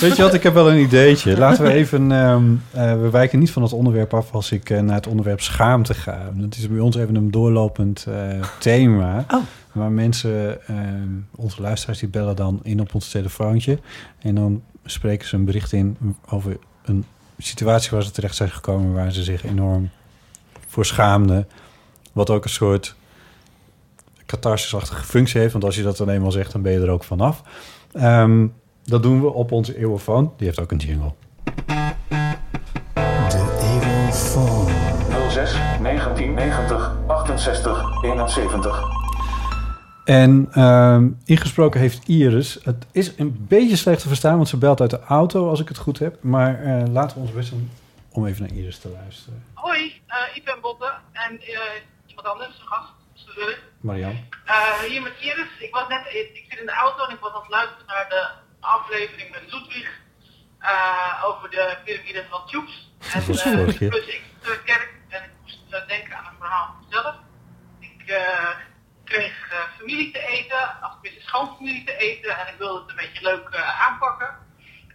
Weet 0.00 0.16
je 0.16 0.22
wat, 0.22 0.34
ik 0.34 0.42
heb 0.42 0.54
wel 0.54 0.70
een 0.70 0.80
ideetje. 0.80 1.38
Laten 1.38 1.64
we 1.64 1.72
even... 1.72 2.12
ehm, 2.12 2.52
eh, 2.70 3.00
we 3.00 3.10
wijken 3.10 3.38
niet 3.38 3.50
van 3.50 3.62
het 3.62 3.72
onderwerp 3.72 4.14
af 4.14 4.32
als 4.32 4.52
ik 4.52 4.70
eh, 4.70 4.80
naar 4.80 4.94
het 4.94 5.06
onderwerp 5.06 5.40
schaamte 5.40 5.94
ga. 5.94 6.30
Dat 6.34 6.56
is 6.56 6.68
bij 6.68 6.78
ons 6.78 6.96
even 6.96 7.14
een 7.14 7.30
doorlopend 7.30 8.06
eh, 8.08 8.42
thema. 8.58 9.24
Oh. 9.28 9.42
Waar 9.72 9.90
mensen, 9.90 10.66
ehm, 10.66 11.08
onze 11.36 11.62
luisteraars, 11.62 11.98
die 11.98 12.08
bellen 12.08 12.36
dan 12.36 12.60
in 12.62 12.80
op 12.80 12.94
ons 12.94 13.08
telefoontje. 13.08 13.78
En 14.18 14.34
dan 14.34 14.62
spreken 14.84 15.28
ze 15.28 15.36
een 15.36 15.44
bericht 15.44 15.72
in 15.72 15.96
over 16.28 16.56
een 16.84 17.04
situatie 17.38 17.90
waar 17.90 18.02
ze 18.02 18.10
terecht 18.10 18.36
zijn 18.36 18.50
gekomen... 18.50 18.92
waar 18.92 19.12
ze 19.12 19.22
zich 19.22 19.44
enorm 19.44 19.90
voor 20.66 20.86
schaamden. 20.86 21.48
Wat 22.12 22.30
ook 22.30 22.44
een 22.44 22.50
soort 22.50 22.94
catharsisachtige 24.30 25.04
functie 25.04 25.40
heeft. 25.40 25.52
Want 25.52 25.64
als 25.64 25.76
je 25.76 25.82
dat 25.82 25.96
dan 25.96 26.08
eenmaal 26.08 26.32
zegt, 26.32 26.52
dan 26.52 26.62
ben 26.62 26.72
je 26.72 26.80
er 26.80 26.90
ook 26.90 27.04
vanaf. 27.04 27.42
Ehm 27.92 28.46
dat 28.84 29.02
doen 29.02 29.20
we 29.20 29.32
op 29.32 29.52
onze 29.52 29.78
eeuwenfoon. 29.78 30.32
Die 30.36 30.46
heeft 30.46 30.60
ook 30.60 30.70
een 30.70 30.78
jingle. 30.78 31.12
06 35.28 35.52
1990 35.82 36.96
68 37.06 38.02
71. 38.02 38.98
En 40.04 40.48
ehm, 40.52 41.08
ingesproken 41.24 41.80
heeft 41.80 42.08
Iris. 42.08 42.58
Het 42.62 42.86
is 42.92 43.18
een 43.18 43.46
beetje 43.48 43.76
slecht 43.76 44.00
te 44.00 44.08
verstaan, 44.08 44.36
want 44.36 44.48
ze 44.48 44.56
belt 44.56 44.80
uit 44.80 44.90
de 44.90 45.00
auto, 45.00 45.48
als 45.48 45.60
ik 45.60 45.68
het 45.68 45.78
goed 45.78 45.98
heb. 45.98 46.22
Maar 46.22 46.62
eh, 46.62 46.92
laten 46.92 47.16
we 47.16 47.22
ons 47.22 47.32
best 47.32 47.50
doen 47.50 47.70
om 48.10 48.26
even 48.26 48.42
naar 48.42 48.56
Iris 48.56 48.78
te 48.78 48.88
luisteren. 48.88 49.44
Hoi, 49.54 50.00
eh, 50.06 50.36
ik 50.36 50.44
ben 50.44 50.60
Botte 50.60 50.92
en 51.12 51.40
eh, 51.40 51.60
iemand 52.06 52.26
anders, 52.26 52.48
een 52.60 52.66
gast, 52.66 52.92
Marianne. 53.80 54.20
Eh, 54.44 54.78
hier 54.78 55.02
met 55.02 55.12
Iris. 55.20 55.58
Ik 55.58 55.74
was 55.74 55.88
net, 55.88 56.06
ik 56.06 56.46
zit 56.48 56.58
in 56.60 56.66
de 56.66 56.72
auto 56.72 57.04
en 57.04 57.14
ik 57.14 57.20
was 57.20 57.32
aan 57.32 57.40
het 57.40 57.50
luisteren 57.50 57.86
naar 57.86 58.08
de 58.08 58.28
aflevering 58.60 59.30
met 59.30 59.52
Ludwig 59.52 60.00
eh, 60.58 61.24
over 61.26 61.50
de 61.50 61.76
piramide 61.84 62.26
van 62.30 62.46
Tubes. 62.46 62.88
En 63.14 63.26
was 63.26 63.42
eh, 63.44 63.52
vorige 63.52 63.78
keer. 63.78 63.88
plus 63.88 64.06
ik 64.06 64.22
de 64.42 64.60
kerk 64.64 64.90
en 65.08 65.22
ik 65.22 65.30
moest 65.42 65.60
eh, 65.70 65.86
denken 65.86 66.16
aan 66.16 66.26
een 66.26 66.38
verhaal 66.38 66.66
van 66.66 66.84
mezelf. 66.88 67.16
Ik 67.78 68.08
eh, 68.08 68.48
kreeg 69.04 69.50
eh, 69.52 69.58
familie 69.78 70.10
te 70.12 70.26
eten, 70.26 70.76
of 70.82 70.92
tenminste 70.92 71.26
schoonfamilie 71.28 71.84
te 71.84 71.96
eten 71.96 72.38
en 72.38 72.46
ik 72.52 72.58
wilde 72.58 72.80
het 72.80 72.90
een 72.90 72.96
beetje 72.96 73.22
leuk 73.22 73.48
eh, 73.48 73.86
aanpakken. 73.86 74.36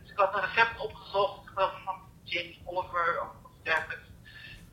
Dus 0.01 0.11
ik 0.11 0.17
had 0.17 0.33
een 0.35 0.41
recept 0.41 0.79
opgezocht, 0.79 1.51
van 1.55 1.99
James 2.23 2.57
Oliver 2.65 3.21
of 3.21 3.27
of 3.43 3.51
dergelijks. 3.63 4.07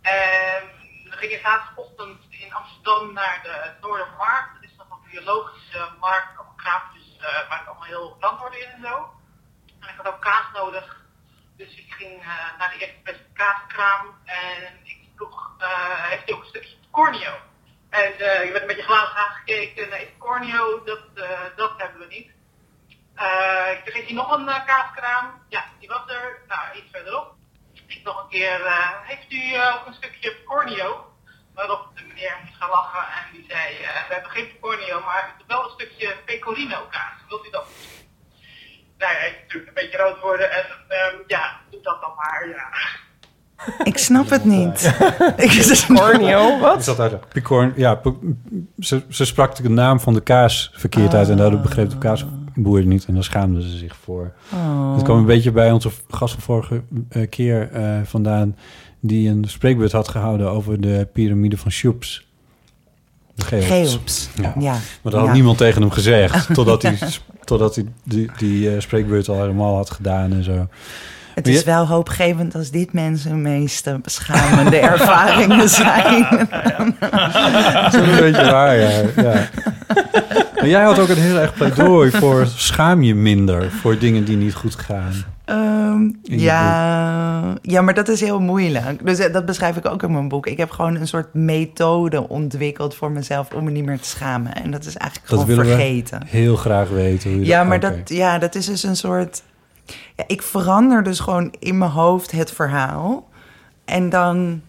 En 0.03 0.63
we 1.05 1.17
gingen 1.17 1.41
zaterdagochtend 1.41 2.19
in 2.43 2.53
Amsterdam 2.53 3.13
naar 3.13 3.41
de 3.43 3.73
Noordermarkt. 3.81 4.55
Dat 4.55 4.71
is 4.71 4.77
nog 4.77 4.91
een 4.91 5.11
biologische 5.11 5.89
markt, 6.01 6.37
allemaal 6.37 6.55
kraampjes 6.57 7.17
eh, 7.17 7.49
waar 7.49 7.59
het 7.59 7.67
allemaal 7.67 7.87
heel 7.87 8.17
land 8.21 8.41
worden 8.41 8.61
in 8.61 8.71
en 8.71 8.83
zo. 8.83 9.11
En 9.81 9.89
ik 9.89 9.97
had 9.97 10.07
ook 10.07 10.21
kaas 10.21 10.53
nodig. 10.53 11.01
Dus 11.57 11.77
ik 11.77 11.93
ging 11.93 12.21
eh, 12.21 12.59
naar 12.59 12.71
de 12.71 12.79
eerste 12.79 13.01
beste 13.03 13.27
kaaskraam 13.33 14.21
en 14.25 14.81
ik 14.83 15.09
vroeg, 15.17 15.55
eh, 15.59 15.69
heeft 16.11 16.25
hij 16.25 16.35
ook 16.35 16.41
een 16.41 16.49
stukje 16.49 16.77
corneo? 16.91 17.33
En 17.91 18.13
je 18.19 18.49
werd 18.53 18.61
een 18.61 18.67
beetje 18.67 18.83
glazig 18.83 19.17
aangekeken. 19.17 19.89
Nee, 19.89 20.15
corneo, 20.19 20.85
dat, 20.85 21.01
dat 21.57 21.73
hebben 21.77 22.01
we 22.01 22.07
niet. 22.07 22.31
Toen 23.85 23.93
ging 23.93 24.05
hij 24.05 24.15
nog 24.15 24.31
een 24.31 24.47
kaaskraam. 24.47 25.45
Ja, 25.49 25.65
die 25.79 25.89
was 25.89 26.09
er. 26.09 26.43
Nou, 26.49 26.77
iets 26.77 26.91
verderop. 26.91 27.35
Ik 27.87 28.03
nog 28.05 28.23
een 28.23 28.29
keer, 28.29 28.61
heeft 29.03 29.33
u 29.33 29.55
ook 29.57 29.87
een 29.87 29.95
stukje 29.95 30.45
corneo? 30.45 31.12
Waarop 31.55 31.83
de 31.95 32.03
meneer 32.09 32.35
moest 32.43 32.57
gaan 32.61 32.71
lachen 32.71 33.05
en 33.17 33.25
die 33.33 33.45
zei, 33.49 33.63
eh, 33.75 34.09
we 34.09 34.13
hebben 34.15 34.31
geen 34.31 34.49
corneo, 34.61 35.01
maar 35.09 35.25
wel 35.47 35.65
een 35.65 35.71
stukje 35.79 36.09
pecorino 36.27 36.79
kaas. 36.91 37.19
Wilt 37.29 37.47
u 37.47 37.51
dat? 37.51 37.67
Nou 38.99 39.13
ja, 39.15 39.21
ik 39.31 39.37
natuurlijk 39.43 39.69
een 39.69 39.81
beetje 39.83 39.99
rood 39.99 40.21
worden 40.21 40.51
en 40.59 40.65
ehm, 40.89 41.17
ja, 41.27 41.45
doe 41.71 41.83
dat 41.83 42.01
dan 42.01 42.15
maar, 42.17 42.49
ja. 42.49 42.69
Ik 43.85 43.99
snap 43.99 44.29
het 44.31 44.45
niet. 44.45 44.95
Ik- 45.37 45.85
Corneo, 45.99 46.55
Is 46.55 46.61
wat? 46.61 46.85
dat 46.85 47.01
uit? 47.01 47.29
Picorn, 47.29 47.73
ja, 47.77 48.01
ze, 48.79 49.03
ze 49.09 49.25
sprak 49.25 49.55
de 49.57 49.69
naam 49.69 50.01
van 50.01 50.15
de 50.15 50.21
kaas 50.21 50.71
verkeerd 50.75 51.15
uit 51.15 51.29
en 51.29 51.37
daardoor 51.37 51.61
begreep 51.61 51.91
de 51.91 51.99
kaasboer 51.99 52.77
het 52.77 52.87
niet 52.87 53.05
en 53.07 53.15
daar 53.15 53.25
schaamde 53.25 53.63
ze 53.63 53.77
zich 53.77 53.97
voor. 53.97 54.33
Oh. 54.53 54.95
Het 54.95 55.03
kwam 55.03 55.19
een 55.19 55.25
beetje 55.27 55.53
bij 55.53 55.71
onze 55.73 55.91
gast 56.11 56.35
van 56.35 56.43
vorige 56.43 56.83
eh, 57.11 57.29
keer 57.31 57.71
eh, 57.73 58.01
vandaan, 58.05 58.57
die 59.05 59.29
een 59.29 59.45
spreekbeurt 59.49 59.93
had 59.93 60.09
gehouden 60.09 60.51
over 60.51 60.81
de 60.81 61.09
piramide 61.13 61.57
van 61.57 61.71
Shoeps. 61.71 62.27
De 63.35 63.45
Cheops. 63.45 63.67
Cheops. 63.93 64.29
Ja. 64.43 64.55
Ja. 64.59 64.71
Maar 64.73 65.13
dat 65.13 65.15
had 65.15 65.27
Ja. 65.27 65.33
niemand 65.33 65.59
tegen 65.59 65.81
hem 65.81 65.91
gezegd, 65.91 66.49
totdat 66.55 66.83
hij, 66.83 66.99
totdat 67.45 67.75
hij 67.75 67.85
die, 68.05 68.31
die 68.39 68.71
eh, 68.75 68.81
spreekbeurt 68.81 69.29
al 69.29 69.41
helemaal 69.41 69.77
had 69.77 69.91
gedaan 69.91 70.33
en 70.33 70.45
zo. 70.45 70.69
Het 71.35 71.49
is 71.49 71.65
wel 71.65 71.87
hoopgevend 71.87 72.55
als 72.55 72.71
dit 72.71 72.93
mensen 72.93 73.43
meest 73.43 73.87
eh, 73.87 73.95
beschamende 74.03 74.77
ervaringen 74.93 75.69
zijn. 75.69 76.27
Dat 77.75 77.95
is 77.95 78.01
een 78.01 78.17
beetje 78.21 78.51
waar, 78.51 78.77
ja. 78.77 78.91
ja. 79.17 79.49
Maar 80.63 80.71
jij 80.71 80.83
had 80.83 80.99
ook 80.99 81.09
een 81.09 81.17
heel 81.17 81.39
erg 81.39 81.55
pleidooi 81.55 82.11
voor 82.11 82.47
schaam 82.47 83.03
je 83.03 83.15
minder 83.15 83.71
voor 83.71 83.99
dingen 83.99 84.25
die 84.25 84.37
niet 84.37 84.55
goed 84.55 84.75
gaan. 84.75 85.13
Ehm, 85.45 86.11
ja, 86.23 87.55
ja, 87.63 87.81
maar 87.83 87.95
dat 87.95 88.09
is 88.09 88.21
heel 88.21 88.41
moeilijk. 88.41 89.07
Dus 89.07 89.19
eh, 89.19 89.33
dat 89.33 89.47
beschrijf 89.47 89.77
ik 89.77 89.87
ook 89.87 90.03
in 90.03 90.13
mijn 90.13 90.29
boek. 90.29 90.47
Ik 90.47 90.57
heb 90.59 90.71
gewoon 90.71 90.95
een 90.95 91.09
soort 91.09 91.35
methode 91.35 92.29
ontwikkeld 92.29 92.95
voor 92.95 93.11
mezelf 93.11 93.53
om 93.53 93.65
me 93.65 93.71
niet 93.71 93.85
meer 93.85 94.01
te 94.01 94.09
schamen. 94.09 94.55
En 94.55 94.71
dat 94.71 94.85
is 94.85 94.97
eigenlijk 94.97 95.31
Dat 95.31 95.41
gewoon 95.41 95.55
vergeten. 95.65 96.19
we 96.21 96.27
heel 96.29 96.57
graag 96.57 96.89
weten. 96.89 97.31
Hoe 97.31 97.41
je 97.41 97.47
Ja, 97.47 97.65
maar 97.65 97.77
oké. 97.77 97.97
dat, 97.97 98.09
ja, 98.09 98.39
dat 98.39 98.55
is 98.55 98.67
dus 98.67 98.83
een 98.83 98.97
soort. 98.97 99.43
Ja, 100.17 100.25
ik 100.27 100.43
verander 100.43 101.03
dus 101.03 101.21
gewoon 101.21 101.55
in 101.59 101.79
mijn 101.79 101.91
hoofd 101.91 102.31
het 102.31 102.53
verhaal. 102.53 103.29
En 103.85 104.09
dan, 104.11 104.61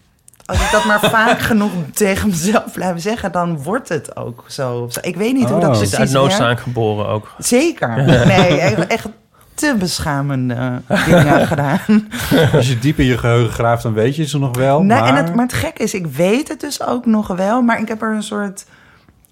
als 0.46 0.60
ik 0.60 0.70
dat 0.72 0.84
maar 0.84 1.00
vaak 1.20 1.38
genoeg 1.38 1.72
tegen 1.92 2.28
mezelf 2.28 2.72
blijf 2.72 3.00
zeggen, 3.00 3.32
dan 3.32 3.62
wordt 3.62 3.88
het 3.88 4.16
ook 4.16 4.44
zo. 4.48 4.88
Ik 5.00 5.16
weet 5.16 5.34
niet 5.34 5.50
hoe 5.50 5.60
dat 5.60 5.70
Oh. 5.70 5.74
Het 5.74 5.82
is 5.82 5.94
precies 5.94 6.14
uit 6.14 6.22
noodzaak 6.24 6.60
geboren 6.60 7.06
ook. 7.06 7.32
Zeker. 7.38 8.04
Nee, 8.04 8.60
echt, 8.60 8.86
echt 8.86 9.08
te 9.54 9.74
beschamende 9.78 10.82
dingen 11.06 11.46
gedaan. 11.46 12.08
Als 12.52 12.68
je 12.68 12.78
diep 12.78 12.98
in 12.98 13.04
je 13.06 13.18
geheugen 13.18 13.52
graaft, 13.52 13.82
dan 13.82 13.92
weet 13.92 14.16
je 14.16 14.26
ze 14.26 14.38
nog 14.38 14.56
wel. 14.56 14.82
Nee, 14.82 15.00
maar... 15.00 15.08
en 15.08 15.14
het, 15.24 15.34
maar 15.34 15.44
het 15.44 15.54
gekke 15.54 15.82
is, 15.82 15.94
ik 15.94 16.06
weet 16.06 16.48
het 16.48 16.60
dus 16.60 16.82
ook 16.82 17.06
nog 17.06 17.26
wel, 17.26 17.62
maar 17.62 17.80
ik 17.80 17.88
heb 17.88 18.02
er 18.02 18.14
een 18.14 18.22
soort 18.22 18.64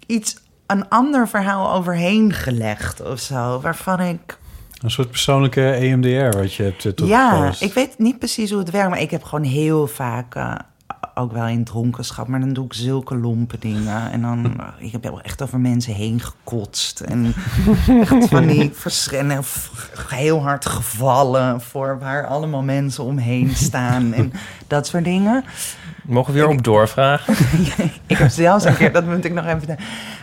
iets, 0.07 0.37
een 0.67 0.89
ander 0.89 1.29
verhaal 1.29 1.73
overheen 1.73 2.33
gelegd 2.33 3.03
of 3.03 3.21
zo, 3.21 3.61
waarvan 3.61 4.01
ik 4.01 4.39
Een 4.83 4.91
soort 4.91 5.11
persoonlijke 5.11 5.71
EMDR 5.71 6.39
wat 6.39 6.55
je 6.55 6.63
hebt 6.63 6.85
uh, 6.85 6.93
Ja, 7.09 7.31
toegepast. 7.31 7.63
ik 7.63 7.73
weet 7.73 7.99
niet 7.99 8.19
precies 8.19 8.51
hoe 8.51 8.59
het 8.59 8.71
werkt, 8.71 8.91
maar 8.91 9.01
ik 9.01 9.11
heb 9.11 9.23
gewoon 9.23 9.45
heel 9.45 9.87
vaak, 9.87 10.35
eh, 10.35 10.55
ook 11.15 11.33
wel 11.33 11.47
in 11.47 11.65
dronkenschap, 11.65 12.29
maar 12.29 12.41
dan 12.41 12.53
doe 12.53 12.65
ik 12.65 12.73
zulke 12.73 13.17
lompe 13.17 13.57
dingen. 13.59 14.11
En 14.11 14.21
dan, 14.21 14.45
eh, 14.61 14.87
ik 14.87 14.93
heb 14.93 15.03
wel 15.03 15.21
echt 15.21 15.43
over 15.43 15.61
mensen 15.61 15.95
heen 15.95 16.21
gekotst. 16.21 17.01
En 17.01 17.35
echt 18.01 18.29
van 18.29 18.47
die 18.47 18.71
verschillende, 18.87 19.41
heel 20.09 20.43
hard 20.43 20.67
gevallen 20.67 21.61
voor 21.61 21.99
waar 21.99 22.27
allemaal 22.27 22.63
mensen 22.63 23.05
omheen 23.05 23.51
staan. 23.55 24.13
En 24.13 24.33
dat 24.67 24.87
soort 24.87 25.05
dingen. 25.05 25.45
Mogen 26.03 26.33
we 26.33 26.39
weer 26.39 26.49
op 26.49 26.65
doorvragen? 26.65 27.35
ik 28.07 28.17
heb 28.17 28.31
zelfs 28.31 28.65
een 28.65 28.77
keer, 28.77 28.93
dat 28.93 29.07
moet 29.07 29.25
ik 29.25 29.33
nog 29.33 29.47
even. 29.47 29.77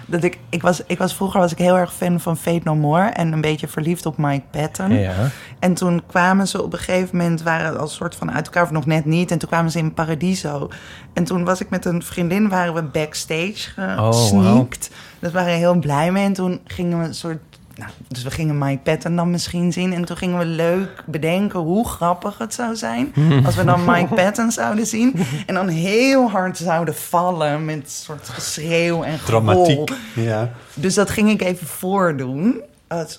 Dat 0.10 0.24
ik, 0.24 0.38
ik, 0.50 0.62
was, 0.62 0.82
ik 0.86 0.98
was 0.98 1.16
vroeger 1.16 1.40
was 1.40 1.52
ik 1.52 1.58
heel 1.58 1.78
erg 1.78 1.94
fan 1.94 2.20
van 2.20 2.38
Fate 2.38 2.62
No 2.64 2.76
More 2.76 3.10
en 3.10 3.32
een 3.32 3.42
beetje 3.42 3.68
verliefd 3.68 4.06
op 4.06 4.18
Mike 4.18 4.44
Patton. 4.52 4.94
Ja. 4.94 5.14
En 5.60 5.74
toen 5.74 6.02
kwamen 6.08 6.48
ze 6.48 6.64
op 6.64 6.74
een 6.74 6.80
gegeven 6.80 7.18
moment, 7.18 7.42
waren 7.42 7.80
als 7.80 7.96
soort 7.96 8.16
van 8.16 8.32
uit 8.32 8.46
elkaar, 8.46 8.64
of 8.64 8.72
nog 8.72 8.86
net 8.86 9.06
niet. 9.06 9.32
En 9.32 9.38
toen 9.38 9.50
kwamen 9.50 9.72
ze 9.72 9.78
in 9.78 9.94
Paradiso. 9.94 10.70
En 11.14 11.24
toen 11.24 11.44
was 11.44 11.62
ik 11.62 11.70
met 11.70 11.86
een 11.86 12.04
vriendin, 12.04 12.50
waren 12.50 12.74
we 12.74 12.84
backstage 12.84 13.70
Oh, 13.78 14.08
gesneakt. 14.08 14.90
Dus 15.20 15.32
we 15.32 15.38
waren 15.38 15.54
heel 15.54 15.76
blij 15.76 16.12
mee. 16.12 16.26
En 16.26 16.34
toen 16.34 16.60
gingen 16.66 17.00
we 17.00 17.06
een 17.06 17.16
soort. 17.16 17.40
Nou, 17.80 17.92
dus 18.08 18.24
we 18.24 18.32
gingen 18.32 18.58
Mike 18.58 18.82
Patton 18.84 19.16
dan 19.16 19.30
misschien 19.30 19.74
zien. 19.74 19.94
En 19.94 20.06
toen 20.06 20.18
gingen 20.18 20.38
we 20.38 20.46
leuk 20.46 21.04
bedenken 21.06 21.60
hoe 21.60 21.88
grappig 21.88 22.38
het 22.38 22.54
zou 22.54 22.76
zijn. 22.76 23.14
als 23.46 23.56
we 23.56 23.64
dan 23.64 23.86
Mike 23.86 24.14
Patton 24.14 24.52
zouden 24.52 24.86
zien. 24.86 25.16
En 25.46 25.54
dan 25.54 25.68
heel 25.68 26.30
hard 26.30 26.58
zouden 26.58 26.96
vallen 26.96 27.66
met 27.66 27.76
een 27.76 27.84
soort 27.86 28.30
geschreeuw 28.30 29.04
en. 29.04 29.20
Dramatiek. 29.26 29.92
Ja. 30.16 30.52
Dus 30.74 30.94
dat 30.94 31.10
ging 31.10 31.30
ik 31.30 31.42
even 31.42 31.68
voordoen. 31.68 32.62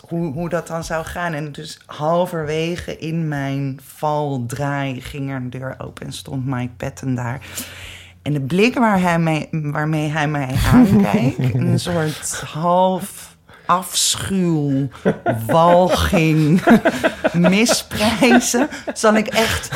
Hoe, 0.08 0.32
hoe 0.32 0.48
dat 0.48 0.66
dan 0.66 0.84
zou 0.84 1.04
gaan. 1.04 1.32
En 1.32 1.52
dus 1.52 1.78
halverwege 1.86 2.98
in 2.98 3.28
mijn 3.28 3.80
valdraai 3.84 5.00
ging 5.00 5.30
er 5.30 5.36
een 5.36 5.50
deur 5.50 5.74
open 5.78 6.06
en 6.06 6.12
stond 6.12 6.46
Mike 6.46 6.72
Patton 6.76 7.14
daar. 7.14 7.40
En 8.22 8.32
de 8.32 8.40
blik 8.40 8.74
waar 8.74 9.00
hij 9.00 9.18
mee, 9.18 9.48
waarmee 9.50 10.08
hij 10.08 10.28
mij 10.28 10.54
aankijkt, 10.72 11.54
een 11.54 11.80
soort 11.80 12.42
half 12.46 13.29
afschuw, 13.70 14.88
walging, 15.46 16.62
misprijzen, 17.32 18.68
zal 18.94 19.14
ik 19.14 19.26
echt 19.26 19.70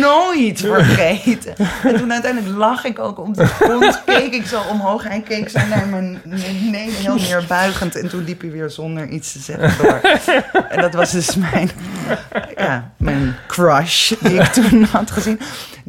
nooit 0.00 0.60
vergeten. 0.60 1.54
En 1.82 1.96
toen 1.96 2.12
uiteindelijk 2.12 2.56
lag 2.56 2.84
ik 2.84 2.98
ook 2.98 3.18
op 3.18 3.34
de 3.34 3.46
grond, 3.46 4.02
keek 4.04 4.32
ik 4.32 4.46
zo 4.46 4.60
omhoog. 4.70 5.02
Hij 5.02 5.20
keek 5.20 5.48
zo 5.48 5.58
naar 5.68 5.86
mijn 5.86 6.20
nee, 6.24 6.90
heel 6.90 7.14
neerbuigend. 7.14 7.96
En 7.96 8.08
toen 8.08 8.24
liep 8.24 8.40
hij 8.40 8.50
weer 8.50 8.70
zonder 8.70 9.08
iets 9.08 9.32
te 9.32 9.38
zeggen 9.38 9.72
door. 9.78 10.00
En 10.68 10.80
dat 10.80 10.94
was 10.94 11.10
dus 11.10 11.36
mijn, 11.36 11.70
ja, 12.56 12.90
mijn 12.96 13.36
crush 13.46 14.12
die 14.20 14.40
ik 14.40 14.46
toen 14.46 14.82
had 14.82 15.10
gezien. 15.10 15.40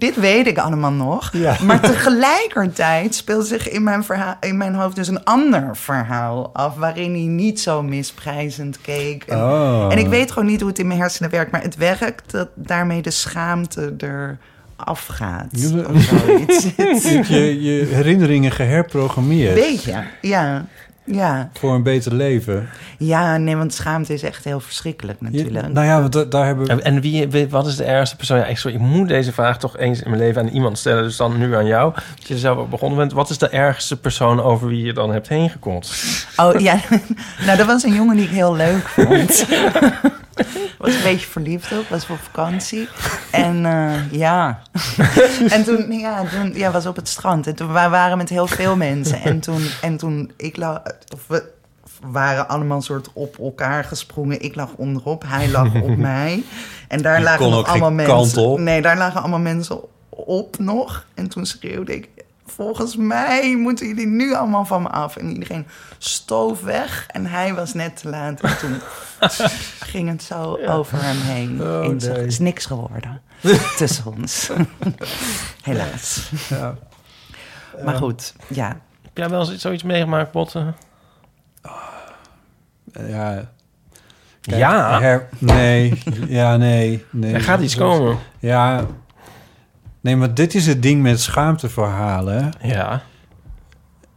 Dit 0.02 0.16
weet 0.16 0.48
ik 0.48 0.58
allemaal 0.58 0.92
nog. 0.92 1.30
Ja. 1.34 1.56
Maar 1.66 1.80
tegelijkertijd 1.80 3.16
speelt 3.16 3.48
zich 3.48 3.70
in 3.70 3.84
mijn, 3.84 4.04
verhaal, 4.04 4.36
in 4.40 4.58
mijn 4.58 4.74
hoofd 4.76 4.96
dus 4.96 5.08
een 5.08 5.24
ander 5.24 5.70
verhaal 5.78 6.50
af... 6.54 6.76
waarin 6.76 7.12
hij 7.14 7.22
niet 7.26 7.60
zo 7.60 7.84
misprijzend 7.84 8.82
keek. 8.82 9.24
En, 9.24 9.38
Oh. 9.38 9.88
en 9.92 9.98
ik 9.98 10.08
weet 10.08 10.32
gewoon 10.32 10.48
niet 10.48 10.60
hoe 10.60 10.70
het 10.70 10.80
in 10.80 10.88
mijn 10.88 11.00
hersenen 11.00 11.30
werkt... 11.32 11.52
maar 11.52 11.62
het 11.62 11.76
werkt 11.76 12.32
dat 12.32 12.48
daarmee 12.56 13.02
de 13.02 13.12
schaamte 13.12 13.94
er 13.98 14.38
afgaat. 14.76 15.46
Je- 15.52 17.24
je, 17.28 17.62
je 17.62 17.86
herinneringen 17.86 18.52
geherprogrammeerd. 18.52 19.54
Weet 19.54 19.84
je, 19.84 20.04
ja. 20.22 20.66
Ja. 21.04 21.50
Voor 21.54 21.74
een 21.74 21.84
beter 21.84 22.14
leven. 22.14 22.70
ja, 22.98 23.38
nee, 23.38 23.56
want 23.56 23.74
schaamte 23.74 24.14
is 24.14 24.24
echt 24.24 24.44
heel 24.44 24.60
verschrikkelijk 24.60 25.22
natuurlijk. 25.22 25.68
nou 25.74 25.86
ja, 25.86 26.02
want 26.02 26.32
daar 26.32 26.46
hebben 26.46 26.66
we... 26.66 26.82
En 26.82 27.02
wie, 27.02 27.28
wie- 27.28 27.50
wat 27.50 27.68
is 27.68 27.76
de 27.76 27.84
ergste 27.84 28.16
persoon? 28.16 28.38
Ja, 28.38 28.46
ik, 28.46 28.58
sorry, 28.58 28.76
ik 28.78 28.82
moet 28.84 29.08
deze 29.08 29.32
vraag 29.32 29.58
toch 29.60 29.78
eens 29.78 30.02
in 30.02 30.10
mijn 30.10 30.22
leven 30.22 30.42
aan 30.42 30.48
iemand 30.48 30.78
stellen. 30.78 31.04
Dus 31.04 31.16
dan 31.18 31.38
nu 31.38 31.56
aan 31.56 31.66
jou. 31.66 31.94
Dat 31.94 32.28
je 32.28 32.34
er 32.34 32.40
zelf 32.40 32.68
begonnen 32.68 32.98
bent. 32.98 33.12
Wat 33.12 33.30
is 33.30 33.38
de 33.38 33.50
ergste 33.50 33.98
persoon 34.00 34.42
over 34.42 34.68
wie 34.68 34.84
je 34.86 34.94
dan 34.94 35.12
hebt 35.14 35.28
heen 35.28 35.50
gekotst? 35.50 36.28
Oh 36.36 36.60
ja, 36.60 36.80
nou 37.46 37.58
dat 37.58 37.66
was 37.68 37.84
een 37.84 37.94
jongen 37.94 38.16
die 38.16 38.26
ik 38.26 38.32
heel 38.32 38.56
leuk 38.56 38.88
vond. 38.88 39.46
was 40.78 40.96
een 40.96 41.04
beetje 41.04 41.28
verliefd 41.28 41.72
op, 41.72 41.88
was 41.88 42.10
op 42.10 42.18
vakantie. 42.18 42.88
En 43.32 43.66
eh, 43.66 44.12
ja. 44.12 44.62
en 45.50 45.64
toen, 45.64 45.92
ja, 45.92 46.24
toen 46.26 46.54
ja, 46.54 46.72
was 46.72 46.86
op 46.86 46.96
het 46.96 47.08
strand. 47.08 47.48
En 47.48 47.56
toen 47.56 47.68
we 47.68 47.74
waren 47.74 48.18
met 48.18 48.30
heel 48.30 48.48
veel 48.48 48.76
mensen. 48.76 49.22
En 49.22 49.40
toen, 49.40 49.62
en 49.82 49.98
toen 49.98 50.32
ik 50.38 50.58
lag, 50.58 50.82
of 51.14 51.28
we 51.28 51.52
waren 52.02 52.48
allemaal 52.48 52.82
soort 52.82 53.10
op 53.14 53.38
elkaar 53.40 53.84
gesprongen. 53.84 54.42
Ik 54.42 54.56
lag 54.56 54.70
onderop, 54.76 55.24
hij 55.28 55.50
lag 55.50 55.82
op 55.82 55.98
mij. 56.12 56.44
En 56.88 57.02
daar 57.02 57.18
Je 57.18 57.24
lagen 57.24 57.46
allemaal 57.66 58.06
kant 58.06 58.18
mensen. 58.18 58.42
op. 58.42 58.60
Nee, 58.60 58.82
daar 58.82 58.98
lagen 58.98 59.20
allemaal 59.20 59.40
mensen 59.40 59.80
op 60.10 60.60
nog. 60.60 61.06
En 61.14 61.30
toen 61.30 61.46
schreeuwde 61.46 61.96
ik. 61.96 62.10
Volgens 62.56 62.96
mij 62.96 63.56
moeten 63.58 63.88
jullie 63.88 64.08
nu 64.08 64.34
allemaal 64.36 64.66
van 64.66 64.82
me 64.82 64.90
af. 64.90 65.16
En 65.16 65.30
iedereen 65.32 65.68
stoof 65.98 66.62
weg. 66.62 67.08
En 67.08 67.26
hij 67.26 67.54
was 67.54 67.74
net 67.74 67.96
te 67.98 68.10
laat. 68.10 68.42
En 68.42 68.58
toen 68.58 68.80
ging 69.92 70.10
het 70.10 70.24
zo 70.24 70.58
over 70.68 70.98
hem 71.04 71.18
heen. 71.22 71.62
Oh, 71.62 71.86
En 71.86 72.00
zo 72.02 72.12
nee. 72.14 72.26
is 72.26 72.40
niks 72.40 72.66
geworden 72.66 73.22
tussen 73.78 74.06
ons. 74.06 74.50
Helaas. 75.64 76.32
Ja. 76.50 76.76
Maar 77.84 77.96
goed, 77.96 78.34
ja. 78.48 78.68
Heb 79.02 79.18
jij 79.18 79.30
wel 79.30 79.50
eens 79.52 79.62
zoiets 79.62 79.84
meegemaakt, 79.84 80.32
Botten? 80.32 80.76
Ja. 83.08 83.50
Kijk, 84.42 84.58
Ja? 84.58 85.00
her- 85.00 85.30
nee. 85.38 86.02
Ja, 86.28 86.58
nee. 86.58 87.06
nee. 87.10 87.34
Er 87.34 87.42
gaat 87.42 87.60
iets 87.62 87.76
komen. 87.76 88.18
Ja. 88.40 88.86
Nee, 90.02 90.16
maar 90.16 90.34
dit 90.34 90.56
is 90.56 90.68
het 90.68 90.82
ding 90.82 91.02
met 91.02 91.22
schaamteverhalen. 91.22 92.52
Ja. 92.62 93.04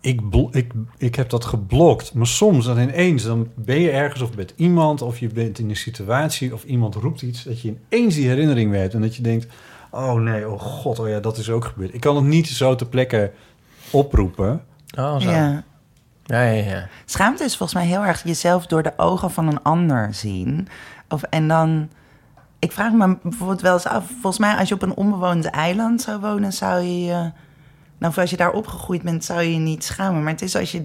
Ik, 0.00 0.20
ik, 0.50 0.72
ik 0.98 1.14
heb 1.14 1.30
dat 1.30 1.44
geblokt. 1.44 2.14
Maar 2.14 2.26
soms 2.26 2.66
dan 2.66 2.78
ineens, 2.78 3.22
dan 3.22 3.48
ben 3.54 3.80
je 3.80 3.90
ergens 3.90 4.22
of 4.22 4.36
met 4.36 4.52
iemand... 4.56 5.02
of 5.02 5.18
je 5.18 5.28
bent 5.28 5.58
in 5.58 5.68
een 5.68 5.76
situatie 5.76 6.54
of 6.54 6.64
iemand 6.64 6.94
roept 6.94 7.22
iets... 7.22 7.42
dat 7.42 7.60
je 7.60 7.74
ineens 7.90 8.14
die 8.14 8.28
herinnering 8.28 8.70
weer 8.70 8.80
hebt. 8.80 8.94
En 8.94 9.00
dat 9.00 9.16
je 9.16 9.22
denkt, 9.22 9.46
oh 9.90 10.14
nee, 10.14 10.48
oh 10.48 10.60
god, 10.60 10.98
oh 10.98 11.08
ja, 11.08 11.20
dat 11.20 11.38
is 11.38 11.50
ook 11.50 11.64
gebeurd. 11.64 11.94
Ik 11.94 12.00
kan 12.00 12.16
het 12.16 12.24
niet 12.24 12.48
zo 12.48 12.74
ter 12.74 12.86
plekke 12.86 13.32
oproepen. 13.90 14.64
Oh, 14.98 15.20
zo. 15.20 15.30
ja. 15.30 15.64
Ja, 16.24 16.42
ja, 16.42 16.70
ja. 16.70 16.88
Schaamte 17.04 17.44
is 17.44 17.56
volgens 17.56 17.78
mij 17.78 17.88
heel 17.88 18.04
erg 18.04 18.24
jezelf 18.24 18.66
door 18.66 18.82
de 18.82 18.92
ogen 18.96 19.30
van 19.30 19.48
een 19.48 19.62
ander 19.62 20.14
zien. 20.14 20.68
Of, 21.08 21.22
en 21.22 21.48
dan... 21.48 21.88
Ik 22.64 22.72
vraag 22.72 22.92
me 22.92 23.16
bijvoorbeeld 23.22 23.60
wel 23.60 23.72
eens 23.72 23.86
af... 23.86 24.04
Volgens 24.10 24.38
mij 24.38 24.56
als 24.56 24.68
je 24.68 24.74
op 24.74 24.82
een 24.82 24.94
onbewoond 24.94 25.44
eiland 25.44 26.00
zou 26.02 26.20
wonen... 26.20 26.52
zou 26.52 26.82
je. 26.82 27.12
Nou, 27.98 28.12
of 28.12 28.18
als 28.18 28.30
je 28.30 28.36
daar 28.36 28.52
opgegroeid 28.52 29.02
bent, 29.02 29.24
zou 29.24 29.40
je 29.42 29.52
je 29.52 29.58
niet 29.58 29.84
schamen. 29.84 30.22
Maar 30.22 30.32
het 30.32 30.42
is 30.42 30.56
als 30.56 30.72
je... 30.72 30.84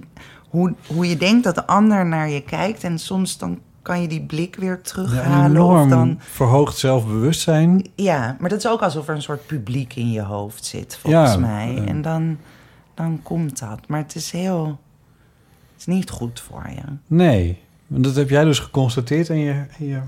Hoe, 0.50 0.74
hoe 0.88 1.10
je 1.10 1.18
denkt 1.18 1.44
dat 1.44 1.56
de 1.56 1.66
ander 1.68 2.06
naar 2.06 2.30
je 2.30 2.42
kijkt... 2.44 2.84
en 2.84 3.00
soms 3.00 3.38
dan 3.38 3.60
kan 3.82 4.02
je 4.02 4.08
die 4.08 4.22
blik 4.22 4.56
weer 4.56 4.76
Ja, 4.84 4.90
terughalen. 4.92 5.46
enorm 5.50 5.82
of 5.84 5.90
dan, 5.90 6.20
verhoogd 6.20 6.78
zelfbewustzijn. 6.78 7.86
ja, 7.96 8.36
maar 8.40 8.50
dat 8.50 8.58
is 8.60 8.68
ook 8.68 8.82
alsof 8.82 9.08
er 9.08 9.16
een 9.16 9.22
soort 9.22 9.46
publiek 9.46 9.96
in 9.96 10.12
je 10.12 10.22
hoofd 10.22 10.66
zit, 10.66 10.98
volgens 11.02 11.34
Ja, 11.34 11.38
mij. 11.40 11.84
En 11.88 12.02
dan, 12.02 12.38
dan 12.94 13.20
komt 13.24 13.60
dat. 13.60 13.80
Maar 13.88 14.00
het 14.00 14.16
is 14.16 14.32
heel... 14.32 14.66
Het 15.74 15.80
is 15.80 15.86
niet 15.86 16.10
goed 16.10 16.40
voor 16.40 16.66
je. 16.76 16.82
Nee, 17.08 17.62
want 17.88 18.04
dat 18.04 18.16
heb 18.16 18.30
jij 18.30 18.44
dus 18.44 18.60
geconstateerd... 18.60 19.30
en 19.30 19.38
je, 19.40 19.52
en 19.80 19.86
je 19.86 20.00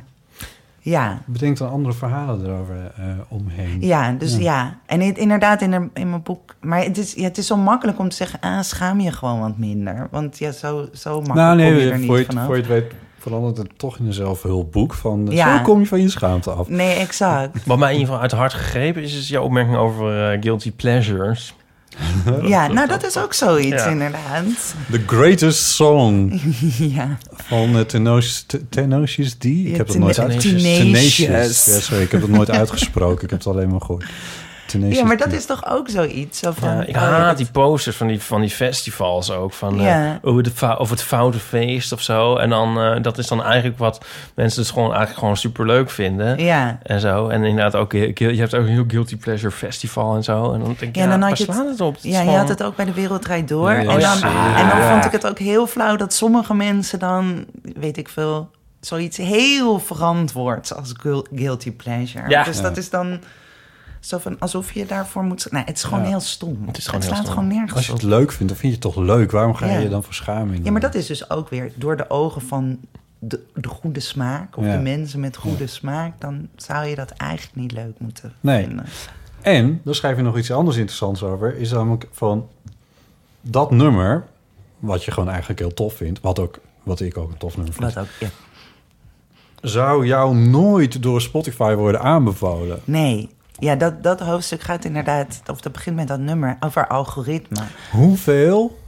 Ja, 0.84 1.22
bedenkt 1.26 1.60
dan 1.60 1.70
andere 1.70 1.94
verhalen 1.94 2.46
erover 2.46 2.92
eh, 2.98 3.06
omheen. 3.28 3.82
Ja, 3.82 4.12
dus 4.12 4.34
Ja. 4.34 4.40
ja. 4.42 4.80
En 4.86 5.02
het, 5.02 5.18
inderdaad 5.18 5.62
in, 5.62 5.72
de, 5.72 5.90
in 5.94 6.10
mijn 6.10 6.24
boek... 6.24 6.56
Maar 6.62 6.84
het 6.84 6.98
is, 6.98 7.14
ja, 7.14 7.24
het 7.24 7.38
is 7.38 7.48
zo 7.48 7.58
makkelijk 7.58 8.00
om 8.00 8.10
te 8.10 8.16
zeggen... 8.16 8.40
Ah, 8.40 8.62
schaam 8.62 9.00
je 9.00 9.12
gewoon 9.12 9.40
wat 9.40 9.58
minder. 9.58 10.08
Want 10.12 10.38
ja, 10.38 10.52
zo, 10.52 10.88
zo 10.94 11.22
makkelijk 11.22 11.36
nou 11.36 11.58
kom 11.58 11.66
je 11.66 11.74
nee, 11.74 11.92
er 11.92 11.98
niet 11.98 12.08
voor 12.08 12.18
je, 12.18 12.26
vanaf. 12.26 12.46
voor 12.46 12.56
je 12.56 12.62
het 12.62 12.72
weet 12.72 12.94
verandert 13.18 13.58
het 13.58 13.80
toch 13.80 13.98
in 13.98 14.06
een 14.06 14.14
zelfhulpboek. 14.14 14.94
Van, 14.94 15.28
Ja. 15.30 15.58
Zo 15.58 15.64
kom 15.64 15.80
je 15.80 15.88
van 15.88 16.02
je 16.02 16.10
schaamte 16.10 16.52
af. 16.52 16.70
Nee, 16.70 16.96
exact. 16.96 17.66
Wat 17.66 17.78
mij 17.78 17.88
in 17.94 18.00
ieder 18.00 18.08
geval 18.08 18.22
uit 18.22 18.32
het 18.32 18.40
hart 18.40 18.54
gegrepen 18.54 19.04
is... 19.04 19.18
is 19.18 19.28
jouw 19.28 19.44
opmerking 19.44 19.78
over 19.78 20.32
eh, 20.32 20.42
guilty 20.42 20.72
pleasures. 20.72 21.56
Ja, 22.44 22.68
nou 22.68 22.88
dat 22.88 23.04
is 23.06 23.18
ook 23.18 23.34
zoiets 23.34 23.84
Ja. 23.84 23.86
inderdaad. 23.86 24.44
The 24.92 25.02
Greatest 25.06 25.64
Song 25.64 26.42
ja. 26.96 27.18
van 27.36 27.76
uh, 27.76 27.82
Tenacious, 27.82 28.44
Te- 28.48 28.70
Tenacious 28.70 29.34
D. 29.34 29.44
Ik 29.46 29.68
heb 29.68 29.78
dat 29.78 29.88
Tena- 29.88 30.00
nooit 30.06 30.20
uit- 30.20 30.40
Tenacious. 30.42 31.66
Ja, 31.66 31.80
sorry, 31.80 32.04
ik 32.04 32.12
heb 32.12 32.22
dat 32.22 32.30
nooit 32.30 32.50
uitgesproken. 32.62 33.24
Ik 33.24 33.30
heb 33.30 33.40
het 33.40 33.48
alleen 33.48 33.70
maar 33.70 33.82
gehoord. 33.82 34.06
Tenacious 34.72 34.98
ja, 35.00 35.06
maar 35.06 35.18
dat 35.18 35.32
is 35.32 35.46
toch 35.46 35.66
ook 35.70 35.90
zoiets? 35.90 36.40
Zo 36.40 36.52
van, 36.52 36.70
Ja, 36.76 36.84
ik 36.84 36.96
oh, 36.96 37.02
haat 37.02 37.28
dat- 37.28 37.38
die 37.38 37.52
posters 37.52 37.96
van 37.96 38.08
die, 38.08 38.22
van 38.22 38.42
die 38.42 38.50
festivals 38.50 39.32
ook. 39.32 39.54
Van, 39.54 39.80
eh, 39.80 39.86
Ja. 39.86 40.20
over, 40.22 40.44
de 40.44 40.52
over 40.78 40.96
het 40.96 41.04
foute 41.04 41.40
feest 41.40 41.92
of 41.92 42.02
zo. 42.02 42.36
En 42.36 42.50
dan, 42.50 42.80
eh, 42.80 43.02
dat 43.02 43.18
is 43.18 43.28
dan 43.28 43.44
eigenlijk 43.44 43.78
wat 43.78 44.06
mensen 44.36 44.62
dus 44.62 44.70
gewoon, 44.72 44.88
eigenlijk 44.90 45.20
gewoon 45.20 45.38
superleuk 45.38 45.90
vinden. 45.90 46.40
Ja. 46.44 46.80
En 46.84 47.00
zo. 47.00 47.28
En 47.28 47.44
inderdaad 47.44 47.76
ook, 47.76 47.94
eh, 47.94 48.14
je 48.16 48.36
hebt 48.40 48.56
ook 48.56 48.62
een 48.66 48.68
heel 48.72 48.86
Guilty 48.88 49.18
Pleasure 49.18 49.52
Festival 49.54 50.16
en 50.16 50.24
zo. 50.24 50.44
En 50.54 50.60
dan 50.60 50.64
denk 50.68 50.80
ik, 50.82 50.96
Ja, 50.96 51.04
ja, 51.04 51.10
dan 51.10 51.20
waar 51.20 51.30
had 51.30 51.38
je 51.38 51.52
het- 51.52 51.82
op? 51.82 51.94
Het 51.94 52.04
Ja, 52.04 52.22
je 52.22 52.30
had 52.38 52.50
het 52.50 52.64
ook 52.64 52.76
bij 52.76 52.86
de 52.86 52.94
Wereldrijd 52.94 53.48
Door. 53.48 53.70
En 53.72 53.86
dan, 53.86 53.96
en 54.56 54.68
dan 54.70 54.90
vond 54.92 55.06
ik 55.06 55.12
het 55.12 55.28
ook 55.28 55.40
heel 55.40 55.68
flauw 55.68 55.96
dat 55.96 56.14
sommige 56.14 56.54
mensen 56.54 57.00
dan, 57.00 57.46
weet 57.76 57.98
ik 57.98 58.10
veel, 58.10 58.50
zoiets 58.80 59.18
heel 59.18 59.80
verantwoord 59.80 60.76
als 60.76 60.94
guil- 61.00 61.26
guilty 61.36 61.72
pleasure. 61.72 62.30
Ja. 62.30 62.44
Dus 62.44 62.62
dat 62.62 62.78
is 62.78 62.90
dan 62.90 63.20
zo 64.02 64.18
van 64.18 64.40
alsof 64.40 64.72
je 64.72 64.86
daarvoor 64.86 65.24
moet. 65.24 65.48
Nee, 65.52 65.64
het 65.66 65.76
is 65.78 65.84
gewoon 65.84 66.04
Ja. 66.04 66.10
heel 66.10 66.20
stom. 66.20 66.64
Het 66.68 66.78
is 66.78 66.86
gewoon 66.86 67.02
heel 67.02 67.10
slaat 67.10 67.22
stom. 67.24 67.34
gewoon 67.34 67.48
nergens 67.50 67.74
Als 67.76 67.86
je 67.86 67.94
het 67.94 68.02
leuk 68.04 68.32
vindt, 68.32 68.48
dan 68.54 68.62
vind 68.62 68.74
je 68.74 68.80
het 68.88 68.96
toch 68.96 68.96
leuk. 69.06 69.32
Waarom 69.32 69.54
ga 69.56 69.66
je 69.66 69.72
Ja. 69.72 69.80
je 69.80 69.90
dan 69.90 70.04
verschamen? 70.04 70.64
Ja, 70.64 70.72
maar 70.72 70.82
dat 70.82 70.96
is 70.96 71.06
dus 71.08 71.30
ook 71.30 71.50
weer 71.50 71.72
door 71.76 71.98
de 71.98 72.10
ogen 72.10 72.42
van 72.42 72.80
de, 73.20 73.44
de 73.54 73.68
goede 73.68 74.00
smaak 74.00 74.58
of 74.58 74.66
Ja. 74.66 74.72
de 74.76 74.82
mensen 74.82 75.20
met 75.20 75.38
goede 75.38 75.68
smaak, 75.68 76.20
dan 76.22 76.48
zou 76.56 76.86
je 76.86 76.96
dat 76.96 77.10
eigenlijk 77.12 77.56
niet 77.56 77.72
leuk 77.72 78.00
moeten 78.00 78.34
Nee. 78.40 78.66
vinden. 78.66 78.86
En, 79.42 79.82
daar 79.84 79.96
schrijf 79.96 80.18
je 80.18 80.24
nog 80.24 80.38
iets 80.38 80.52
anders 80.52 80.78
interessants 80.78 81.24
over. 81.24 81.56
Is 81.58 81.72
namelijk 81.72 82.08
van 82.12 82.48
dat 83.42 83.72
nummer 83.72 84.26
wat 84.80 85.04
je 85.04 85.12
gewoon 85.12 85.30
eigenlijk 85.30 85.60
heel 85.60 85.74
tof 85.74 85.94
vindt, 85.96 86.20
wat, 86.22 86.40
ook, 86.40 86.60
wat 86.84 87.00
ik 87.00 87.18
ook 87.18 87.32
een 87.32 87.38
tof 87.38 87.56
nummer 87.58 87.74
vind, 87.74 87.94
Wat 87.94 88.04
ook, 88.04 88.10
ja. 88.20 88.28
zou 89.62 90.06
jou 90.06 90.36
nooit 90.36 91.04
door 91.04 91.22
Spotify 91.22 91.74
worden 91.74 92.02
aanbevolen. 92.02 92.80
Nee. 92.84 93.30
Ja, 93.62 93.76
dat, 93.76 94.04
dat 94.04 94.20
hoofdstuk 94.20 94.62
gaat 94.62 94.86
inderdaad, 94.86 95.42
of 95.52 95.62
dat 95.62 95.72
begint 95.72 95.96
met 95.96 96.08
dat 96.08 96.20
nummer, 96.20 96.58
over 96.60 96.88
algoritme. 96.88 97.60
Hoeveel 97.92 98.80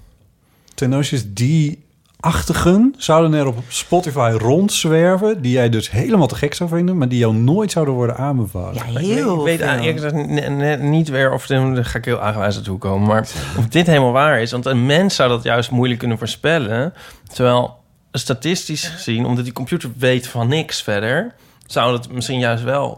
tenosjes 0.73 1.23
die 1.33 1.83
achtigen 2.19 2.95
zouden 2.97 3.33
er 3.39 3.47
op 3.47 3.57
Spotify 3.67 4.35
rondzwerven... 4.37 5.41
die 5.41 5.51
jij 5.51 5.69
dus 5.69 5.91
helemaal 5.91 6.27
te 6.27 6.35
gek 6.35 6.53
zou 6.53 6.69
vinden... 6.69 6.97
maar 6.97 7.09
die 7.09 7.19
jou 7.19 7.33
nooit 7.35 7.71
zouden 7.71 7.93
worden 7.93 8.17
aanbevolen? 8.17 8.73
Ja, 8.73 8.83
Ik 8.85 8.93
weet- 8.93 9.05
heel 9.05 9.47
ik 9.47 9.59
weet 9.99 10.27
ne- 10.27 10.77
niet 10.77 11.09
weer 11.09 11.33
of 11.33 11.45
daar 11.47 11.85
ga 11.85 11.97
ik 11.97 12.05
heel 12.05 12.19
aangewijs 12.19 12.55
naartoe 12.55 12.77
komen, 12.77 13.07
maar 13.07 13.27
of 13.57 13.67
dit 13.67 13.87
helemaal 13.87 14.11
waar 14.11 14.41
is. 14.41 14.51
Want 14.51 14.65
een 14.65 14.85
mens 14.85 15.15
zou 15.15 15.29
dat 15.29 15.43
juist 15.43 15.71
moeilijk 15.71 15.99
kunnen 15.99 16.17
voorspellen. 16.17 16.93
Terwijl 17.33 17.75
statistisch 18.11 18.87
gezien, 18.87 19.25
omdat 19.25 19.43
die 19.43 19.53
computer 19.53 19.91
weet 19.97 20.27
van 20.27 20.47
niks 20.47 20.81
verder, 20.83 21.33
zou 21.65 21.93
het 21.93 22.11
misschien 22.11 22.39
juist 22.39 22.63
wel 22.63 22.97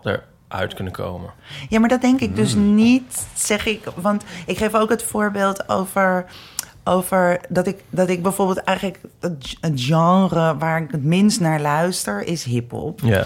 eruit 0.50 0.74
kunnen 0.74 0.94
komen. 0.94 1.30
Ja, 1.70 1.80
maar 1.80 1.90
dat 1.90 2.02
denk 2.02 2.20
ik 2.20 2.36
dus 2.36 2.54
Hmm. 2.54 2.76
niet, 2.76 3.28
zeg 3.36 3.66
ik. 3.66 3.84
Want 3.96 4.24
ik 4.46 4.58
geef 4.58 4.74
ook 4.74 4.90
het 4.90 5.04
voorbeeld 5.04 5.70
over, 5.70 6.26
over 6.84 7.42
dat, 7.50 7.68
ik, 7.68 7.84
dat 7.90 8.10
ik 8.10 8.22
bijvoorbeeld 8.24 8.58
eigenlijk 8.64 9.00
het, 9.20 9.58
het 9.62 9.82
genre 9.82 10.58
waar 10.58 10.82
ik 10.82 10.92
het 10.92 11.04
minst 11.04 11.40
naar 11.40 11.62
luister 11.62 12.28
is 12.28 12.44
hip-hop. 12.44 13.00
Ja. 13.04 13.26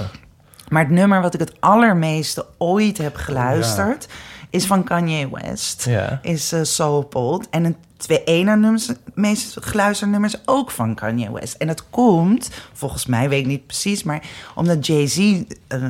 Maar 0.69 0.83
het 0.83 0.91
nummer 0.91 1.21
wat 1.21 1.33
ik 1.33 1.39
het 1.39 1.53
allermeeste 1.59 2.45
ooit 2.57 2.97
heb 2.97 3.15
geluisterd 3.15 4.07
is 4.49 4.65
van 4.65 4.83
Kanye 4.83 5.29
West. 5.31 5.85
Ja. 5.85 6.19
Is 6.21 6.53
uh, 6.53 6.59
Soul 6.63 7.01
Pod. 7.01 7.49
En 7.49 7.65
een 7.65 7.75
twee 7.99 8.23
ene 8.23 8.55
nummers, 8.55 8.89
meest 9.13 9.57
geluisterde 9.59 10.11
nummers 10.11 10.35
ook 10.45 10.71
van 10.71 10.95
Kanye 10.95 11.31
West. 11.31 11.53
En 11.53 11.67
dat 11.67 11.89
komt, 11.89 12.49
volgens 12.73 13.05
mij, 13.05 13.29
weet 13.29 13.39
ik 13.39 13.45
niet 13.47 13.65
precies, 13.65 14.03
maar 14.03 14.21
omdat 14.55 14.85
Jay-Z 14.85 15.17
uh, 15.17 15.43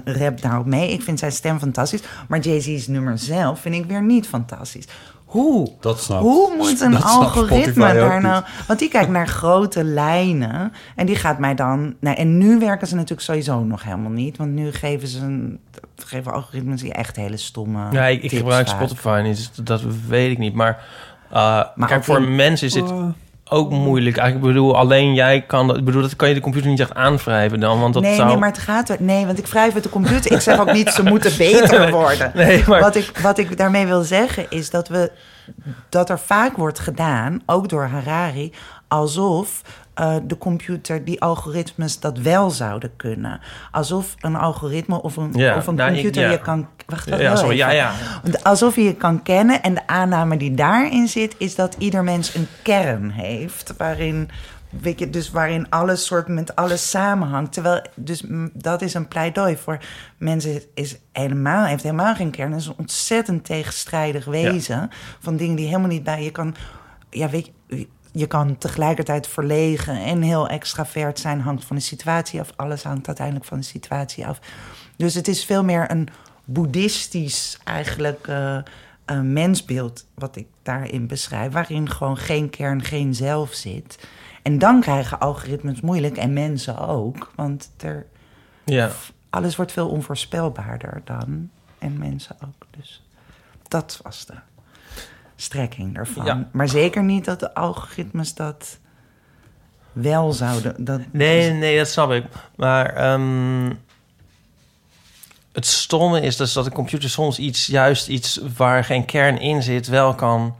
rapt 0.06 0.42
daarop 0.42 0.66
mee. 0.66 0.92
Ik 0.92 1.02
vind 1.02 1.20
zijn 1.20 1.32
stem 1.32 1.60
fantastisch. 1.60 2.02
Maar 2.28 2.40
Jay-Z's 2.40 2.88
nummer 2.88 3.18
zelf 3.18 3.60
vind 3.60 3.76
ik 3.76 3.86
weer 3.86 4.04
niet 4.04 4.28
fantastisch. 4.28 4.86
Hoe? 5.26 5.72
Dat 5.80 6.00
snapt- 6.00 6.22
Hoe 6.22 6.56
moet 6.58 6.82
een 6.82 6.92
dat 6.92 7.04
algoritme 7.04 7.94
daar 7.94 8.22
nou... 8.22 8.36
niet. 8.36 8.68
Want 8.68 8.80
die 8.80 8.90
kijkt 8.90 9.10
naar 9.10 9.28
grote 9.28 9.84
lijnen. 9.84 10.72
En 10.96 11.06
die 11.06 11.16
gaat 11.16 11.40
mij 11.40 11.56
dan... 11.56 11.96
Nou, 12.00 12.16
en 12.18 12.38
nu 12.38 12.60
werken 12.60 12.88
ze 12.88 12.96
natuurlijk 12.96 13.22
sowieso 13.22 13.64
nog 13.64 13.84
helemaal 13.84 14.12
niet. 14.12 14.38
Want 14.38 14.52
nu 14.52 14.72
geven 14.72 15.08
ze 15.08 15.20
een, 15.20 15.60
geven 15.96 16.34
algoritmes 16.34 16.82
die 16.82 16.94
echt 16.94 17.16
hele 17.16 17.38
stomme 17.38 17.92
Ja, 17.92 18.06
ik, 18.06 18.32
gebruik 18.32 18.68
vaak. 18.68 18.78
Spotify 18.78 19.22
niet, 19.24 19.36
dus 19.36 19.52
dat 19.64 19.82
weet 20.08 20.32
ik 20.32 20.38
niet. 20.38 20.54
Maar, 20.54 20.84
uh, 21.34 21.64
Maar 21.76 21.88
kijk, 21.88 22.04
voor 22.04 22.18
in- 22.18 22.36
mensen 22.36 22.68
is 22.68 22.74
dit 22.74 22.92
Oh. 22.92 23.04
ook 23.50 23.70
moeilijk. 23.72 24.18
Eigenlijk 24.18 24.48
ik 24.50 24.54
bedoel, 24.54 24.78
alleen 24.78 25.14
jij 25.14 25.42
kan 25.42 25.68
dat. 25.68 25.78
Ik 25.78 25.86
bedoel, 25.86 26.02
dat 26.02 26.16
kan 26.16 26.28
je 26.28 26.34
de 26.34 26.42
computer 26.42 26.70
niet 26.70 26.80
echt 26.80 26.94
aanwrijven 26.94 27.60
dan, 27.60 27.80
want 27.80 27.94
dat 27.94 28.04
nee, 28.04 28.16
zou... 28.16 28.28
nee, 28.28 28.38
maar 28.38 28.50
het 28.50 28.58
gaat 28.58 28.90
er. 28.90 28.96
Nee, 29.00 29.26
want 29.26 29.38
ik 29.40 29.48
wrijf 29.48 29.74
het 29.74 29.84
de 29.84 29.90
computer. 29.90 30.32
Ik 30.32 30.40
zeg 30.42 30.60
ook 30.60 30.72
niet 30.74 30.90
ze 30.90 31.04
moeten 31.04 31.38
beter 31.48 31.92
worden. 31.92 32.32
Nee, 32.36 32.64
maar- 32.68 32.80
wat, 32.82 32.96
ik, 32.96 33.18
wat 33.22 33.38
ik 33.38 33.58
daarmee 33.58 33.86
wil 33.86 34.02
zeggen 34.02 34.46
is 34.50 34.70
dat 34.70 34.88
we 34.88 35.12
dat 35.90 36.10
er 36.10 36.20
vaak 36.20 36.56
wordt 36.58 36.80
gedaan, 36.80 37.42
ook 37.46 37.70
door 37.70 37.84
Harari, 37.86 38.54
alsof 38.88 39.62
eh, 39.94 40.16
de 40.24 40.38
computer 40.38 41.06
die 41.06 41.22
algoritmes 41.22 42.00
dat 42.00 42.18
wel 42.18 42.50
zouden 42.50 42.96
kunnen. 42.96 43.40
Alsof 43.72 44.16
een 44.20 44.36
algoritme 44.36 45.02
of 45.02 45.16
een, 45.18 45.32
Ja, 45.34 45.56
of 45.58 45.68
een 45.68 45.76
nou, 45.76 45.90
ik- 45.90 45.96
computer 45.96 46.24
ja. 46.24 46.32
je 46.32 46.40
kan. 46.40 46.68
Wacht, 46.86 47.10
wacht, 47.10 47.22
Ja, 47.22 47.36
sorry, 47.36 47.58
ja, 47.58 47.70
ja. 47.70 47.92
Alsof 48.44 48.76
je 48.76 48.84
je 48.84 48.96
kan 48.96 49.24
kennen 49.24 49.62
en 49.64 49.74
de 49.74 49.88
aanname 49.88 50.38
die 50.38 50.54
daarin 50.54 51.08
zit, 51.08 51.36
is 51.38 51.56
dat 51.56 51.76
ieder 51.78 52.04
mens 52.04 52.36
een 52.36 52.48
kern 52.64 53.10
heeft. 53.10 53.74
Waarin, 53.78 54.30
weet 54.70 55.00
je, 55.00 55.10
dus 55.10 55.32
waarin 55.32 55.70
alles 55.70 56.06
soort 56.06 56.28
met 56.28 56.56
alles 56.56 56.90
samenhangt. 56.90 57.54
Terwijl, 57.54 57.82
dus 57.96 58.24
dat 58.54 58.82
is 58.82 58.94
een 58.94 59.08
pleidooi 59.08 59.58
voor 59.58 59.80
mensen. 60.18 60.62
Is 60.74 60.98
helemaal, 61.12 61.66
heeft 61.66 61.84
helemaal 61.84 62.16
geen 62.16 62.32
kern. 62.32 62.52
Het 62.52 62.62
is 62.62 62.68
een 62.68 62.74
ontzettend 62.78 63.46
tegenstrijdig 63.46 64.26
wezen. 64.26 64.90
Van 65.20 65.38
dingen 65.38 65.56
die 65.56 65.68
helemaal 65.68 65.88
niet 65.88 66.04
bij 66.04 66.24
je 66.24 66.32
kan. 66.32 66.56
Ja, 67.10 67.30
weet 67.30 67.52
je. 67.68 67.88
Je 68.12 68.28
kan 68.28 68.58
tegelijkertijd 68.58 69.28
verlegen 69.28 70.04
en 70.04 70.22
heel 70.22 70.48
extravert 70.48 71.20
zijn, 71.20 71.42
hangt 71.42 71.66
van 71.66 71.76
de 71.76 71.82
situatie 71.82 72.40
af. 72.40 72.52
Alles 72.56 72.84
hangt 72.84 73.08
uiteindelijk 73.08 73.46
van 73.46 73.58
de 73.58 73.66
situatie 73.66 74.28
af. 74.28 74.40
Dus 74.96 75.14
het 75.14 75.28
is 75.28 75.46
veel 75.46 75.64
meer 75.64 75.92
een 75.92 76.08
boeddhistisch 76.46 77.60
eigenlijk 77.64 78.28
eh, 78.28 78.58
mensbeeld 79.22 80.06
wat 80.14 80.36
ik 80.36 80.48
daarin 80.64 81.08
beschrijf, 81.08 81.52
waarin 81.52 81.90
gewoon 81.90 82.18
geen 82.18 82.50
kern, 82.50 82.84
geen 82.84 83.16
zelf 83.16 83.54
zit. 83.54 84.08
En 84.50 84.58
dan 84.58 84.82
krijgen 84.82 85.20
algoritmes 85.20 85.82
moeilijk 85.82 86.18
en 86.18 86.34
mensen 86.34 86.78
ook, 86.78 87.32
want 87.36 87.70
er, 87.78 88.06
Ja. 88.66 88.90
alles 89.30 89.56
wordt 89.56 89.72
veel 89.72 89.90
onvoorspelbaarder 89.90 91.02
dan 91.06 91.50
en 91.80 91.98
mensen 91.98 92.36
ook. 92.44 92.68
Dus 92.78 93.04
dat 93.68 94.00
was 94.04 94.26
de 94.26 94.34
strekking 95.36 95.96
daarvan. 95.96 96.26
Ja. 96.26 96.48
Maar 96.52 96.68
zeker 96.70 97.04
niet 97.04 97.26
dat 97.26 97.40
de 97.40 97.54
algoritmes 97.54 98.34
dat 98.34 98.78
wel 99.92 100.32
zouden. 100.34 100.86
Dat, 100.86 101.02
Nee, 101.12 101.52
nee, 101.52 101.78
dat 101.78 101.88
snap 101.88 102.12
ik. 102.12 102.26
Maar 102.56 102.94
ehm, 102.96 103.74
het 105.52 105.66
stomme 105.66 106.22
is 106.22 106.38
dus 106.38 106.54
dat 106.54 106.66
de 106.66 106.72
computer 106.72 107.10
soms 107.10 107.40
iets, 107.40 107.66
juist 107.66 108.08
iets 108.08 108.40
waar 108.58 108.84
geen 108.84 109.06
kern 109.06 109.40
in 109.40 109.64
zit, 109.64 109.88
wel 109.88 110.16
kan 110.16 110.56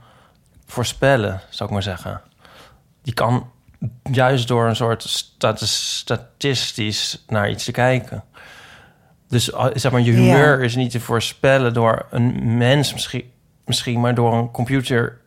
voorspellen, 0.66 1.40
zou 1.48 1.68
ik 1.68 1.74
maar 1.74 1.82
zeggen. 1.84 2.20
Die 3.02 3.14
kan 3.14 3.50
juist 4.10 4.48
door 4.48 4.66
een 4.68 4.76
soort 4.76 5.02
stati- 5.02 5.66
statistisch 5.66 7.24
naar 7.28 7.50
iets 7.50 7.64
te 7.64 7.72
kijken. 7.72 8.24
Dus 9.28 9.52
ah, 9.52 9.70
zeg 9.74 9.92
maar, 9.92 10.00
je 10.00 10.12
Ja. 10.12 10.18
humeur 10.18 10.62
is 10.62 10.76
niet 10.76 10.90
te 10.90 11.00
voorspellen 11.00 11.74
door 11.74 12.06
een 12.10 12.56
mens 12.56 12.92
misschien, 12.92 13.30
misschien 13.64 14.00
maar 14.00 14.14
door 14.14 14.32
een 14.34 14.50
computer 14.50 15.18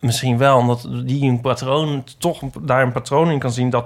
misschien 0.00 0.38
wel, 0.38 0.56
omdat 0.58 0.88
die 1.04 1.24
een 1.30 1.40
patroon 1.40 2.04
toch 2.18 2.40
daar 2.60 2.82
een 2.82 2.92
patroon 2.92 3.30
in 3.30 3.38
kan 3.38 3.52
zien 3.52 3.70
dat, 3.70 3.84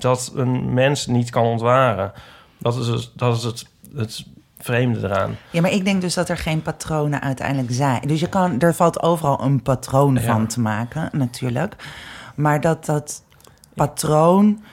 dat 0.00 0.32
een 0.34 0.74
mens 0.74 1.06
niet 1.06 1.30
kan 1.30 1.44
ontwaren. 1.44 2.12
Dat 2.58 2.76
is, 2.76 2.86
het- 2.86 3.10
dat 3.14 3.36
is 3.36 3.42
het, 3.42 3.66
het 3.96 4.24
vreemde 4.58 4.98
eraan. 5.08 5.36
Ja, 5.50 5.60
maar 5.60 5.70
ik 5.72 5.84
denk 5.84 6.00
dus 6.00 6.14
dat 6.14 6.28
er 6.28 6.38
geen 6.38 6.62
patronen 6.62 7.20
uiteindelijk 7.20 7.72
zijn. 7.72 8.00
Dus 8.06 8.20
je 8.20 8.28
kan, 8.28 8.60
er 8.60 8.74
valt 8.74 9.02
overal 9.02 9.42
een 9.42 9.62
patroon 9.62 10.14
Ja. 10.14 10.20
van 10.20 10.46
te 10.46 10.60
maken, 10.60 11.08
natuurlijk. 11.12 11.74
Maar 12.34 12.60
dat 12.60 12.84
dat 12.84 13.22
patroon. 13.76 14.64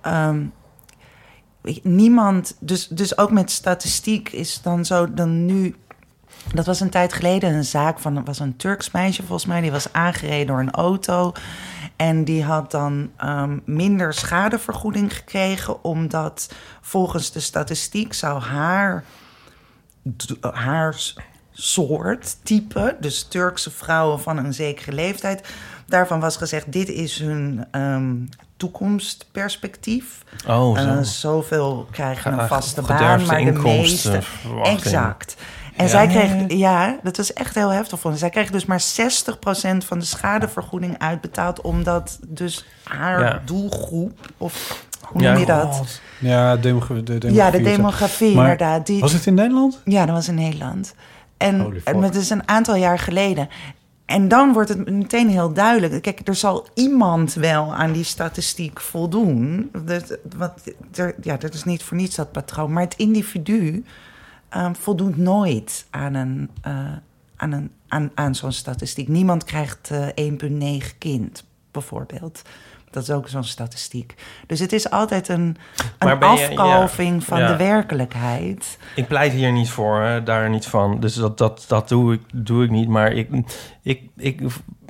ehm, 0.00 0.44
niemand. 1.82 2.56
Dus, 2.60 2.88
dus 2.88 3.18
ook 3.18 3.30
met 3.30 3.50
statistiek 3.50 4.28
is 4.28 4.62
dan 4.62 4.84
zo. 4.84 5.14
Dan 5.14 5.44
nu. 5.44 5.76
Dat 6.54 6.66
was 6.66 6.80
een 6.80 6.90
tijd 6.90 7.12
geleden 7.12 7.54
een 7.54 7.64
zaak 7.64 7.98
van. 7.98 8.24
Was 8.24 8.38
een 8.38 8.56
Turks 8.56 8.90
meisje 8.90 9.22
volgens 9.22 9.46
mij. 9.46 9.60
Die 9.60 9.70
was 9.70 9.92
aangereden 9.92 10.46
door 10.46 10.60
een 10.60 10.70
auto. 10.70 11.32
En 11.96 12.24
die 12.24 12.44
had 12.44 12.70
dan 12.70 13.10
ehm, 13.16 13.58
minder 13.64 14.14
schadevergoeding 14.14 15.16
gekregen. 15.16 15.84
Omdat 15.84 16.54
volgens 16.80 17.32
de 17.32 17.40
statistiek 17.40 18.12
zou 18.12 18.40
haar 18.40 19.04
haar 20.52 20.96
soort, 21.52 22.36
type, 22.42 22.96
dus 23.00 23.22
Turkse 23.22 23.70
vrouwen 23.70 24.20
van 24.20 24.36
een 24.36 24.54
zekere 24.54 24.92
leeftijd, 24.92 25.48
daarvan 25.92 26.20
was 26.20 26.36
gezegd: 26.36 26.72
dit 26.72 26.88
is 26.88 27.18
hun 27.18 27.64
ehm, 27.70 28.14
toekomstperspectief. 28.56 30.24
Oh, 30.48 30.78
zo. 30.78 30.88
Eh, 30.88 31.02
zoveel 31.02 31.86
krijgen 31.90 32.32
een 32.38 32.48
vaste 32.48 32.82
baan, 32.82 33.24
maar 33.26 33.44
de 33.44 33.52
meeste. 33.52 34.20
Exact. 34.62 35.36
En 35.76 35.84
Ja. 35.84 35.90
zij 35.90 36.06
kreeg, 36.06 36.58
ja, 36.58 36.98
dat 37.02 37.16
was 37.16 37.32
echt 37.32 37.54
heel 37.54 37.68
heftig 37.70 38.00
voor. 38.00 38.16
Zij 38.16 38.30
kreeg 38.30 38.50
dus 38.50 38.64
maar 38.64 38.80
60% 38.80 39.84
van 39.84 39.98
de 39.98 40.04
schadevergoeding 40.04 40.98
uitbetaald, 40.98 41.60
omdat 41.60 42.18
dus 42.28 42.64
haar 42.84 43.20
Ja. 43.20 43.42
doelgroep, 43.44 44.18
of 44.36 44.84
hoe 45.02 45.22
Ja. 45.22 45.30
noem 45.30 45.40
je 45.40 45.46
dat? 45.46 46.00
Ja, 46.18 46.56
demogra- 46.56 46.94
de 46.94 47.02
demografie. 47.02 47.34
Ja, 47.34 47.50
de 47.50 47.56
zo. 47.58 47.62
demografie, 47.64 48.34
Maar 48.34 48.50
inderdaad. 48.50 48.86
Die, 48.86 49.00
Was 49.00 49.12
het 49.12 49.26
in 49.26 49.34
Nederland? 49.34 49.80
ja, 49.84 50.06
dat 50.06 50.14
was 50.14 50.28
in 50.28 50.34
Nederland. 50.34 50.94
En 51.36 51.82
het 52.02 52.14
is 52.14 52.30
een 52.30 52.48
aantal 52.48 52.74
jaar 52.76 52.98
geleden. 52.98 53.48
En 54.12 54.28
dan 54.28 54.52
wordt 54.52 54.68
het 54.68 54.90
meteen 54.90 55.28
heel 55.28 55.52
duidelijk. 55.52 56.02
Kijk, 56.02 56.28
er 56.28 56.34
zal 56.34 56.66
iemand 56.74 57.34
wel 57.34 57.74
aan 57.74 57.92
die 57.92 58.04
statistiek 58.04 58.80
voldoen. 58.80 59.70
Dat, 59.84 60.18
wat, 60.36 60.72
er, 60.94 61.14
ja, 61.20 61.36
dat 61.36 61.54
is 61.54 61.64
niet 61.64 61.82
voor 61.82 61.96
niets 61.96 62.16
dat 62.16 62.32
patroon. 62.32 62.72
Maar 62.72 62.82
het 62.82 62.96
individu 62.96 63.84
eh, 64.48 64.70
voldoet 64.72 65.16
nooit 65.16 65.86
aan, 65.90 66.14
een, 66.14 66.50
eh, 66.62 66.92
aan, 67.36 67.52
een, 67.52 67.70
aan, 67.88 68.10
aan 68.14 68.34
zo'n 68.34 68.52
statistiek. 68.52 69.08
Niemand 69.08 69.44
krijgt 69.44 69.90
eh 69.90 70.30
1,9 70.80 70.98
kind, 70.98 71.44
bijvoorbeeld. 71.70 72.42
Dat 72.92 73.02
is 73.02 73.10
ook 73.10 73.28
zo'n 73.28 73.44
statistiek. 73.44 74.14
Dus 74.46 74.58
het 74.60 74.72
is 74.72 74.90
altijd 74.90 75.28
een, 75.28 75.56
een 75.98 76.18
ben 76.18 76.32
je- 76.32 76.38
ja, 76.38 76.48
afkalving 76.48 77.24
van 77.24 77.38
ja. 77.38 77.46
de 77.46 77.56
werkelijkheid. 77.56 78.78
Ik 78.94 79.08
pleit 79.08 79.32
hier 79.32 79.52
niet 79.52 79.70
voor, 79.70 80.00
hè, 80.00 80.22
daar 80.22 80.50
niet 80.50 80.66
van. 80.66 81.00
Dus 81.00 81.14
dat, 81.14 81.38
dat, 81.38 81.64
dat 81.68 81.88
doe, 81.88 82.12
ik, 82.14 82.20
doe 82.34 82.64
ik 82.64 82.70
niet. 82.70 82.88
Maar 82.88 83.12
ik, 83.12 83.28
ik, 83.82 84.02
ik, 84.16 84.40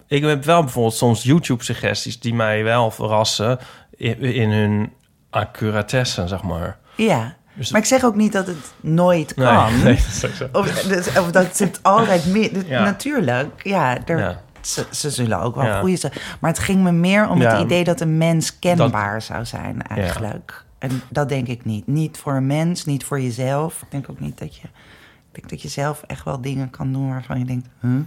ik 0.07 0.25
heb 0.25 0.45
wel 0.45 0.61
bijvoorbeeld 0.63 0.95
soms 0.95 1.23
YouTube-suggesties 1.23 2.21
die 2.21 2.35
mij 2.35 2.65
wel 2.65 2.91
verrassen 2.91 3.59
in, 3.97 4.21
in 4.21 4.51
hun 4.51 4.93
accuratesse, 5.31 6.29
zeg 6.29 6.43
maar. 6.43 6.79
Ja, 6.97 7.35
Dus- 7.55 7.71
maar 7.71 7.81
ik 7.81 7.87
zeg 7.87 8.05
ook 8.05 8.15
niet 8.15 8.33
dat 8.33 8.47
het 8.47 8.73
nooit 8.81 9.35
kan. 9.35 9.71
nee, 9.85 9.99
dat. 10.21 10.49
Of, 10.53 10.83
dus- 10.83 11.19
of 11.19 11.31
dat 11.31 11.57
zit 11.57 11.79
altijd 11.83 12.27
meer. 12.27 12.67
Ja. 12.67 12.85
Natuurlijk, 12.85 13.63
ja, 13.63 13.99
er, 14.07 14.19
Ja. 14.19 14.41
Ze, 14.63 14.87
ze 14.91 15.11
zullen 15.11 15.41
ook 15.41 15.55
wel 15.55 15.65
Ja. 15.65 15.81
goede 15.81 15.97
zijn. 15.97 16.13
Maar 16.41 16.51
het 16.51 16.59
ging 16.59 16.83
me 16.83 16.93
meer 16.93 17.29
om 17.29 17.41
Ja. 17.41 17.53
het 17.53 17.65
idee 17.65 17.85
dat 17.85 18.01
een 18.01 18.19
mens 18.19 18.59
kenbaar 18.59 19.23
zou 19.23 19.45
zijn, 19.45 19.83
eigenlijk. 19.83 20.65
En 20.79 21.03
dat 21.11 21.29
denk 21.29 21.47
ik 21.47 21.65
niet. 21.65 21.87
Niet 21.87 22.19
voor 22.19 22.33
een 22.35 22.47
mens, 22.47 22.85
niet 22.85 23.05
voor 23.05 23.21
jezelf. 23.21 23.83
Ik 23.83 23.91
denk 23.91 24.11
ook 24.11 24.21
niet 24.21 24.39
dat 24.39 24.57
je. 24.57 24.63
Ik 25.29 25.39
denk 25.39 25.49
dat 25.51 25.63
je 25.63 25.69
zelf 25.69 26.03
echt 26.07 26.25
wel 26.25 26.41
dingen 26.41 26.71
kan 26.71 26.93
doen 26.93 27.09
waarvan 27.09 27.39
je 27.39 27.45
denkt: 27.45 27.69
huh? 27.81 28.01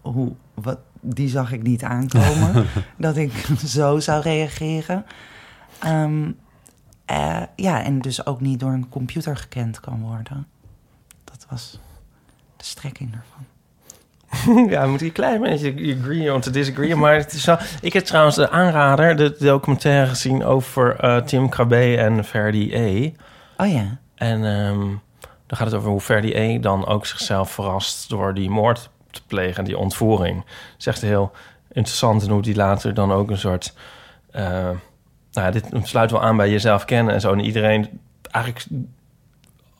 Hoe, 0.00 0.32
wat, 0.54 0.78
die 1.00 1.28
zag 1.28 1.52
ik 1.52 1.62
niet 1.62 1.82
aankomen. 1.82 2.66
dat 2.96 3.16
ik 3.16 3.32
zo 3.66 3.98
zou 3.98 4.22
reageren. 4.22 5.04
Ehm, 5.78 6.30
eh, 7.04 7.42
ja, 7.56 7.82
en 7.82 8.00
dus 8.00 8.26
ook 8.26 8.40
niet 8.40 8.60
door 8.60 8.72
een 8.72 8.88
computer 8.88 9.36
gekend 9.36 9.80
kan 9.80 10.00
worden. 10.00 10.46
Dat 11.24 11.46
was 11.48 11.80
de 12.56 12.64
strekking 12.64 13.08
ervan. 13.14 13.44
Ja, 14.68 14.86
moet 14.86 15.00
je 15.00 15.06
een 15.06 15.12
klein 15.12 15.40
beetje 15.40 15.96
agree 16.00 16.32
on 16.34 16.40
to 16.40 16.50
disagree. 16.50 16.96
Maar 16.96 17.14
het 17.14 17.32
is 17.32 17.44
wel... 17.44 17.58
Ik 17.80 17.92
heb 17.92 18.04
trouwens 18.04 18.36
de 18.36 18.50
aanrader, 18.50 19.16
de 19.16 19.36
documentaire 19.38 20.06
gezien 20.06 20.44
over 20.44 20.96
eh, 20.96 21.16
Tim 21.16 21.48
Krabbe 21.48 21.96
en 21.96 22.24
Ferdi 22.24 22.74
E. 22.74 23.12
Oh 23.56 23.72
ja. 23.72 23.98
En 24.14 24.44
ehm, 24.44 24.78
dan 25.46 25.58
gaat 25.58 25.66
het 25.66 25.74
over 25.74 25.90
hoe 25.90 26.00
Ferdi 26.00 26.34
E. 26.34 26.58
dan 26.60 26.86
ook 26.86 27.06
zichzelf 27.06 27.50
verrast 27.50 28.08
door 28.08 28.34
die 28.34 28.50
moord 28.50 28.90
te 29.10 29.20
plegen, 29.26 29.64
die 29.64 29.78
ontvoering. 29.78 30.36
Het 30.44 30.74
is 30.78 30.86
echt 30.86 31.00
heel 31.00 31.32
interessant 31.72 32.22
en 32.22 32.30
hoe 32.30 32.42
die 32.42 32.56
later 32.56 32.94
dan 32.94 33.12
ook 33.12 33.30
een 33.30 33.38
soort... 33.38 33.74
eh, 34.30 34.42
nou, 35.32 35.46
ja, 35.46 35.50
dit 35.50 35.66
sluit 35.82 36.10
wel 36.10 36.22
aan 36.22 36.36
bij 36.36 36.50
jezelf 36.50 36.84
kennen 36.84 37.14
en 37.14 37.20
zo. 37.20 37.32
En 37.32 37.40
iedereen 37.40 38.00
eigenlijk 38.30 38.66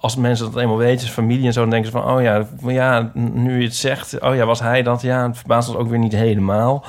als 0.01 0.17
mensen 0.17 0.53
dat 0.53 0.63
eenmaal 0.63 0.77
weten, 0.77 1.09
familie 1.09 1.47
en 1.47 1.53
zo, 1.53 1.61
dan 1.61 1.71
denken 1.71 1.91
ze 1.91 1.99
van, 1.99 2.11
oh 2.17 2.23
ja, 2.23 2.47
ja, 2.67 3.11
nu 3.15 3.59
je 3.59 3.65
het 3.65 3.77
zegt, 3.77 4.21
oh 4.21 4.35
ja, 4.35 4.45
was 4.47 4.61
hij 4.61 4.83
dat? 4.83 5.03
Ja, 5.03 5.27
het 5.27 5.39
verbaast 5.39 5.69
ons 5.69 5.77
ook 5.79 5.89
weer 5.89 5.99
niet 5.99 6.13
helemaal. 6.13 6.85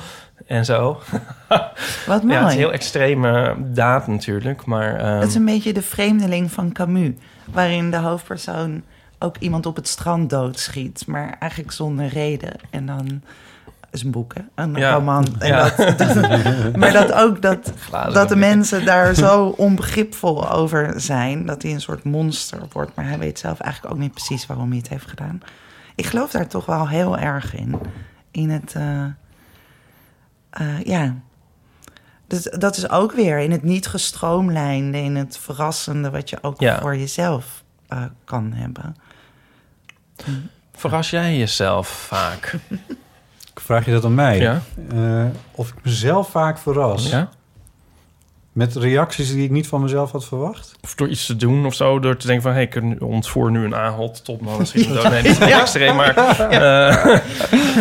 En 0.46 0.64
zo. 0.64 1.00
Wat 2.06 2.22
mooi. 2.22 2.34
Ja, 2.34 2.40
het 2.40 2.48
is 2.48 2.52
een 2.54 2.58
heel 2.60 2.72
extreme 2.72 3.54
daad 3.58 4.06
natuurlijk, 4.06 4.64
maar... 4.64 4.96
ehm, 4.96 5.18
Het 5.20 5.28
is 5.28 5.34
een 5.34 5.44
beetje 5.44 5.72
de 5.72 5.82
vreemdeling 5.82 6.52
van 6.52 6.72
Camus. 6.72 7.10
Waarin 7.52 7.90
de 7.90 7.96
hoofdpersoon 7.96 8.82
ook 9.18 9.36
iemand 9.38 9.66
op 9.66 9.76
het 9.76 9.88
strand 9.88 10.30
doodschiet. 10.30 11.04
Maar 11.06 11.36
eigenlijk 11.38 11.72
zonder 11.72 12.06
reden. 12.06 12.52
En 12.70 12.86
dan 12.86 13.22
is 13.92 14.02
een 14.02 14.10
boek, 14.10 14.34
hè? 14.34 14.40
Een 14.54 14.74
Ja. 14.74 14.92
roman. 14.94 15.26
En 15.38 15.48
Ja. 15.48 15.70
dat, 15.70 15.98
dat- 15.98 16.14
maar 16.76 16.92
dat 16.92 17.12
ook 17.12 17.42
dat, 17.42 17.72
Glazen 17.76 18.12
dat 18.14 18.28
de 18.28 18.36
mensen 18.36 18.84
daar 18.84 19.14
zo 19.14 19.46
onbegripvol 19.46 20.50
over 20.50 21.00
zijn. 21.00 21.46
Dat 21.46 21.62
hij 21.62 21.72
een 21.72 21.80
soort 21.80 22.04
monster 22.04 22.58
wordt. 22.72 22.90
Maar 22.96 23.08
hij 23.08 23.18
weet 23.18 23.38
zelf 23.38 23.60
eigenlijk 23.60 23.94
ook 23.94 24.00
niet 24.00 24.12
precies 24.12 24.46
waarom 24.46 24.68
hij 24.68 24.78
het 24.78 24.88
heeft 24.88 25.06
gedaan. 25.08 25.40
Ik 25.94 26.06
geloof 26.06 26.30
daar 26.30 26.46
toch 26.48 26.66
wel 26.66 26.88
heel 26.88 27.18
erg 27.18 27.54
in. 27.54 27.78
In 28.30 28.50
het... 28.50 28.72
eh, 28.74 29.04
eh, 30.50 30.80
ja, 30.84 31.14
dus 32.26 32.42
dat 32.42 32.76
is 32.76 32.88
ook 32.90 33.12
weer 33.12 33.38
in 33.38 33.50
het 33.50 33.62
niet 33.62 33.86
gestroomlijnde, 33.86 34.98
in 34.98 35.16
het 35.16 35.38
verrassende, 35.38 36.10
wat 36.10 36.30
je 36.30 36.38
ook 36.42 36.60
Ja. 36.60 36.80
voor 36.80 36.96
jezelf 36.96 37.62
eh, 37.88 38.04
kan 38.24 38.52
hebben. 38.52 38.96
Verras 40.72 41.10
jij 41.10 41.36
jezelf 41.38 41.88
vaak? 41.88 42.54
Vraag 43.54 43.84
je 43.84 43.90
dat 43.92 44.04
aan 44.04 44.14
mij? 44.14 44.38
Ja. 44.38 44.60
Eh, 44.92 45.24
of 45.54 45.68
ik 45.68 45.74
mezelf 45.84 46.28
vaak 46.30 46.58
verras? 46.58 47.10
Ja? 47.10 47.28
Met 48.52 48.76
reacties 48.76 49.30
die 49.32 49.44
ik 49.44 49.50
niet 49.50 49.66
van 49.66 49.80
mezelf 49.82 50.12
had 50.12 50.24
verwacht? 50.24 50.74
Of 50.82 50.94
door 50.94 51.08
iets 51.08 51.26
te 51.26 51.36
doen 51.36 51.66
of 51.66 51.74
zo, 51.74 51.98
door 51.98 52.16
te 52.16 52.26
denken 52.26 52.42
van... 52.44 52.52
hé, 52.52 52.68
hey, 52.70 52.92
ik 52.94 53.02
ontvoer 53.02 53.50
nu 53.50 53.64
een 53.64 53.74
aanhod, 53.74 54.24
topman, 54.24 54.58
misschien 54.58 54.88
een 54.88 54.94
dood. 54.94 55.10
Nee, 55.10 55.22
niet 55.22 55.38
Ja. 55.38 55.60
extreem, 55.60 55.96
maar... 55.96 56.16
eh, 56.16 57.16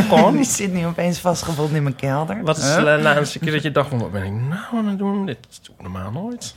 gewoon, 0.10 0.34
Die 0.36 0.44
zit 0.44 0.74
nu 0.74 0.86
opeens 0.86 1.20
vastgebonden 1.20 1.76
in 1.76 1.84
mijn 1.84 1.96
kelder. 1.96 2.44
wat 2.44 2.58
is 2.58 2.64
Huh? 2.76 2.76
de 2.96 3.00
laatste 3.02 3.40
keer 3.40 3.52
dat 3.52 3.64
je 3.64 3.72
dacht 3.72 3.90
van... 3.90 4.00
wat 4.00 4.12
ben 4.12 4.24
ik 4.24 4.32
nou 4.32 4.78
aan 4.78 4.88
het 4.88 4.98
doen? 4.98 5.26
Dit 5.26 5.38
doe 5.64 5.76
ik 5.76 5.82
normaal 5.82 6.12
nooit. 6.12 6.56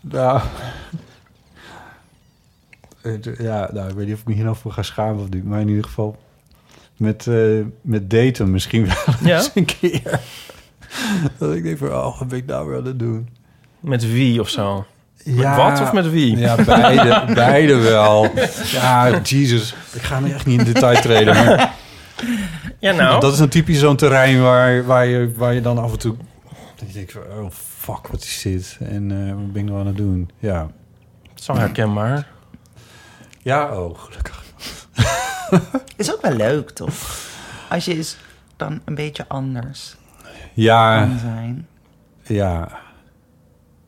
Nou... 0.00 0.40
Eh, 3.02 3.12
Ja, 3.38 3.68
nou, 3.72 3.88
ik 3.88 3.94
weet 3.94 4.06
niet 4.06 4.14
of 4.14 4.20
ik 4.20 4.26
me 4.26 4.34
hier 4.34 4.44
nou 4.44 4.56
voor 4.56 4.72
ga 4.72 4.82
schamen 4.82 5.22
of 5.22 5.28
niet. 5.28 5.44
Maar 5.44 5.60
in 5.60 5.68
ieder 5.68 5.84
geval 5.84 6.16
met, 6.96 7.26
eh, 7.26 7.36
met 7.80 8.10
daten 8.10 8.50
misschien 8.50 8.86
wel 8.86 9.14
Ja? 9.30 9.36
eens 9.36 9.50
een 9.54 9.64
keer. 9.64 10.20
Dat 11.38 11.54
ik 11.54 11.62
denk 11.62 11.78
van, 11.78 11.88
oh, 11.88 12.18
wat 12.18 12.28
ben 12.28 12.38
ik 12.38 12.46
nou 12.46 12.68
weer 12.68 12.78
aan 12.78 12.84
het 12.84 12.98
doen? 12.98 13.28
Met 13.80 14.12
wie 14.12 14.40
of 14.40 14.48
zo? 14.48 14.86
Ja, 15.24 15.56
wat 15.56 15.80
of 15.80 15.92
met 15.92 16.10
wie? 16.10 16.36
Ja, 16.36 16.64
beide, 16.64 17.24
beide 17.34 17.74
wel. 17.76 18.30
Ja, 18.72 19.20
Jesus. 19.22 19.74
Ik 19.92 20.02
ga 20.02 20.20
nu 20.20 20.30
echt 20.30 20.46
niet 20.46 20.58
in 20.58 20.64
detail 20.72 21.00
treden. 21.00 21.34
Maar 21.34 21.74
Ja, 22.78 22.92
nou. 22.92 23.20
dat 23.20 23.32
is 23.32 23.38
een 23.38 23.48
typisch 23.48 23.78
zo'n 23.78 23.96
terrein 23.96 24.42
waar, 24.42 24.84
waar, 24.84 25.06
je, 25.06 25.32
waar 25.36 25.54
je 25.54 25.60
dan 25.60 25.78
af 25.78 25.92
en 25.92 25.98
toe... 25.98 26.14
Dat 26.76 26.86
je 26.88 26.92
denkt 26.94 27.12
van, 27.12 27.22
oh 27.22 27.50
fuck, 27.78 28.06
wat 28.06 28.22
is 28.22 28.40
dit? 28.42 28.78
En 28.80 29.10
eh, 29.28 29.34
wat 29.34 29.52
ben 29.52 29.62
ik 29.62 29.68
nou 29.68 29.80
aan 29.80 29.86
het 29.86 29.96
doen? 29.96 30.30
Ja. 30.38 30.70
Zo 31.34 31.56
herkenbaar. 31.56 32.26
Ja, 33.42 33.78
oh, 33.78 33.98
gelukkig. 33.98 34.44
Is 35.96 36.12
ook 36.14 36.20
wel 36.22 36.32
leuk, 36.36 36.70
toch? 36.70 36.94
Als 37.70 37.84
je 37.84 37.94
eens 37.94 38.16
dan 38.56 38.80
een 38.84 38.94
beetje 38.94 39.24
anders 39.28 39.96
Ja, 40.54 41.06
kan 41.06 41.18
zijn. 41.18 41.66
ja. 42.22 42.68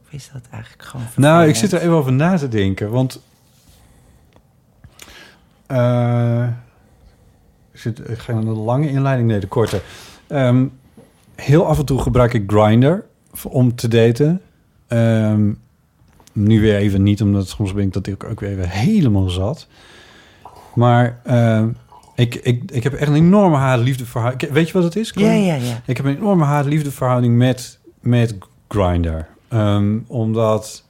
Of 0.07 0.13
is 0.13 0.31
dat 0.33 0.43
eigenlijk 0.51 0.83
gewoon 0.85 1.07
Nou, 1.17 1.49
ik 1.49 1.55
zit 1.55 1.73
er 1.73 1.81
even 1.81 1.93
over 1.95 2.13
na 2.13 2.37
te 2.37 2.49
denken, 2.49 2.91
want... 2.91 3.21
eh, 5.67 6.47
ik, 7.73 7.81
zit, 7.81 8.09
ik 8.11 8.19
ga 8.19 8.33
naar 8.33 8.45
de 8.45 8.51
lange 8.51 8.89
inleiding, 8.91 9.29
nee, 9.29 9.41
de 9.41 9.47
korte. 9.47 9.81
Ehm, 10.27 10.67
heel 11.35 11.67
af 11.67 11.79
en 11.79 11.85
toe 11.85 12.01
gebruik 12.03 12.35
ik 12.35 12.45
Grindr 12.51 12.95
om 13.45 13.75
te 13.75 13.89
daten. 13.89 14.41
Ehm, 14.89 15.53
nu 16.33 16.61
weer 16.61 16.77
even 16.77 17.03
niet, 17.03 17.23
omdat 17.23 17.49
soms 17.49 17.73
ben 17.75 17.85
ik 17.85 17.93
dat 17.93 18.07
ik 18.07 18.25
ook 18.25 18.41
weer 18.41 18.51
even 18.51 18.69
helemaal 18.69 19.29
zat. 19.29 19.67
Maar 20.75 21.21
ehm, 21.25 21.69
ik, 22.15 22.35
ik, 22.35 22.71
ik 22.71 22.83
heb 22.83 22.93
echt 22.93 23.09
een 23.09 23.15
enorme 23.15 23.57
haat-liefde 23.57 24.07
verhouding. 24.07 24.53
Weet 24.53 24.67
je 24.67 24.73
wat 24.73 24.85
het 24.85 24.97
is? 24.97 25.13
Ja, 25.15 25.33
ja, 25.33 25.55
ja. 25.55 25.83
Ik 25.87 25.97
heb 25.97 26.07
een 26.07 26.17
enorme 26.17 26.45
haat-liefde 26.45 26.91
verhouding 26.91 27.37
met, 27.37 27.79
met 28.01 28.39
Grindr. 28.69 29.27
Ehm, 29.49 29.99
omdat 30.07 30.85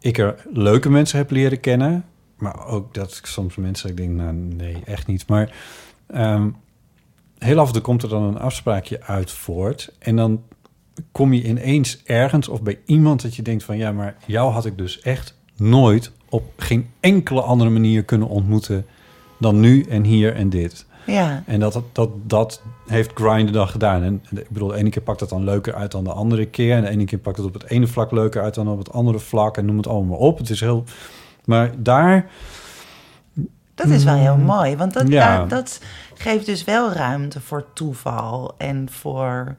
ik 0.00 0.18
er 0.18 0.46
leuke 0.52 0.90
mensen 0.90 1.18
heb 1.18 1.30
leren 1.30 1.60
kennen. 1.60 2.04
Maar 2.36 2.66
ook 2.66 2.94
dat 2.94 3.16
ik 3.16 3.26
soms 3.26 3.56
mensen 3.56 3.90
ik 3.90 3.96
denk, 3.96 4.10
nou 4.10 4.32
nee, 4.32 4.82
echt 4.84 5.06
niet. 5.06 5.28
Maar 5.28 5.54
ehm, 6.06 6.48
heel 7.38 7.58
af 7.58 7.66
en 7.66 7.72
toe 7.72 7.82
komt 7.82 8.02
er 8.02 8.08
dan 8.08 8.22
een 8.22 8.38
afspraakje 8.38 9.02
uit 9.02 9.30
voort. 9.30 9.92
En 9.98 10.16
dan 10.16 10.42
kom 11.12 11.32
je 11.32 11.44
ineens 11.44 12.02
ergens 12.04 12.48
of 12.48 12.62
bij 12.62 12.78
iemand 12.84 13.22
dat 13.22 13.36
je 13.36 13.42
denkt 13.42 13.64
van... 13.64 13.76
ja, 13.76 13.92
maar 13.92 14.16
jou 14.26 14.52
had 14.52 14.66
ik 14.66 14.78
dus 14.78 15.00
echt 15.00 15.38
nooit 15.56 16.12
op 16.32 16.52
geen 16.56 16.90
enkele 17.00 17.40
andere 17.40 17.70
manier 17.70 18.04
kunnen 18.04 18.28
ontmoeten... 18.28 18.86
dan 19.38 19.60
nu 19.60 19.82
en 19.82 20.04
hier 20.04 20.34
en 20.34 20.50
dit. 20.50 20.86
Ja, 21.06 21.42
En 21.46 21.60
dat, 21.60 21.82
dat, 21.92 22.10
dat 22.26 22.62
heeft 22.86 23.10
Grindr 23.14 23.52
dan 23.52 23.68
gedaan. 23.68 24.02
En 24.02 24.22
ik 24.30 24.48
bedoel, 24.50 24.68
de 24.68 24.76
ene 24.76 24.90
keer 24.90 25.02
pakt 25.02 25.20
het 25.20 25.28
dan 25.28 25.44
leuker 25.44 25.74
uit 25.74 25.90
dan 25.90 26.04
de 26.04 26.12
andere 26.12 26.46
keer. 26.46 26.76
En 26.76 26.82
de 26.82 26.88
ene 26.88 27.04
keer 27.04 27.18
pakt 27.18 27.36
het 27.36 27.46
op 27.46 27.52
het 27.52 27.64
ene 27.70 27.86
vlak 27.86 28.10
leuker 28.10 28.42
uit 28.42 28.54
dan 28.54 28.68
op 28.68 28.78
het 28.78 28.92
andere 28.92 29.18
vlak. 29.18 29.56
En 29.56 29.64
noem 29.64 29.76
het 29.76 29.86
allemaal 29.86 30.08
maar 30.18 30.26
op. 30.28 30.38
Het 30.38 30.50
is 30.50 30.60
heel... 30.60 30.84
Maar 31.44 31.70
daar... 31.78 32.30
dat 33.74 33.86
is 33.88 34.04
wel 34.04 34.14
heel 34.14 34.36
mooi. 34.36 34.76
Want 34.76 34.92
dat, 34.92 35.04
Mm. 35.04 35.10
Ja. 35.12 35.36
daar- 35.38 35.48
dat 35.48 35.80
geeft 36.14 36.46
dus 36.46 36.64
wel 36.64 36.92
ruimte 36.92 37.40
voor 37.40 37.64
toeval 37.72 38.54
en 38.58 38.88
voor 38.90 39.56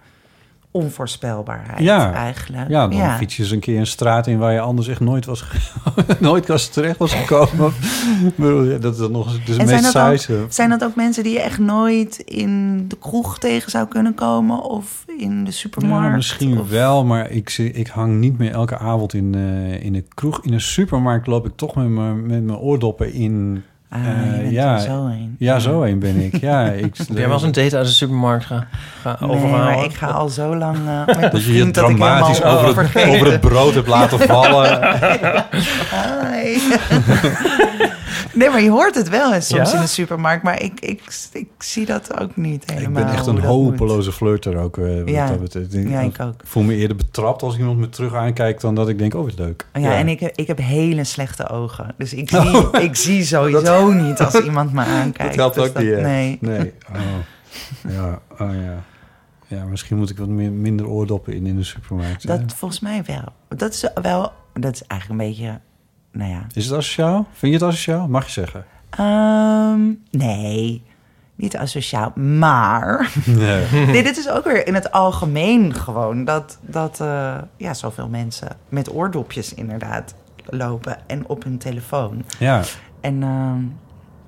onvoorspelbaarheid 0.74 1.80
Ja. 1.80 2.14
eigenlijk. 2.14 2.70
Ja, 2.70 2.88
dan 2.88 3.18
fiets 3.18 3.36
je 3.36 3.42
eens 3.44 3.52
een 3.52 3.60
keer 3.60 3.80
een 3.80 3.88
straat 3.88 4.28
in 4.28 4.38
waar 4.38 4.54
je 4.54 4.60
anders 4.60 4.88
echt 4.88 5.00
nooit 5.00 5.26
was 5.26 5.46
nooit 6.20 6.48
was 6.48 6.68
terecht 6.68 6.98
was 6.98 7.14
gekomen. 7.14 7.74
Dat 8.82 8.94
is 8.94 9.00
dan 9.00 9.12
nog 9.12 9.32
het 9.32 9.58
En 9.58 9.68
zijn 9.68 9.82
dat, 9.84 9.98
ook, 9.98 10.52
zijn 10.52 10.70
dat 10.70 10.84
ook 10.84 10.96
mensen 10.96 11.24
die 11.24 11.34
je 11.34 11.42
echt 11.42 11.60
nooit 11.60 12.18
in 12.18 12.86
de 12.88 12.98
kroeg 13.00 13.40
tegen 13.40 13.72
zou 13.72 13.88
kunnen 13.88 14.14
komen? 14.14 14.62
Of 14.62 15.06
in 15.18 15.44
de 15.46 15.52
supermarkt? 15.52 16.08
Ja, 16.10 16.16
misschien 16.16 16.60
Of- 16.60 16.70
wel, 16.70 17.06
maar 17.06 17.30
ik, 17.30 17.50
zie- 17.50 17.72
ik 17.72 17.88
hang 17.88 18.20
niet 18.20 18.38
meer 18.38 18.52
elke 18.52 18.78
avond 18.78 19.14
in, 19.14 19.36
eh, 19.36 19.84
in 19.86 19.94
de 19.94 20.04
kroeg. 20.14 20.40
In 20.44 20.54
een 20.54 20.62
supermarkt 20.62 21.28
loop 21.28 21.46
ik 21.46 21.52
toch 21.56 21.76
met 21.76 21.88
mijn, 21.90 22.26
met 22.26 22.44
mijn 22.44 22.58
oordoppen 22.58 23.14
in. 23.14 23.64
Ah, 23.96 24.00
Eh, 24.08 24.36
je 24.36 24.42
bent 24.42 24.52
ja, 24.52 24.78
zo 24.80 25.06
een. 25.06 25.36
Ja, 25.40 25.60
zo 25.60 25.82
een 25.84 26.00
ben 26.00 26.20
ik. 26.20 26.40
Ja, 26.42 26.64
ik, 26.86 26.98
Heb 26.98 27.08
jij 27.18 27.26
wel 27.26 27.34
eens 27.34 27.44
een 27.44 27.52
date 27.52 27.78
uit 27.78 27.86
de 27.86 27.92
supermarkt 27.92 28.46
ga, 28.46 28.68
ga 29.02 29.18
Nee, 29.20 29.30
overhalen? 29.30 29.76
maar 29.76 29.84
ik 29.84 29.94
ga 29.94 30.08
al 30.08 30.30
zo 30.30 30.56
lang 30.56 30.78
eh, 30.88 31.06
met 31.06 31.32
Dat 31.32 31.32
je 31.32 31.38
je 31.52 31.58
vriend 31.58 31.74
dat 31.76 31.90
ik 31.90 31.96
dramatisch 31.96 32.38
helemaal 32.38 32.64
over 32.66 32.90
het, 32.94 33.08
over 33.08 33.32
het 33.32 33.42
brood 33.42 33.74
hebt 33.74 33.88
laten 33.88 34.20
vallen. 34.20 34.80
Hi. 36.34 36.58
Nee, 38.34 38.50
maar 38.50 38.62
je 38.62 38.70
hoort 38.70 38.96
het 38.96 39.10
wel 39.10 39.34
eens 39.34 39.48
soms 39.48 39.70
Ja? 39.72 39.76
in 39.76 39.82
de 39.82 39.88
supermarkt. 39.88 40.44
Maar 40.44 40.62
ik, 40.62 40.80
ik, 40.80 41.02
ik 41.34 41.48
zie 41.58 41.86
dat 41.86 42.20
ook 42.22 42.36
niet 42.36 42.64
helemaal. 42.72 43.02
Ik 43.02 43.08
ben 43.08 43.16
echt 43.16 43.26
een 43.28 43.34
moet. 43.34 43.44
hopeloze 43.44 44.12
flirter 44.12 44.58
ook. 44.58 44.78
eh, 44.78 45.06
Ja. 45.08 45.28
dat 45.28 45.40
betreft. 45.42 45.74
Ik- 45.74 45.90
Ja, 45.90 46.00
ik 46.00 46.20
ook. 46.22 46.42
voel 46.44 46.64
me 46.64 46.76
eerder 46.76 46.98
betrapt 46.98 47.42
als 47.44 47.58
iemand 47.58 47.78
me 47.78 47.90
terug 47.90 48.14
aankijkt... 48.14 48.62
dan 48.62 48.76
dat 48.76 48.90
ik 48.90 48.98
denk, 48.98 49.14
oh, 49.14 49.24
wat 49.24 49.38
leuk. 49.38 49.66
Ja, 49.74 49.96
en 49.96 50.08
ik, 50.08 50.20
heb- 50.20 50.36
ik 50.36 50.48
heb 50.48 50.58
hele 50.58 51.04
slechte 51.04 51.50
ogen. 51.50 51.94
Dus 51.98 52.14
ik 52.14 52.30
zie, 52.42 52.70
ik 52.82 52.96
zie 52.96 53.24
sowieso 53.36 53.92
niet 53.92 54.20
als 54.20 54.36
iemand 54.40 54.74
me 54.74 54.82
aankijkt. 55.02 55.36
Dat 55.38 55.56
helpt 55.56 55.74
Dus 55.76 55.84
ook 55.84 55.90
niet? 55.94 56.02
Nee. 56.02 56.38
Nee. 56.42 56.74
Oh. 56.94 57.92
Ja, 57.94 58.20
oh 58.40 58.54
ja. 58.64 58.84
Ja, 59.48 59.64
misschien 59.66 59.98
moet 59.98 60.10
ik 60.10 60.18
wat 60.18 60.28
meer, 60.28 60.52
minder 60.52 60.88
oordoppen 60.88 61.34
in 61.34 61.46
in 61.46 61.56
de 61.56 61.64
supermarkt. 61.64 62.28
Dat 62.28 62.40
hè? 62.40 62.46
volgens 62.56 62.80
mij 62.80 63.04
wel. 63.08 63.58
Dat 63.58 63.74
is 63.74 63.86
wel... 64.02 64.32
Dat 64.54 64.74
is 64.74 64.84
eigenlijk 64.88 65.22
een 65.22 65.28
beetje... 65.28 65.60
Nou 66.14 66.32
ja. 66.32 66.46
Is 66.54 66.66
het 66.66 66.74
asociaal? 66.78 67.28
Vind 67.32 67.54
je 67.54 67.60
het 67.60 67.68
asociaal? 67.68 68.08
Mag 68.08 68.26
je 68.26 68.32
zeggen. 68.32 68.66
Ehm, 68.90 69.82
nee, 70.12 70.84
niet 71.36 71.58
asociaal. 71.58 72.12
Maar... 72.16 73.12
Nee. 73.26 73.66
nee, 73.72 74.04
dit 74.04 74.18
is 74.18 74.30
ook 74.30 74.44
weer 74.44 74.68
in 74.68 74.74
het 74.74 74.92
algemeen 74.92 75.74
gewoon... 75.74 76.26
dat, 76.26 76.58
dat 76.62 77.02
eh, 77.02 77.36
ja, 77.58 77.74
zoveel 77.74 78.08
mensen 78.08 78.48
met 78.70 78.94
oordopjes 78.94 79.54
inderdaad 79.54 80.14
lopen... 80.46 80.98
en 81.08 81.28
op 81.28 81.44
hun 81.44 81.58
telefoon. 81.58 82.24
Ja. 82.40 82.62
En 83.02 83.24
ehm, 83.24 83.62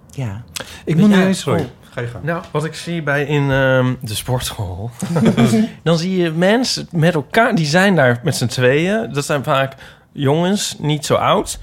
ja... 0.09 0.43
Ik 0.85 0.95
moet 0.97 1.09
niet 1.09 1.17
eens... 1.17 1.39
Sorry. 1.39 1.61
oh. 1.61 1.67
Ga 1.91 2.01
je 2.01 2.07
gang. 2.07 2.23
Nou, 2.23 2.43
wat 2.51 2.65
ik 2.65 2.73
zie 2.73 3.03
bij 3.03 3.25
in 3.25 3.51
ehm, 3.51 3.93
de 4.01 4.15
sportschool, 4.15 4.91
dan 5.83 5.97
zie 5.97 6.17
je 6.17 6.31
mensen 6.31 6.87
met 6.91 7.13
elkaar, 7.13 7.55
die 7.55 7.65
zijn 7.65 7.95
daar 7.95 8.19
met 8.23 8.35
z'n 8.35 8.45
tweeën. 8.45 9.13
Dat 9.13 9.25
zijn 9.25 9.43
vaak 9.43 9.75
jongens, 10.11 10.75
niet 10.79 11.05
zo 11.05 11.15
oud. 11.15 11.59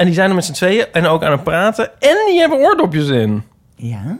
En 0.00 0.06
die 0.06 0.14
zijn 0.14 0.28
er 0.28 0.34
met 0.34 0.44
z'n 0.44 0.52
tweeën 0.52 0.86
en 0.92 1.06
ook 1.06 1.22
aan 1.22 1.32
het 1.32 1.44
praten. 1.44 2.00
En 2.00 2.16
die 2.26 2.38
hebben 2.38 2.58
oordopjes 2.58 3.08
in. 3.08 3.42
Ja? 3.76 4.18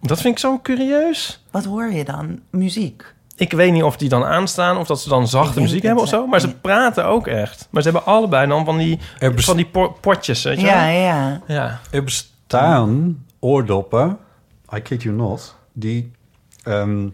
Dat 0.00 0.20
vind 0.20 0.34
ik 0.34 0.38
zo 0.40 0.58
curieus. 0.62 1.44
Wat 1.50 1.64
hoor 1.64 1.92
je 1.92 2.04
dan? 2.04 2.40
Muziek? 2.50 3.14
Ik 3.36 3.52
weet 3.52 3.72
niet 3.72 3.82
of 3.82 3.96
die 3.96 4.08
dan 4.08 4.24
aanstaan 4.24 4.76
of 4.76 4.86
dat 4.86 5.00
ze 5.00 5.08
dan 5.08 5.28
zachte 5.28 5.60
muziek 5.60 5.82
hebben 5.82 6.02
of 6.02 6.08
zo. 6.08 6.26
Maar 6.26 6.40
ze 6.40 6.54
praten 6.54 7.04
ook 7.06 7.26
echt. 7.26 7.68
Maar 7.70 7.82
ze 7.82 7.90
hebben 7.90 8.06
allebei 8.12 8.46
dan 8.48 8.64
van 8.64 8.76
die, 8.78 8.98
Er, 9.18 9.42
van 9.42 9.56
die 9.56 9.66
po- 9.66 9.96
potjes, 10.00 10.42
weet 10.42 10.60
je 10.60 10.66
Ja, 10.66 10.84
wel? 10.86 10.94
ja. 10.94 11.40
Ja. 11.46 11.80
er 11.90 12.04
bestaan 12.04 13.24
oordoppen, 13.40 14.18
I 14.76 14.80
kid 14.80 15.02
you 15.02 15.14
not, 15.16 15.56
die 15.72 16.10
ehm, 16.62 17.08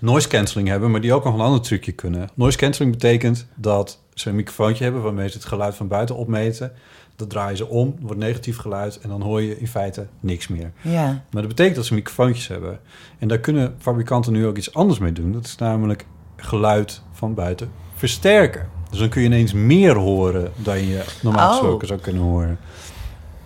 noise 0.00 0.28
cancelling 0.28 0.68
hebben, 0.68 0.90
maar 0.90 1.00
die 1.00 1.12
ook 1.12 1.24
nog 1.24 1.34
een 1.34 1.40
ander 1.40 1.60
trucje 1.60 1.92
kunnen. 1.92 2.28
Noise 2.34 2.58
cancelling 2.58 2.92
betekent 2.94 3.46
dat 3.54 3.98
ze 4.14 4.28
een 4.28 4.34
microfoontje 4.36 4.84
hebben 4.84 5.02
waarmee 5.02 5.28
ze 5.28 5.36
het 5.36 5.46
geluid 5.46 5.74
van 5.74 5.88
buiten 5.88 6.16
opmeten. 6.16 6.72
Dat 7.16 7.30
draaien 7.30 7.56
ze 7.56 7.66
om, 7.68 7.94
wordt 8.00 8.20
negatief 8.20 8.56
geluid 8.56 8.98
en 9.00 9.08
dan 9.08 9.22
hoor 9.22 9.42
je 9.42 9.58
in 9.60 9.68
feite 9.68 10.06
niks 10.20 10.48
meer. 10.48 10.72
Ja. 10.80 11.04
Maar 11.06 11.42
dat 11.42 11.48
betekent 11.48 11.76
dat 11.76 11.84
ze 11.84 11.94
microfoontjes 11.94 12.48
hebben. 12.48 12.80
En 13.18 13.28
daar 13.28 13.38
kunnen 13.38 13.74
fabrikanten 13.78 14.32
nu 14.32 14.46
ook 14.46 14.56
iets 14.56 14.74
anders 14.74 14.98
mee 14.98 15.12
doen. 15.12 15.32
Dat 15.32 15.44
is 15.44 15.56
namelijk 15.56 16.06
geluid 16.36 17.02
van 17.12 17.34
buiten 17.34 17.70
versterken. 17.94 18.68
Dus 18.90 18.98
dan 18.98 19.08
kun 19.08 19.20
je 19.20 19.26
ineens 19.26 19.52
meer 19.52 19.96
horen 19.96 20.52
dan 20.56 20.86
je 20.86 21.04
normaal 21.22 21.48
Oh. 21.50 21.56
gesproken 21.58 21.86
zou 21.86 22.00
kunnen 22.00 22.22
horen. 22.22 22.58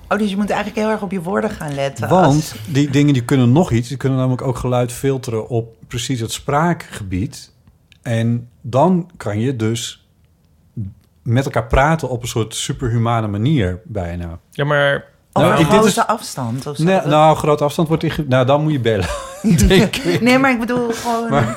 Oh, 0.08 0.18
dus 0.18 0.30
je 0.30 0.36
moet 0.36 0.50
eigenlijk 0.50 0.80
heel 0.80 0.90
erg 0.90 1.02
op 1.02 1.10
je 1.10 1.22
woorden 1.22 1.50
gaan 1.50 1.74
letten. 1.74 2.08
Want 2.08 2.34
als- 2.34 2.54
die 2.68 2.90
dingen 2.90 3.12
die 3.12 3.24
kunnen 3.24 3.52
nog 3.52 3.70
iets. 3.70 3.88
Die 3.88 3.96
kunnen 3.96 4.18
namelijk 4.18 4.42
ook 4.42 4.56
geluid 4.56 4.92
filteren 4.92 5.48
op 5.48 5.76
precies 5.86 6.20
het 6.20 6.32
spraakgebied. 6.32 7.52
En 8.02 8.48
dan 8.60 9.10
kan 9.16 9.40
je 9.40 9.56
dus 9.56 9.97
met 11.28 11.44
elkaar 11.44 11.66
praten 11.66 12.08
op 12.08 12.22
een 12.22 12.28
soort 12.28 12.54
superhumane 12.54 13.26
manier 13.26 13.80
bijna. 13.84 14.38
Ja, 14.50 14.64
maar 14.64 15.04
Over 15.32 15.48
Nou, 15.50 15.52
een 15.52 15.66
ik- 15.66 15.70
dit 15.70 15.80
grote 15.80 16.00
is- 16.00 16.06
afstand 16.06 16.66
of 16.66 16.76
zo. 16.76 16.82
Nee, 16.84 16.94
Dat- 16.94 17.04
nou, 17.06 17.36
grote 17.36 17.64
afstand 17.64 17.88
wordt 17.88 18.02
inge... 18.02 18.24
Nou, 18.28 18.46
dan 18.46 18.62
moet 18.62 18.72
je 18.72 18.80
bellen. 18.80 19.06
denk 19.68 19.96
ik. 19.96 20.20
Nee, 20.20 20.38
maar 20.38 20.50
ik 20.50 20.58
bedoel 20.60 20.90
gewoon... 20.92 21.30
Maar- 21.30 21.56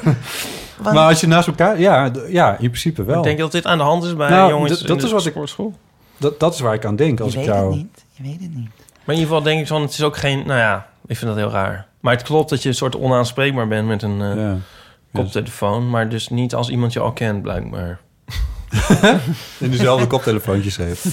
want- 0.77 0.95
Maar 0.95 1.07
als 1.07 1.19
je 1.19 1.27
naast 1.27 1.48
elkaar... 1.48 1.80
Ja, 1.80 2.11
ja 2.27 2.52
in 2.52 2.57
principe 2.69 3.03
wel. 3.03 3.18
ik 3.18 3.23
denk 3.23 3.38
dat 3.39 3.52
dit 3.52 3.65
aan 3.65 3.77
de 3.77 3.84
hand 3.84 4.03
is 4.03 4.15
bij 4.15 4.30
Nou, 4.30 4.49
jongens 4.52 4.72
dat 4.80 4.89
in 4.89 4.95
is 4.95 5.03
de 5.03 5.10
wat 5.10 5.26
ik- 5.26 5.31
sportschool. 5.31 5.73
Dat, 6.18 6.39
dat 6.39 6.53
is 6.53 6.60
waar 6.60 6.73
ik 6.73 6.85
aan 6.85 6.95
denk 6.95 7.19
als 7.19 7.34
je 7.34 7.39
ik 7.39 7.45
weet 7.45 7.53
jou... 7.56 7.68
het 7.68 7.76
niet. 7.76 8.06
Je 8.11 8.23
weet 8.23 8.41
het 8.41 8.56
niet. 8.56 8.69
Maar 9.06 9.15
in 9.15 9.22
ieder 9.22 9.26
geval 9.27 9.41
denk 9.41 9.60
ik 9.61 9.68
van, 9.68 9.81
het 9.81 9.91
is 9.91 10.03
ook 10.03 10.18
geen... 10.18 10.43
Nou 10.45 10.60
ja, 10.60 10.88
ik 11.06 11.18
vind 11.18 11.30
dat 11.31 11.39
heel 11.39 11.49
raar. 11.52 11.85
Maar 11.99 12.14
het 12.14 12.23
klopt 12.23 12.49
dat 12.49 12.64
je 12.64 12.69
een 12.69 12.76
soort 12.76 12.95
onaanspreekbaar 12.98 13.68
bent 13.68 13.88
met 13.88 14.02
een 14.03 14.22
eh, 14.22 14.35
Ja. 14.35 14.56
koptelefoon. 15.14 15.89
Maar 15.89 16.10
dus 16.10 16.30
niet 16.30 16.56
als 16.56 16.69
iemand 16.69 16.93
je 16.93 16.99
al 16.99 17.11
kent, 17.11 17.41
blijkbaar. 17.41 17.99
En 19.60 19.72
dezelfde 19.72 20.07
koptelefoontjes 20.07 20.77
heeft. 20.77 21.06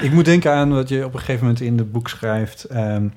Ik 0.00 0.12
moet 0.12 0.24
denken 0.24 0.52
aan 0.52 0.72
wat 0.72 0.88
je 0.88 1.04
op 1.04 1.14
een 1.14 1.18
gegeven 1.18 1.40
moment 1.40 1.60
in 1.60 1.78
het 1.78 1.92
boek 1.92 2.08
schrijft. 2.08 2.64
ehm, 2.64 3.08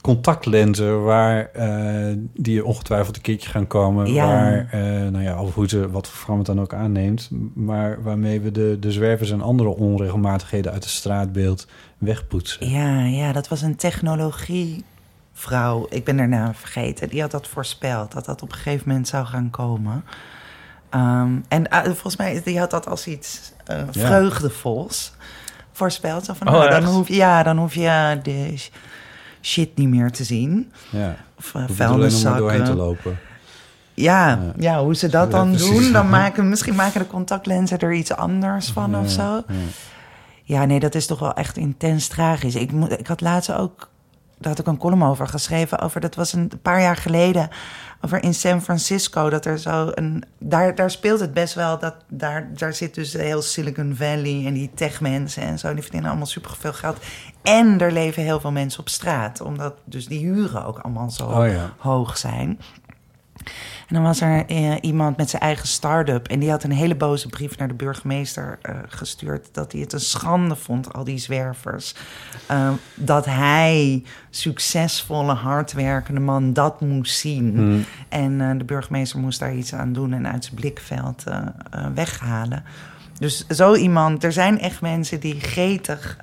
contactlenzen 0.00 1.04
waar 1.04 1.50
eh, 1.52 2.14
die 2.34 2.54
je 2.54 2.64
ongetwijfeld 2.64 3.16
een 3.16 3.22
keertje 3.22 3.50
gaan 3.50 3.66
komen. 3.66 4.12
Ja. 4.12 4.26
Waar, 4.26 4.68
eh, 4.70 4.80
nou 5.08 5.22
ja, 5.22 5.42
of 5.42 5.54
hoe 5.54 5.68
ze, 5.68 5.90
wat 5.90 6.08
voor 6.08 6.36
het 6.36 6.46
dan 6.46 6.60
ook 6.60 6.74
aanneemt. 6.74 7.28
Maar 7.54 8.02
waarmee 8.02 8.40
we 8.40 8.50
de, 8.50 8.76
de 8.80 8.92
zwervers 8.92 9.30
en 9.30 9.40
andere 9.40 9.68
onregelmatigheden 9.68 10.72
uit 10.72 10.84
het 10.84 10.92
straatbeeld 10.92 11.66
wegpoetsen. 11.98 12.70
Ja, 12.70 13.04
ja, 13.04 13.32
dat 13.32 13.48
was 13.48 13.62
een 13.62 13.76
technologievrouw. 13.76 15.86
Ik 15.88 16.04
ben 16.04 16.16
daarna 16.16 16.54
vergeten. 16.54 17.08
Die 17.08 17.20
had 17.20 17.30
dat 17.30 17.48
voorspeld, 17.48 18.12
dat 18.12 18.24
dat 18.24 18.42
op 18.42 18.48
een 18.48 18.54
gegeven 18.54 18.88
moment 18.88 19.08
zou 19.08 19.26
gaan 19.26 19.50
komen. 19.50 20.04
Ehm, 20.90 21.30
en 21.48 21.70
eh, 21.70 21.82
volgens 21.84 22.16
mij, 22.16 22.40
die 22.44 22.58
had 22.58 22.70
dat 22.70 22.86
als 22.88 23.06
iets 23.06 23.52
eh, 23.66 23.76
Ja. 23.92 24.06
vreugdevols 24.06 25.12
voorspeld. 25.72 26.24
Zo 26.24 26.32
van, 26.34 26.46
Oh, 26.48 26.52
nou, 26.54 26.70
dan 26.70 26.84
hoef, 26.84 27.08
ja, 27.08 27.42
dan 27.42 27.58
hoef 27.58 27.74
je 27.74 28.18
de 28.22 28.52
sh- 28.56 28.68
shit 29.42 29.76
niet 29.76 29.88
meer 29.88 30.10
te 30.10 30.24
zien. 30.24 30.72
Ja, 30.90 31.16
Of 31.38 31.46
uh, 31.46 31.52
doorheen 31.52 31.66
te 31.66 31.74
vuilniszakken. 31.74 32.76
lopen. 32.76 33.18
Ja, 33.94 34.28
Ja. 34.28 34.38
ja, 34.56 34.82
hoe 34.82 34.94
ze 34.94 35.08
dat 35.08 35.24
Ja, 35.30 35.36
dan 35.38 35.48
precies. 35.50 35.68
doen, 35.82 35.92
dan 35.92 36.08
maken 36.20 36.48
misschien 36.48 36.74
maken 36.74 37.00
de 37.00 37.06
contactlenzen 37.06 37.78
er 37.78 37.92
iets 37.92 38.12
anders 38.12 38.68
van 38.70 38.96
of 38.96 39.10
zo. 39.10 39.22
ja. 39.22 39.42
Ja, 40.44 40.64
nee, 40.64 40.80
dat 40.80 40.94
is 40.94 41.06
toch 41.06 41.18
wel 41.18 41.34
echt 41.34 41.56
intens 41.56 42.06
tragisch. 42.08 42.54
Ik, 42.54 42.72
moet, 42.72 42.98
ik 42.98 43.06
had 43.06 43.20
laatst 43.20 43.52
ook, 43.52 43.89
daar 44.40 44.50
had 44.50 44.58
ik 44.58 44.66
een 44.66 44.76
column 44.76 45.02
over 45.02 45.28
geschreven, 45.28 45.78
over, 45.78 46.00
dat 46.00 46.14
was 46.14 46.32
een 46.32 46.50
paar 46.62 46.80
jaar 46.80 46.96
geleden, 46.96 47.48
over 48.00 48.22
in 48.22 48.34
San 48.34 48.62
Francisco, 48.62 49.30
dat 49.30 49.44
er 49.44 49.58
zo 49.58 49.90
een, 49.94 50.24
daar, 50.38 50.74
daar 50.74 50.90
speelt 50.90 51.20
het 51.20 51.32
best 51.32 51.54
wel, 51.54 51.78
dat 51.78 51.94
daar, 52.08 52.50
daar 52.54 52.74
zit 52.74 52.94
dus 52.94 53.12
heel 53.12 53.42
Silicon 53.42 53.96
Valley 53.96 54.42
en 54.46 54.52
die 54.52 54.70
techmensen 54.74 55.42
en 55.42 55.58
zo, 55.58 55.72
die 55.72 55.82
verdienen 55.82 56.08
allemaal 56.08 56.26
superveel 56.26 56.72
geld. 56.72 56.98
En 57.42 57.80
er 57.80 57.92
leven 57.92 58.22
heel 58.22 58.40
veel 58.40 58.52
mensen 58.52 58.80
op 58.80 58.88
straat, 58.88 59.40
omdat 59.40 59.74
dus 59.84 60.06
die 60.06 60.18
huren 60.18 60.64
ook 60.64 60.78
allemaal 60.78 61.10
zo 61.10 61.26
Oh 61.26 61.46
ja. 61.46 61.74
hoog 61.78 62.18
zijn. 62.18 62.58
En 63.90 63.96
dan 63.96 64.04
was 64.04 64.20
er 64.20 64.46
eh, 64.46 64.74
iemand 64.80 65.16
met 65.16 65.30
zijn 65.30 65.42
eigen 65.42 65.68
start-up. 65.68 66.28
En 66.28 66.38
die 66.38 66.50
had 66.50 66.62
een 66.62 66.72
hele 66.72 66.94
boze 66.94 67.28
brief 67.28 67.58
naar 67.58 67.68
de 67.68 67.74
burgemeester 67.74 68.58
eh, 68.62 68.74
gestuurd. 68.88 69.48
Dat 69.52 69.72
hij 69.72 69.80
het 69.80 69.92
een 69.92 70.00
schande 70.00 70.56
vond, 70.56 70.92
al 70.92 71.04
die 71.04 71.18
zwervers. 71.18 71.94
eh, 72.46 72.70
dat 72.94 73.24
hij, 73.24 74.02
succesvolle, 74.30 75.32
hardwerkende 75.32 76.20
man, 76.20 76.52
dat 76.52 76.80
moest 76.80 77.18
zien. 77.18 77.56
Hmm. 77.56 77.84
En 78.08 78.40
eh, 78.40 78.58
de 78.58 78.64
burgemeester 78.64 79.18
moest 79.18 79.38
daar 79.38 79.54
iets 79.54 79.74
aan 79.74 79.92
doen 79.92 80.12
en 80.12 80.28
uit 80.28 80.44
zijn 80.44 80.56
blikveld 80.56 81.24
weghalen. 81.94 82.64
Dus 83.18 83.46
zo 83.46 83.74
iemand, 83.74 84.24
er 84.24 84.32
zijn 84.32 84.60
echt 84.60 84.80
mensen 84.80 85.20
die 85.20 85.40
gretig 85.40 86.16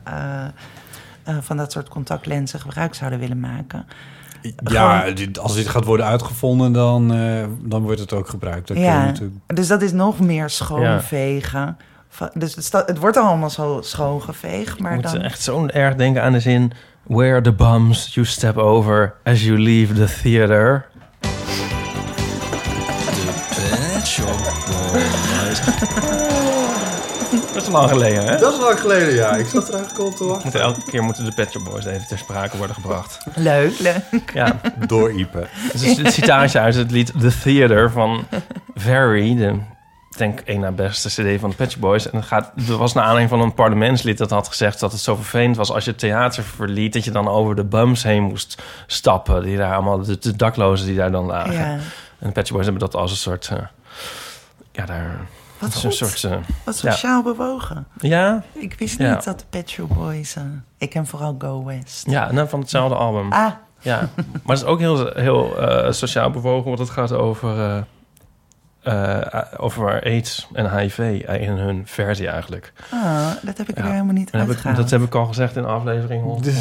eh, 1.28 1.38
van 1.42 1.58
dat 1.58 1.72
soort 1.72 1.90
contactlenzen 1.90 2.60
gebruik 2.60 2.96
zouden 2.96 3.20
willen 3.20 3.40
maken. 3.40 3.86
Ja, 4.64 5.12
dit- 5.12 5.40
als 5.40 5.56
dit 5.56 5.68
gaat 5.68 5.84
worden 5.86 6.06
uitgevonden, 6.06 6.72
dan, 6.74 7.14
eh, 7.14 7.46
dan 7.62 7.82
wordt 7.82 8.00
het 8.00 8.14
ook 8.14 8.30
gebruikt. 8.30 8.68
Dat 8.68 8.78
Ja, 8.78 9.06
natuurlijk... 9.06 9.36
dus 9.48 9.68
dat 9.68 9.82
is 9.82 9.92
nog 9.92 10.20
meer 10.20 10.50
schoonvegen. 10.50 11.78
Dus 12.34 12.56
het, 12.56 12.64
sta- 12.66 12.84
het 12.86 12.98
wordt 12.98 13.18
allemaal 13.18 13.50
zo 13.50 13.80
schoongeveegd, 13.82 14.80
maar 14.80 14.94
ik 14.96 15.02
moet 15.02 15.12
dan... 15.12 15.22
echt 15.22 15.42
zo 15.42 15.66
erg 15.66 15.96
denken 15.96 16.24
aan 16.24 16.32
de 16.32 16.40
zin... 16.40 16.72
Where 17.04 17.42
the 17.42 17.54
bums 17.54 18.14
you 18.14 18.26
step 18.26 18.58
over 18.58 19.14
as 19.24 19.44
you 19.44 19.60
leave 19.60 19.94
the 19.94 20.20
theater. 20.22 20.86
is 27.68 27.74
lang 27.74 27.90
geleden, 27.90 28.26
hè? 28.26 28.38
Dat 28.38 28.54
is 28.54 28.60
lang 28.60 28.80
geleden, 28.80 29.14
ja. 29.14 29.36
Ik 29.36 29.46
zat 29.46 29.68
er 29.68 29.74
eigenlijk 29.74 30.04
al 30.04 30.14
te 30.18 30.24
wachten. 30.24 30.62
Elke 30.68 30.84
keer 30.84 31.04
moeten 31.04 31.26
de 31.26 31.32
Pet 31.32 31.52
Shop 31.52 31.64
Boys 31.64 31.86
even 31.86 32.08
ter 32.08 32.18
sprake 32.18 32.58
worden 32.58 32.76
gebracht. 32.76 33.18
Leuk, 33.36 33.80
leuk. 33.80 34.32
Ja, 34.34 34.60
Door 34.88 35.12
Ipe. 35.12 35.48
het 35.52 35.82
is 35.82 35.98
het 35.98 36.14
citaatje 36.14 36.60
uit 36.60 36.76
het 36.76 36.92
lied 36.92 37.12
The 37.20 37.40
Theater 37.44 37.92
van 37.92 38.26
Very, 38.76 39.36
de 39.36 39.60
ik 40.12 40.18
denk 40.18 40.40
één 40.40 40.60
na 40.60 40.72
beste 40.72 41.08
cd 41.10 41.40
van 41.40 41.54
de 41.58 41.70
Shop 41.70 41.82
Boys. 41.82 42.10
En 42.10 42.18
het 42.18 42.26
gaat, 42.26 42.52
er 42.68 42.78
was 42.78 42.94
naar 42.94 43.04
aanleiding 43.04 43.30
van 43.30 43.42
een 43.42 43.54
parlementslid 43.54 44.18
dat 44.18 44.30
had 44.30 44.48
gezegd 44.48 44.80
dat 44.80 44.92
het 44.92 45.02
zo 45.02 45.16
vervelend 45.16 45.56
was 45.56 45.72
als 45.72 45.84
je 45.84 45.90
het 45.90 46.00
theater 46.00 46.44
verliet, 46.44 46.94
dat 46.94 47.04
je 47.04 47.12
dan 47.12 47.28
over 47.28 47.56
de 47.56 47.64
bums 47.64 48.04
heen 48.04 48.24
moest 48.24 48.62
stappen. 48.88 49.44
Die 49.44 49.58
daar 49.58 49.74
allemaal, 49.74 50.02
de, 50.02 50.18
de 50.20 50.36
daklozen 50.36 50.86
die 50.86 50.96
daar 50.96 51.12
dan 51.12 51.26
lagen. 51.26 51.54
Ja. 51.54 51.78
En 52.20 52.34
de 52.34 52.46
Shop 52.46 52.52
Boys 52.52 52.64
hebben 52.66 52.80
dat 52.80 52.96
als 52.96 53.12
een 53.12 53.18
soort, 53.18 53.50
eh, 53.52 53.58
ja, 54.72 54.86
daar 54.86 55.20
Wat 55.60 55.74
Het 55.74 55.78
is 55.78 55.84
een 56.02 56.08
goed. 56.08 56.18
soort... 56.20 56.24
eh, 56.34 56.40
Wat 56.64 56.80
ja. 56.80 56.92
sociaal 56.92 57.24
bewogen. 57.24 57.88
ja, 58.00 58.44
Ik 58.54 58.76
wist 58.80 58.98
Ja. 58.98 59.14
niet 59.14 59.24
dat 59.24 59.40
de 59.40 59.46
Pet 59.50 59.70
Shop 59.70 59.90
Boys... 59.96 60.36
eh, 60.36 60.44
ik 60.78 60.90
ken 60.90 61.08
vooral 61.08 61.36
Go 61.40 61.64
West. 61.66 62.10
ja 62.10 62.32
nou, 62.32 62.50
van 62.50 62.60
hetzelfde 62.60 62.96
album. 62.96 63.32
Ah, 63.32 63.52
Ja, 63.80 64.10
maar 64.44 64.56
het 64.56 64.58
is 64.58 64.64
ook 64.64 64.80
heel, 64.80 65.10
heel 65.14 65.58
eh, 65.58 65.92
sociaal 65.92 66.30
bewogen, 66.32 66.66
want 66.68 66.80
het 66.80 66.90
gaat 66.90 67.12
over, 67.12 67.86
eh, 68.82 69.34
eh, 69.34 69.44
over 69.58 70.04
AIDS 70.04 70.48
en 70.54 70.78
HIV 70.78 71.00
in 71.40 71.52
hun 71.52 71.82
versie 71.86 72.28
eigenlijk. 72.28 72.74
ah, 72.92 73.28
dat 73.42 73.58
heb 73.58 73.70
ik 73.70 73.78
er 73.78 73.84
helemaal 73.84 74.14
niet 74.14 74.30
En 74.30 74.40
heb 74.40 74.50
ik, 74.50 74.76
dat 74.76 74.90
heb 74.90 75.02
ik 75.02 75.16
al 75.16 75.26
gezegd 75.26 75.56
in 75.56 75.66
aflevering 75.66 76.24
100. 76.24 76.56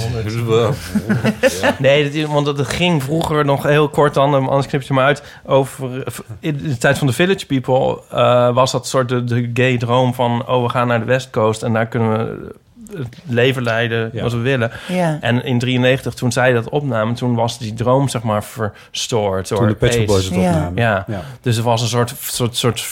Nee, 1.78 2.10
dat, 2.10 2.30
want 2.30 2.46
dat 2.46 2.68
ging 2.68 3.02
vroeger 3.02 3.44
nog 3.44 3.62
heel 3.62 3.88
kort 3.88 4.14
dan, 4.14 4.34
anders 4.34 4.66
knip 4.66 4.82
je 4.82 4.94
maar 4.94 5.04
uit. 5.04 5.22
Over, 5.44 6.04
in 6.40 6.56
de 6.56 6.78
tijd 6.78 6.98
van 6.98 7.06
de 7.06 7.12
Village 7.12 7.46
People 7.46 8.02
eh, 8.10 8.54
was 8.54 8.72
dat 8.72 8.86
soort 8.86 9.08
de, 9.08 9.24
de 9.24 9.50
gay 9.54 9.78
droom 9.78 10.14
van... 10.14 10.48
oh, 10.48 10.62
we 10.62 10.68
gaan 10.68 10.86
naar 10.86 10.98
de 10.98 11.04
West 11.04 11.30
Coast 11.30 11.62
en 11.62 11.72
daar 11.72 11.86
kunnen 11.86 12.10
we 12.10 12.54
het 12.96 13.18
leven 13.26 13.62
leiden 13.62 14.10
Ja. 14.12 14.22
wat 14.22 14.32
we 14.32 14.38
willen. 14.38 14.70
Ja. 14.88 15.18
En 15.20 15.44
in 15.44 15.58
93, 15.58 16.14
toen 16.14 16.32
zij 16.32 16.52
dat 16.52 16.68
opnamen, 16.68 17.14
toen 17.14 17.34
was 17.34 17.58
die 17.58 17.74
droom 17.74 18.08
zeg 18.08 18.22
maar 18.22 18.44
verstoord 18.44 19.48
door 19.48 19.58
Toen 19.58 19.68
de 19.68 19.74
Pet 19.74 19.92
Shop. 19.94 20.06
Boys 20.06 20.24
het 20.24 20.34
Ja. 20.34 20.40
opnamen. 20.48 20.82
Ja. 20.82 21.04
Ja. 21.06 21.20
Dus 21.40 21.56
er 21.56 21.62
was 21.62 21.82
een 21.82 21.88
soort, 21.88 22.14
soort, 22.20 22.56
soort 22.56 22.86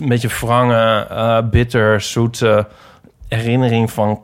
een 0.00 0.08
beetje 0.08 0.28
wrange, 0.40 1.06
eh, 1.10 1.38
bitter, 1.50 2.00
zoete 2.00 2.66
herinnering 3.28 3.90
van... 3.90 4.20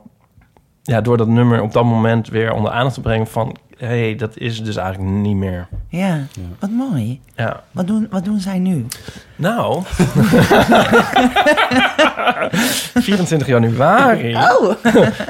Ja, 0.83 1.01
door 1.01 1.17
dat 1.17 1.27
nummer 1.27 1.61
op 1.61 1.73
dat 1.73 1.83
moment 1.83 2.27
weer 2.29 2.51
onder 2.53 2.71
aandacht 2.71 2.93
te 2.95 3.01
brengen 3.01 3.27
van... 3.27 3.55
hé, 3.87 3.99
hey, 3.99 4.15
dat 4.15 4.37
is 4.37 4.63
dus 4.63 4.75
eigenlijk 4.75 5.11
niet 5.11 5.35
meer. 5.35 5.67
ja, 5.87 6.25
wat 6.59 6.69
mooi. 6.69 7.21
Ja. 7.35 7.63
Wat 7.71 7.87
doen, 7.87 8.07
wat 8.09 8.25
doen 8.25 8.39
zij 8.39 8.59
nu? 8.59 8.85
Nou... 9.35 9.81
24 12.93 13.47
januari 13.47 14.35
Oh, 14.35 14.73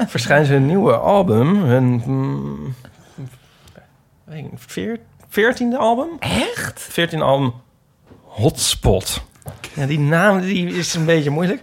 verschijnt 0.08 0.48
hun 0.48 0.66
nieuwe 0.66 0.92
album. 0.96 1.62
Hun... 1.64 2.02
mm, 2.06 2.74
weet 4.24 4.38
ik 4.38 4.50
niet, 4.50 4.60
veer- 4.66 4.98
14e 5.30 5.76
album? 5.78 6.08
echt? 6.18 6.88
14e 6.90 7.18
album 7.18 7.52
Hotspot. 8.24 9.22
Ja, 9.74 9.86
die 9.86 9.98
naam 10.00 10.40
die 10.40 10.66
is 10.66 10.94
een 10.94 11.04
beetje 11.04 11.30
moeilijk. 11.30 11.60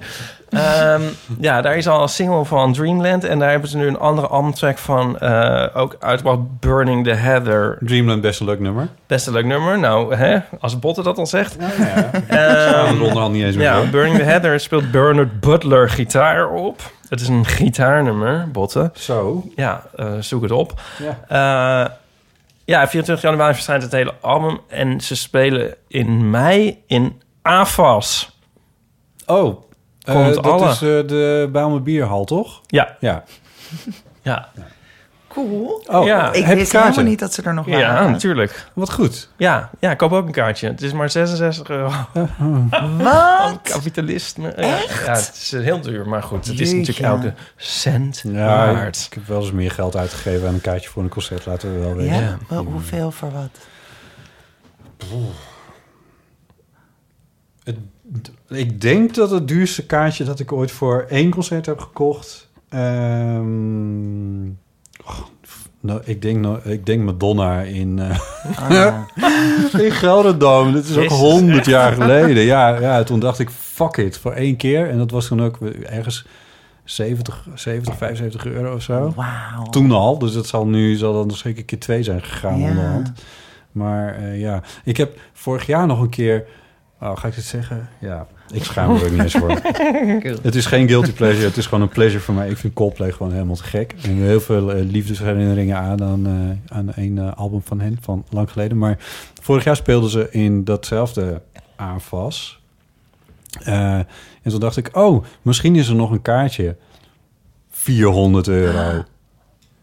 Ehm, 0.50 1.02
ja, 1.40 1.62
daar 1.62 1.78
is 1.78 1.88
al 1.88 2.02
een 2.02 2.10
single 2.10 2.46
van 2.46 2.74
Dreamland. 2.74 3.24
En 3.24 3.40
daar 3.40 3.50
hebben 3.50 3.70
ze 3.70 3.78
nu 3.78 3.88
een 3.88 4.00
andere 4.00 4.28
albumtrack 4.28 4.78
van 4.78 5.20
eh, 5.20 5.66
ook 5.74 5.96
uitgebracht. 6.00 6.60
Burning 6.60 7.04
the 7.04 7.14
Heather. 7.14 7.78
Dreamland 7.80 8.22
best 8.22 8.40
een 8.40 8.46
leuk 8.46 8.60
nummer. 8.60 8.88
Best 9.08 9.28
een 9.28 9.34
leuk 9.34 9.46
nummer. 9.46 9.80
Nou, 9.80 10.16
hè, 10.16 10.38
als 10.60 10.80
Botte 10.80 11.04
dat 11.04 11.18
al 11.18 11.26
zegt. 11.26 11.58
Ja, 11.60 11.70
ja. 12.30 12.92
De 12.92 13.04
onderhand 13.04 13.34
niet 13.34 13.44
eens 13.44 13.56
meer 13.56 13.66
ja. 13.66 13.90
Burning 13.90 14.18
the 14.18 14.24
Heather 14.24 14.60
speelt 14.60 14.92
Bernard 14.92 15.40
Butler 15.40 15.90
gitaar 15.90 16.50
op. 16.50 16.82
Het 17.10 17.22
is 17.22 17.28
een 17.28 17.46
gitaarnummer, 17.46 18.52
Botte. 18.52 18.92
Zo. 18.94 19.44
Ja, 19.56 19.84
eh, 19.96 20.14
zoek 20.20 20.42
het 20.42 20.52
op. 20.52 20.82
Ja. 20.98 21.86
Eh, 21.86 21.92
ja, 22.66 22.88
24 22.88 23.22
januari 23.22 23.54
verschijnt 23.54 23.84
het 23.84 23.92
hele 23.92 24.14
album. 24.22 24.60
En 24.68 25.02
ze 25.02 25.16
spelen 25.16 25.76
in 25.88 26.30
mei 26.30 26.84
in 26.88 27.22
AFAS. 27.42 28.38
Oh, 29.26 29.62
Komt 30.14 30.34
dat 30.36 30.46
alle. 30.46 30.70
is 30.70 30.74
eh, 30.74 30.80
de 30.82 31.50
Bijlmer 31.52 31.82
Bierhal, 31.84 32.26
toch? 32.26 32.62
Ja, 32.68 32.96
Ja. 33.00 33.24
ja. 34.22 34.48
Cool. 35.28 35.84
Oh, 35.88 36.06
Ja. 36.06 36.28
Ik 36.34 36.44
heb 36.44 36.50
je 36.50 36.56
wist 36.56 36.72
kaarten? 36.72 36.90
helemaal 36.90 37.10
niet 37.10 37.20
dat 37.20 37.34
ze 37.34 37.42
er 37.42 37.54
nog 37.54 37.66
waren. 37.66 37.80
Ja, 37.80 38.10
natuurlijk. 38.10 38.68
Wat 38.74 38.92
goed. 38.92 39.30
Ja, 39.38 39.70
ja, 39.80 39.92
ik 39.92 39.98
koop 39.98 40.12
ook 40.12 40.26
een 40.26 40.32
kaartje. 40.32 40.68
Het 40.68 40.82
is 40.82 40.94
maar 40.94 41.10
66 41.10 41.70
euro. 41.70 41.92
Wat? 42.98 43.60
Kapitalisme. 43.64 44.54
Ja, 44.58 44.66
ja, 44.68 44.76
het 45.14 45.32
is 45.42 45.54
eh, 45.54 45.62
heel 45.62 45.82
duur, 45.82 46.08
maar 46.08 46.24
goed. 46.24 46.48
Het 46.48 46.60
is 46.60 46.72
natuurlijk 46.72 47.00
elke 47.00 47.34
cent 47.56 48.22
Ja, 48.28 48.74
waard. 48.74 49.06
ik 49.10 49.14
heb 49.14 49.28
wel 49.28 49.42
eens 49.42 49.52
meer 49.52 49.72
geld 49.72 49.96
uitgegeven 49.96 50.48
aan 50.48 50.54
een 50.54 50.62
kaartje 50.62 50.90
voor 50.90 51.04
een 51.04 51.10
concert, 51.10 51.46
laten 51.46 51.74
we 51.74 51.80
wel 51.80 51.96
weten. 51.96 52.16
Ja? 52.16 52.20
Ja. 52.22 52.38
Wel, 52.50 52.64
hoeveel 52.64 53.12
voor 53.12 53.32
wat? 53.32 53.50
Het- 57.64 57.78
ik 58.48 58.82
denk 58.82 59.16
dat 59.16 59.32
het 59.32 59.48
duurste 59.48 59.86
kaartje 59.86 60.24
dat 60.24 60.40
ik 60.40 60.52
ooit 60.52 60.72
voor 60.72 61.06
één 61.10 61.30
concert 61.30 61.66
heb 61.66 61.80
gekocht. 61.80 62.50
ehm, 62.70 64.46
oh, 65.06 65.20
nou, 65.80 66.02
ik, 66.06 66.22
denk, 66.22 66.38
nou, 66.40 66.60
ik 66.64 66.86
denk 66.86 67.04
Madonna 67.04 67.62
in, 67.62 68.00
ja. 68.70 69.06
in 69.86 69.92
Gelderdoom. 69.92 70.74
Dat 70.74 70.84
is 70.86 70.98
ook 70.98 71.10
honderd 71.10 71.66
jaar 71.66 71.92
geleden. 71.94 72.44
Ja, 72.44 72.80
ja, 72.80 73.04
toen 73.04 73.20
dacht 73.20 73.40
ik, 73.40 73.50
fuck 73.50 73.98
it, 73.98 74.18
voor 74.18 74.32
één 74.32 74.56
keer. 74.56 74.90
En 74.90 74.98
dat 74.98 75.12
was 75.12 75.28
toen 75.28 75.42
ook 75.42 75.58
ergens 75.84 76.26
70, 76.84 77.48
70 77.56 77.98
75 77.98 78.46
euro 78.46 78.76
of 78.76 78.82
zo. 78.82 79.14
Toen 79.70 79.92
al, 79.92 80.20
dus 80.20 80.34
dat 80.34 80.48
zal 80.48 80.68
nu 80.68 80.96
zal 80.96 81.14
dan 81.14 81.38
zeker 81.38 81.66
keer 81.66 81.80
twee 81.80 82.04
zijn 82.04 82.22
gegaan 82.24 82.60
Ja. 82.60 82.68
onderhand. 82.70 83.12
Maar 83.72 84.16
eh, 84.16 84.40
ja, 84.40 84.62
ik 84.84 84.98
heb 84.98 85.20
vorig 85.34 85.66
jaar 85.66 85.88
nog 85.88 86.02
een 86.02 86.10
keer... 86.10 86.46
Oh, 87.02 87.18
ga 87.18 87.28
ik 87.28 87.36
dit 87.36 87.44
zeggen? 87.44 87.90
Ja, 88.00 88.28
ik 88.54 88.64
schaam 88.64 88.94
me 88.94 89.00
er 89.00 89.06
ook 89.06 89.12
niet 89.12 89.22
eens 89.22 89.34
voor. 89.34 89.50
Het 90.42 90.56
is 90.56 90.66
geen 90.66 90.88
guilty 90.88 91.12
pleasure, 91.12 91.46
het 91.48 91.58
is 91.58 91.66
gewoon 91.66 91.82
een 91.84 91.90
pleasure 91.90 92.24
voor 92.24 92.34
mij. 92.34 92.50
Ik 92.50 92.58
vind 92.58 92.74
Coldplay 92.74 93.12
gewoon 93.12 93.32
helemaal 93.32 93.56
te 93.56 93.64
gek. 93.64 93.96
En 94.04 94.16
heel 94.16 94.42
veel 94.42 94.72
eh, 94.74 94.84
liefdesherinneringen 94.86 95.78
aan, 95.78 96.04
aan, 96.04 96.26
eh, 96.28 96.78
aan 96.78 96.92
een 96.96 97.18
eh, 97.18 97.34
album 97.34 97.62
van 97.64 97.80
hen, 97.80 97.98
van 98.02 98.26
lang 98.30 98.52
geleden. 98.52 98.78
Maar 98.78 98.98
vorig 99.42 99.64
jaar 99.64 99.76
speelden 99.76 100.10
ze 100.10 100.28
in 100.32 100.64
datzelfde 100.64 101.42
aanvas. 101.76 102.62
Eh, 103.64 103.94
en 104.42 104.52
toen 104.52 104.60
dacht 104.60 104.78
ik, 104.78 104.90
oh, 104.98 105.24
misschien 105.42 105.76
is 105.76 105.88
er 105.88 105.96
nog 105.96 106.12
een 106.12 106.22
kaartje. 106.22 106.76
400 107.70 108.48
euro. 108.48 109.04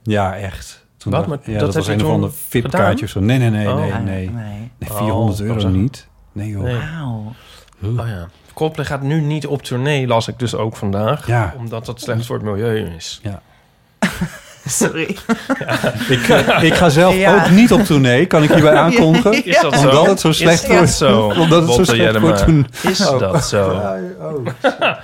Ja, 0.03 0.37
echt. 0.37 0.85
Toen 0.97 1.13
Wat? 1.13 1.27
dacht- 1.27 1.45
Maar 1.45 1.55
ja, 1.55 1.59
dat 1.61 1.67
dat, 1.73 1.75
was 1.75 1.87
een 1.89 1.95
of 1.95 2.01
toen 2.03 2.11
ander 2.11 2.33
VIP-kaartje 2.33 3.05
of 3.05 3.11
zo. 3.11 3.21
Nee, 3.21 3.39
nee, 3.39 3.51
nee, 3.51 3.69
Oh. 3.69 3.77
nee, 3.81 3.93
Ah, 3.93 4.03
nee. 4.03 4.31
nee. 4.31 4.71
Nee, 4.79 4.91
Oh, 4.91 4.97
400 4.97 5.39
dat 5.39 5.47
euro 5.47 5.69
niet. 5.69 6.07
Nee, 6.37 6.49
joh. 6.51 6.63
Nee. 6.63 6.77
Wauw. 6.77 7.33
Oh 7.83 8.09
ja. 8.09 8.29
Coldplay 8.55 8.87
gaat 8.87 9.03
nu 9.03 9.21
niet 9.21 9.47
op 9.47 9.63
tournee, 9.63 10.07
las 10.07 10.29
ik 10.29 10.39
dus 10.39 10.55
ook 10.55 10.77
vandaag. 10.77 11.27
Ja. 11.27 11.55
Omdat 11.59 11.87
dat 11.87 12.01
slecht 12.01 12.27
voor 12.27 12.37
het 12.37 12.45
milieu 12.45 12.87
is. 12.97 13.21
Sorry. 14.69 15.17
Ik, 16.09 16.29
eh, 16.29 16.63
ik 16.63 16.75
ga 16.75 16.89
zelf 16.89 17.15
Ja. 17.17 17.35
ook 17.35 17.51
niet 17.51 17.73
op 17.73 17.81
tournee, 17.81 18.27
kan 18.27 18.43
ik 18.43 18.51
hierbij 18.53 18.75
aankondigen. 18.85 19.45
Is 19.45 19.61
dat 19.61 19.75
zo? 19.79 19.89
Omdat 19.89 20.07
het 20.07 20.21
zo 20.21 20.33
slecht 20.33 20.63
is 20.63 20.69
dat 20.69 20.77
wordt. 20.79 20.93
zo? 20.93 21.27
Omdat 21.43 21.61
het 21.63 21.71
zo 21.71 21.77
Botte 21.77 21.85
slecht 21.85 22.01
Jellema. 22.03 22.21
wordt 22.27 22.45
toen. 22.45 22.67
Is 22.83 23.07
Oh. 23.09 23.19
dat 23.19 23.45
zo? 23.47 23.73
Ja, 23.73 24.99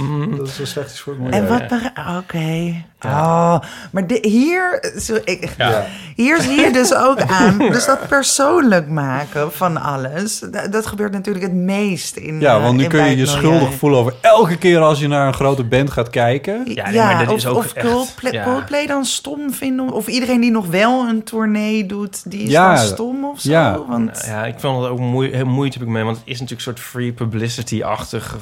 oh. 0.00 0.36
Dat 0.38 0.86
is 0.86 1.00
voor 1.00 1.12
het 1.12 1.22
milieu. 1.22 1.38
En 1.40 1.48
wat... 1.48 1.68
bere- 1.68 1.92
Oké. 2.18 2.74
Oh, 3.06 3.58
maar 3.92 4.06
de, 4.06 4.18
hier... 4.22 4.92
Zo, 5.00 5.14
ik, 5.24 5.54
Ja. 5.58 5.86
Hier 6.16 6.40
zie 6.40 6.60
je 6.60 6.72
dus 6.72 6.94
ook 6.94 7.20
aan. 7.40 7.58
Dus 7.58 7.86
dat 7.86 8.08
persoonlijk 8.08 8.88
maken 8.88 9.52
van 9.52 9.82
alles. 9.82 10.38
Dat, 10.38 10.72
dat 10.72 10.86
gebeurt 10.86 11.12
natuurlijk 11.12 11.44
het 11.44 11.54
meest 11.54 12.16
in 12.16 12.40
Ja, 12.40 12.56
eh, 12.56 12.62
want 12.62 12.76
nu 12.76 12.82
in 12.82 12.88
kun 12.88 13.04
je 13.04 13.16
je 13.16 13.26
schuldig 13.26 13.60
milieu. 13.60 13.76
voelen 13.78 13.98
over 13.98 14.14
elke 14.20 14.56
keer 14.56 14.80
als 14.80 15.00
je 15.00 15.08
naar 15.08 15.26
een 15.26 15.34
grote 15.34 15.64
band 15.64 15.90
gaat 15.90 16.10
kijken. 16.10 16.62
Ja, 16.64 16.90
nee, 16.90 16.98
maar 16.98 17.18
dit 17.18 17.28
of, 17.28 17.36
is 17.36 17.46
ook 17.46 17.56
of 17.56 17.72
echt- 17.72 17.86
Coldplay, 17.86 18.32
ja. 18.32 18.44
Coldplay 18.44 18.86
dan 18.86 19.04
stom 19.04 19.52
vinden. 19.52 19.90
Of 19.90 20.06
iedereen 20.06 20.40
die 20.40 20.50
nog 20.50 20.66
wel 20.66 21.08
een 21.08 21.22
tournee 21.24 21.86
doet, 21.86 22.30
die 22.30 22.42
is 22.42 22.50
Ja, 22.50 22.74
dan 22.74 22.84
stom 22.84 23.24
of 23.24 23.40
zo. 23.40 23.50
ja. 23.50 23.78
Want, 23.88 24.12
Nou 24.12 24.26
Ja, 24.26 24.44
ik 24.46 24.54
vond 24.58 24.82
het 24.82 24.90
ook 24.90 24.98
moe 24.98 25.26
heel 25.26 25.44
moeite 25.46 25.78
heb 25.78 25.86
ik 25.86 25.92
mee, 25.92 26.04
want 26.04 26.16
het 26.16 26.26
is 26.26 26.40
natuurlijk 26.40 26.66
een 26.68 26.74
soort 26.74 26.86
free 26.86 27.12
publicity-achtig 27.12 28.36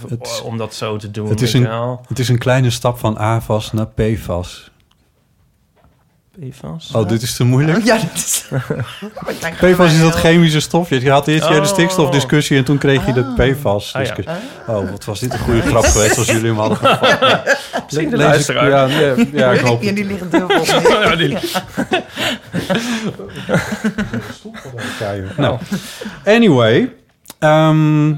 om 0.45 0.59
dat 0.59 0.75
zo 0.75 0.97
te 0.97 1.11
doen. 1.11 1.29
Het 1.29 1.42
is, 1.43 1.53
weet 1.53 1.63
je 1.63 1.69
een, 1.69 1.99
het 2.09 2.19
is 2.19 2.29
een 2.29 2.39
kleine 2.39 2.71
stap 2.71 2.99
van 2.99 3.19
AFAS 3.19 3.73
naar 3.73 3.87
PFAS. 3.87 4.71
PFAS? 6.51 6.91
Oh, 6.95 7.09
dit 7.09 7.23
is 7.23 7.37
te 7.37 7.45
moeilijk. 7.45 7.85
ja, 7.85 7.95
dat 7.97 8.15
is... 8.15 8.45
PFAS 9.73 9.93
is 9.93 10.01
dat 10.01 10.15
chemische 10.15 10.61
stofje. 10.61 11.01
Je 11.01 11.11
had 11.11 11.27
eerst 11.29 11.49
Oh. 11.49 11.57
de 11.61 11.65
stikstofdiscussie 11.65 12.57
en 12.57 12.65
toen 12.65 12.79
kreeg 12.79 13.07
je 13.07 13.13
de 13.13 13.23
PFAS-discussie. 13.37 14.35
Oh, 14.67 14.91
wat 14.91 15.05
was 15.05 15.21
dit 15.21 15.33
een 15.33 15.39
goede 15.39 15.61
grap 15.63 15.85
geweest 15.85 16.19
als 16.19 16.27
jullie 16.27 16.47
hem 16.47 16.57
hadden 16.59 16.77
gevat. 16.89 17.59
Zie 17.87 18.09
de 18.09 18.17
Lees 18.17 18.27
ik- 18.27 18.27
luisteraar. 18.27 18.69
Ja, 18.69 18.87
nee, 18.87 19.31
ja, 19.33 19.51
ik 19.53 19.61
hoop 19.61 19.81
Ja, 19.81 19.87
het. 19.87 19.97
die 19.97 20.05
liggen 20.05 20.31
dubbel. 20.31 20.65
Ja, 21.03 21.17
die-. 21.17 21.39
Nou, 25.37 25.59
anyway. 26.25 26.93
ehm, 27.39 28.15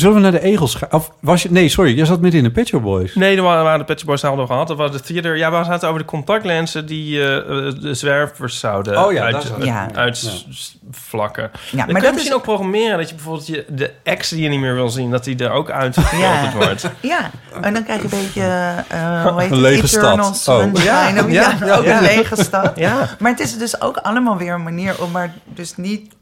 zullen 0.00 0.14
we 0.16 0.22
naar 0.22 0.30
de 0.32 0.40
egels 0.42 0.74
gaan? 0.74 0.88
Of 0.92 1.10
was 1.20 1.42
je... 1.42 1.50
Nee, 1.52 1.68
sorry. 1.68 1.96
Jij 1.96 2.04
zat 2.04 2.20
midden 2.20 2.40
in 2.40 2.46
de 2.46 2.52
Pet 2.52 2.68
Shop 2.68 2.82
Boys. 2.82 3.14
Nee, 3.14 3.36
dat 3.36 3.44
waren, 3.44 3.64
waren 3.64 3.78
de 3.78 3.84
Pet 3.84 3.98
Shop 3.98 4.08
Boys 4.08 4.22
hadden 4.22 4.40
we 4.40 4.46
gehad. 4.52 4.68
Dat 4.68 4.76
was 4.76 4.92
de 4.92 5.00
theater. 5.00 5.36
Ja, 5.36 5.58
we 5.58 5.64
zaten 5.64 5.88
over 5.88 6.00
de 6.00 6.06
contactlenzen 6.06 6.86
die 6.86 7.20
eh, 7.22 7.36
eh, 7.66 7.74
de 7.80 7.94
zwervers 7.94 8.58
zouden 8.58 9.04
Oh 9.04 9.12
ja, 9.12 9.22
uit, 9.24 9.52
Ja. 9.60 9.88
uitvlakken. 9.94 11.42
Ja, 11.42 11.50
Dan 11.70 11.76
maar 11.76 11.86
kun 11.86 11.94
je 11.94 12.00
dat 12.00 12.02
misschien 12.12 12.30
is... 12.32 12.36
ook 12.38 12.42
programmeren 12.42 12.98
dat 12.98 13.08
je 13.08 13.14
bijvoorbeeld 13.14 13.46
je, 13.46 13.64
de 13.68 13.92
ex 14.02 14.28
die 14.28 14.42
je 14.42 14.48
niet 14.48 14.60
meer 14.60 14.74
wil 14.74 14.88
zien, 14.88 15.10
dat 15.10 15.24
die 15.24 15.36
er 15.36 15.50
ook 15.50 15.70
uitgefilterd 15.70 16.54
wordt. 16.54 16.90
Ja, 17.00 17.30
en 17.60 17.74
dan 17.74 17.84
krijg 17.84 18.02
je 18.02 18.08
een 18.16 18.22
beetje... 18.24 18.42
eh 18.88 19.26
hoe 19.26 19.40
heet 19.40 19.50
Een 19.50 19.56
het? 19.56 19.66
lege 19.66 19.96
Eternal 19.98 20.34
stad. 20.34 20.62
Oh. 20.76 20.82
Ja, 20.82 21.08
Ja, 21.08 21.26
ja, 21.28 21.76
ook 21.76 21.84
een 21.86 22.00
lege 22.02 22.36
stad. 22.42 22.72
Ja. 22.76 23.08
Maar 23.18 23.30
het 23.30 23.40
is 23.40 23.58
dus 23.58 23.80
ook 23.80 23.96
allemaal 23.96 24.36
weer 24.36 24.52
een 24.54 24.62
manier 24.62 25.02
om 25.02 25.10
maar 25.10 25.34
dus 25.44 25.76
niet 25.76 26.16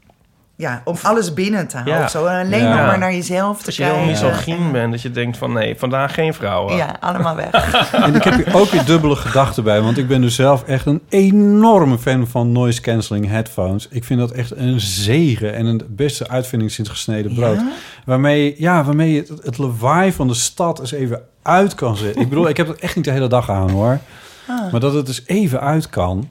ja, 0.59 0.81
om 0.85 0.95
alles 1.01 1.33
binnen 1.33 1.67
te 1.67 1.75
houden. 1.75 1.97
Ja. 1.97 2.03
of 2.03 2.09
Zo. 2.09 2.25
En 2.25 2.45
alleen 2.45 2.63
Ja. 2.63 2.75
nog 2.77 2.85
maar 2.85 2.97
naar 2.97 3.13
jezelf 3.13 3.59
te 3.59 3.65
Als 3.65 3.77
je 3.77 3.83
heel 3.83 3.93
kijken. 3.93 4.11
misogyn 4.11 4.71
bent, 4.71 4.91
dat 4.91 5.01
je 5.01 5.11
denkt 5.11 5.37
van 5.37 5.53
nee, 5.53 5.75
vandaag 5.77 6.13
geen 6.13 6.33
vrouwen. 6.33 6.75
Ja, 6.75 6.95
allemaal 6.99 7.35
weg. 7.35 7.51
En 8.03 8.15
ik 8.15 8.23
heb 8.23 8.33
hier 8.45 8.55
ook 8.55 8.69
weer 8.69 8.85
dubbele 8.85 9.15
gedachten 9.15 9.63
bij. 9.63 9.81
Want 9.81 9.97
ik 9.97 10.07
ben 10.07 10.21
dus 10.21 10.35
zelf 10.35 10.63
echt 10.63 10.85
een 10.85 11.01
enorme 11.09 11.97
fan 11.97 12.27
van 12.27 12.51
noise 12.51 12.81
cancelling 12.81 13.27
headphones. 13.27 13.87
Ik 13.91 14.03
vind 14.03 14.19
dat 14.19 14.31
echt 14.31 14.51
een 14.55 14.79
zegen 14.79 15.53
en 15.55 15.65
een 15.65 15.81
beste 15.89 16.27
uitvinding 16.29 16.71
sinds 16.71 16.89
gesneden 16.89 17.33
brood. 17.33 17.55
Ja? 17.59 17.67
Waarmee, 18.05 18.55
ja, 18.57 18.83
waarmee 18.83 19.11
je 19.13 19.19
het, 19.19 19.43
het 19.43 19.57
lawaai 19.57 20.11
van 20.11 20.27
de 20.27 20.33
stad 20.33 20.79
eens 20.79 20.91
even 20.91 21.21
uit 21.41 21.75
kan 21.75 21.97
zetten. 21.97 22.21
Ik 22.21 22.29
bedoel, 22.29 22.47
ik 22.49 22.57
heb 22.57 22.67
het 22.67 22.79
echt 22.79 22.95
niet 22.95 23.05
de 23.05 23.11
hele 23.11 23.27
dag 23.27 23.49
aan 23.49 23.69
hoor. 23.69 23.99
Ah. 24.47 24.71
Maar 24.71 24.79
dat 24.79 24.93
het 24.93 25.05
dus 25.05 25.23
even 25.25 25.61
uit 25.61 25.89
kan. 25.89 26.29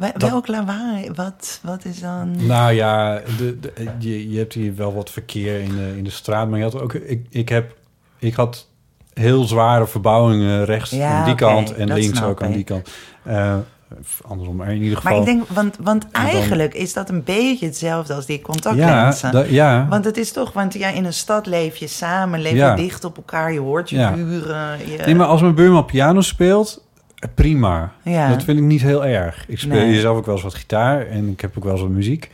Wel- 0.00 0.30
Welk 0.30 0.46
lawaai? 0.46 1.10
Wat, 1.14 1.60
wat 1.62 1.84
is 1.84 2.00
dan... 2.00 2.46
Nou 2.46 2.72
ja, 2.72 3.20
de, 3.38 3.58
de- 3.60 3.72
je, 3.98 4.30
je 4.30 4.38
hebt 4.38 4.52
hier 4.54 4.74
wel 4.76 4.94
wat 4.94 5.10
verkeer 5.10 5.60
in 5.60 5.76
de, 5.76 5.94
in 5.96 6.04
de 6.04 6.10
straat. 6.10 6.48
Maar 6.48 6.58
je 6.58 6.64
had 6.64 6.80
ook, 6.80 6.94
ik, 6.94 7.26
ik, 7.30 7.48
heb, 7.48 7.74
ik 8.18 8.34
had 8.34 8.66
heel 9.14 9.44
zware 9.44 9.86
verbouwingen 9.86 10.64
rechts 10.64 10.90
Ja, 10.90 11.10
aan 11.10 11.24
die 11.24 11.34
kant 11.34 11.74
en 11.74 11.92
links 11.92 12.22
ook 12.22 12.42
aan 12.42 12.52
die 12.52 12.64
kant. 12.64 12.88
Eh, 13.22 13.56
andersom, 14.26 14.56
maar 14.56 14.72
in 14.72 14.82
ieder 14.82 14.96
geval. 14.96 15.10
Maar 15.12 15.20
ik 15.20 15.26
denk, 15.26 15.48
want, 15.48 15.76
want 15.80 16.02
dan- 16.12 16.24
eigenlijk 16.24 16.74
is 16.74 16.92
dat 16.92 17.08
een 17.08 17.22
beetje 17.24 17.66
hetzelfde 17.66 18.14
als 18.14 18.26
die 18.26 18.36
ja, 18.36 18.42
contactlenzen. 18.42 19.32
da- 19.32 19.44
ja. 19.48 19.86
Want 19.88 20.04
het 20.04 20.16
is 20.16 20.32
toch, 20.32 20.52
want 20.52 20.74
ja, 20.74 20.88
in 20.88 21.04
een 21.04 21.12
stad 21.12 21.46
leef 21.46 21.76
je 21.76 21.86
samen, 21.86 22.40
leef 22.40 22.52
Ja. 22.52 22.70
je 22.70 22.82
dicht 22.82 23.04
op 23.04 23.16
elkaar, 23.16 23.52
je 23.52 23.60
hoort 23.60 23.90
je 23.90 23.96
Ja. 23.96 24.12
buren. 24.12 24.78
Je... 24.90 25.02
Nee, 25.04 25.14
maar 25.14 25.26
als 25.26 25.40
mijn 25.40 25.54
buurman 25.54 25.84
piano 25.84 26.20
speelt, 26.20 26.84
prima. 27.34 27.92
Ja. 28.02 28.28
Dat 28.28 28.42
vind 28.42 28.58
ik 28.58 28.64
niet 28.64 28.80
heel 28.82 29.04
erg. 29.04 29.44
Ik 29.48 29.58
speel 29.58 29.76
Nee. 29.78 30.00
zelf 30.00 30.16
ook 30.16 30.26
wel 30.26 30.34
eens 30.34 30.44
wat 30.44 30.54
gitaar 30.54 31.06
en 31.06 31.28
ik 31.28 31.40
heb 31.40 31.56
ook 31.56 31.64
wel 31.64 31.72
eens 31.72 31.82
wat 31.82 31.90
muziek. 31.90 32.30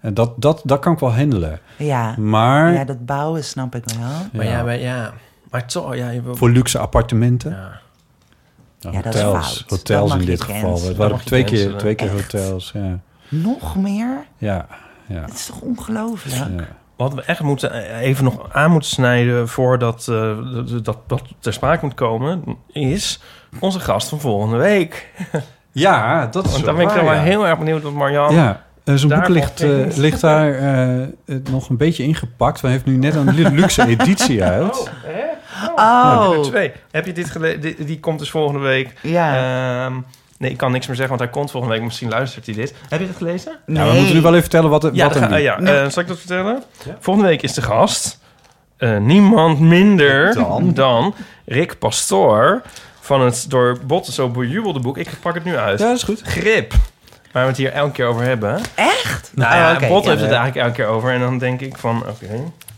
En 0.00 0.14
dat, 0.14 0.32
dat, 0.36 0.60
dat 0.64 0.78
kan 0.78 0.92
ik 0.92 0.98
wel 0.98 1.14
handelen. 1.14 1.60
ja. 1.76 2.14
Maar 2.18 2.72
ja, 2.72 2.84
dat 2.84 3.06
bouwen 3.06 3.44
snap 3.44 3.74
ik 3.74 3.84
wel. 3.98 4.08
Maar 4.32 4.44
ja, 4.46 4.62
maar, 4.62 4.78
ja. 4.78 5.12
maar 5.50 5.66
toch, 5.66 5.94
ja, 5.96 6.10
je 6.10 6.22
wil... 6.22 6.36
voor 6.36 6.50
luxe 6.50 6.78
appartementen, 6.78 7.50
Ja. 7.50 7.80
nou, 8.80 8.96
Ja, 8.96 9.02
dat 9.02 9.14
is 9.14 9.20
hotels, 9.20 9.46
fout. 9.56 9.68
Dat 9.68 9.78
hotels 9.78 10.10
mag 10.10 10.20
in 10.20 10.26
dit 10.26 10.40
geval. 10.42 10.82
Het 10.82 10.96
waren 10.96 11.24
twee 11.24 11.44
keer, 11.44 11.76
twee 11.76 11.94
keer 11.94 12.14
Echt? 12.14 12.32
hotels. 12.32 12.70
Ja, 12.74 12.98
Nog 13.28 13.76
meer? 13.76 14.24
ja, 14.38 14.66
ja. 15.06 15.20
Het 15.20 15.34
is 15.34 15.46
toch 15.46 15.60
ongelooflijk? 15.60 16.62
Wat 17.00 17.14
we 17.14 17.22
echt 17.22 17.40
moeten, 17.40 17.72
even 17.98 18.24
nog 18.24 18.46
aan 18.52 18.70
moeten 18.70 18.90
snijden 18.90 19.48
voordat 19.48 20.06
eh, 20.10 20.36
dat, 20.52 20.84
dat, 20.84 20.98
dat 21.06 21.22
ter 21.38 21.52
sprake 21.52 21.84
moet 21.84 21.94
komen, 21.94 22.42
is 22.72 23.20
onze 23.58 23.80
gast 23.80 24.08
van 24.08 24.20
volgende 24.20 24.56
week. 24.56 25.08
Ja, 25.72 26.26
dat 26.26 26.44
is 26.46 26.52
Want 26.52 26.64
dan 26.64 26.76
ben 26.76 26.88
ik 26.88 26.94
dan 26.94 27.04
wel 27.04 27.14
ja. 27.14 27.20
heel 27.20 27.46
erg 27.46 27.58
benieuwd 27.58 27.82
wat 27.82 27.92
Marjan... 27.92 28.34
Ja, 28.34 28.64
eh, 28.84 28.94
zo'n 28.94 29.08
boek 29.08 29.28
ligt, 29.28 29.60
eh, 29.60 29.96
ligt 29.96 30.20
daar 30.20 30.54
eh, 30.54 31.02
eh, 31.02 31.08
nog 31.50 31.68
een 31.68 31.76
beetje 31.76 32.02
ingepakt. 32.02 32.60
We 32.60 32.68
heeft 32.68 32.84
nu 32.84 32.96
net 32.96 33.14
een 33.14 33.34
lu- 33.34 33.48
luxe 33.48 33.86
editie 33.86 34.44
uit. 34.58 34.78
Oh, 34.80 34.86
hè? 35.04 35.22
Oh, 35.76 36.20
Nummer 36.28 36.42
twee. 36.46 36.72
Heb 36.90 37.06
je 37.06 37.12
dit 37.12 37.30
gelezen? 37.30 37.60
Die, 37.60 37.84
die 37.84 38.00
komt 38.00 38.18
dus 38.18 38.30
volgende 38.30 38.60
week. 38.60 38.94
ja. 39.02 39.34
Ehm, 39.84 39.94
nee, 40.40 40.50
ik 40.50 40.56
kan 40.56 40.72
niks 40.72 40.86
meer 40.86 40.96
zeggen, 40.96 41.16
want 41.16 41.30
hij 41.30 41.38
komt 41.40 41.50
volgende 41.50 41.74
week. 41.76 41.84
Misschien 41.84 42.08
luistert 42.08 42.46
hij 42.46 42.54
dit. 42.54 42.74
Heb 42.88 43.00
je 43.00 43.06
het 43.06 43.16
gelezen? 43.16 43.52
Ja, 43.66 43.86
we 43.86 43.92
moeten 43.94 44.14
nu 44.14 44.20
wel 44.20 44.30
even 44.30 44.40
vertellen 44.42 44.70
wat, 44.70 44.84
er- 44.84 44.94
Ja, 44.94 45.04
wat 45.04 45.12
dan 45.14 45.22
er 45.22 45.28
ga- 45.28 45.34
nu- 45.36 45.42
ja. 45.42 45.60
Nee. 45.60 45.78
Eh, 45.78 45.88
zal 45.88 46.02
ik 46.02 46.08
dat 46.08 46.18
vertellen? 46.18 46.62
Volgende 47.00 47.28
week 47.28 47.42
is 47.42 47.52
de 47.54 47.62
gast 47.62 48.18
eh, 48.76 48.96
niemand 48.96 49.60
minder 49.60 50.34
Dan? 50.34 50.74
dan? 50.74 51.14
Rick 51.46 51.78
Pastoor 51.78 52.62
van 53.00 53.20
het 53.20 53.44
door 53.48 53.78
Botten 53.86 54.12
zo 54.12 54.28
bejubelde 54.28 54.80
boek. 54.80 54.98
Ik 54.98 55.08
pak 55.22 55.34
het 55.34 55.44
nu 55.44 55.56
uit. 55.56 55.78
Ja, 55.78 55.86
dat 55.86 55.96
is 55.96 56.02
goed. 56.02 56.20
Grip. 56.24 56.72
Waar 57.32 57.42
we 57.42 57.48
het 57.48 57.56
hier 57.58 57.72
elke 57.72 57.92
keer 57.92 58.06
over 58.06 58.22
hebben. 58.24 58.60
Echt? 58.74 59.30
Nou 59.34 59.54
ja, 59.56 59.72
oké, 59.74 59.86
Botten 59.86 60.02
ja. 60.12 60.18
heeft 60.18 60.30
het 60.30 60.38
eigenlijk 60.40 60.56
elke 60.56 60.72
keer 60.72 60.86
over. 60.86 61.10
En 61.12 61.20
dan 61.20 61.38
denk 61.38 61.60
ik 61.60 61.76
van, 61.78 61.96
oké. 62.08 62.26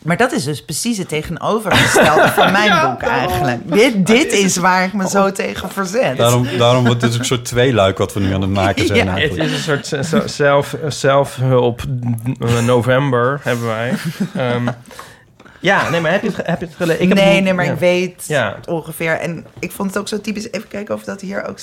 Maar 0.03 0.17
dat 0.17 0.33
is 0.33 0.45
dus 0.45 0.65
precies 0.65 0.99
het 0.99 1.09
tegenovergestelde 1.09 2.29
van 2.29 2.53
mijn 2.61 2.91
boek 2.91 3.03
eigenlijk. 3.03 3.61
Dit, 3.65 4.07
dit 4.07 4.33
is 4.33 4.57
waar 4.57 4.85
ik 4.85 4.93
me 4.93 5.09
zo 5.09 5.33
tegen 5.33 5.71
verzet. 5.71 6.17
Daarom, 6.17 6.47
daarom 6.59 6.85
wordt 6.87 7.03
het 7.03 7.19
een 7.19 7.25
soort 7.25 7.45
tweeluik 7.45 7.99
wat 7.99 8.13
we 8.15 8.21
nu 8.21 8.35
aan 8.35 8.41
het 8.41 8.51
maken 8.51 8.87
zijn. 8.87 9.07
Ja. 9.13 9.17
Het 9.19 9.37
is 9.37 9.67
een 9.67 9.85
soort 10.05 10.31
zelf, 10.31 10.77
zelfhulp 10.89 11.83
november 12.65 13.41
hebben 13.43 13.67
wij. 13.67 13.93
Ehm, 14.35 14.69
ja, 15.61 15.91
nee, 15.91 16.01
maar 16.01 16.13
heb 16.13 16.23
je 16.23 16.29
het, 16.29 16.47
heb 16.47 16.61
je 16.61 16.67
het 16.67 16.75
gelezen? 16.75 17.03
Ik 17.03 17.09
heb 17.09 17.19
het 17.19 17.27
nee, 17.27 17.41
nee, 17.41 17.53
maar 17.55 17.65
ja. 17.65 17.73
ik 17.73 17.79
weet 17.79 18.25
Ja. 18.27 18.55
het 18.57 18.69
ongeveer. 18.69 19.13
En 19.19 19.47
ik 19.59 19.73
vond 19.73 19.89
het 19.89 19.99
ook 19.99 20.09
zo 20.09 20.21
typisch. 20.21 20.51
Even 20.53 20.69
kijken 20.69 20.95
of 20.95 21.05
dat 21.05 21.21
hier 21.21 21.49
ook... 21.49 21.59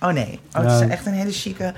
oh 0.00 0.12
nee, 0.12 0.40
oh, 0.52 0.62
het 0.62 0.70
Ja. 0.70 0.80
is 0.84 0.88
echt 0.90 1.06
een 1.06 1.12
hele 1.12 1.32
chique... 1.32 1.72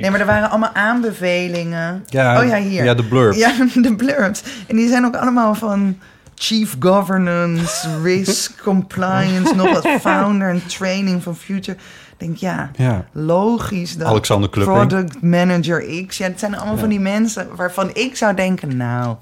Nee, 0.00 0.10
maar 0.10 0.20
er 0.20 0.26
waren 0.26 0.50
allemaal 0.50 0.74
aanbevelingen. 0.74 2.04
Ja, 2.06 2.40
oh 2.40 2.46
ja, 2.46 2.56
hier. 2.56 2.84
Ja, 2.84 2.94
de 2.94 3.04
blurb. 3.04 3.34
Ja, 3.34 3.52
de 3.88 3.94
blurbs. 3.96 4.42
En 4.66 4.76
die 4.76 4.88
zijn 4.88 5.04
ook 5.04 5.16
allemaal 5.16 5.54
van 5.54 5.98
chief 6.34 6.76
governance, 6.80 7.88
risk, 8.02 8.62
compliance, 8.62 9.54
nog 9.54 9.72
wat 9.72 9.88
founder 10.00 10.48
en 10.48 10.66
training 10.66 11.22
van 11.22 11.36
future. 11.36 11.76
Ik 12.18 12.26
denk, 12.26 12.36
ja, 12.36 12.70
Ja. 12.76 13.04
logisch 13.12 13.96
dat 13.96 14.06
Alexander 14.08 14.50
Klupping. 14.50 14.76
product 14.88 15.22
manager 15.22 16.04
X. 16.06 16.18
Ja, 16.18 16.26
het 16.26 16.38
zijn 16.38 16.56
allemaal 16.56 16.76
van 16.78 16.88
die 16.88 17.00
mensen 17.00 17.48
waarvan 17.56 17.90
ik 17.92 18.16
zou 18.16 18.34
denken, 18.34 18.76
nou, 18.76 19.16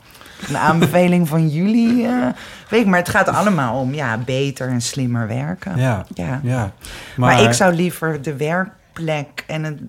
een 0.48 0.56
aanbeveling 0.56 1.28
van 1.28 1.48
jullie, 1.48 2.06
eh, 2.06 2.26
weet 2.68 2.80
ik, 2.80 2.86
maar 2.86 2.98
het 2.98 3.08
gaat 3.08 3.28
allemaal 3.28 3.80
om, 3.80 3.94
ja, 3.94 4.18
beter 4.18 4.68
en 4.68 4.80
slimmer 4.80 5.26
werken. 5.26 5.76
Ja, 5.78 6.04
Ja. 6.14 6.40
ja. 6.42 6.70
Maar, 7.16 7.42
ik 7.42 7.52
zou 7.52 7.74
liever 7.74 8.22
de 8.22 8.36
werkplek 8.36 9.44
en 9.46 9.64
het 9.64 9.80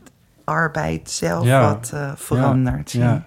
arbeid 0.44 1.10
zelf 1.12 1.46
Ja. 1.46 1.62
wat 1.62 1.92
eh, 1.94 2.12
veranderd 2.16 2.90
zien. 2.90 3.02
Ja. 3.02 3.24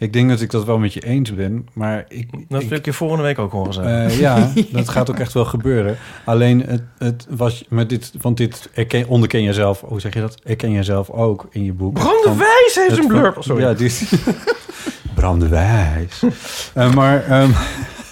Ik 0.00 0.12
denk 0.12 0.28
dat 0.28 0.40
ik 0.40 0.50
dat 0.50 0.64
wel 0.64 0.78
met 0.78 0.92
je 0.92 1.00
eens 1.04 1.34
ben, 1.34 1.68
maar 1.72 2.04
ik... 2.08 2.28
Dat 2.48 2.62
ik- 2.62 2.68
wil 2.68 2.78
ik 2.78 2.84
je 2.84 2.92
volgende 2.92 3.22
week 3.22 3.38
ook 3.38 3.52
horen 3.52 3.72
zeggen. 3.72 4.04
Eh, 4.06 4.18
ja, 4.18 4.52
dat 4.72 4.88
gaat 4.88 5.10
ook 5.10 5.18
echt 5.18 5.32
wel 5.32 5.44
gebeuren. 5.44 5.96
Alleen 6.24 6.60
het, 6.66 6.82
het 6.98 7.26
was 7.30 7.64
met 7.68 7.88
dit, 7.88 8.12
want 8.20 8.36
dit 8.36 8.68
erken, 8.74 9.08
onderken 9.08 9.42
je 9.42 9.52
zelf, 9.52 9.80
hoe 9.80 10.00
zeg 10.00 10.14
je 10.14 10.20
dat? 10.20 10.40
Erken 10.44 10.70
je 10.70 10.82
zelf 10.82 11.10
ook 11.10 11.46
in 11.50 11.64
je 11.64 11.72
boek. 11.72 11.94
Bram 11.94 12.22
de 12.22 12.34
Wijs 12.36 12.74
heeft 12.74 12.90
het 12.90 12.98
een 12.98 13.06
blurb. 13.06 13.36
Oh, 13.36 13.42
sorry. 13.42 13.62
Ja, 13.62 13.72
die 13.74 13.92
Bram 15.14 15.38
de 15.38 15.48
Wijs. 15.48 16.22
Eh, 16.74 16.94
maar 16.94 17.24
ehm, 17.24 17.50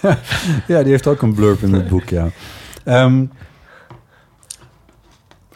ja, 0.72 0.82
die 0.82 0.90
heeft 0.90 1.06
ook 1.06 1.22
een 1.22 1.34
blurb 1.34 1.62
in 1.62 1.72
het 1.72 1.88
boek, 1.88 2.08
ja. 2.08 2.28
Ehm, 2.84 3.24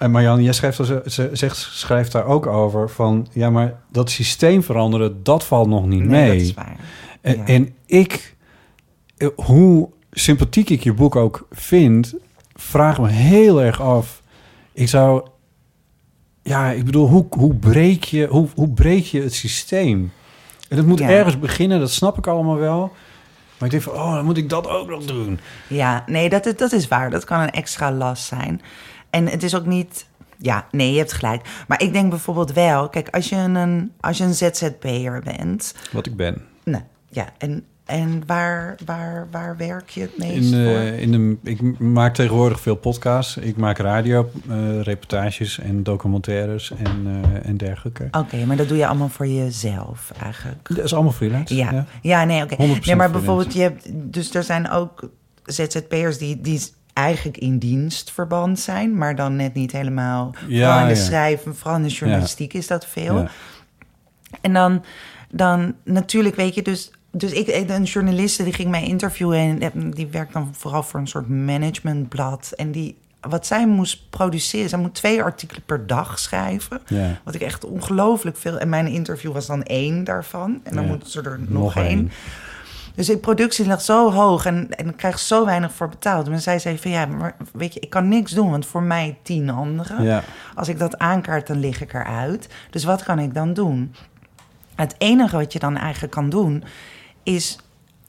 en 0.03 0.11
Marjan, 0.11 0.43
jij 0.43 0.53
schrijft, 0.53 0.77
ze, 1.07 1.31
zegt, 1.33 1.57
schrijft 1.57 2.13
daar 2.13 2.25
ook 2.27 2.47
over 2.47 2.91
van... 2.91 3.27
ja, 3.33 3.51
maar 3.51 3.75
dat 3.91 4.11
systeem 4.11 4.63
veranderen, 4.63 5.23
dat 5.23 5.45
valt 5.45 5.69
nog 5.69 5.87
niet 5.87 6.05
Nee, 6.05 6.29
mee. 6.29 6.39
dat 6.39 6.47
is 6.47 6.55
waar. 6.55 6.77
En, 7.21 7.37
Ja. 7.37 7.45
en 7.45 7.75
ik, 7.87 8.37
eh, 9.17 9.29
hoe 9.37 9.89
sympathiek 10.11 10.71
ik 10.71 10.83
je 10.83 10.93
boek 10.93 11.17
ook 11.17 11.47
vind, 11.51 12.15
vraag 12.55 13.01
me 13.01 13.09
heel 13.09 13.63
erg 13.63 13.81
af. 13.81 14.23
Ik 14.73 14.89
zou, 14.89 15.27
ja, 16.43 16.71
ik 16.71 16.85
bedoel, 16.85 17.09
hoe, 17.09 17.27
hoe, 17.31 17.55
breek, 17.55 18.05
je, 18.05 18.27
hoe, 18.27 18.49
hoe 18.55 18.69
breek 18.71 19.05
je 19.05 19.23
het 19.23 19.35
systeem? 19.35 20.13
En 20.69 20.77
het 20.77 20.87
moet 20.87 20.99
Ja. 20.99 21.09
ergens 21.09 21.39
beginnen, 21.39 21.81
dat 21.81 21.91
snap 21.91 22.19
ik 22.19 22.27
allemaal 22.27 22.57
wel. 22.59 22.93
Maar 23.59 23.73
ik 23.75 23.81
denk 23.81 23.83
van, 23.83 24.03
oh, 24.03 24.15
dan 24.15 24.25
moet 24.25 24.37
ik 24.37 24.49
dat 24.49 24.69
ook 24.69 24.89
nog 24.89 25.05
doen. 25.05 25.41
Ja, 25.69 26.05
nee, 26.07 26.29
dat, 26.29 26.55
dat 26.57 26.73
is 26.73 26.89
waar. 26.89 27.11
Dat 27.11 27.25
kan 27.25 27.41
een 27.41 27.51
extra 27.51 27.93
last 27.93 28.25
zijn. 28.25 28.61
En 29.13 29.29
het 29.29 29.43
is 29.43 29.55
ook 29.55 29.67
niet... 29.67 30.07
Ja, 30.39 30.67
nee, 30.71 30.93
je 30.93 30.99
hebt 30.99 31.13
gelijk. 31.13 31.65
Maar 31.69 31.83
ik 31.83 31.93
denk 31.93 32.11
bijvoorbeeld 32.11 32.53
wel... 32.53 32.89
Kijk, 32.89 33.09
als 33.11 33.29
je 33.29 33.37
een, 33.37 33.93
als 34.01 34.19
je 34.19 34.25
een 34.25 34.35
ZZP'er 34.35 35.23
bent... 35.25 35.75
Wat 35.93 36.07
ik 36.07 36.17
ben. 36.17 36.43
Nou, 36.65 36.83
ja, 37.09 37.29
en, 37.39 37.65
en 37.85 38.23
waar, 38.27 38.77
waar, 38.85 39.29
waar 39.31 39.57
werk 39.57 39.91
je 39.91 40.01
het 40.01 40.19
meest 40.19 40.53
In, 40.53 40.65
voor? 40.65 40.77
eh, 40.77 41.01
in 41.01 41.13
de, 41.13 41.51
ik 41.51 41.79
maak 41.79 42.15
tegenwoordig 42.15 42.61
veel 42.61 42.75
podcasts. 42.77 43.37
Ik 43.37 43.57
maak 43.57 43.79
radio, 43.79 44.31
eh, 44.49 44.81
reportages 44.81 45.59
en 45.59 45.83
documentaires 45.83 46.71
en, 46.71 47.23
eh, 47.25 47.49
en 47.49 47.57
dergelijke. 47.57 48.09
Oké, 48.11 48.45
maar 48.45 48.57
dat 48.57 48.69
doe 48.69 48.77
je 48.77 48.87
allemaal 48.87 49.09
voor 49.09 49.27
jezelf 49.27 50.13
eigenlijk. 50.23 50.69
Dat 50.69 50.85
is 50.85 50.95
allemaal 50.95 51.13
freelance. 51.13 51.55
Ja, 51.55 51.87
ja. 52.03 52.25
nee, 52.25 52.43
oké. 52.43 52.55
100% 52.57 52.85
Nee, 52.85 52.97
maar 52.97 53.11
bijvoorbeeld, 53.11 53.55
je 53.55 53.61
hebt, 53.61 53.87
dus 53.93 54.35
er 54.35 54.45
zijn 54.45 54.71
ook 54.71 55.11
ZZP'ers 55.45 56.19
die, 56.19 56.41
die 56.41 56.61
eigenlijk 56.93 57.39
in 57.39 57.59
dienstverband 57.59 58.59
zijn, 58.61 58.97
maar 58.99 59.17
dan 59.17 59.37
net 59.37 59.55
niet 59.55 59.73
helemaal. 59.73 60.35
Ja, 60.49 60.67
vooral 60.67 60.89
in 60.89 60.95
de 60.95 61.01
ja. 61.01 61.07
schrijven, 61.07 61.57
vooral 61.57 61.77
in 61.77 61.83
de 61.83 61.89
journalistiek 61.89 62.53
is 62.53 62.67
dat 62.67 62.87
veel. 62.87 63.17
Ja. 63.19 63.29
En 64.41 64.53
dan, 64.53 64.85
dan 65.31 65.75
natuurlijk, 65.85 66.35
weet 66.37 66.55
je, 66.55 66.63
dus, 66.63 66.91
dus 67.11 67.33
ik, 67.33 67.69
een 67.71 67.83
journaliste 67.85 68.45
die 68.45 68.53
ging 68.53 68.71
mij 68.71 68.85
interviewen 68.87 69.61
en 69.61 69.91
die 69.91 70.07
werkt 70.07 70.33
dan 70.33 70.49
vooral 70.53 70.83
voor 70.83 71.01
een 71.01 71.07
soort 71.09 71.29
managementblad. 71.29 72.53
En 72.57 72.71
die, 72.71 72.97
wat 73.21 73.47
zij 73.47 73.67
moest 73.67 74.11
produceren, 74.11 74.69
zij 74.69 74.79
moet 74.79 74.95
twee 74.95 75.23
artikelen 75.23 75.63
per 75.67 75.87
dag 75.87 76.19
schrijven. 76.19 76.81
Ja. 76.87 77.21
Wat 77.25 77.35
ik 77.35 77.41
echt 77.41 77.65
ongelooflijk 77.65 78.37
veel. 78.37 78.59
En 78.59 78.69
mijn 78.69 78.87
interview 78.87 79.33
was 79.33 79.47
dan 79.47 79.63
één 79.63 80.05
daarvan. 80.05 80.61
En 80.63 80.75
dan 80.75 80.83
Ja. 80.85 80.89
moeten 80.89 81.11
ze 81.11 81.23
er 81.23 81.39
nog, 81.41 81.49
Nog 81.49 81.77
één. 81.77 81.87
één. 81.87 82.11
Dus 82.95 83.07
de 83.07 83.19
productie 83.19 83.67
lag 83.67 83.81
zo 83.81 84.11
hoog 84.13 84.47
en, 84.47 84.71
en 84.71 84.89
ik 84.89 84.97
krijg 84.97 85.19
zo 85.19 85.45
weinig 85.45 85.73
voor 85.73 85.89
betaald. 85.89 86.29
En 86.29 86.41
zij 86.41 86.59
zei 86.59 86.79
van 86.79 86.91
ja, 86.91 87.07
maar 87.07 87.37
weet 87.53 87.75
je, 87.75 87.81
ik 87.81 87.91
kan 87.91 88.09
niks 88.09 88.33
doen, 88.33 88.51
want 88.51 88.67
voor 88.67 88.83
mij 88.83 89.19
tien 89.23 89.51
anderen. 89.51 90.03
Ja. 90.03 90.23
Als 90.55 90.69
ik 90.69 90.79
dat 90.79 90.99
aankaart, 90.99 91.47
dan 91.47 91.61
lig 91.61 91.81
ik 91.81 91.93
eruit. 91.93 92.49
Dus 92.71 92.85
wat 92.85 93.03
kan 93.03 93.19
ik 93.19 93.35
dan 93.35 93.53
doen? 93.53 93.95
Het 94.75 94.95
enige 94.99 95.37
wat 95.37 95.53
je 95.53 95.59
dan 95.59 95.77
eigenlijk 95.77 96.13
kan 96.13 96.31
doen, 96.31 96.65
is 97.23 97.59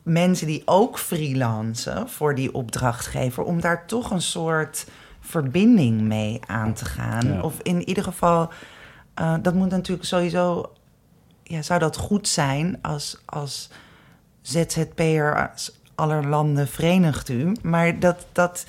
mensen 0.04 0.48
die 0.48 0.62
ook 0.66 1.00
freelancen 1.00 2.10
voor 2.10 2.36
die 2.36 2.54
opdrachtgever, 2.54 3.44
om 3.44 3.62
daar 3.62 3.86
toch 3.86 4.12
een 4.12 4.22
soort 4.22 4.86
verbinding 5.20 6.02
mee 6.02 6.40
aan 6.46 6.74
te 6.74 6.86
gaan. 6.86 7.28
Ja. 7.28 7.42
Of 7.42 7.60
in 7.62 7.88
ieder 7.88 8.04
geval, 8.04 8.50
eh, 9.14 9.36
dat 9.42 9.54
moet 9.54 9.70
natuurlijk 9.70 10.08
sowieso, 10.08 10.72
ja, 11.44 11.62
zou 11.62 11.80
dat 11.80 11.98
goed 11.98 12.28
zijn 12.28 12.80
als, 12.82 13.22
als 13.26 13.70
ZZP'er 14.44 15.50
als 15.52 15.72
aller 15.96 16.28
landen 16.28 16.68
verenigt 16.68 17.30
u, 17.30 17.52
maar 17.62 18.00
dat, 18.00 18.26
dat 18.32 18.66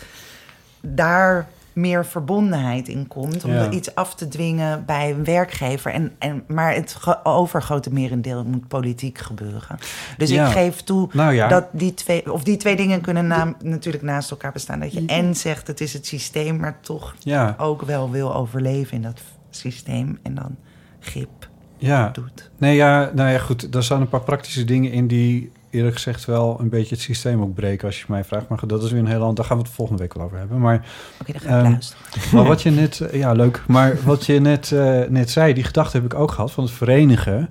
daar 0.80 1.48
meer 1.72 2.06
verbondenheid 2.06 2.88
in 2.88 3.08
komt 3.08 3.44
om 3.44 3.52
Ja. 3.52 3.70
iets 3.70 3.94
af 3.94 4.14
te 4.14 4.28
dwingen 4.28 4.84
bij 4.84 5.10
een 5.10 5.24
werkgever. 5.24 5.92
En, 5.92 6.12
en, 6.18 6.44
maar 6.46 6.74
het 6.74 6.96
overgrote 7.22 7.92
merendeel 7.92 8.44
moet 8.44 8.68
politiek 8.68 9.18
gebeuren. 9.18 9.78
Dus 10.16 10.30
Ja. 10.30 10.46
ik 10.46 10.52
geef 10.52 10.80
toe 10.82 11.08
Nou 11.12 11.32
ja. 11.32 11.48
dat 11.48 11.66
die 11.72 11.94
twee, 11.94 12.32
of 12.32 12.42
die 12.44 12.56
twee 12.56 12.76
dingen 12.76 13.00
kunnen 13.00 13.56
natuurlijk 13.62 14.02
naast 14.02 14.30
elkaar 14.30 14.52
bestaan. 14.52 14.80
Dat 14.80 14.92
je 14.92 15.04
en 15.06 15.34
zegt 15.36 15.66
het 15.66 15.80
is 15.80 15.92
het 15.92 16.06
systeem, 16.06 16.56
maar 16.56 16.80
toch 16.80 17.14
ook 17.56 17.82
wel 17.82 18.10
wil 18.10 18.34
overleven 18.34 18.96
in 18.96 19.02
dat 19.02 19.20
systeem 19.50 20.18
en 20.22 20.34
dan 20.34 20.56
grip 21.00 21.48
ja. 21.76 22.08
doet. 22.12 22.50
Nee, 22.58 22.76
ja, 22.76 23.10
nou 23.14 23.30
ja, 23.30 23.38
goed. 23.38 23.72
Daar 23.72 23.82
staan 23.82 24.00
een 24.00 24.08
paar 24.08 24.20
praktische 24.20 24.64
dingen 24.64 24.92
in 24.92 25.06
die 25.06 25.52
eerlijk 25.74 25.94
gezegd 25.94 26.24
wel 26.24 26.60
een 26.60 26.68
beetje 26.68 26.94
het 26.94 27.04
systeem 27.04 27.42
ook 27.42 27.54
breken 27.54 27.86
als 27.86 27.98
je 27.98 28.04
mij 28.08 28.24
vraagt. 28.24 28.48
Maar 28.48 28.60
dat 28.66 28.82
is 28.82 28.90
weer 28.90 29.00
een 29.00 29.06
heel 29.06 29.20
ander. 29.20 29.34
Daar 29.34 29.44
gaan 29.44 29.56
we 29.56 29.62
het 29.62 29.72
volgende 29.72 30.02
week 30.02 30.14
wel 30.14 30.24
over 30.24 30.38
hebben. 30.38 30.60
Maar, 30.60 30.86
Oké, 31.20 31.32
dan 31.32 31.40
ga 31.40 31.58
ik 31.58 31.64
Ehm, 31.64 32.36
maar 32.36 32.44
wat 32.44 32.62
je 32.62 32.70
net, 32.70 33.00
eh, 33.00 33.18
ja, 33.18 33.32
leuk. 33.32 33.64
Maar 33.66 33.96
wat 34.04 34.26
je 34.26 34.40
net, 34.40 34.72
eh, 34.72 35.02
net 35.08 35.30
zei, 35.30 35.54
die 35.54 35.64
gedachte 35.64 35.96
heb 35.96 36.06
ik 36.06 36.14
ook 36.14 36.30
gehad 36.30 36.52
van 36.52 36.64
het 36.64 36.72
verenigen. 36.72 37.48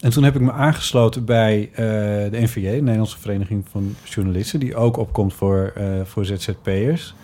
En 0.00 0.10
toen 0.10 0.24
heb 0.24 0.34
ik 0.34 0.40
me 0.40 0.52
aangesloten 0.52 1.24
bij 1.24 1.70
eh, 1.72 1.84
de 2.30 2.40
NVJ, 2.40 2.70
de 2.70 2.80
Nederlandse 2.80 3.18
Vereniging 3.18 3.64
van 3.70 3.94
Journalisten, 4.04 4.60
die 4.60 4.76
ook 4.76 4.96
opkomt 4.96 5.34
voor, 5.34 5.72
voor 6.04 6.24
ZZP'ers. 6.24 7.14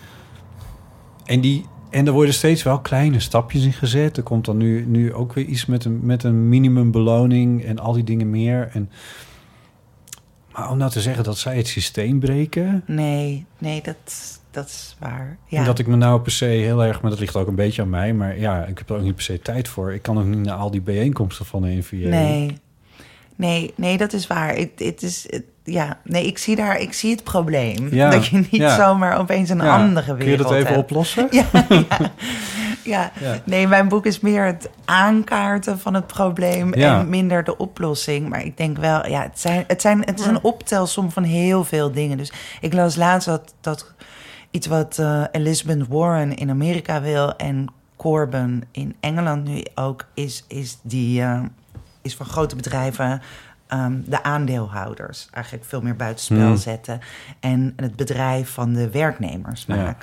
En, 1.25 1.41
die, 1.41 1.65
en 1.89 2.07
er 2.07 2.13
worden 2.13 2.33
steeds 2.33 2.63
wel 2.63 2.79
kleine 2.79 3.19
stapjes 3.19 3.63
in 3.63 3.73
gezet. 3.73 4.17
Er 4.17 4.23
komt 4.23 4.45
dan 4.45 4.57
nu, 4.57 4.85
nu 4.87 5.13
ook 5.13 5.33
weer 5.33 5.45
iets 5.45 5.65
met 5.65 5.85
een, 5.85 5.99
met 6.01 6.23
een 6.23 6.49
minimumbeloning 6.49 7.63
en 7.63 7.79
al 7.79 7.93
die 7.93 8.03
dingen 8.03 8.29
meer. 8.29 8.69
En, 8.73 8.89
om 10.71 10.77
nou 10.77 10.91
te 10.91 11.01
zeggen 11.01 11.23
dat 11.23 11.37
zij 11.37 11.57
het 11.57 11.67
systeem 11.67 12.19
breken, 12.19 12.83
Nee, 12.85 13.45
nee, 13.57 13.81
dat, 13.83 13.95
dat 14.51 14.65
is 14.65 14.95
waar. 14.99 15.37
Ja. 15.47 15.59
en 15.59 15.65
dat 15.65 15.79
ik 15.79 15.87
me 15.87 15.95
nou 15.95 16.21
per 16.21 16.31
se 16.31 16.45
heel 16.45 16.83
erg, 16.83 17.01
maar 17.01 17.11
dat 17.11 17.19
ligt 17.19 17.35
ook 17.35 17.47
een 17.47 17.55
beetje 17.55 17.81
aan 17.81 17.89
mij, 17.89 18.13
maar 18.13 18.39
ja, 18.39 18.65
ik 18.65 18.77
heb 18.77 18.89
er 18.89 18.95
ook 18.95 19.01
niet 19.01 19.15
per 19.15 19.23
se 19.23 19.39
tijd 19.41 19.67
voor. 19.67 19.93
Ik 19.93 20.01
kan 20.01 20.17
ook 20.19 20.25
niet 20.25 20.39
naar 20.45 20.55
al 20.57 20.71
die 20.71 20.81
bijeenkomsten 20.81 21.45
van 21.45 21.61
de 21.61 21.67
NVA. 21.67 21.95
Nee. 22.09 22.57
Nee, 23.35 23.73
nee, 23.75 23.97
dat 23.97 24.13
is 24.13 24.27
waar. 24.27 24.55
Het, 24.55 24.69
het 24.75 25.03
is, 25.03 25.25
het- 25.29 25.43
ja, 25.63 25.99
nee, 26.03 26.25
ik 26.25 26.37
zie 26.37 26.55
daar, 26.55 26.79
ik 26.79 26.93
zie 26.93 27.11
het 27.11 27.23
probleem. 27.23 27.87
Ja, 27.93 28.09
Dat 28.15 28.25
je 28.25 28.37
niet 28.37 28.47
ja. 28.49 28.75
zomaar 28.75 29.17
opeens 29.17 29.49
een 29.49 29.61
andere 29.61 30.15
wereld 30.15 30.19
Kun 30.23 30.31
je 30.31 30.37
dat 30.37 30.51
even 30.51 30.67
hebt. 30.67 30.77
oplossen? 30.79 31.27
Ja, 31.31 31.45
ja. 32.89 33.11
Nee, 33.43 33.67
mijn 33.67 33.87
boek 33.87 34.05
is 34.05 34.19
meer 34.19 34.45
het 34.45 34.69
aankaarten 34.85 35.79
van 35.79 35.93
het 35.93 36.07
probleem 36.07 36.75
Ja. 36.75 36.99
en 36.99 37.09
minder 37.09 37.43
de 37.43 37.57
oplossing. 37.57 38.29
Maar 38.29 38.45
ik 38.45 38.57
denk 38.57 38.77
wel, 38.77 39.07
ja, 39.07 39.21
het, 39.21 39.39
zijn, 39.39 39.63
het, 39.67 39.81
zijn, 39.81 39.99
het 40.05 40.19
is 40.19 40.25
een 40.25 40.43
optelsom 40.43 41.11
van 41.11 41.23
heel 41.23 41.63
veel 41.63 41.91
dingen. 41.91 42.17
Dus 42.17 42.31
ik 42.61 42.73
las 42.73 42.95
laatst 42.95 43.27
dat, 43.27 43.53
dat 43.61 43.93
iets 44.51 44.67
wat 44.67 44.97
eh, 44.97 45.23
Elizabeth 45.31 45.87
Warren 45.87 46.35
in 46.35 46.49
Amerika 46.49 47.01
wil 47.01 47.35
en 47.35 47.67
Corbyn 47.95 48.63
in 48.71 48.95
Engeland 48.99 49.43
nu 49.47 49.63
ook 49.75 50.05
is, 50.13 50.45
is 50.47 50.77
die 50.81 51.21
eh, 51.21 51.41
is 52.01 52.15
voor 52.15 52.25
grote 52.25 52.55
bedrijven 52.55 53.21
ehm, 53.67 53.93
de 54.05 54.23
aandeelhouders 54.23 55.27
eigenlijk 55.31 55.65
veel 55.65 55.81
meer 55.81 55.95
buitenspel 55.95 56.37
Hmm. 56.37 56.57
zetten 56.57 56.99
en 57.39 57.73
het 57.75 57.95
bedrijf 57.95 58.49
van 58.49 58.73
de 58.73 58.89
werknemers 58.89 59.63
Ja. 59.67 59.95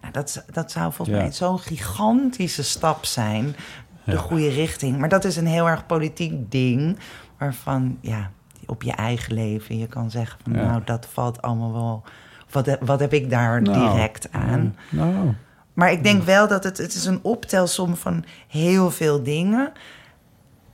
Nou, 0.00 0.12
dat, 0.12 0.44
dat 0.52 0.70
zou 0.70 0.92
volgens 0.92 1.16
Ja. 1.16 1.22
mij 1.22 1.32
zo'n 1.32 1.58
gigantische 1.58 2.62
stap 2.62 3.04
zijn, 3.04 3.56
de 4.04 4.12
Ja. 4.12 4.18
goede 4.18 4.48
richting. 4.48 4.98
Maar 4.98 5.08
dat 5.08 5.24
is 5.24 5.36
een 5.36 5.46
heel 5.46 5.68
erg 5.68 5.86
politiek 5.86 6.50
ding, 6.50 6.98
waarvan 7.38 7.98
ja, 8.00 8.30
op 8.66 8.82
je 8.82 8.92
eigen 8.92 9.34
leven 9.34 9.78
je 9.78 9.86
kan 9.86 10.10
zeggen 10.10 10.38
van 10.42 10.52
Ja. 10.52 10.66
nou, 10.66 10.82
dat 10.84 11.06
valt 11.12 11.42
allemaal 11.42 11.72
wel. 11.72 12.02
Wat, 12.50 12.66
heb- 12.66 12.86
wat 12.86 13.00
heb 13.00 13.12
ik 13.12 13.30
daar 13.30 13.62
Nou, 13.62 13.90
direct 13.90 14.32
aan? 14.32 14.76
Nou, 14.90 15.34
Maar 15.72 15.92
ik 15.92 16.02
denk 16.02 16.22
wel 16.22 16.48
dat 16.48 16.64
het, 16.64 16.78
het 16.78 16.94
is 16.94 17.04
een 17.04 17.18
optelsom 17.22 17.96
van 17.96 18.24
heel 18.48 18.90
veel 18.90 19.22
dingen. 19.22 19.72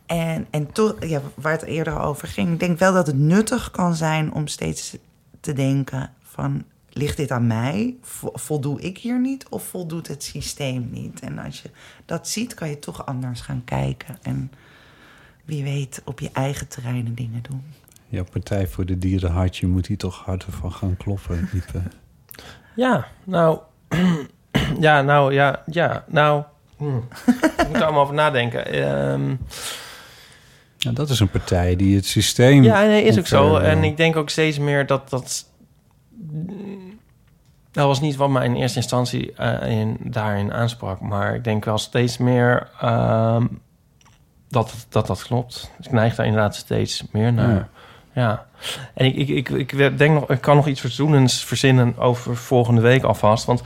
En, 0.07 0.47
en 0.51 0.73
toch, 0.73 0.95
ja, 1.01 1.21
waar 1.35 1.53
het 1.53 1.63
eerder 1.63 1.99
over 2.01 2.29
ging, 2.29 2.53
ik 2.53 2.61
denk 2.61 2.79
wel 2.79 2.93
dat 2.93 3.07
het 3.07 3.17
nuttig 3.19 3.71
kan 3.71 3.95
zijn 3.95 4.33
om 4.33 4.47
steeds 4.47 4.97
te 5.41 5.53
denken 5.53 6.11
van, 6.23 6.65
ligt 6.95 7.17
dit 7.17 7.31
aan 7.31 7.47
mij? 7.47 7.95
Vo- 8.03 8.31
Voldoe 8.35 8.81
ik 8.81 8.99
hier 8.99 9.21
niet 9.21 9.49
of 9.49 9.65
voldoet 9.65 10.09
het 10.09 10.23
systeem 10.23 10.89
niet? 10.91 11.21
En 11.21 11.39
als 11.39 11.63
je 11.63 11.71
dat 12.07 12.29
ziet, 12.29 12.55
kan 12.55 12.69
je 12.69 12.79
toch 12.79 13.07
anders 13.07 13.41
gaan 13.41 13.63
kijken. 13.65 14.17
En 14.23 14.53
wie 15.45 15.63
weet 15.63 16.03
op 16.05 16.21
je 16.21 16.31
eigen 16.33 16.69
terreinen 16.69 17.15
dingen 17.15 17.43
doen. 17.51 17.63
jouw 18.09 18.25
Partij 18.25 18.67
voor 18.69 18.85
de 18.87 18.99
Dieren 18.99 19.31
hartje 19.31 19.67
moet 19.67 19.87
hier 19.87 19.97
toch 19.97 20.25
harder 20.25 20.53
van 20.53 20.73
gaan 20.73 20.97
kloppen. 20.97 21.49
Ipe. 21.55 21.83
Ja, 22.77 23.07
nou... 23.25 23.59
ja, 24.81 25.03
nou, 25.03 25.33
ja, 25.33 25.63
ja, 25.67 26.05
nou... 26.09 26.43
hm. 26.77 26.97
ik 27.61 27.67
moet 27.69 27.77
er 27.77 27.83
allemaal 27.85 28.03
over 28.03 28.15
nadenken. 28.15 28.67
Ehm, 28.67 29.35
Ja, 30.79 30.91
dat 30.93 31.11
is 31.11 31.21
een 31.21 31.31
partij 31.31 31.77
die 31.77 31.97
het 31.97 32.07
systeem... 32.07 32.63
ja, 32.63 32.83
nee, 32.83 33.03
is 33.03 33.19
ook 33.19 33.27
zo. 33.27 33.45
wil. 33.49 33.63
En 33.63 33.85
ik 33.85 33.97
denk 33.97 34.17
ook 34.17 34.31
steeds 34.31 34.59
meer 34.59 34.87
dat 34.87 35.11
dat... 35.11 35.53
Dat 37.71 37.87
was 37.87 38.01
niet 38.01 38.17
wat 38.17 38.31
mij 38.31 38.45
in 38.45 38.55
eerste 38.55 38.79
instantie 38.79 39.33
eh, 39.33 39.71
in, 39.71 39.97
daarin 40.01 40.53
aansprak. 40.53 41.01
Maar 41.01 41.35
ik 41.35 41.45
denk 41.45 41.65
wel 41.65 41.79
steeds 41.79 42.19
meer 42.19 42.69
ehm, 42.81 43.47
dat, 44.49 44.87
dat 44.89 45.07
dat 45.07 45.23
klopt. 45.23 45.71
Dus 45.77 45.87
ik 45.87 45.93
neig 45.93 46.15
daar 46.15 46.27
inderdaad 46.27 46.55
steeds 46.55 47.05
meer 47.13 47.33
naar. 47.33 47.55
Ja. 47.55 47.69
Ja. 48.15 48.47
En 48.95 49.07
ik, 49.07 49.29
ik, 49.29 49.49
ik, 49.49 49.73
ik 49.73 49.99
denk 49.99 50.15
nog, 50.15 50.31
ik 50.31 50.41
kan 50.41 50.57
nog 50.57 50.67
iets 50.67 50.81
verzoenends 50.81 51.45
verzinnen 51.45 51.99
over 51.99 52.37
volgende 52.37 52.81
week 52.81 53.03
alvast. 53.03 53.45
Want 53.45 53.63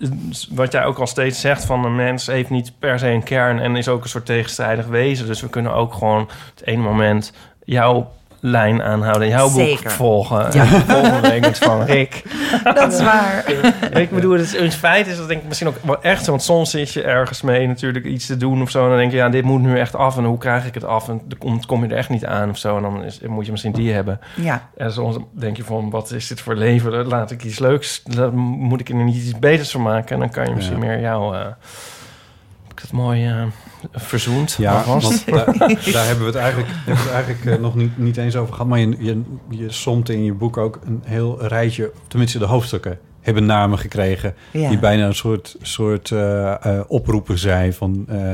eh, 0.00 0.08
wat 0.50 0.72
jij 0.72 0.84
ook 0.84 0.98
al 0.98 1.06
steeds 1.06 1.40
zegt 1.40 1.64
van 1.64 1.84
een 1.84 1.96
mens 1.96 2.26
heeft 2.26 2.50
niet 2.50 2.72
per 2.78 2.98
se 2.98 3.08
een 3.08 3.22
kern 3.22 3.58
en 3.58 3.76
is 3.76 3.88
ook 3.88 4.02
een 4.02 4.08
soort 4.08 4.26
tegenstrijdig 4.26 4.86
wezen. 4.86 5.26
Dus 5.26 5.40
we 5.40 5.48
kunnen 5.48 5.74
ook 5.74 5.94
gewoon 5.94 6.28
het 6.54 6.66
ene 6.66 6.82
moment 6.82 7.32
jouw 7.64 8.12
lijn 8.40 8.82
aanhouden, 8.82 9.28
jouw 9.28 9.50
boek 9.50 9.90
volgen. 9.90 10.36
Ja. 10.52 10.60
En 10.64 10.70
de 10.78 10.80
volgende 10.80 11.28
week 11.28 11.44
het 11.44 11.58
van 11.58 11.82
Rick. 11.82 12.22
Dat 12.64 12.92
is 12.92 13.02
waar. 13.02 13.52
ik 13.92 14.10
bedoel, 14.10 14.32
het, 14.32 14.40
is, 14.42 14.54
in 14.54 14.72
feite 14.72 15.10
is 15.10 15.16
dat 15.16 15.28
denk 15.28 15.40
ik 15.40 15.46
misschien 15.46 15.68
ook 15.68 15.76
wel 15.82 16.02
echt 16.02 16.24
zo. 16.24 16.30
Want 16.30 16.42
soms 16.42 16.70
zit 16.70 16.92
je 16.92 17.02
ergens 17.02 17.42
mee 17.42 17.66
natuurlijk 17.66 18.04
iets 18.04 18.26
te 18.26 18.36
doen 18.36 18.62
of 18.62 18.70
zo. 18.70 18.82
En 18.82 18.88
dan 18.88 18.98
denk 18.98 19.10
je, 19.10 19.16
ja, 19.16 19.28
dit 19.28 19.44
moet 19.44 19.60
nu 19.60 19.78
echt 19.78 19.94
af. 19.96 20.16
En 20.16 20.24
hoe 20.24 20.38
krijg 20.38 20.66
ik 20.66 20.74
het 20.74 20.84
af? 20.84 21.08
En 21.08 21.20
dan 21.26 21.38
kom, 21.38 21.66
kom 21.66 21.84
je 21.84 21.90
er 21.90 21.96
echt 21.96 22.08
niet 22.08 22.24
aan 22.26 22.50
of 22.50 22.58
zo. 22.58 22.76
En 22.76 22.82
dan 22.82 23.04
is, 23.04 23.20
moet 23.26 23.44
je 23.44 23.50
misschien 23.50 23.72
die 23.72 23.92
hebben. 23.92 24.20
Ja, 24.34 24.68
En 24.76 24.92
soms 24.92 25.16
denk 25.32 25.56
je 25.56 25.64
van, 25.64 25.90
wat 25.90 26.10
is 26.10 26.26
dit 26.26 26.40
voor 26.40 26.54
leven? 26.54 27.06
Laat 27.06 27.30
ik 27.30 27.44
iets 27.44 27.58
leuks, 27.58 28.02
laat- 28.04 28.32
moet 28.32 28.80
ik 28.80 28.88
er 28.88 28.94
niet 28.94 29.16
iets 29.24 29.38
beters 29.38 29.70
van 29.70 29.82
maken? 29.82 30.14
En 30.14 30.18
dan 30.20 30.30
kan 30.30 30.44
je 30.48 30.54
misschien 30.54 30.80
Ja. 30.80 30.86
meer 30.86 31.00
jou... 31.00 31.34
eh, 31.36 31.40
heb 31.42 32.72
ik 32.72 32.78
het 32.80 32.92
mooi 32.92 33.26
eh, 33.26 33.42
verzoend 33.92 34.54
Ja, 34.58 34.84
want 34.84 35.24
daar, 35.26 35.44
daar 35.92 36.06
hebben 36.06 36.18
we 36.18 36.24
het 36.24 36.34
eigenlijk, 36.34 36.68
hebben 36.74 36.94
we 37.04 37.10
het 37.10 37.10
eigenlijk 37.24 37.44
eh, 37.56 37.62
nog 37.62 37.74
niet, 37.74 37.98
niet 37.98 38.16
eens 38.16 38.36
over 38.36 38.52
gehad. 38.52 38.68
Maar 38.68 38.78
je, 38.78 38.96
je, 38.98 39.22
je 39.48 39.70
somt 39.72 40.08
in 40.08 40.24
je 40.24 40.32
boek 40.32 40.56
ook 40.56 40.78
een 40.84 41.02
heel 41.04 41.46
rijtje, 41.46 41.92
tenminste 42.08 42.38
de 42.38 42.44
hoofdstukken, 42.44 42.98
hebben 43.20 43.46
namen 43.46 43.78
gekregen. 43.78 44.34
ja. 44.52 44.68
Die 44.68 44.78
bijna 44.78 45.06
een 45.06 45.14
soort, 45.14 45.56
soort 45.62 46.10
eh, 46.10 46.64
eh, 46.64 46.80
oproepen 46.86 47.38
zijn 47.38 47.74
van... 47.74 48.04
eh, 48.08 48.32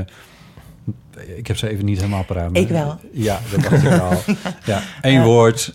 ik 1.37 1.47
heb 1.47 1.57
ze 1.57 1.69
even 1.69 1.85
niet 1.85 1.97
helemaal 1.97 2.23
paraat. 2.23 2.57
Ik 2.57 2.67
wel. 2.67 2.99
Ja, 3.11 3.39
dat 3.51 3.61
dacht 3.61 3.83
ik 3.83 3.99
al. 3.99 4.17
Ja, 4.73 4.81
één 5.01 5.23
woord, 5.23 5.71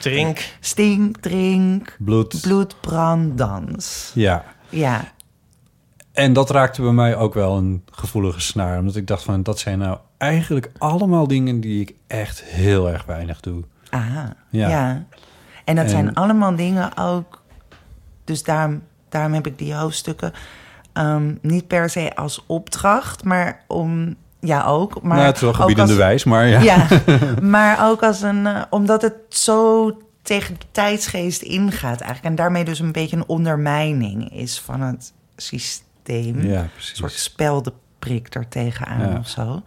Drink. 0.00 0.38
Stink, 0.60 1.16
drink, 1.20 1.96
bloed. 1.98 2.38
bloedbrand, 2.42 3.38
dans. 3.38 4.10
Ja, 4.14 4.44
Ja, 4.68 5.12
en 6.12 6.32
dat 6.32 6.50
raakte 6.50 6.82
bij 6.82 6.92
mij 6.92 7.16
ook 7.16 7.34
wel 7.34 7.56
een 7.56 7.82
gevoelige 7.90 8.40
snaar. 8.40 8.78
Omdat 8.78 8.96
ik 8.96 9.06
dacht 9.06 9.22
van, 9.22 9.42
dat 9.42 9.58
zijn 9.58 9.78
nou 9.78 9.98
eigenlijk 10.18 10.70
allemaal 10.78 11.26
dingen 11.28 11.60
die 11.60 11.80
ik 11.80 11.94
echt 12.06 12.42
heel 12.44 12.88
erg 12.90 13.04
weinig 13.04 13.40
doe. 13.40 13.62
aha. 13.90 14.34
Ja. 14.50 14.68
Ja. 14.68 15.04
En 15.64 15.74
dat 15.76 15.84
En- 15.84 15.90
zijn 15.90 16.14
allemaal 16.14 16.56
dingen 16.56 16.96
ook... 16.98 17.42
Dus 18.24 18.42
daarom, 18.42 18.82
daarom 19.08 19.32
heb 19.32 19.46
ik 19.46 19.58
die 19.58 19.74
hoofdstukken 19.74 20.32
ehm, 20.92 21.34
niet 21.40 21.66
per 21.66 21.90
se 21.90 22.14
als 22.16 22.44
opdracht, 22.46 23.24
maar 23.24 23.64
om... 23.66 24.14
Ja, 24.40 24.64
ook. 24.64 25.02
Maar 25.02 25.14
nou, 25.16 25.26
het 25.26 25.36
is 25.36 25.42
wel 25.42 25.52
gebiedende 25.52 25.90
als- 25.90 26.00
wijs, 26.00 26.24
maar 26.24 26.46
ja. 26.46 26.60
Ja, 26.60 26.86
maar 27.56 27.88
ook 27.90 28.02
als 28.02 28.22
een... 28.22 28.46
eh, 28.46 28.62
omdat 28.70 29.02
het 29.02 29.14
zo 29.28 29.90
tegen 30.22 30.54
de 30.58 30.66
tijdsgeest 30.70 31.42
ingaat 31.42 32.00
eigenlijk. 32.00 32.24
En 32.24 32.34
daarmee 32.34 32.64
dus 32.64 32.78
een 32.78 32.92
beetje 32.92 33.16
een 33.16 33.26
ondermijning 33.28 34.32
is 34.32 34.60
van 34.60 34.80
het 34.80 35.12
systeem. 35.36 35.86
Ja, 36.04 36.60
een 36.62 36.70
precies. 36.70 36.96
soort 36.96 37.12
speldeprik 37.12 38.34
er 38.34 38.48
tegenaan 38.48 39.10
Ja. 39.10 39.18
of 39.18 39.28
zo. 39.28 39.62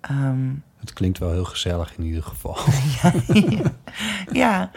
Ehm, 0.00 0.48
Het 0.76 0.92
klinkt 0.92 1.18
wel 1.18 1.30
heel 1.32 1.44
gezellig 1.44 1.96
in 1.96 2.04
ieder 2.04 2.22
geval. 2.22 2.56
ja, 4.32 4.70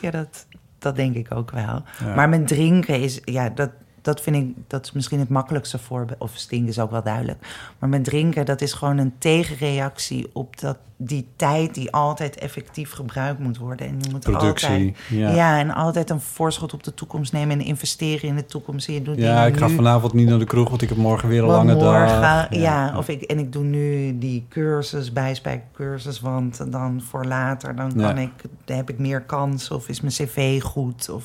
ja 0.00 0.10
dat, 0.10 0.46
dat 0.78 0.96
denk 0.96 1.14
ik 1.14 1.34
ook 1.34 1.50
wel. 1.50 1.82
Ja. 2.04 2.14
Maar 2.14 2.28
met 2.28 2.46
drinken 2.48 3.00
is, 3.00 3.20
ja, 3.24 3.48
dat, 3.48 3.70
dat 4.02 4.20
vind 4.20 4.36
ik, 4.36 4.54
dat 4.66 4.84
is 4.84 4.92
misschien 4.92 5.18
het 5.18 5.28
makkelijkste 5.28 5.78
voorbeeld. 5.78 6.20
Of 6.20 6.32
stinken 6.36 6.68
is 6.68 6.78
ook 6.78 6.90
wel 6.90 7.02
duidelijk. 7.02 7.46
Maar 7.78 7.88
met 7.88 8.04
drinken, 8.04 8.44
dat 8.46 8.60
is 8.60 8.72
gewoon 8.72 8.98
een 8.98 9.14
tegenreactie 9.18 10.30
op 10.32 10.60
dat, 10.60 10.78
die 11.06 11.26
tijd 11.36 11.74
die 11.74 11.92
altijd 11.92 12.36
effectief 12.38 12.92
gebruikt 12.92 13.38
moet 13.38 13.58
worden. 13.58 13.86
En 13.86 13.96
je 14.00 14.08
moet 14.10 14.20
Productie, 14.20 14.68
altijd, 14.68 14.94
ja. 15.10 15.30
ja. 15.30 15.58
en 15.58 15.70
altijd 15.70 16.10
een 16.10 16.20
voorschot 16.20 16.72
op 16.74 16.82
de 16.82 16.94
toekomst 16.94 17.32
nemen 17.32 17.58
en 17.60 17.64
investeren 17.66 18.28
in 18.28 18.36
de 18.36 18.46
toekomst. 18.46 18.88
En 18.88 18.94
je 18.94 19.02
doet 19.02 19.16
Ja, 19.16 19.44
ik 19.46 19.56
ga 19.56 19.66
nu. 19.66 19.74
vanavond 19.74 20.12
niet 20.12 20.28
naar 20.28 20.38
de 20.38 20.44
kroeg, 20.44 20.68
want 20.68 20.82
ik 20.82 20.88
heb 20.88 20.98
morgen 20.98 21.28
weer 21.28 21.40
een 21.42 21.46
Want 21.46 21.68
lange 21.68 21.82
morgen, 21.82 22.20
dag. 22.20 22.46
Ja, 22.54 22.94
Of 22.98 23.08
ik, 23.08 23.22
en 23.22 23.38
ik 23.38 23.52
doe 23.52 23.64
nu 23.64 24.18
die 24.18 24.46
cursus, 24.48 25.12
bijspijkercursus, 25.12 26.20
want 26.20 26.72
dan 26.72 27.02
voor 27.08 27.24
later 27.24 27.76
dan 27.76 27.92
Ja. 27.96 28.06
kan 28.06 28.18
ik, 28.18 28.30
dan 28.64 28.76
heb 28.76 28.90
ik 28.90 28.98
meer 28.98 29.20
kans 29.20 29.70
of 29.70 29.88
is 29.88 30.00
mijn 30.00 30.12
cv 30.12 30.62
goed 30.62 31.08
of 31.10 31.24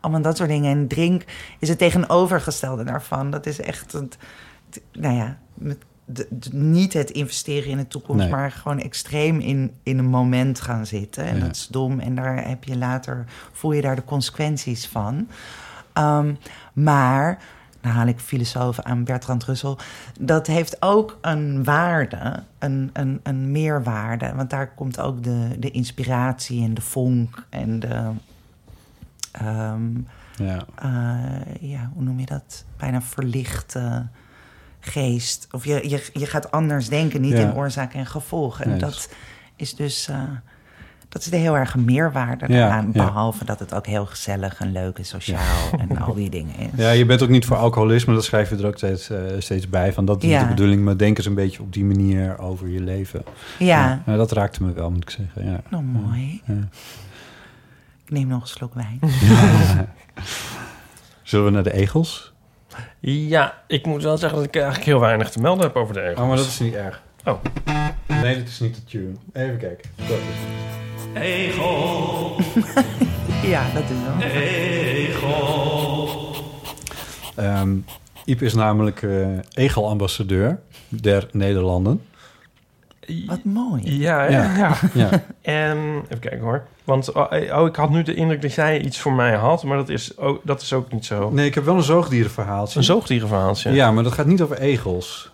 allemaal 0.00 0.22
dat 0.22 0.36
soort 0.36 0.48
dingen. 0.48 0.70
En 0.78 0.88
drink 0.88 1.24
is 1.58 1.68
het 1.68 1.78
tegenovergestelde 1.78 2.84
daarvan. 2.84 3.30
Dat 3.30 3.46
is 3.46 3.60
echt, 3.60 3.92
het- 3.92 4.18
nou 4.92 5.14
ja, 5.14 5.38
met, 5.54 5.78
de, 6.06 6.26
de- 6.30 6.54
niet 6.56 6.92
het 6.92 7.10
investeren 7.10 7.70
in 7.70 7.76
de 7.76 7.86
toekomst, 7.88 8.22
Nee. 8.22 8.30
maar 8.30 8.50
gewoon 8.50 8.78
extreem 8.80 9.40
in, 9.40 9.72
in 9.82 9.98
een 9.98 10.06
moment 10.10 10.60
gaan 10.60 10.86
zitten. 10.86 11.24
En 11.24 11.34
Ja. 11.36 11.40
dat 11.44 11.56
is 11.56 11.66
dom. 11.66 11.98
En 12.00 12.14
daar 12.14 12.48
heb 12.48 12.64
je 12.64 12.76
later, 12.78 13.24
voel 13.52 13.72
je 13.72 13.82
daar 13.82 13.96
de 13.96 14.04
consequenties 14.04 14.86
van. 14.88 15.28
Ehm, 15.92 16.34
maar, 16.72 17.38
dan 17.80 17.92
haal 17.92 18.06
ik 18.06 18.18
filosoof 18.20 18.80
aan 18.80 19.04
Bertrand 19.04 19.44
Russell. 19.44 19.76
Dat 20.20 20.46
heeft 20.46 20.76
ook 20.82 21.18
een 21.20 21.64
waarde, 21.64 22.42
een, 22.58 22.90
een, 22.92 23.20
een 23.22 23.50
meerwaarde. 23.52 24.32
Want 24.34 24.50
daar 24.50 24.74
komt 24.74 25.00
ook 25.00 25.22
de, 25.22 25.56
de 25.58 25.70
inspiratie 25.70 26.62
en 26.62 26.74
de 26.74 26.80
vonk 26.80 27.46
en 27.50 27.80
de. 27.80 28.10
ehm, 29.32 29.90
Ja. 30.36 30.64
eh, 30.74 31.54
ja, 31.70 31.90
hoe 31.94 32.02
noem 32.02 32.18
je 32.20 32.26
dat? 32.26 32.64
Bijna 32.76 33.02
verlichte 33.02 34.06
geest. 34.86 35.48
Of 35.50 35.64
je, 35.64 35.88
je, 35.88 36.02
je 36.12 36.26
gaat 36.26 36.50
anders 36.50 36.88
denken, 36.88 37.20
niet 37.20 37.32
Ja. 37.32 37.38
in 37.40 37.54
oorzaak 37.54 37.94
en 37.94 38.06
gevolg. 38.06 38.60
En 38.60 38.78
dat 38.78 39.08
is 39.56 39.74
dus. 39.74 40.08
eh, 40.08 40.20
dat 41.08 41.22
is 41.24 41.30
de 41.30 41.36
heel 41.36 41.56
erg 41.56 41.76
meerwaarde 41.76 42.46
daaraan. 42.48 42.90
ja. 42.92 43.04
Behalve 43.04 43.44
dat 43.44 43.58
het 43.58 43.74
ook 43.74 43.86
heel 43.86 44.06
gezellig 44.06 44.60
en 44.60 44.72
leuk 44.72 44.98
en 44.98 45.04
sociaal 45.04 45.70
en 45.88 45.98
al 45.98 46.14
die 46.14 46.30
dingen 46.30 46.54
is. 46.58 46.68
ja, 46.76 46.90
je 46.90 47.06
bent 47.06 47.22
ook 47.22 47.28
niet 47.28 47.44
voor 47.46 47.56
alcoholisme, 47.56 48.14
dat 48.14 48.24
schrijf 48.24 48.50
je 48.50 48.56
er 48.56 48.66
ook 48.66 48.76
steeds, 48.76 49.10
eh, 49.10 49.18
steeds 49.38 49.68
bij. 49.68 49.92
Van 49.92 50.04
dat 50.04 50.22
is 50.22 50.38
de 50.40 50.46
bedoeling, 50.46 50.82
maar 50.84 50.96
denk 50.96 51.16
eens 51.16 51.26
een 51.26 51.34
beetje 51.34 51.62
op 51.62 51.72
die 51.72 51.84
manier 51.84 52.38
over 52.38 52.68
je 52.68 52.80
leven. 52.80 53.22
Ja. 53.58 54.02
Ja, 54.06 54.16
dat 54.16 54.32
raakte 54.32 54.62
me 54.62 54.72
wel, 54.72 54.90
moet 54.90 55.02
ik 55.02 55.10
zeggen. 55.10 55.44
Ja. 55.50 55.60
Nou, 55.70 55.82
mooi. 55.84 56.42
Ik 58.04 58.10
neem 58.12 58.26
nog 58.28 58.40
een 58.42 58.48
slok 58.48 58.74
wijn. 58.74 58.98
Zullen 61.22 61.44
we 61.44 61.50
naar 61.50 61.62
de 61.62 61.72
egels? 61.72 62.32
Ja, 63.12 63.62
ik 63.66 63.86
moet 63.86 64.02
wel 64.02 64.18
zeggen 64.18 64.38
dat 64.38 64.46
ik 64.46 64.54
eigenlijk 64.54 64.84
heel 64.84 65.00
weinig 65.00 65.30
te 65.30 65.40
melden 65.40 65.64
heb 65.64 65.76
over 65.76 65.94
de 65.94 66.00
egels. 66.00 66.20
Oh, 66.20 66.28
maar 66.28 66.36
dat 66.36 66.46
is 66.46 66.58
niet 66.58 66.74
erg. 66.74 67.02
Oh. 67.24 67.42
Nee, 68.06 68.36
dat 68.36 68.46
is 68.46 68.60
niet 68.60 68.74
de 68.74 68.84
tune. 68.84 69.12
Even 69.32 69.58
kijken. 69.58 69.90
Dat 69.96 70.08
is 70.08 71.54
ja, 73.50 73.64
dat 73.74 73.82
is 73.82 73.96
wel. 74.02 74.16
Ehm 77.36 77.76
Iep 78.24 78.42
is 78.42 78.54
namelijk 78.54 79.02
eh 79.02 79.26
egelambassadeur 79.54 80.60
der 80.88 81.28
Nederlanden. 81.32 82.02
Wat 83.26 83.44
mooi. 83.44 83.98
Ja, 83.98 84.24
Ja. 84.24 84.30
ja. 84.42 84.56
ja. 84.56 84.74
Ja. 84.92 85.10
En 85.42 85.78
even 86.04 86.18
kijken 86.20 86.40
hoor. 86.40 86.62
Want 86.84 87.12
oh, 87.12 87.32
eh, 87.32 87.58
oh, 87.58 87.66
ik 87.66 87.76
had 87.76 87.90
nu 87.90 88.02
de 88.02 88.14
indruk 88.14 88.42
dat 88.42 88.54
jij 88.54 88.80
iets 88.80 88.98
voor 88.98 89.12
mij 89.12 89.34
had, 89.34 89.62
maar 89.64 89.76
dat 89.76 89.88
is 89.88 90.18
ook, 90.18 90.40
dat 90.44 90.62
is 90.62 90.72
ook 90.72 90.92
niet 90.92 91.04
zo. 91.06 91.30
Nee, 91.30 91.46
ik 91.46 91.54
heb 91.54 91.64
wel 91.64 91.76
een 91.76 91.82
zoogdierenverhaaltje. 91.82 92.78
Een 92.78 92.84
zoogdierenverhaaltje. 92.84 93.70
Ja, 93.72 93.90
maar 93.90 94.04
dat 94.04 94.12
gaat 94.12 94.26
niet 94.26 94.42
over 94.42 94.58
egels. 94.58 95.30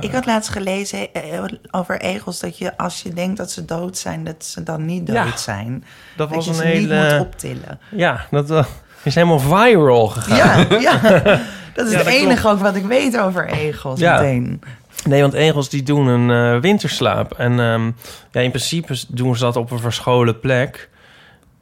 Ik 0.00 0.12
had 0.12 0.26
laatst 0.26 0.50
gelezen 0.50 1.12
eh, 1.14 1.42
over 1.70 2.00
egels 2.00 2.40
dat 2.40 2.58
je 2.58 2.76
als 2.76 3.02
je 3.02 3.12
denkt 3.14 3.36
dat 3.36 3.50
ze 3.50 3.64
dood 3.64 3.98
zijn, 3.98 4.24
dat 4.24 4.44
ze 4.44 4.62
dan 4.62 4.84
niet 4.86 5.06
dood 5.06 5.16
Ja, 5.16 5.36
zijn. 5.36 5.84
Dat 6.16 6.30
was 6.30 6.44
je 6.44 6.50
een 6.50 6.56
ze 6.56 6.64
niet 6.64 6.72
hele. 6.88 7.12
moet 7.12 7.20
optillen. 7.26 7.80
Ja, 7.90 8.26
dat 8.30 8.50
eh, 8.50 8.64
is 9.02 9.14
helemaal 9.14 9.38
viral 9.38 10.06
gegaan. 10.06 10.66
Ja, 10.68 10.78
ja. 10.90 11.00
Dat 11.74 11.86
is 11.86 11.92
Ja, 11.92 11.96
het 11.98 12.06
dat 12.06 12.14
enige 12.14 12.40
klopt. 12.40 12.56
ook 12.56 12.62
wat 12.62 12.76
ik 12.76 12.84
weet 12.84 13.18
over 13.18 13.48
egels 13.48 14.00
Ja. 14.00 14.20
meteen. 14.20 14.60
Nee, 15.08 15.20
want 15.20 15.32
egels 15.32 15.68
die 15.68 15.82
doen 15.82 16.06
een 16.06 16.54
eh, 16.54 16.60
winterslaap. 16.60 17.32
En 17.32 17.60
ehm, 17.60 17.90
ja, 18.32 18.40
in 18.40 18.50
principe 18.50 18.96
doen 19.08 19.36
ze 19.36 19.42
dat 19.44 19.56
op 19.56 19.70
een 19.70 19.78
verscholen 19.78 20.40
plek. 20.40 20.90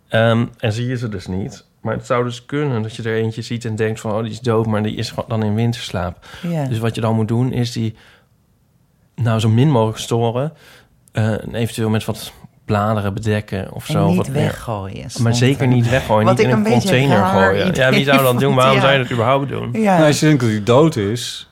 Ehm, 0.09 0.47
en 0.59 0.73
zie 0.73 0.86
je 0.86 0.97
ze 0.97 1.09
dus 1.09 1.27
niet. 1.27 1.65
Maar 1.81 1.94
het 1.94 2.07
zou 2.07 2.24
dus 2.24 2.47
kunnen 2.47 2.82
dat 2.82 2.97
je 2.97 3.02
er 3.02 3.16
eentje 3.16 3.43
ziet 3.43 3.65
en 3.65 3.77
denkt 3.77 4.01
van... 4.01 4.12
oh, 4.12 4.23
die 4.23 4.31
is 4.31 4.40
dood, 4.40 4.66
maar 4.66 4.82
die 4.82 4.97
is 4.97 5.09
gewoon 5.09 5.24
dan 5.28 5.43
in 5.43 5.55
winterslaap. 5.55 6.27
Dus 6.69 6.78
wat 6.78 6.94
je 6.94 7.01
dan 7.01 7.15
moet 7.15 7.28
doen 7.28 7.52
is 7.52 7.73
die... 7.73 7.94
nou, 9.15 9.40
zo 9.40 9.48
min 9.48 9.70
mogelijk 9.70 9.98
storen. 9.98 10.52
Eh, 11.12 11.24
en 11.24 11.55
eventueel 11.55 11.89
met 11.89 12.05
wat 12.05 12.32
bladeren 12.65 13.15
bedekken 13.15 13.73
of 13.73 13.89
En 13.89 13.93
zo. 13.93 14.07
niet 14.07 14.16
wat 14.16 14.28
meer. 14.28 14.43
weggooien. 14.43 15.07
Maar 15.23 15.35
zeker 15.35 15.62
er. 15.62 15.69
niet 15.69 15.90
weggooien. 15.90 16.24
Wat 16.24 16.36
niet 16.36 16.47
ik 16.47 16.52
in 16.52 16.59
een 16.59 16.73
container 16.73 17.24
gooien. 17.24 17.74
Ja, 17.74 17.90
wie 17.90 18.05
zou 18.05 18.23
dat 18.23 18.40
doen? 18.40 18.55
Waarom 18.55 18.74
ja. 18.74 18.81
zou 18.81 18.93
je 18.93 18.98
dat 18.98 19.11
überhaupt 19.11 19.48
doen? 19.48 19.69
Ja. 19.73 19.94
Nou, 19.94 20.07
als 20.07 20.20
je 20.20 20.27
denkt 20.27 20.40
dat 20.40 20.51
hij 20.51 20.62
dood 20.62 20.97
is, 20.97 21.49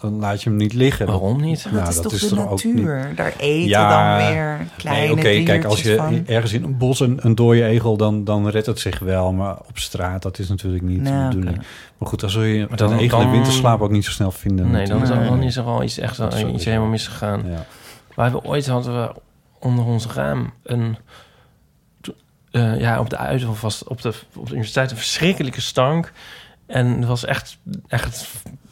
dan 0.00 0.18
laat 0.18 0.42
je 0.42 0.48
hem 0.48 0.58
niet 0.58 0.72
liggen. 0.72 1.06
Waarom 1.06 1.40
niet? 1.40 1.62
dat 1.62 1.72
Nou, 1.72 1.88
is 1.88 1.94
dat 1.94 2.02
toch 2.02 2.12
is 2.12 2.20
de 2.20 2.28
toch 2.28 2.50
ook 2.50 2.64
niet- 2.64 2.74
natuur? 2.74 3.12
Daar 3.14 3.32
eten 3.38 3.68
Ja, 3.68 4.16
dan 4.18 4.26
weer 4.34 4.58
kleine 4.76 5.02
Nee, 5.02 5.12
oké, 5.36 5.42
kijk, 5.44 5.64
als 5.64 5.82
je 5.82 5.96
van. 5.96 6.26
ergens 6.26 6.52
in 6.52 6.62
een 6.64 6.76
bos 6.78 7.00
een, 7.00 7.18
een 7.22 7.34
dode 7.34 7.64
egel, 7.64 7.96
dan, 7.96 8.24
dan 8.24 8.48
redt 8.48 8.66
het 8.66 8.78
zich 8.80 8.98
wel. 8.98 9.32
Maar 9.32 9.56
op 9.68 9.78
straat, 9.78 10.22
dat 10.22 10.38
is 10.38 10.48
natuurlijk 10.48 10.82
niet 10.82 11.04
de 11.06 11.26
bedoeling. 11.28 11.56
Maar 11.98 12.08
goed, 12.08 12.20
dan 12.20 12.30
zul 12.30 12.42
je 12.42 12.66
Maar 12.68 12.76
dan- 12.76 12.92
een 12.92 12.98
egel 12.98 13.20
in 13.20 13.30
winterslaap 13.30 13.80
ook 13.80 13.90
niet 13.90 14.04
zo 14.04 14.10
snel 14.10 14.30
vinden. 14.30 14.70
Nee, 14.70 14.86
dan, 14.86 15.02
is 15.42 15.56
er 15.56 15.64
al 15.64 15.82
iets, 15.82 15.98
echt 15.98 16.18
iets 16.18 16.64
helemaal 16.64 16.80
waar. 16.80 16.88
misgegaan. 16.88 17.42
Ja. 17.50 17.64
We 18.14 18.22
hebben 18.22 18.44
ooit 18.44 18.66
hadden 18.66 19.02
we 19.02 19.12
onder 19.60 19.84
ons 19.84 20.06
raam 20.06 20.52
een 20.62 20.96
eh, 22.50 22.80
ja 22.80 23.00
op 23.00 23.10
de 23.10 23.16
Uithof 23.16 23.60
was 23.60 23.84
op 23.84 24.02
de 24.02 24.08
op 24.36 24.44
de 24.46 24.50
universiteit 24.52 24.90
een 24.90 24.96
verschrikkelijke 24.96 25.60
stank 25.60 26.12
en 26.66 26.86
het 26.86 27.04
was 27.06 27.24
echt 27.24 27.58
echt 27.88 28.28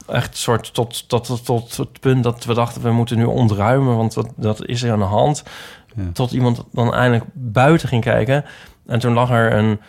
echt 0.09 0.36
soort 0.36 0.74
tot 0.74 1.09
tot 1.09 1.26
tot, 1.26 1.44
tot 1.44 1.76
het 1.76 2.01
punt 2.01 2.22
dat 2.24 2.44
we 2.44 2.55
dachten 2.55 2.82
we 2.82 2.90
moeten 2.90 3.16
nu 3.16 3.24
ontruimen 3.24 3.97
want 3.97 4.14
dat, 4.14 4.28
dat 4.36 4.66
is 4.66 4.82
er 4.82 4.93
aan 4.93 4.98
de 4.98 5.05
hand 5.05 5.43
Ja. 5.97 6.02
tot 6.12 6.32
iemand 6.32 6.64
dan 6.72 6.94
eindelijk 6.94 7.24
buiten 7.35 7.89
ging 7.89 8.02
kijken 8.02 8.44
en 8.86 8.98
toen 8.98 9.12
lag 9.12 9.30
er 9.30 9.52
een 9.52 9.80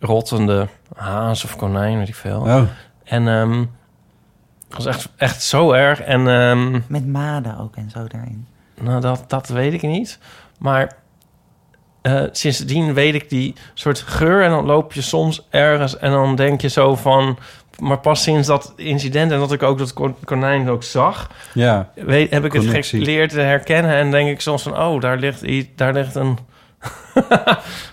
rottende 0.00 0.68
haas 0.96 1.44
of 1.44 1.56
konijn 1.56 1.98
weet 1.98 2.08
ik 2.08 2.14
veel 2.14 2.40
Oh, 2.40 2.62
en 3.04 3.28
ehm 3.28 3.58
het 4.68 4.76
was 4.84 4.86
echt 4.86 5.08
echt 5.16 5.42
zo 5.42 5.72
erg 5.72 6.00
en 6.00 6.28
ehm 6.28 6.80
Met 6.86 7.06
maden 7.06 7.58
ook 7.58 7.76
en 7.76 7.90
zo 7.90 8.06
daarin. 8.06 8.46
nou, 8.80 9.00
dat, 9.00 9.24
dat 9.26 9.48
weet 9.48 9.72
ik 9.72 9.82
niet. 9.82 10.18
Maar 10.58 10.96
eh, 12.02 12.22
sindsdien 12.32 12.94
weet 12.94 13.14
ik 13.14 13.28
die 13.28 13.54
soort 13.74 13.98
geur. 14.00 14.42
En 14.44 14.50
dan 14.50 14.64
loop 14.64 14.92
je 14.92 15.00
soms 15.02 15.46
ergens 15.50 15.98
en 15.98 16.10
dan 16.10 16.36
denk 16.36 16.60
je 16.60 16.68
zo 16.68 16.94
van... 16.96 17.38
Maar 17.78 17.98
pas 17.98 18.22
sinds 18.22 18.46
dat 18.46 18.72
incident 18.76 19.32
en 19.32 19.38
dat 19.38 19.52
ik 19.52 19.62
ook 19.62 19.78
dat 19.78 19.92
kon- 19.92 20.16
konijn 20.24 20.68
ook 20.68 20.82
zag... 20.82 21.30
ja. 21.54 21.90
Weet, 21.94 22.30
heb 22.30 22.44
ik 22.44 22.52
het 22.52 22.86
geleerd 22.86 23.30
te 23.30 23.40
herkennen. 23.40 23.94
En 23.94 24.10
denk 24.10 24.28
ik 24.28 24.40
soms 24.40 24.62
van... 24.62 24.78
Oh, 24.78 25.00
daar 25.00 25.16
ligt, 25.18 25.42
iets, 25.42 25.68
daar 25.76 25.92
ligt 25.92 26.14
een... 26.14 26.38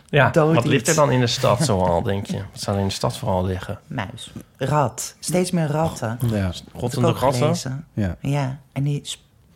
ja, 0.10 0.30
Dood 0.30 0.56
wat 0.56 0.66
ligt 0.66 0.88
er 0.88 0.96
dan 0.96 1.12
in 1.12 1.20
de 1.20 1.28
stad 1.28 1.62
zoal, 1.66 2.02
denk 2.04 2.26
je? 2.26 2.38
Wat 2.38 2.62
zou 2.62 2.76
er 2.76 2.82
in 2.82 2.88
de 2.88 2.94
stad 2.94 3.18
vooral 3.18 3.46
liggen? 3.46 3.80
Muis. 3.88 4.32
Rat. 4.58 5.16
Steeds 5.20 5.52
meer 5.52 5.68
ratten. 5.68 6.20
ja. 6.32 6.52
Rottende 6.74 7.12
ratten? 7.12 7.86
ja. 7.94 8.16
Ja, 8.22 8.60
en 8.74 8.84
die 8.84 9.04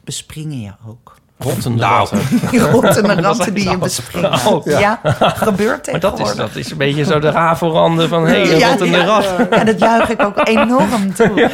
bespringen 0.03 0.61
je 0.61 0.71
ook. 0.87 1.15
Rottende 1.43 1.77
Nou. 1.79 1.93
ratten. 1.97 2.19
Die 2.51 2.59
rottende 2.59 3.13
ratten 3.21 3.53
die 3.53 3.69
je 3.69 3.77
bespringen. 3.77 4.31
Oh, 4.47 4.65
ja. 4.65 4.99
gebeurt 5.19 5.91
Maar 5.91 5.99
dat 5.99 6.19
is, 6.19 6.35
dat 6.35 6.55
is 6.55 6.71
een 6.71 6.77
beetje 6.77 7.03
zo 7.03 7.19
de 7.19 7.29
rafelranden 7.29 8.09
van... 8.09 8.27
Hé, 8.27 8.47
hey, 8.47 8.57
Ja, 8.57 8.67
rottende 8.69 8.97
ja. 8.97 9.05
rat. 9.05 9.47
Ja, 9.49 9.63
dat 9.63 9.79
juich 9.79 10.09
ik 10.09 10.21
ook 10.21 10.47
enorm 10.47 11.13
toe. 11.13 11.49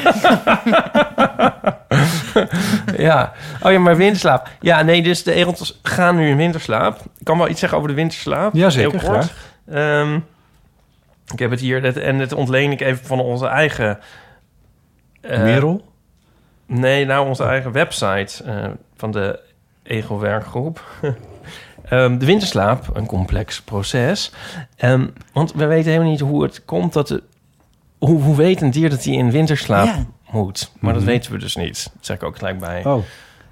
Ja. 2.98 3.32
Oh 3.62 3.72
ja, 3.72 3.80
maar 3.80 3.96
winterslaap. 3.98 4.50
Ja, 4.60 4.82
nee, 4.82 5.02
dus 5.02 5.24
de 5.24 5.34
egels 5.34 5.80
gaan 5.84 6.16
nu 6.16 6.30
in 6.30 6.38
winterslaap. 6.38 6.98
Ik 7.18 7.26
kan 7.26 7.38
wel 7.38 7.50
iets 7.50 7.60
zeggen 7.60 7.78
over 7.78 7.90
de 7.90 7.96
winterslaap. 7.96 8.54
Ja, 8.56 8.70
zeker, 8.70 9.00
Heel 9.00 9.10
kort. 9.12 9.34
Ehm, 9.72 10.20
ik 11.34 11.40
heb 11.40 11.52
het 11.52 11.60
hier, 11.60 11.82
dat, 11.82 11.96
en 11.96 12.18
dat 12.18 12.34
ontleen 12.34 12.72
ik 12.72 12.82
even 12.82 13.06
van 13.06 13.20
onze 13.20 13.48
eigen... 13.48 14.00
eh, 15.22 15.42
Merel? 15.42 15.88
Nee, 16.66 17.06
nou 17.06 17.28
onze 17.28 17.44
eigen 17.44 17.72
website 17.72 18.44
eh, 18.44 18.66
van 18.98 19.12
de 19.12 19.40
Ego-werkgroep. 19.90 20.84
Ehm, 21.90 22.18
de 22.18 22.26
winterslaap, 22.26 22.90
een 22.94 23.06
complex 23.06 23.62
proces. 23.62 24.32
Ehm, 24.76 25.08
want 25.34 25.54
we 25.54 25.66
weten 25.66 25.92
helemaal 25.92 26.12
niet 26.12 26.20
hoe 26.20 26.44
het 26.44 26.66
komt 26.66 26.94
dat... 26.94 27.08
De, 27.08 27.24
hoe, 27.98 28.22
hoe 28.22 28.36
weet 28.36 28.62
een 28.62 28.72
dier 28.72 28.90
dat 28.90 29.04
hij 29.04 29.14
in 29.14 29.32
winterslaap 29.32 29.86
Ja. 29.86 30.06
moet? 30.32 30.72
Maar 30.80 30.94
dat 30.94 31.02
Mhm. 31.02 31.12
weten 31.12 31.32
we 31.32 31.38
dus 31.38 31.56
niet. 31.56 31.84
Dat 31.94 32.06
zeg 32.06 32.16
ik 32.16 32.24
ook 32.24 32.38
gelijk 32.38 32.60
bij. 32.60 32.86
Oh, 32.86 33.04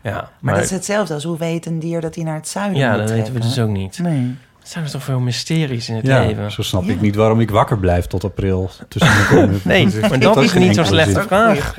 Ja, 0.01 0.29
Maar, 0.39 0.53
dat 0.53 0.63
is 0.63 0.69
hetzelfde 0.69 1.13
als 1.13 1.23
hoe 1.23 1.37
weet 1.37 1.65
een 1.65 1.79
dier 1.79 2.01
dat 2.01 2.15
hij 2.15 2.23
naar 2.23 2.35
het 2.35 2.47
zuiden 2.47 2.77
ja, 2.77 2.89
moet 2.89 2.99
dat 2.99 3.09
weten 3.11 3.33
we 3.33 3.39
dus 3.39 3.59
ook 3.59 3.69
niet. 3.69 3.99
Nee. 3.99 4.35
Er 4.61 4.67
zijn 4.73 4.83
er 4.85 4.91
toch 4.91 5.03
veel 5.03 5.19
mysteries 5.19 5.89
in 5.89 5.95
het 5.95 6.05
Ja, 6.05 6.25
leven. 6.25 6.51
zo 6.51 6.61
snap 6.61 6.83
Ja. 6.83 6.91
ik 6.91 7.01
niet 7.01 7.15
waarom 7.15 7.39
ik 7.39 7.49
wakker 7.49 7.77
blijf 7.79 8.05
tot 8.07 8.23
april. 8.23 8.69
Tussen 8.87 9.11
de- 9.51 9.59
Nee, 9.63 9.87
maar 10.01 10.19
dat 10.29 10.37
is 10.37 10.53
niet 10.53 10.75
zo'n 10.75 10.85
slechte 10.85 11.21
vraag. 11.21 11.73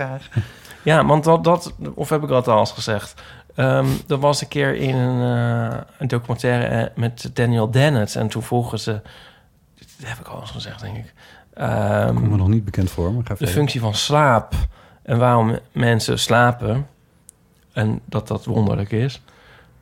Ja, 0.82 1.04
want 1.06 1.24
dat, 1.24 1.44
dat 1.44 1.74
of 1.94 2.08
heb 2.08 2.22
ik 2.22 2.28
dat 2.28 2.48
al 2.48 2.58
eens 2.58 2.72
gezegd? 2.72 3.22
Ehm 3.58 3.86
dat 4.06 4.20
was 4.20 4.40
een 4.40 4.48
keer 4.48 4.74
in 4.74 4.94
een, 4.94 5.70
eh, 5.70 5.78
een 5.98 6.08
documentaire 6.08 6.64
eh, 6.64 6.96
met 6.96 7.30
Daniel 7.32 7.70
Dennett. 7.70 8.16
En 8.16 8.28
toen 8.28 8.42
vroegen 8.42 8.78
ze... 8.78 9.00
Dat 9.74 10.08
heb 10.08 10.18
ik 10.18 10.26
al 10.26 10.40
eens 10.40 10.50
gezegd, 10.50 10.80
denk 10.80 10.96
ik. 10.96 11.14
Ehm, 11.54 12.14
Komt 12.14 12.30
me 12.30 12.36
nog 12.36 12.48
niet 12.48 12.64
bekend 12.64 12.90
voor, 12.90 13.12
maar 13.12 13.22
ga 13.24 13.34
de 13.38 13.46
functie 13.46 13.80
van 13.80 13.94
slaap. 13.94 14.54
En 15.02 15.18
waarom 15.18 15.58
mensen 15.72 16.18
slapen. 16.18 16.86
En 17.72 18.00
dat 18.04 18.28
dat 18.28 18.44
wonderlijk 18.44 18.92
is. 18.92 19.22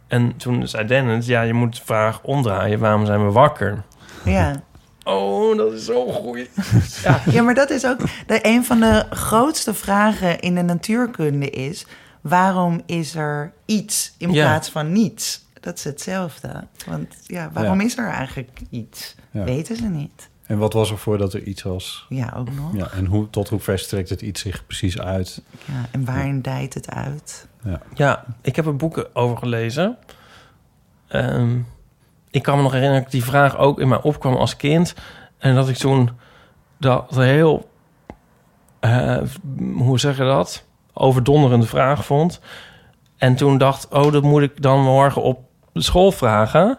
En 0.06 0.36
toen 0.36 0.68
zei 0.68 0.86
Dennett... 0.86 1.26
Ja, 1.26 1.42
je 1.42 1.52
moet 1.52 1.76
de 1.76 1.84
vraag 1.84 2.22
omdraaien. 2.22 2.78
Waarom 2.78 3.06
zijn 3.06 3.26
we 3.26 3.32
wakker? 3.32 3.82
Ja. 4.24 4.54
Oh, 5.04 5.56
dat 5.56 5.72
is 5.72 5.84
zo 5.84 6.06
goed. 6.12 6.48
Ja, 7.02 7.20
ja, 7.30 7.42
maar 7.42 7.54
dat 7.54 7.70
is 7.70 7.86
ook 7.86 7.98
de, 8.26 8.38
een 8.42 8.64
van 8.64 8.80
de 8.80 9.04
grootste 9.10 9.74
vragen 9.74 10.40
in 10.40 10.54
de 10.54 10.62
natuurkunde 10.62 11.50
is... 11.50 11.86
waarom 12.28 12.82
is 12.86 13.14
er 13.14 13.52
iets 13.64 14.14
in 14.18 14.32
Ja. 14.32 14.44
plaats 14.46 14.68
van 14.70 14.92
niets? 14.92 15.44
Dat 15.60 15.76
is 15.78 15.84
hetzelfde. 15.84 16.64
Want 16.86 17.16
ja, 17.26 17.50
waarom 17.52 17.80
Ja. 17.80 17.86
is 17.86 17.96
er 17.98 18.08
eigenlijk 18.08 18.60
iets? 18.70 19.14
Ja. 19.30 19.44
Weten 19.44 19.76
ze 19.76 19.84
niet. 19.88 20.28
En 20.46 20.58
wat 20.58 20.72
was 20.72 20.90
er 20.90 20.98
voordat 20.98 21.32
er 21.32 21.42
iets 21.42 21.62
was? 21.62 22.06
Ja, 22.08 22.32
ook 22.36 22.50
nog. 22.52 22.72
Ja. 22.72 22.78
Ja, 22.78 22.90
en 22.90 23.06
hoe, 23.06 23.30
tot 23.30 23.48
hoe 23.48 23.60
ver 23.60 23.78
strekt 23.78 24.08
het 24.08 24.22
iets 24.22 24.40
zich 24.40 24.66
precies 24.66 24.98
uit? 25.00 25.42
en 25.90 26.04
waarin 26.04 26.40
dijt 26.40 26.74
het 26.74 26.90
uit? 26.90 27.46
Ja, 27.94 28.24
ik 28.42 28.56
heb 28.56 28.66
er 28.66 28.76
boeken 28.76 29.14
over 29.14 29.36
gelezen. 29.36 29.96
Ehm, 31.08 31.58
ik 32.30 32.42
kan 32.42 32.56
me 32.56 32.62
nog 32.62 32.72
herinneren 32.72 33.02
dat 33.02 33.12
die 33.12 33.24
vraag 33.24 33.56
ook 33.56 33.80
in 33.80 33.88
mij 33.88 34.02
opkwam 34.02 34.34
als 34.34 34.56
kind. 34.56 34.94
En 35.38 35.54
dat 35.54 35.68
ik 35.68 35.76
toen 35.76 36.10
dat 36.78 37.14
heel, 37.14 37.70
eh, 38.80 39.18
hoe 39.74 39.98
zeg 40.00 40.16
je 40.16 40.22
dat? 40.24 40.64
Overdonderende 40.98 41.66
vraag 41.66 42.04
vond. 42.04 42.40
En 43.16 43.36
toen 43.36 43.58
dacht, 43.58 43.88
oh, 43.88 44.12
dat 44.12 44.22
moet 44.22 44.42
ik 44.42 44.62
dan 44.62 44.82
morgen 44.82 45.22
op 45.22 45.40
school 45.74 46.12
vragen. 46.12 46.78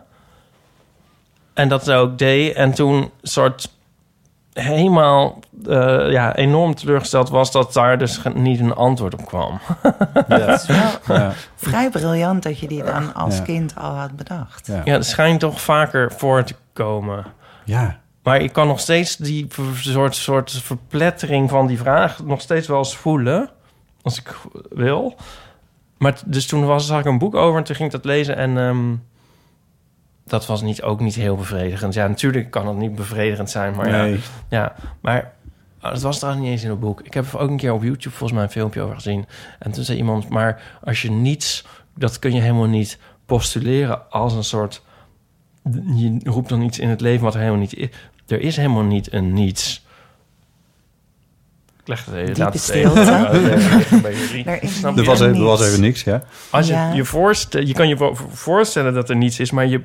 En 1.53 1.69
dat 1.69 1.91
ook 1.91 2.17
deed. 2.17 2.53
En 2.55 2.73
toen 2.73 3.11
soort 3.21 3.69
helemaal 4.53 5.39
eh, 5.67 6.11
ja, 6.11 6.35
enorm 6.35 6.75
teleurgesteld 6.75 7.29
was 7.29 7.51
dat 7.51 7.73
daar 7.73 7.97
dus 7.97 8.19
niet 8.33 8.59
een 8.59 8.73
antwoord 8.75 9.13
op 9.13 9.25
kwam. 9.25 9.59
Het 10.27 10.61
is 10.61 10.67
wel 10.67 11.17
Ja, 11.17 11.31
vrij 11.55 11.89
briljant 11.89 12.43
dat 12.43 12.59
je 12.59 12.67
die 12.67 12.83
dan 12.83 13.13
als 13.13 13.37
Ja. 13.37 13.43
kind 13.43 13.75
al 13.75 13.91
had 13.95 14.15
bedacht. 14.15 14.67
ja. 14.67 14.81
Ja, 14.85 14.93
het 14.93 15.05
schijnt 15.05 15.39
toch 15.39 15.61
vaker 15.61 16.11
voor 16.11 16.43
te 16.43 16.55
komen. 16.73 17.25
ja. 17.63 17.99
Maar 18.23 18.41
ik 18.41 18.53
kan 18.53 18.67
nog 18.67 18.79
steeds 18.79 19.15
die 19.15 19.47
soort, 19.79 20.15
soort 20.15 20.51
verplettering 20.51 21.49
van 21.49 21.67
die 21.67 21.77
vraag 21.77 22.23
nog 22.23 22.41
steeds 22.41 22.67
wel 22.67 22.77
eens 22.77 22.95
voelen. 22.95 23.49
Als 24.07 24.19
ik 24.19 24.35
wil. 24.69 25.15
Maar 25.97 26.21
dus 26.25 26.45
toen 26.47 26.65
was, 26.65 26.87
zag 26.87 26.99
ik 26.99 27.05
een 27.05 27.17
boek 27.17 27.35
over 27.35 27.57
en 27.57 27.63
toen 27.63 27.75
ging 27.75 27.87
ik 27.87 27.95
dat 27.95 28.05
lezen. 28.05 28.35
En 28.35 28.57
ehm, 28.57 28.95
dat 30.25 30.45
was 30.45 30.61
niet, 30.61 30.81
ook 30.81 30.99
niet 30.99 31.15
heel 31.15 31.35
bevredigend. 31.35 31.93
Ja, 31.93 32.07
natuurlijk 32.07 32.51
kan 32.51 32.67
het 32.67 32.77
niet 32.77 32.95
bevredigend 32.95 33.49
zijn. 33.49 33.75
Maar 33.75 33.89
ja, 33.89 34.01
nee. 34.01 34.19
ja, 34.49 34.75
maar 35.01 35.33
oh, 35.81 35.91
dat 35.91 36.01
was 36.01 36.17
trouwens 36.17 36.43
niet 36.43 36.53
eens 36.53 36.63
in 36.63 36.69
het 36.69 36.79
boek. 36.79 37.01
Ik 37.01 37.13
heb 37.13 37.33
er 37.33 37.39
ook 37.39 37.49
een 37.49 37.57
keer 37.57 37.73
op 37.73 37.83
YouTube 37.83 38.15
volgens 38.15 38.31
mij 38.31 38.43
een 38.43 38.49
filmpje 38.49 38.81
over 38.81 38.95
gezien. 38.95 39.25
En 39.59 39.71
toen 39.71 39.83
zei 39.83 39.97
iemand, 39.97 40.29
maar 40.29 40.79
als 40.83 41.01
je 41.01 41.11
niets... 41.11 41.65
dat 41.95 42.19
kun 42.19 42.33
je 42.33 42.41
helemaal 42.41 42.67
niet 42.67 42.99
postuleren 43.25 44.11
als 44.11 44.33
een 44.33 44.43
soort... 44.43 44.81
je 45.95 46.19
roept 46.23 46.49
dan 46.49 46.61
iets 46.61 46.79
in 46.79 46.89
het 46.89 47.01
leven 47.01 47.23
wat 47.23 47.33
er 47.33 47.39
helemaal 47.39 47.61
niet 47.61 47.75
is. 47.75 47.89
Er 48.27 48.41
is 48.41 48.55
helemaal 48.55 48.83
niet 48.83 49.13
een 49.13 49.33
niets. 49.33 49.85
Ik 51.87 51.93
leg 51.93 52.05
het 52.05 52.13
even. 52.13 52.25
Diepe 52.25 52.39
laat 52.39 52.53
het 52.53 52.61
stilte. 52.61 52.99
Er 52.99 54.97
Er 54.97 55.03
was, 55.03 55.19
even, 55.21 55.35
er 55.35 55.43
was 55.43 55.67
even 55.67 55.81
niks, 55.81 56.03
ja. 56.03 56.23
Als 56.49 56.67
je 56.67 56.73
Ja. 56.73 56.93
je 56.93 57.05
voorstelt, 57.05 57.67
je 57.67 57.73
kan 57.73 57.87
je 57.87 57.97
vo- 57.97 58.15
voorstellen 58.31 58.93
dat 58.93 59.09
er 59.09 59.15
niets 59.15 59.39
is, 59.39 59.51
maar 59.51 59.67
je, 59.67 59.81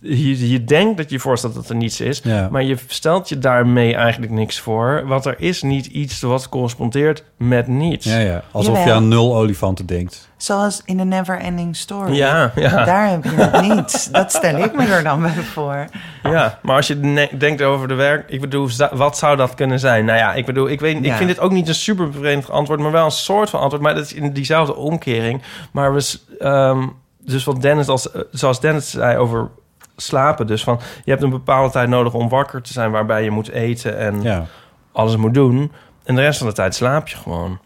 je, 0.00 0.50
je 0.50 0.64
denkt 0.64 0.96
dat 0.96 1.10
je 1.10 1.18
voorstelt 1.18 1.54
dat 1.54 1.68
er 1.68 1.76
niets 1.76 2.00
is, 2.00 2.20
Ja. 2.24 2.48
maar 2.50 2.62
je 2.64 2.76
stelt 2.86 3.28
je 3.28 3.38
daarmee 3.38 3.94
eigenlijk 3.94 4.32
niks 4.32 4.60
voor. 4.60 5.02
Want 5.06 5.24
er 5.24 5.34
is 5.40 5.62
niet 5.62 5.86
iets 5.86 6.20
wat 6.20 6.48
correspondeert 6.48 7.24
met 7.36 7.66
niets. 7.66 8.04
Ja, 8.06 8.18
ja. 8.18 8.42
Alsof 8.50 8.84
je 8.84 8.92
aan 8.92 9.08
nul 9.08 9.36
olifanten 9.36 9.86
denkt. 9.86 10.28
Zoals 10.42 10.82
in 10.84 10.96
de 10.96 11.04
Never 11.04 11.38
Ending 11.38 11.76
Story. 11.76 12.14
Ja, 12.14 12.52
ja. 12.54 12.84
Daar 12.84 13.08
heb 13.10 13.24
je 13.24 13.30
het 13.30 13.60
niet. 13.60 14.08
Dat 14.12 14.32
stel 14.32 14.56
ik 14.58 14.74
me 14.74 14.84
er 14.86 15.02
dan 15.02 15.22
bij 15.22 15.30
voor. 15.30 15.84
Ja, 16.22 16.58
maar 16.62 16.76
als 16.76 16.86
je 16.86 17.28
denkt 17.38 17.62
over 17.62 17.88
de 17.88 17.94
werk... 17.94 18.28
Ik 18.30 18.40
bedoel, 18.40 18.68
wat 18.92 19.18
zou 19.18 19.36
dat 19.36 19.54
kunnen 19.54 19.78
zijn? 19.78 20.04
Nou 20.04 20.18
ja, 20.18 20.34
ik 20.34 20.46
bedoel, 20.46 20.68
ik, 20.68 20.80
weet, 20.80 20.96
ik 20.96 21.04
Ja. 21.04 21.16
vind 21.16 21.28
dit 21.28 21.40
ook 21.40 21.50
niet 21.50 21.68
een 21.68 21.74
super 21.74 22.08
bevredigend 22.10 22.50
antwoord... 22.50 22.80
maar 22.80 22.90
wel 22.90 23.04
een 23.04 23.10
soort 23.10 23.50
van 23.50 23.60
antwoord. 23.60 23.82
Maar 23.82 23.94
dat 23.94 24.04
is 24.04 24.12
in 24.12 24.32
diezelfde 24.32 24.74
omkering. 24.76 25.42
Maar 25.70 25.94
we... 25.94 26.18
ehm, 26.38 26.86
dus 27.18 27.44
wat 27.44 27.62
Dennis 27.62 27.88
als, 27.88 28.10
eh, 28.12 28.20
zoals 28.30 28.60
Dennis 28.60 28.90
zei 28.90 29.16
over 29.16 29.48
slapen... 29.96 30.46
dus 30.46 30.62
van, 30.64 30.80
je 31.04 31.10
hebt 31.10 31.22
een 31.22 31.30
bepaalde 31.30 31.72
tijd 31.72 31.88
nodig 31.88 32.12
om 32.14 32.28
wakker 32.28 32.62
te 32.62 32.72
zijn... 32.72 32.90
waarbij 32.90 33.24
je 33.24 33.30
moet 33.30 33.50
eten 33.50 33.98
en 33.98 34.22
Ja. 34.22 34.44
alles 34.92 35.16
moet 35.16 35.34
doen. 35.34 35.72
En 36.04 36.14
de 36.14 36.20
rest 36.20 36.38
van 36.38 36.46
de 36.46 36.52
tijd 36.52 36.74
slaap 36.74 37.08
je 37.08 37.16
gewoon. 37.16 37.58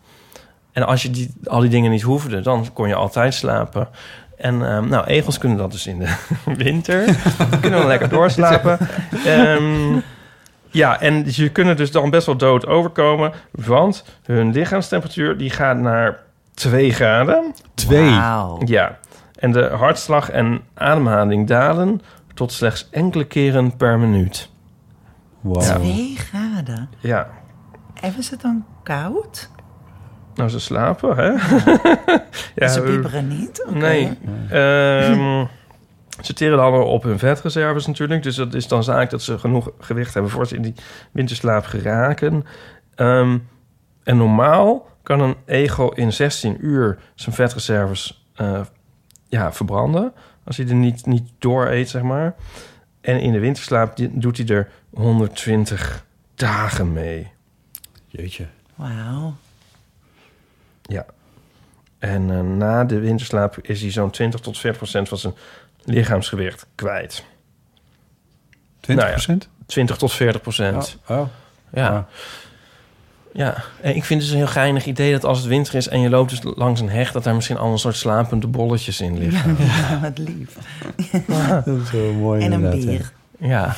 En 0.74 0.86
als 0.86 1.02
je 1.02 1.10
die, 1.10 1.34
al 1.44 1.60
die 1.60 1.70
dingen 1.70 1.90
niet 1.90 2.02
hoefde, 2.02 2.40
dan 2.40 2.66
kon 2.72 2.88
je 2.88 2.94
altijd 2.94 3.34
slapen. 3.34 3.88
En 4.36 4.68
ehm, 4.68 4.88
nou, 4.88 5.06
egels 5.06 5.38
kunnen 5.38 5.58
dat 5.58 5.72
dus 5.72 5.86
in 5.86 5.98
de 5.98 6.14
winter. 6.64 7.06
Die 7.50 7.60
kunnen 7.60 7.78
dan 7.78 7.88
lekker 7.88 8.08
doorslapen. 8.08 8.78
Ehm, 9.24 9.98
ja, 10.70 11.00
en 11.00 11.24
je 11.26 11.48
kunnen 11.48 11.76
dus 11.76 11.90
dan 11.90 12.10
best 12.10 12.26
wel 12.26 12.36
dood 12.36 12.66
overkomen. 12.66 13.32
Want 13.50 14.04
hun 14.22 14.52
lichaamstemperatuur 14.52 15.36
die 15.36 15.50
gaat 15.50 15.76
naar 15.76 16.18
2 16.54 16.92
graden. 16.92 17.54
Twee. 17.74 18.10
Wauw. 18.10 18.60
Ja. 18.64 18.98
En 19.38 19.52
de 19.52 19.64
hartslag 19.64 20.30
en 20.30 20.60
ademhaling 20.74 21.46
dalen 21.46 22.00
tot 22.34 22.52
slechts 22.52 22.88
enkele 22.90 23.24
keren 23.24 23.76
per 23.76 23.98
minuut. 23.98 24.50
Wow. 25.40 25.62
Twee 25.62 26.16
graden. 26.16 26.88
Ja. 27.00 27.28
En 28.00 28.14
is 28.18 28.30
het 28.30 28.40
dan 28.40 28.64
koud? 28.82 29.50
Nou, 30.34 30.50
ze 30.50 30.60
slapen, 30.60 31.16
hè? 31.16 31.30
ja, 32.64 32.68
Ze 32.68 32.80
eh, 32.80 32.86
pieperen 32.86 33.28
niet? 33.28 33.64
Oké. 33.68 33.78
Nee. 33.78 34.18
Ehm, 34.50 35.44
ze 36.26 36.32
teren 36.32 36.56
dan 36.56 36.72
op 36.82 37.02
hun 37.02 37.18
vetreserves 37.18 37.86
natuurlijk. 37.86 38.22
Dus 38.22 38.36
dat 38.36 38.54
is 38.54 38.68
dan 38.68 38.84
zaak 38.84 39.10
dat 39.10 39.22
ze 39.22 39.38
genoeg 39.38 39.70
gewicht 39.78 40.14
hebben... 40.14 40.32
voor 40.32 40.46
ze 40.46 40.56
in 40.56 40.62
die 40.62 40.74
winterslaap 41.12 41.64
geraken. 41.64 42.44
Ehm, 42.94 43.38
en 44.02 44.16
normaal 44.16 44.86
kan 45.02 45.20
een 45.20 45.36
egel 45.44 45.92
in 45.92 46.12
16 46.12 46.56
uur 46.60 46.98
zijn 47.14 47.34
vetreserves 47.34 48.26
eh, 48.34 48.60
ja, 49.28 49.52
verbranden. 49.52 50.12
Als 50.44 50.56
hij 50.56 50.66
er 50.66 50.74
niet, 50.74 51.06
niet 51.06 51.30
door 51.38 51.66
eet, 51.66 51.88
zeg 51.88 52.02
maar. 52.02 52.34
En 53.00 53.20
in 53.20 53.32
de 53.32 53.38
winterslaap 53.38 53.96
doet 54.10 54.36
hij 54.36 54.46
er 54.46 54.70
120 54.90 56.06
dagen 56.34 56.92
mee. 56.92 57.30
Jeetje. 58.06 58.46
Wauw. 58.74 59.34
Ja. 60.88 61.06
En 61.98 62.30
eh, 62.30 62.40
na 62.40 62.84
de 62.84 62.98
winterslaap 62.98 63.58
is 63.62 63.80
hij 63.80 63.90
zo'n 63.90 64.10
20 64.10 64.40
tot 64.40 64.58
40 64.58 64.78
procent 64.78 65.08
van 65.08 65.18
zijn 65.18 65.34
lichaamsgewicht 65.84 66.66
kwijt. 66.74 67.24
20 68.80 69.04
Nou 69.04 69.16
procent? 69.16 69.48
20 69.66 69.96
tot 69.96 70.12
40 70.12 70.40
procent. 70.40 70.98
Oh. 71.08 71.18
oh. 71.18 71.26
Ja. 71.72 71.88
Ah. 71.88 72.02
ja. 73.32 73.64
En 73.80 73.96
ik 73.96 74.04
vind 74.04 74.20
het 74.20 74.20
dus 74.20 74.30
een 74.30 74.36
heel 74.36 74.46
geinig 74.46 74.86
idee 74.86 75.12
dat 75.12 75.24
als 75.24 75.38
het 75.38 75.46
winter 75.46 75.74
is 75.74 75.88
en 75.88 76.00
je 76.00 76.08
loopt 76.08 76.30
dus 76.30 76.54
langs 76.56 76.80
een 76.80 76.90
heg, 76.90 77.12
dat 77.12 77.24
daar 77.24 77.34
misschien 77.34 77.56
al 77.56 77.72
een 77.72 77.78
soort 77.78 77.96
slapende 77.96 78.46
bolletjes 78.46 79.00
in 79.00 79.18
liggen. 79.18 79.56
Ja, 79.66 80.00
wat 80.00 80.18
lief. 80.18 80.56
Dat 81.64 81.80
is 81.80 81.90
wel 81.90 82.12
mooi 82.12 82.42
En 82.44 82.52
een 82.52 82.70
bier. 82.70 83.12
Ja. 83.38 83.76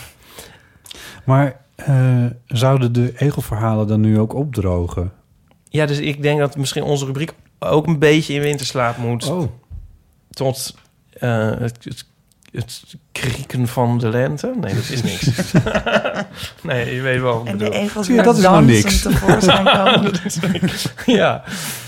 Maar 1.25 1.57
eh, 1.75 2.25
zouden 2.47 2.93
de 2.93 3.13
egelverhalen 3.17 3.87
dan 3.87 4.01
nu 4.01 4.19
ook 4.19 4.35
opdrogen? 4.35 5.13
Ja, 5.77 5.87
dus 5.87 5.99
ik 5.99 6.23
denk 6.23 6.39
dat 6.39 6.57
misschien 6.57 6.83
onze 6.83 7.05
rubriek 7.07 7.33
ook 7.59 7.87
een 7.87 7.99
beetje 7.99 8.35
in 8.35 8.41
winterslaap 8.41 8.97
moet. 8.97 9.27
Oh. 9.31 9.49
Tot 10.31 10.75
eh, 11.13 11.51
het, 11.59 11.77
het, 11.85 12.05
het 12.53 12.97
krieken 13.13 13.69
van 13.69 13.99
de 13.99 14.09
lente. 14.09 14.53
Nee, 14.61 14.75
dat 14.75 14.89
is 14.91 15.03
niks. 15.03 15.53
nee, 16.63 16.95
je 16.95 17.01
weet 17.01 17.21
wel 17.21 17.33
wat 17.33 17.43
ik 17.47 17.53
En 17.53 17.59
de 17.59 17.65
bedoel. 17.71 18.05
Zie 18.05 18.15
je, 18.15 18.23
dat 18.23 18.37
is 18.37 18.43
nou 18.43 18.65
niks. 18.65 19.03
tevoorschijn 19.03 19.65
komen. 19.85 20.13
ja. 21.07 21.43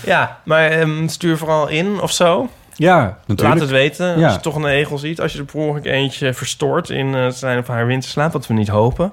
ja, 0.05 0.39
maar 0.45 0.69
ehm, 0.69 1.07
stuur 1.07 1.37
vooral 1.37 1.67
in 1.67 2.01
of 2.01 2.11
zo. 2.11 2.49
Ja, 2.75 2.97
Laat 3.03 3.27
natuurlijk. 3.27 3.59
het 3.59 3.69
weten 3.69 4.11
als 4.13 4.21
Ja. 4.21 4.31
je 4.31 4.39
toch 4.39 4.55
een 4.55 4.65
egel 4.65 4.97
ziet. 4.97 5.21
Als 5.21 5.33
je 5.33 5.39
er 5.39 5.45
per 5.45 5.55
ongeluk 5.59 5.85
eentje 5.85 6.33
verstoort 6.33 6.89
in 6.89 7.15
eh, 7.15 7.27
zijn 7.29 7.59
of 7.59 7.67
haar 7.67 7.85
winterslaap, 7.85 8.31
wat 8.31 8.47
we 8.47 8.53
niet 8.53 8.67
hopen. 8.67 9.11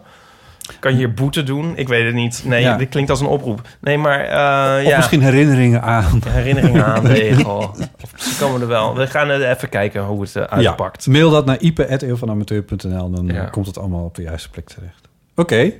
Kan 0.80 0.90
je 0.90 0.96
hier 0.96 1.14
boete 1.14 1.42
doen? 1.42 1.76
Ik 1.76 1.88
weet 1.88 2.04
het 2.04 2.14
niet. 2.14 2.42
Nee, 2.46 2.60
Ja. 2.62 2.76
dit 2.76 2.88
klinkt 2.88 3.10
als 3.10 3.20
een 3.20 3.26
oproep. 3.26 3.60
Nee, 3.80 3.98
maar 3.98 4.20
eh, 4.24 4.84
Of 4.84 4.90
ja. 4.90 4.96
misschien 4.96 5.22
herinneringen 5.22 5.82
aan. 5.82 6.20
herinneringen 6.28 6.84
aan 6.84 7.04
de 7.14 7.22
egel. 7.22 7.74
Ze 8.16 8.36
komen 8.40 8.60
er 8.60 8.66
wel. 8.66 8.94
We 8.96 9.06
gaan 9.06 9.30
eh, 9.30 9.50
even 9.50 9.68
kijken 9.68 10.02
hoe 10.04 10.20
het 10.20 10.36
eh, 10.36 10.42
uitpakt. 10.42 11.04
Ja, 11.04 11.12
mail 11.12 11.30
dat 11.30 11.46
naar 11.46 11.60
ipe.eeuwvanamateur.nl. 11.60 13.10
Dan 13.10 13.50
komt 13.50 13.66
het 13.66 13.78
allemaal 13.78 14.04
op 14.04 14.14
de 14.14 14.22
juiste 14.22 14.50
plek 14.50 14.66
terecht. 14.68 15.08
Oké. 15.34 15.72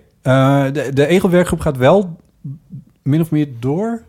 de, 0.73 0.91
de 0.95 1.07
Egelwerkgroep 1.07 1.61
gaat 1.61 1.77
wel 1.77 2.17
min 3.03 3.21
of 3.21 3.31
meer 3.31 3.49
door. 3.59 4.03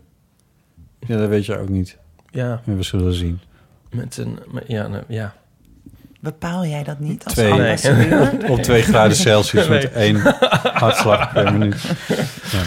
Ja, 0.99 1.17
dat 1.17 1.29
weet 1.29 1.45
je 1.45 1.59
ook 1.59 1.69
niet. 1.69 1.97
Ja, 2.31 2.61
We 2.63 2.83
zullen 2.83 3.13
zien. 3.13 3.39
met 3.91 4.17
een... 4.17 4.39
met- 4.51 4.63
ja, 4.67 4.87
nou, 4.87 5.03
ja. 5.07 5.33
Bepaal 6.31 6.65
jij 6.65 6.83
dat 6.83 6.99
niet 6.99 7.23
als 7.23 7.33
Twee. 7.33 7.51
ambassadeur? 7.51 8.31
Op 8.51 8.59
2 8.61 8.81
graden 8.81 9.15
Celsius 9.17 9.67
Nee. 9.67 9.81
met 9.81 9.91
één 9.91 10.15
hartslag 10.73 11.33
per 11.33 11.51
minuut. 11.53 11.81
Ja. 12.51 12.61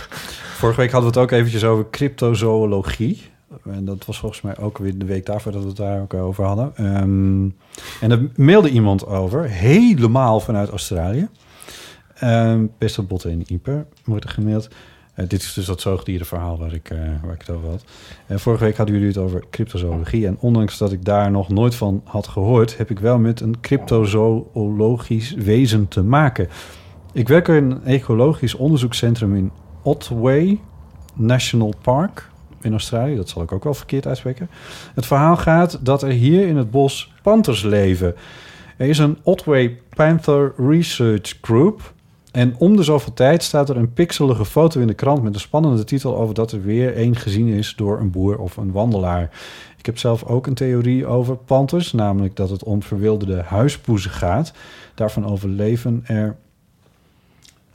Vorige 0.57 0.81
week 0.81 0.91
hadden 0.91 1.13
we 1.13 1.19
het 1.19 1.29
ook 1.31 1.39
eventjes 1.39 1.65
over 1.65 1.91
cryptozoologie. 1.91 3.23
En 3.71 3.85
dat 3.85 4.05
was 4.07 4.19
volgens 4.19 4.41
mij 4.41 4.59
ook 4.59 4.79
weer 4.79 4.99
de 4.99 5.05
week 5.05 5.27
daarvoor 5.27 5.53
dat 5.53 5.63
we 5.63 5.69
het 5.69 5.77
daar 5.77 6.01
ook 6.01 6.15
over 6.15 6.45
hadden. 6.45 6.73
Ehm, 6.77 7.45
en 8.01 8.11
er 8.11 8.29
mailde 8.37 8.69
iemand 8.71 9.07
over, 9.07 9.45
helemaal 9.49 10.41
vanuit 10.41 10.69
Australië. 10.71 11.29
Ehm 12.15 12.65
beste 12.79 13.03
botten 13.03 13.31
in 13.31 13.45
Ieper 13.47 13.87
wordt 14.05 14.25
er 14.25 14.31
gemaild. 14.31 14.69
Eh, 15.21 15.29
dit 15.29 15.43
is 15.43 15.55
dus 15.55 15.67
dat 15.67 15.81
zoogdierenverhaal 15.81 16.59
waar 16.59 16.73
ik, 16.73 16.91
eh, 16.91 16.99
waar 17.23 17.35
ik 17.35 17.41
het 17.41 17.51
over 17.51 17.69
had. 17.69 17.85
Eh, 18.27 18.37
vorige 18.37 18.65
week 18.65 18.77
hadden 18.77 18.95
jullie 18.95 19.11
het 19.11 19.19
over 19.19 19.45
cryptozoologie. 19.51 20.27
En 20.27 20.37
ondanks 20.41 20.79
dat 20.79 20.93
ik 20.93 21.05
daar 21.05 21.31
nog 21.31 21.49
nooit 21.49 21.75
van 21.75 22.03
had 22.05 22.29
gehoord... 22.29 22.77
heb 22.77 22.91
ik 22.91 22.99
wel 22.99 23.19
met 23.19 23.41
een 23.41 23.61
cryptozoologisch 23.61 25.33
wezen 25.33 25.89
te 25.89 26.03
maken. 26.03 26.49
Ik 27.13 27.29
werk 27.29 27.49
in 27.49 27.55
een 27.55 27.85
ecologisch 27.85 28.55
onderzoekscentrum 28.55 29.37
in 29.37 29.53
Otway 29.83 30.61
National 31.15 31.75
Park 31.83 32.31
in 32.61 32.73
Australië. 32.73 33.17
Dat 33.17 33.29
zal 33.29 33.43
ik 33.43 33.53
ook 33.53 33.65
wel 33.65 33.75
verkeerd 33.75 34.07
uitspreken. 34.07 34.51
Het 34.95 35.07
verhaal 35.07 35.37
gaat 35.37 35.79
dat 35.83 36.03
er 36.03 36.11
hier 36.11 36.47
in 36.47 36.57
het 36.57 36.71
bos 36.71 37.13
panters 37.23 37.63
leven. 37.63 38.15
Er 38.77 38.89
is 38.89 38.99
een 38.99 39.19
Otway 39.23 39.81
Panther 39.95 40.53
Research 40.57 41.39
Group... 41.41 41.93
En 42.33 42.55
om 42.59 42.77
de 42.77 42.83
zoveel 42.83 43.13
tijd 43.13 43.43
staat 43.43 43.69
er 43.69 43.77
een 43.77 43.93
pixelige 43.93 44.45
foto 44.45 44.81
in 44.81 44.87
de 44.87 44.95
krant 44.95 45.23
met 45.23 45.35
een 45.35 45.41
spannende 45.41 45.85
titel 45.85 46.17
over 46.17 46.35
dat 46.35 46.53
er 46.53 46.63
weer 46.63 46.95
één 46.97 47.17
gezien 47.17 47.49
is 47.49 47.75
door 47.77 47.99
een 47.99 48.11
boer 48.11 48.39
of 48.39 48.57
een 48.57 48.73
wandelaar. 48.73 49.31
Ik 49.79 49.87
heb 49.87 49.99
zelf 49.99 50.25
ook 50.25 50.47
een 50.47 50.55
theorie 50.55 51.07
over 51.07 51.37
panters, 51.37 51.93
namelijk 51.93 52.37
dat 52.37 52.51
het 52.51 52.65
om 52.65 52.83
verwilderde 52.83 53.43
huispoezen 53.43 54.11
gaat. 54.11 54.53
Daarvan 54.95 55.27
overleven 55.27 56.03
er. 56.07 56.37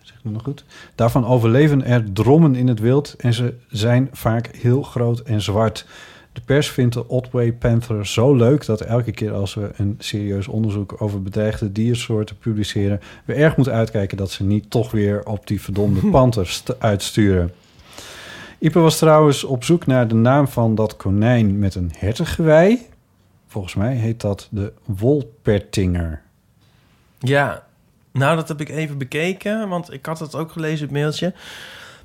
Zeg 0.02 0.18
ik 0.18 0.32
nog 0.32 0.44
goed? 0.44 0.66
Daarvan 0.96 1.26
overleven 1.26 1.86
er 1.86 2.14
drommen 2.14 2.56
in 2.56 2.68
het 2.68 2.80
wild 2.80 3.16
en 3.18 3.34
ze 3.34 3.54
zijn 3.68 4.10
vaak 4.12 4.48
heel 4.48 4.82
groot 4.82 5.20
en 5.20 5.42
zwart. 5.42 5.86
De 6.36 6.42
pers 6.46 6.70
vindt 6.70 6.94
de 6.94 7.08
Otway 7.08 7.54
Panther 7.54 8.08
zo 8.08 8.36
leuk 8.36 8.66
dat 8.66 8.82
elke 8.82 9.12
keer 9.12 9.34
als 9.34 9.54
we 9.54 9.72
een 9.76 9.96
serieus 10.00 10.48
onderzoek 10.48 11.02
over 11.02 11.22
bedreigde 11.22 11.72
diersoorten 11.72 12.38
publiceren, 12.38 13.02
we 13.26 13.34
erg 13.34 13.56
moeten 13.56 13.74
uitkijken 13.74 14.18
dat 14.18 14.32
ze 14.32 14.44
niet 14.44 14.70
toch 14.70 14.92
weer 14.92 15.26
op 15.26 15.48
die 15.48 15.62
verdomde 15.62 16.10
panters 16.18 16.62
te- 16.62 16.76
uitsturen. 16.80 17.54
Ipe 18.60 18.80
was 18.80 18.98
trouwens 18.98 19.44
op 19.44 19.64
zoek 19.64 19.86
naar 19.86 20.08
de 20.08 20.16
naam 20.16 20.48
van 20.48 20.76
dat 20.76 20.96
konijn 20.96 21.60
met 21.60 21.76
een 21.76 21.92
hertengewei. 21.98 22.88
Volgens 23.48 23.76
mij 23.76 23.96
heet 23.96 24.22
dat 24.22 24.48
de 24.52 24.74
Wolpertinger. 24.86 26.22
Ja, 27.20 27.66
nou 28.12 28.36
dat 28.36 28.48
heb 28.48 28.62
ik 28.62 28.70
even 28.70 28.98
bekeken, 28.98 29.70
want 29.70 29.94
ik 29.94 30.06
had 30.06 30.20
het 30.20 30.36
ook 30.36 30.52
gelezen, 30.52 30.86
het 30.86 30.96
mailtje. 30.96 31.34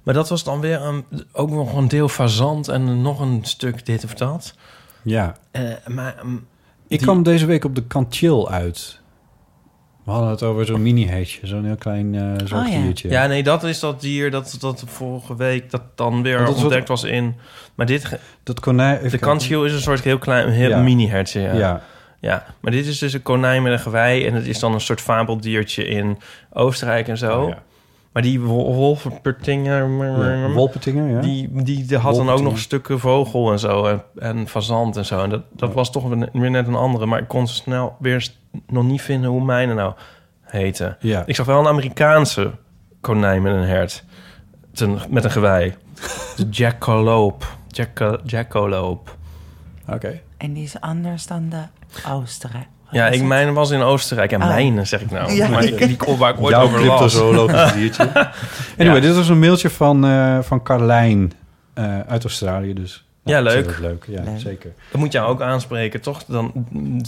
Maar 0.03 0.15
dat 0.15 0.29
was 0.29 0.45
dan 0.45 0.61
weer 0.61 0.83
een, 0.83 1.05
ook 1.33 1.51
nog 1.51 1.77
een 1.77 1.89
deel 1.89 2.09
fazant 2.09 2.69
en 2.69 3.03
nog 3.03 3.21
een 3.21 3.41
stuk 3.43 3.87
dit 3.87 4.05
of 4.05 4.15
dat. 4.15 4.55
Ja, 5.03 5.37
Eh, 5.51 5.63
maar 5.87 6.17
mm, 6.23 6.37
ik 6.37 6.43
die- 6.89 6.99
kwam 6.99 7.23
deze 7.23 7.47
week 7.47 7.65
op 7.65 7.75
de 7.75 7.83
Kantjil 7.87 8.51
uit. 8.51 8.99
We 10.05 10.11
hadden 10.11 10.31
het 10.31 10.43
over 10.43 10.67
zo'n 10.67 10.83
mini-hesje, 10.83 11.47
zo'n 11.47 11.65
heel 11.65 11.77
klein 11.77 12.39
zoogdiertje. 12.45 13.09
ja, 13.11 13.27
nee, 13.27 13.43
dat 13.43 13.65
is 13.65 13.81
dat 13.81 14.01
dier 14.01 14.31
dat, 14.31 14.57
dat 14.61 14.83
vorige 14.87 15.37
week 15.37 15.71
dat 15.71 15.83
dan 15.95 16.23
weer 16.23 16.39
dat 16.39 16.55
ontdekt 16.63 16.89
was 16.89 17.05
in... 17.05 17.35
Maar 17.75 17.87
dit, 17.87 18.19
Dat 18.43 18.61
konijn... 18.61 19.09
de 19.09 19.19
kanschiel 19.19 19.65
is 19.65 19.73
een 19.73 19.81
soort 19.81 20.05
heel 20.05 20.19
klein, 20.19 20.49
heel 20.49 20.69
Ja. 20.69 20.79
mini-hertje. 20.81 21.41
Ja. 21.41 21.53
Ja. 21.55 21.83
ja. 22.21 22.45
maar 22.61 22.73
dit 22.73 22.87
is 22.87 22.99
dus 22.99 23.13
een 23.13 23.23
konijn 23.23 23.63
met 23.63 23.73
een 23.73 23.79
gewei... 23.81 24.27
en 24.27 24.35
het 24.35 24.47
is 24.47 24.59
dan 24.59 24.73
een 24.75 24.81
soort 24.81 25.01
fabeldiertje 25.01 25.85
in 25.87 26.19
Oostenrijk 26.53 27.09
en 27.09 27.19
zo. 27.19 27.43
Oh, 27.43 27.49
ja. 27.49 27.63
Maar 28.13 28.23
die. 28.23 28.41
Ja, 28.41 28.47
Wolpertinger, 30.53 31.09
ja. 31.09 31.21
Die, 31.21 31.51
die, 31.53 31.85
die 31.85 31.97
had 31.97 32.15
dan 32.15 32.31
ook 32.31 32.41
nog 32.41 32.59
stukken 32.59 33.01
vogel 33.01 33.53
en 33.53 33.59
zo. 33.59 33.87
En, 33.87 34.03
en 34.19 34.49
fazant 34.49 34.97
en 34.97 35.07
zo. 35.07 35.23
En 35.23 35.31
dat, 35.31 35.43
dat 35.53 35.73
was 35.73 35.93
toch 35.93 36.09
weer 36.33 36.51
net 36.51 36.67
een 36.67 36.75
andere. 36.75 37.07
Maar 37.07 37.21
ik 37.21 37.29
kon 37.29 37.47
snel 37.47 37.97
weer 37.99 38.29
nog 38.67 38.85
niet 38.85 39.03
vinden 39.03 39.31
hoe 39.31 39.45
mijne 39.45 39.75
nou 39.75 39.93
heette. 40.41 40.97
Ja. 41.01 41.23
Ik 41.27 41.35
zag 41.35 41.47
wel 41.47 41.61
een 41.61 41.67
Amerikaanse 41.67 42.51
konijn 43.01 43.43
met 43.43 43.53
een 43.53 43.67
hert. 43.67 44.05
Ten, 44.73 44.99
met 45.09 45.25
een 45.25 45.31
gewei. 45.31 45.75
De 46.37 46.49
jackalope. 46.49 47.45
Jacka, 47.69 48.19
jackalope. 48.25 49.11
Oké. 49.89 50.21
En 50.37 50.53
die 50.53 50.63
is 50.63 50.81
anders 50.81 51.27
dan 51.27 51.49
de 51.49 51.63
Oostenrijk. 52.09 52.67
Ja, 52.91 53.09
ik, 53.09 53.23
mijn 53.23 53.53
was 53.55 53.71
in 53.71 53.81
Oostenrijk. 53.81 54.33
En 54.33 54.43
Oh. 54.43 54.49
mijne, 54.49 54.85
zeg 54.85 55.01
ik 55.01 55.11
nou. 55.11 55.33
Ja, 55.33 55.49
maar 55.49 55.65
ik- 55.65 55.79
die, 55.79 55.87
die 56.07 56.17
waar 56.17 56.33
ik 56.35 56.41
ooit 56.41 56.55
Jouw 56.55 56.63
over 56.65 56.79
las. 56.85 56.87
cryptozoologisch 56.99 57.73
diertje. 57.73 58.03
Anyway, 58.79 58.97
Ja. 58.97 59.01
dit 59.07 59.15
was 59.17 59.29
een 59.29 59.39
mailtje 59.39 59.71
van, 59.71 60.05
eh, 60.05 60.39
van 60.43 60.63
Carlijn 60.63 61.33
eh, 61.75 62.01
uit 62.01 62.23
Australië. 62.25 62.73
Dus, 62.75 63.05
Ja, 63.25 63.41
leuk. 63.41 63.79
leuk. 63.81 64.05
Ja, 64.09 64.23
Leuk. 64.23 64.41
zeker. 64.41 64.73
Dat 64.91 65.01
moet 65.01 65.13
jou 65.13 65.29
ook 65.29 65.41
aanspreken, 65.43 66.01
toch? 66.01 66.25
Dan 66.25 66.53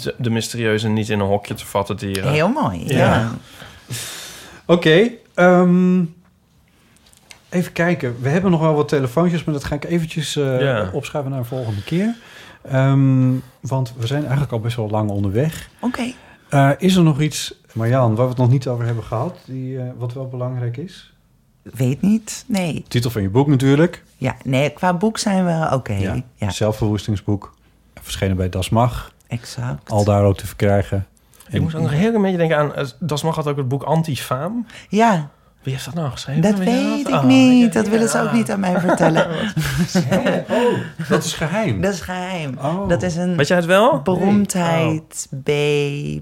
de- 0.02 0.14
de 0.18 0.30
mysterieuze 0.30 0.88
niet 0.88 1.08
in 1.08 1.20
een 1.20 1.26
hokje 1.26 1.54
te 1.54 1.66
vatten 1.66 1.96
dieren. 1.96 2.32
Heel 2.32 2.48
mooi, 2.48 2.84
ja. 2.86 2.96
Ja. 2.96 3.30
Oké, 4.66 5.08
ehm, 5.34 6.00
even 7.48 7.72
kijken. 7.72 8.16
We 8.20 8.28
hebben 8.28 8.50
nog 8.50 8.60
wel 8.60 8.74
wat 8.74 8.88
telefoontjes, 8.88 9.44
maar 9.44 9.54
dat 9.54 9.64
ga 9.64 9.74
ik 9.74 9.84
eventjes 9.84 10.36
eh, 10.36 10.60
Ja. 10.60 10.90
opschuiven 10.92 11.30
naar 11.32 11.40
een 11.40 11.46
volgende 11.46 11.82
keer. 11.82 12.14
Ehm, 12.62 13.32
want 13.60 13.94
we 13.96 14.06
zijn 14.06 14.20
eigenlijk 14.22 14.52
al 14.52 14.60
best 14.60 14.76
wel 14.76 14.88
lang 14.90 15.10
onderweg. 15.10 15.68
Oké. 15.80 16.12
Eh, 16.48 16.70
is 16.78 16.94
er 16.96 17.02
nog 17.02 17.20
iets, 17.20 17.54
Marjan, 17.72 18.14
waar 18.14 18.24
we 18.24 18.30
het 18.30 18.40
nog 18.40 18.50
niet 18.50 18.68
over 18.68 18.84
hebben 18.84 19.04
gehad, 19.04 19.36
die, 19.46 19.78
eh, 19.78 19.84
wat 19.98 20.12
wel 20.12 20.28
belangrijk 20.28 20.76
is? 20.76 21.14
Weet 21.62 22.00
niet. 22.02 22.44
Nee. 22.48 22.84
Titel 22.88 23.10
van 23.10 23.22
je 23.22 23.28
boek 23.30 23.46
natuurlijk. 23.46 24.02
Ja, 24.16 24.36
nee, 24.44 24.70
qua 24.70 24.94
boek 24.94 25.18
zijn 25.18 25.44
we 25.46 25.74
oké. 25.74 25.92
Ja. 25.92 26.22
Ja. 26.34 26.50
Zelfverwoestingsboek. 26.50 27.54
Verschenen 28.00 28.36
bij 28.36 28.48
Das 28.48 28.68
Mag. 28.70 29.12
exact. 29.26 29.90
Al 29.90 30.04
daar 30.04 30.24
ook 30.24 30.36
te 30.36 30.46
verkrijgen. 30.46 31.06
Ik 31.50 31.60
moest 31.60 31.74
ook 31.74 31.82
nog 31.82 31.90
heel 31.90 32.14
een 32.14 32.22
beetje 32.22 32.36
denken 32.36 32.56
aan... 32.56 32.74
eh, 32.74 32.86
Das 33.00 33.22
Mag 33.22 33.34
had 33.34 33.46
ook 33.46 33.56
het 33.56 33.68
boek 33.68 33.82
Antifaam. 33.82 34.66
Ja, 34.88 35.30
Wie 35.62 35.72
heeft 35.72 35.84
dat 35.84 35.94
nou 35.94 36.10
geschreven? 36.10 36.42
dat 36.42 36.58
Weet 36.58 36.68
weet 36.68 37.08
ik 37.08 37.14
Oh, 37.14 37.24
niet. 37.24 37.72
Dat 37.72 37.88
willen 37.88 38.08
ze 38.08 38.20
ook 38.20 38.32
niet 38.32 38.50
aan 38.50 38.60
mij 38.60 38.80
vertellen. 38.88 39.26
Oh, 40.48 40.78
dat 41.08 41.24
is 41.24 41.32
geheim. 41.32 41.80
Dat 41.80 41.92
is 41.92 42.00
geheim. 42.00 42.58
Oh. 42.58 42.88
Dat 42.88 43.02
is 43.02 43.16
een 43.16 43.36
Weet 43.36 43.46
jij 43.48 43.56
het 43.56 43.66
wel? 43.66 44.02
beroemdheid. 44.02 45.28
B, 45.42 45.44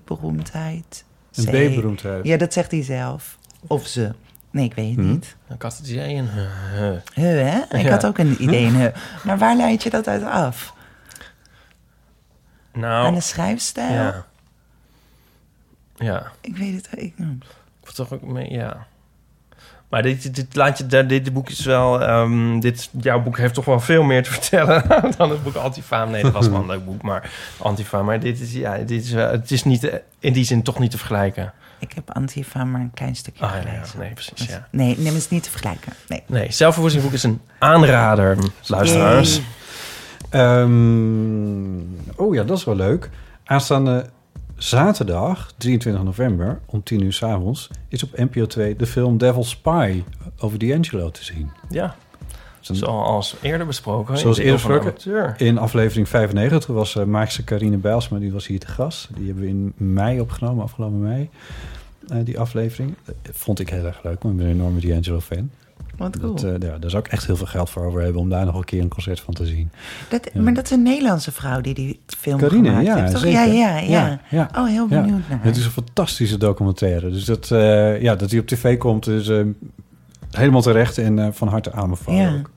beroemdheid. 0.07 1.05
Een 1.35 1.45
C. 1.45 1.49
B-beroemdheid. 1.49 2.25
Ja, 2.27 2.37
dat 2.37 2.53
zegt 2.53 2.71
hij 2.71 2.83
zelf. 2.83 3.39
Of 3.67 3.87
ze. 3.87 4.13
Nee, 4.51 4.65
ik 4.65 4.75
weet 4.75 4.97
het 4.97 5.05
Hm. 5.05 5.11
niet. 5.11 5.37
Ik 5.55 5.63
had 5.63 5.77
het 5.77 5.89
idee 5.89 6.15
in... 6.15 6.29
eh. 6.29 6.91
Huh, 7.15 7.51
hè? 7.53 7.77
Ik 7.79 7.83
Ja. 7.85 7.91
had 7.91 8.07
ook 8.07 8.19
een 8.19 8.43
idee 8.43 8.65
in 8.65 8.75
huh. 8.75 8.89
Maar 9.25 9.39
waar 9.39 9.57
leid 9.57 9.83
je 9.83 9.91
dat 9.91 10.09
uit 10.09 10.23
af? 10.25 10.75
Nou, 12.73 13.07
Aan 13.07 13.15
de 13.15 13.21
schrijfstijl? 13.21 13.93
ja. 13.93 14.25
Ja, 15.97 16.31
Ik 16.41 16.57
weet 16.57 16.75
het. 16.75 16.89
Ik, 17.01 17.13
hm. 17.17 17.31
ik 17.85 17.91
toch 17.91 18.13
ook 18.13 18.23
mee, 18.23 18.51
ja. 18.53 18.87
Maar 19.91 20.03
dit, 20.03 20.35
dit, 20.35 20.57
laat 20.57 20.79
je, 20.79 20.87
dit, 20.87 21.09
dit 21.09 21.33
boek 21.33 21.49
is 21.49 21.65
wel... 21.65 22.03
ehm, 22.03 22.61
dit, 22.61 22.89
jouw 23.01 23.23
boek 23.23 23.39
heeft 23.39 23.55
toch 23.55 23.65
wel 23.65 23.81
veel 23.81 24.03
meer 24.03 24.23
te 24.23 24.31
vertellen 24.31 24.85
dan 25.17 25.31
het 25.31 25.43
boek 25.43 25.55
Antifaam. 25.55 26.11
Nee, 26.11 26.23
dat 26.23 26.33
was 26.33 26.49
wel 26.49 26.61
een 26.61 26.67
leuk 26.67 26.85
boek, 26.85 27.03
maar 27.03 27.31
Antifaam. 27.59 28.05
Maar 28.05 28.21
dit 28.21 28.41
is, 28.41 28.53
ja, 28.53 28.77
dit 28.79 29.05
is, 29.05 29.11
wel- 29.13 29.31
het 29.31 29.51
is 29.51 29.65
niet, 29.65 29.85
eh, 29.85 29.99
in 30.19 30.33
die 30.33 30.45
zin 30.45 30.63
toch 30.63 30.79
niet 30.79 30.91
te 30.91 30.99
vergelijken. 30.99 31.53
ik 31.79 31.93
heb 31.93 32.11
Antifa 32.11 32.65
maar 32.65 32.81
een 32.81 32.91
klein 32.95 33.17
stukje 33.17 33.45
Ah, 33.45 33.51
ja, 33.53 33.59
gelezen. 33.61 33.99
ja, 33.99 33.99
nee, 34.05 34.13
precies, 34.13 34.47
ja. 34.47 34.69
Nee, 34.71 34.99
neem 34.99 35.15
eens 35.15 35.29
niet 35.31 35.43
te 35.43 35.51
vergelijken. 35.51 35.93
Nee. 36.09 36.23
Nee, 36.27 36.53
zelfverwoestingsboek 36.53 37.15
is 37.17 37.23
een 37.23 37.41
aanrader, 37.59 38.37
luisteraars. 38.67 39.41
Ehm, 40.31 41.81
oh 42.17 42.35
ja, 42.35 42.43
dat 42.43 42.59
is 42.59 42.65
wel 42.65 42.77
leuk. 42.77 43.11
Aanstaande 43.45 44.07
zaterdag, 44.63 45.53
23 45.59 46.03
november, 46.03 46.61
om 46.67 46.83
10 46.83 47.03
uur 47.03 47.13
s 47.13 47.23
avonds... 47.23 47.71
is 47.89 48.03
op 48.03 48.17
NPO 48.17 48.47
2 48.47 48.77
de 48.77 48.87
film 48.87 49.19
Devil 49.19 49.45
Spy 49.45 50.03
over 50.39 50.59
D'Angelo 50.59 51.11
te 51.11 51.25
zien. 51.25 51.51
Ja, 51.69 51.95
een- 52.67 52.77
zoals 52.77 53.37
eerder 53.43 53.67
besproken. 53.67 54.19
Zoals 54.19 54.39
in 54.39 54.45
eerder 54.45 54.61
besproken. 54.67 54.93
In 55.39 55.59
aflevering 55.59 56.09
95 56.09 56.65
toen 56.65 56.75
was 56.75 56.95
uh, 56.95 57.05
maakster 57.05 57.45
Carine 57.45 57.77
Bijlsma, 57.77 58.19
die 58.19 58.33
was 58.33 58.47
hier 58.47 58.59
te 58.59 58.67
gast. 58.67 59.09
Die 59.17 59.27
hebben 59.27 59.45
we 59.45 59.49
in 59.51 59.73
mei 59.77 60.21
opgenomen, 60.21 60.63
afgelopen 60.65 61.01
mei. 61.01 61.31
eh, 62.09 62.17
die 62.25 62.39
aflevering. 62.39 62.95
Dat 63.05 63.15
vond 63.33 63.61
ik 63.61 63.69
heel 63.71 63.85
erg 63.85 64.03
leuk, 64.03 64.23
want 64.23 64.35
ik 64.35 64.41
ben 64.41 64.51
een 64.51 64.55
enorme 64.61 64.81
D'Angelo 64.81 65.21
fan. 65.21 65.51
Wat 66.01 66.19
cool. 66.19 66.35
Dat, 66.35 66.45
eh, 66.45 66.69
ja, 66.69 66.79
daar 66.79 66.91
zou 66.91 67.03
ik 67.05 67.13
echt 67.13 67.27
heel 67.27 67.37
veel 67.37 67.47
geld 67.47 67.71
voor 67.71 67.85
over 67.85 68.03
hebben 68.03 68.21
om 68.21 68.29
daar 68.29 68.45
nog 68.45 68.55
een 68.55 68.65
keer 68.65 68.81
een 68.81 68.89
concert 68.89 69.21
van 69.21 69.35
te 69.35 69.47
zien. 69.47 69.71
Dat, 70.09 70.35
Maar 70.35 70.55
dat 70.55 70.65
is 70.65 70.71
een 70.71 70.83
Nederlandse 70.83 71.33
vrouw 71.33 71.61
die 71.61 71.75
die 71.75 72.01
film 72.07 72.39
Carine, 72.39 72.69
gemaakt 72.69 72.87
ja, 72.87 72.97
heeft, 72.97 73.13
toch? 73.13 73.27
Ja, 73.27 73.45
ja, 73.45 74.21
ja. 74.31 74.51
Oh, 74.57 74.67
heel 74.67 74.87
benieuwd 74.87 75.29
naar. 75.29 75.39
Het 75.43 75.57
is 75.57 75.65
een 75.65 75.71
fantastische 75.71 76.37
documentaire. 76.37 77.11
Dus 77.11 77.25
dat, 77.25 77.51
eh, 77.51 78.03
ja, 78.03 78.17
dat 78.17 78.31
hij 78.31 78.41
op 78.41 78.47
tv 78.47 78.79
komt 78.79 79.07
is 79.07 79.29
eh, 79.29 79.45
helemaal 80.31 80.63
terecht 80.63 80.99
en 80.99 81.35
van 81.35 81.49
harte 81.49 81.73
aanbevolen 81.73 82.39
ook. 82.39 82.51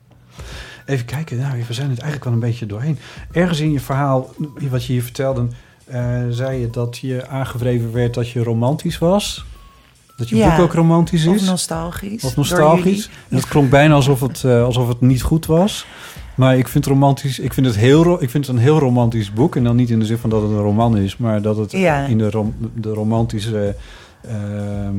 Even 0.86 1.06
kijken, 1.06 1.38
nou, 1.38 1.62
we 1.66 1.72
zijn 1.72 1.90
het 1.90 1.98
eigenlijk 1.98 2.24
wel 2.24 2.32
een 2.32 2.48
beetje 2.48 2.66
doorheen. 2.66 2.98
Ergens 3.32 3.60
in 3.60 3.72
je 3.72 3.80
verhaal, 3.80 4.34
wat 4.70 4.84
je 4.84 4.92
hier 4.92 5.02
vertelde, 5.02 5.46
zei 6.30 6.60
je 6.60 6.70
dat 6.70 6.98
je 6.98 7.26
aangevreven 7.26 7.92
werd 7.92 8.14
dat 8.14 8.28
je 8.28 8.42
romantisch 8.42 8.98
was. 8.98 9.44
Dat 10.16 10.28
je 10.28 10.36
Ja. 10.36 10.50
boek 10.56 10.64
ook 10.64 10.72
romantisch 10.74 11.26
Of 11.26 11.34
is. 11.34 11.48
nostalgisch. 11.48 12.24
Of 12.24 12.36
nostalgisch. 12.36 13.10
En 13.28 13.36
dat 13.36 13.48
klonk 13.48 13.70
bijna 13.70 13.94
alsof 13.94 14.20
het, 14.20 14.44
eh, 14.44 14.64
alsof 14.64 14.88
het 14.88 15.00
niet 15.00 15.22
goed 15.22 15.46
was. 15.46 15.86
Maar 16.34 16.58
ik 16.58 16.68
vind, 16.68 16.86
romantisch, 16.86 17.38
ik, 17.38 17.52
vind 17.54 17.66
het 17.66 17.76
heel, 17.76 18.22
ik 18.22 18.30
vind 18.30 18.46
het 18.46 18.56
een 18.56 18.62
heel 18.62 18.78
romantisch 18.78 19.32
boek. 19.32 19.56
En 19.56 19.64
dan 19.64 19.76
niet 19.76 19.90
in 19.90 19.98
de 19.98 20.04
zin 20.06 20.18
van 20.18 20.30
dat 20.30 20.42
het 20.42 20.50
een 20.50 20.58
roman 20.60 20.96
is, 20.96 21.16
maar 21.16 21.42
dat 21.42 21.56
het 21.56 21.72
Ja. 21.72 22.04
in 22.06 22.18
de, 22.18 22.30
rom- 22.30 22.54
de 22.74 22.92
romantische 22.92 23.76
ehm, 24.28 24.94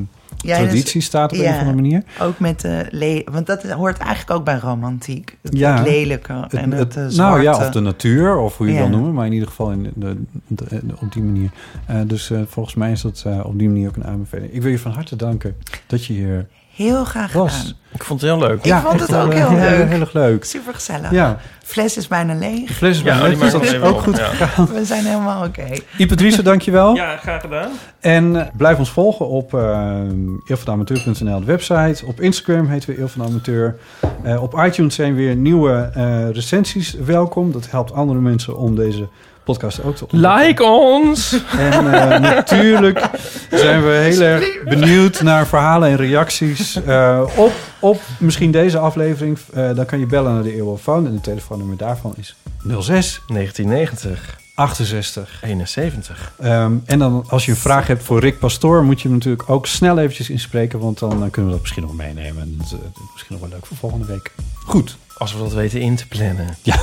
traditie 0.54 1.02
staat 1.02 1.32
op 1.32 1.38
een 1.38 1.44
ja. 1.44 1.52
of 1.54 1.58
andere 1.58 1.76
manier. 1.76 2.04
Ook 2.22 2.40
met 2.40 2.62
de 2.62 2.86
le 2.90 3.22
Want 3.32 3.46
dat 3.46 3.64
hoort 3.64 3.98
eigenlijk 3.98 4.32
ook 4.40 4.46
bij 4.46 4.58
romantiek. 4.58 5.38
Het, 5.42 5.58
Ja. 5.58 5.76
het 5.78 5.88
lelijke 5.88 6.46
en 6.50 6.72
het, 6.72 6.96
het- 6.96 7.12
eh, 7.12 7.18
nou 7.18 7.42
ja, 7.42 7.58
of 7.58 7.70
de 7.70 7.80
natuur, 7.80 8.38
of 8.38 8.58
hoe 8.58 8.68
je 8.68 8.74
het 8.74 8.84
Ja. 8.84 8.90
wil 8.90 8.98
noemen. 8.98 9.16
Maar 9.16 9.26
in 9.26 9.34
ieder 9.34 9.48
geval 9.48 9.72
in 9.72 9.84
de, 9.96 10.16
de- 10.48 10.66
de- 10.70 10.82
op 11.02 11.12
die 11.14 11.24
manier. 11.24 11.50
Eh, 11.86 11.96
dus 12.06 12.32
eh, 12.32 12.40
volgens 12.48 12.76
mij 12.76 12.92
is 12.92 13.02
dat 13.02 13.24
eh, 13.28 13.40
op 13.46 13.60
die 13.60 13.68
manier 13.68 13.88
ook 13.88 13.96
een 13.96 14.06
aanbeveling. 14.06 14.54
Ik 14.54 14.62
wil 14.62 14.72
je 14.72 14.80
van 14.80 14.92
harte 14.92 15.16
danken 15.16 15.56
dat 15.88 16.06
je 16.06 16.14
hier 16.14 16.48
Heel 16.76 17.06
graag 17.06 17.34
was. 17.34 17.58
gedaan. 17.58 17.74
Ik 17.94 18.04
vond 18.04 18.22
het 18.22 18.30
heel 18.30 18.40
leuk. 18.40 18.66
Ik 18.66 18.74
vond 18.74 19.00
het 19.00 19.16
ook 19.16 19.34
wel, 19.34 19.50
heel 19.50 19.58
eh, 19.58 19.78
leuk. 19.78 19.90
Heel 19.90 20.00
erg 20.00 20.14
leuk. 20.14 20.46
Super 20.46 20.74
gezellig. 20.74 21.12
Ja, 21.12 21.38
Fles 21.64 21.98
is 21.98 22.08
bijna 22.08 22.34
de 22.34 22.40
leeg. 22.40 22.72
fles 22.72 22.98
is 22.98 23.04
Ja, 23.04 23.04
bijna 23.04 23.28
leeg, 23.28 23.40
dus 23.40 23.52
dat 23.52 23.64
is 23.64 23.80
ook 23.80 24.02
goed 24.02 24.20
gegaan. 24.20 24.68
We 24.74 24.86
zijn 24.86 25.06
helemaal 25.06 25.46
oké. 25.46 25.68
Ipe 25.98 26.16
Driessen, 26.16 26.44
dankjewel. 26.44 26.96
Ja, 26.96 27.18
graag 27.18 27.42
gedaan. 27.42 27.72
En 28.00 28.36
eh, 28.36 28.48
blijf 28.58 28.78
ons 28.78 28.90
volgen 28.90 29.28
op 29.28 29.54
uh, 29.54 30.00
eeuwvanamateur.nl, 30.46 31.40
de 31.40 31.46
website. 31.46 32.06
Op 32.06 32.22
Instagram 32.22 32.68
heten 32.68 32.90
we 32.90 33.00
Eeuw 33.00 33.08
van 33.08 33.22
de 33.22 33.28
Amateur. 33.28 33.76
Eh, 34.24 34.44
op 34.44 34.60
iTunes 34.60 34.96
zijn 34.96 35.16
weer 35.16 35.36
nieuwe 35.36 35.90
eh, 35.94 36.30
recensies 36.30 36.94
welkom. 36.94 37.52
Dat 37.52 37.70
helpt 37.72 37.94
andere 37.94 38.20
mensen 38.20 38.58
om 38.58 38.76
deze 38.76 39.08
podcast 39.46 39.84
ook 39.84 39.96
te 39.96 40.06
ontdekken. 40.10 40.48
Like 40.48 40.64
ons! 40.64 41.42
En 41.58 41.94
eh, 41.94 42.20
natuurlijk 42.20 43.10
zijn 43.50 43.84
we 43.84 43.90
heel 43.90 44.22
erg 44.22 44.64
benieuwd 44.64 45.22
naar 45.22 45.48
verhalen 45.48 45.90
en 45.90 45.96
reacties 45.96 46.84
eh, 46.84 47.22
op, 47.36 47.54
op 47.80 48.02
misschien 48.20 48.52
deze 48.52 48.78
aflevering. 48.78 49.38
Eh, 49.54 49.76
dan 49.76 49.86
kan 49.86 50.00
je 50.00 50.06
bellen 50.06 50.34
naar 50.34 50.44
de 50.44 50.56
Eeuwofoon 50.56 51.08
en 51.08 51.14
het 51.14 51.24
telefoonnummer 51.24 51.78
daarvan 51.78 52.14
is 52.18 52.36
06 52.80 53.22
1990, 53.28 54.40
68 54.56 55.40
71. 55.44 56.32
Ehm, 56.40 56.74
en 56.86 57.00
dan 57.00 57.26
als 57.28 57.46
je 57.46 57.52
een 57.52 57.58
vraag 57.58 57.88
hebt 57.88 58.04
voor 58.04 58.20
Rick 58.20 58.40
Pastoor, 58.40 58.84
moet 58.84 59.02
je 59.02 59.08
hem 59.08 59.18
natuurlijk 59.18 59.50
ook 59.50 59.68
snel 59.68 59.98
eventjes 59.98 60.30
inspreken, 60.30 60.80
want 60.80 61.00
dan 61.00 61.10
kunnen 61.10 61.46
we 61.46 61.52
dat 61.52 61.62
misschien 61.62 61.84
nog 61.84 61.96
meenemen. 61.96 62.42
En 62.42 62.56
dat 62.58 62.66
is 62.72 63.12
misschien 63.14 63.36
nog 63.36 63.40
wel 63.40 63.50
leuk 63.50 63.66
voor 63.66 63.78
volgende 63.78 64.06
week. 64.06 64.32
Goed. 64.66 64.98
Als 65.18 65.34
we 65.34 65.40
dat 65.40 65.54
weten 65.54 65.82
in 65.82 65.96
te 65.96 66.08
plannen. 66.08 66.58
Ja. 66.62 66.80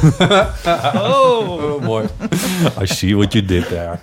oh, 0.95 1.83
mooi. 1.83 2.07
I 2.81 2.87
see 2.87 3.17
what 3.17 3.33
you 3.33 3.45
did 3.45 3.69
there. 3.69 3.99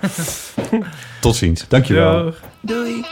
Tot 1.19 1.35
ziens. 1.35 1.65
Dankjewel. 1.67 2.23
Dag. 2.23 2.41
Doei. 2.61 3.05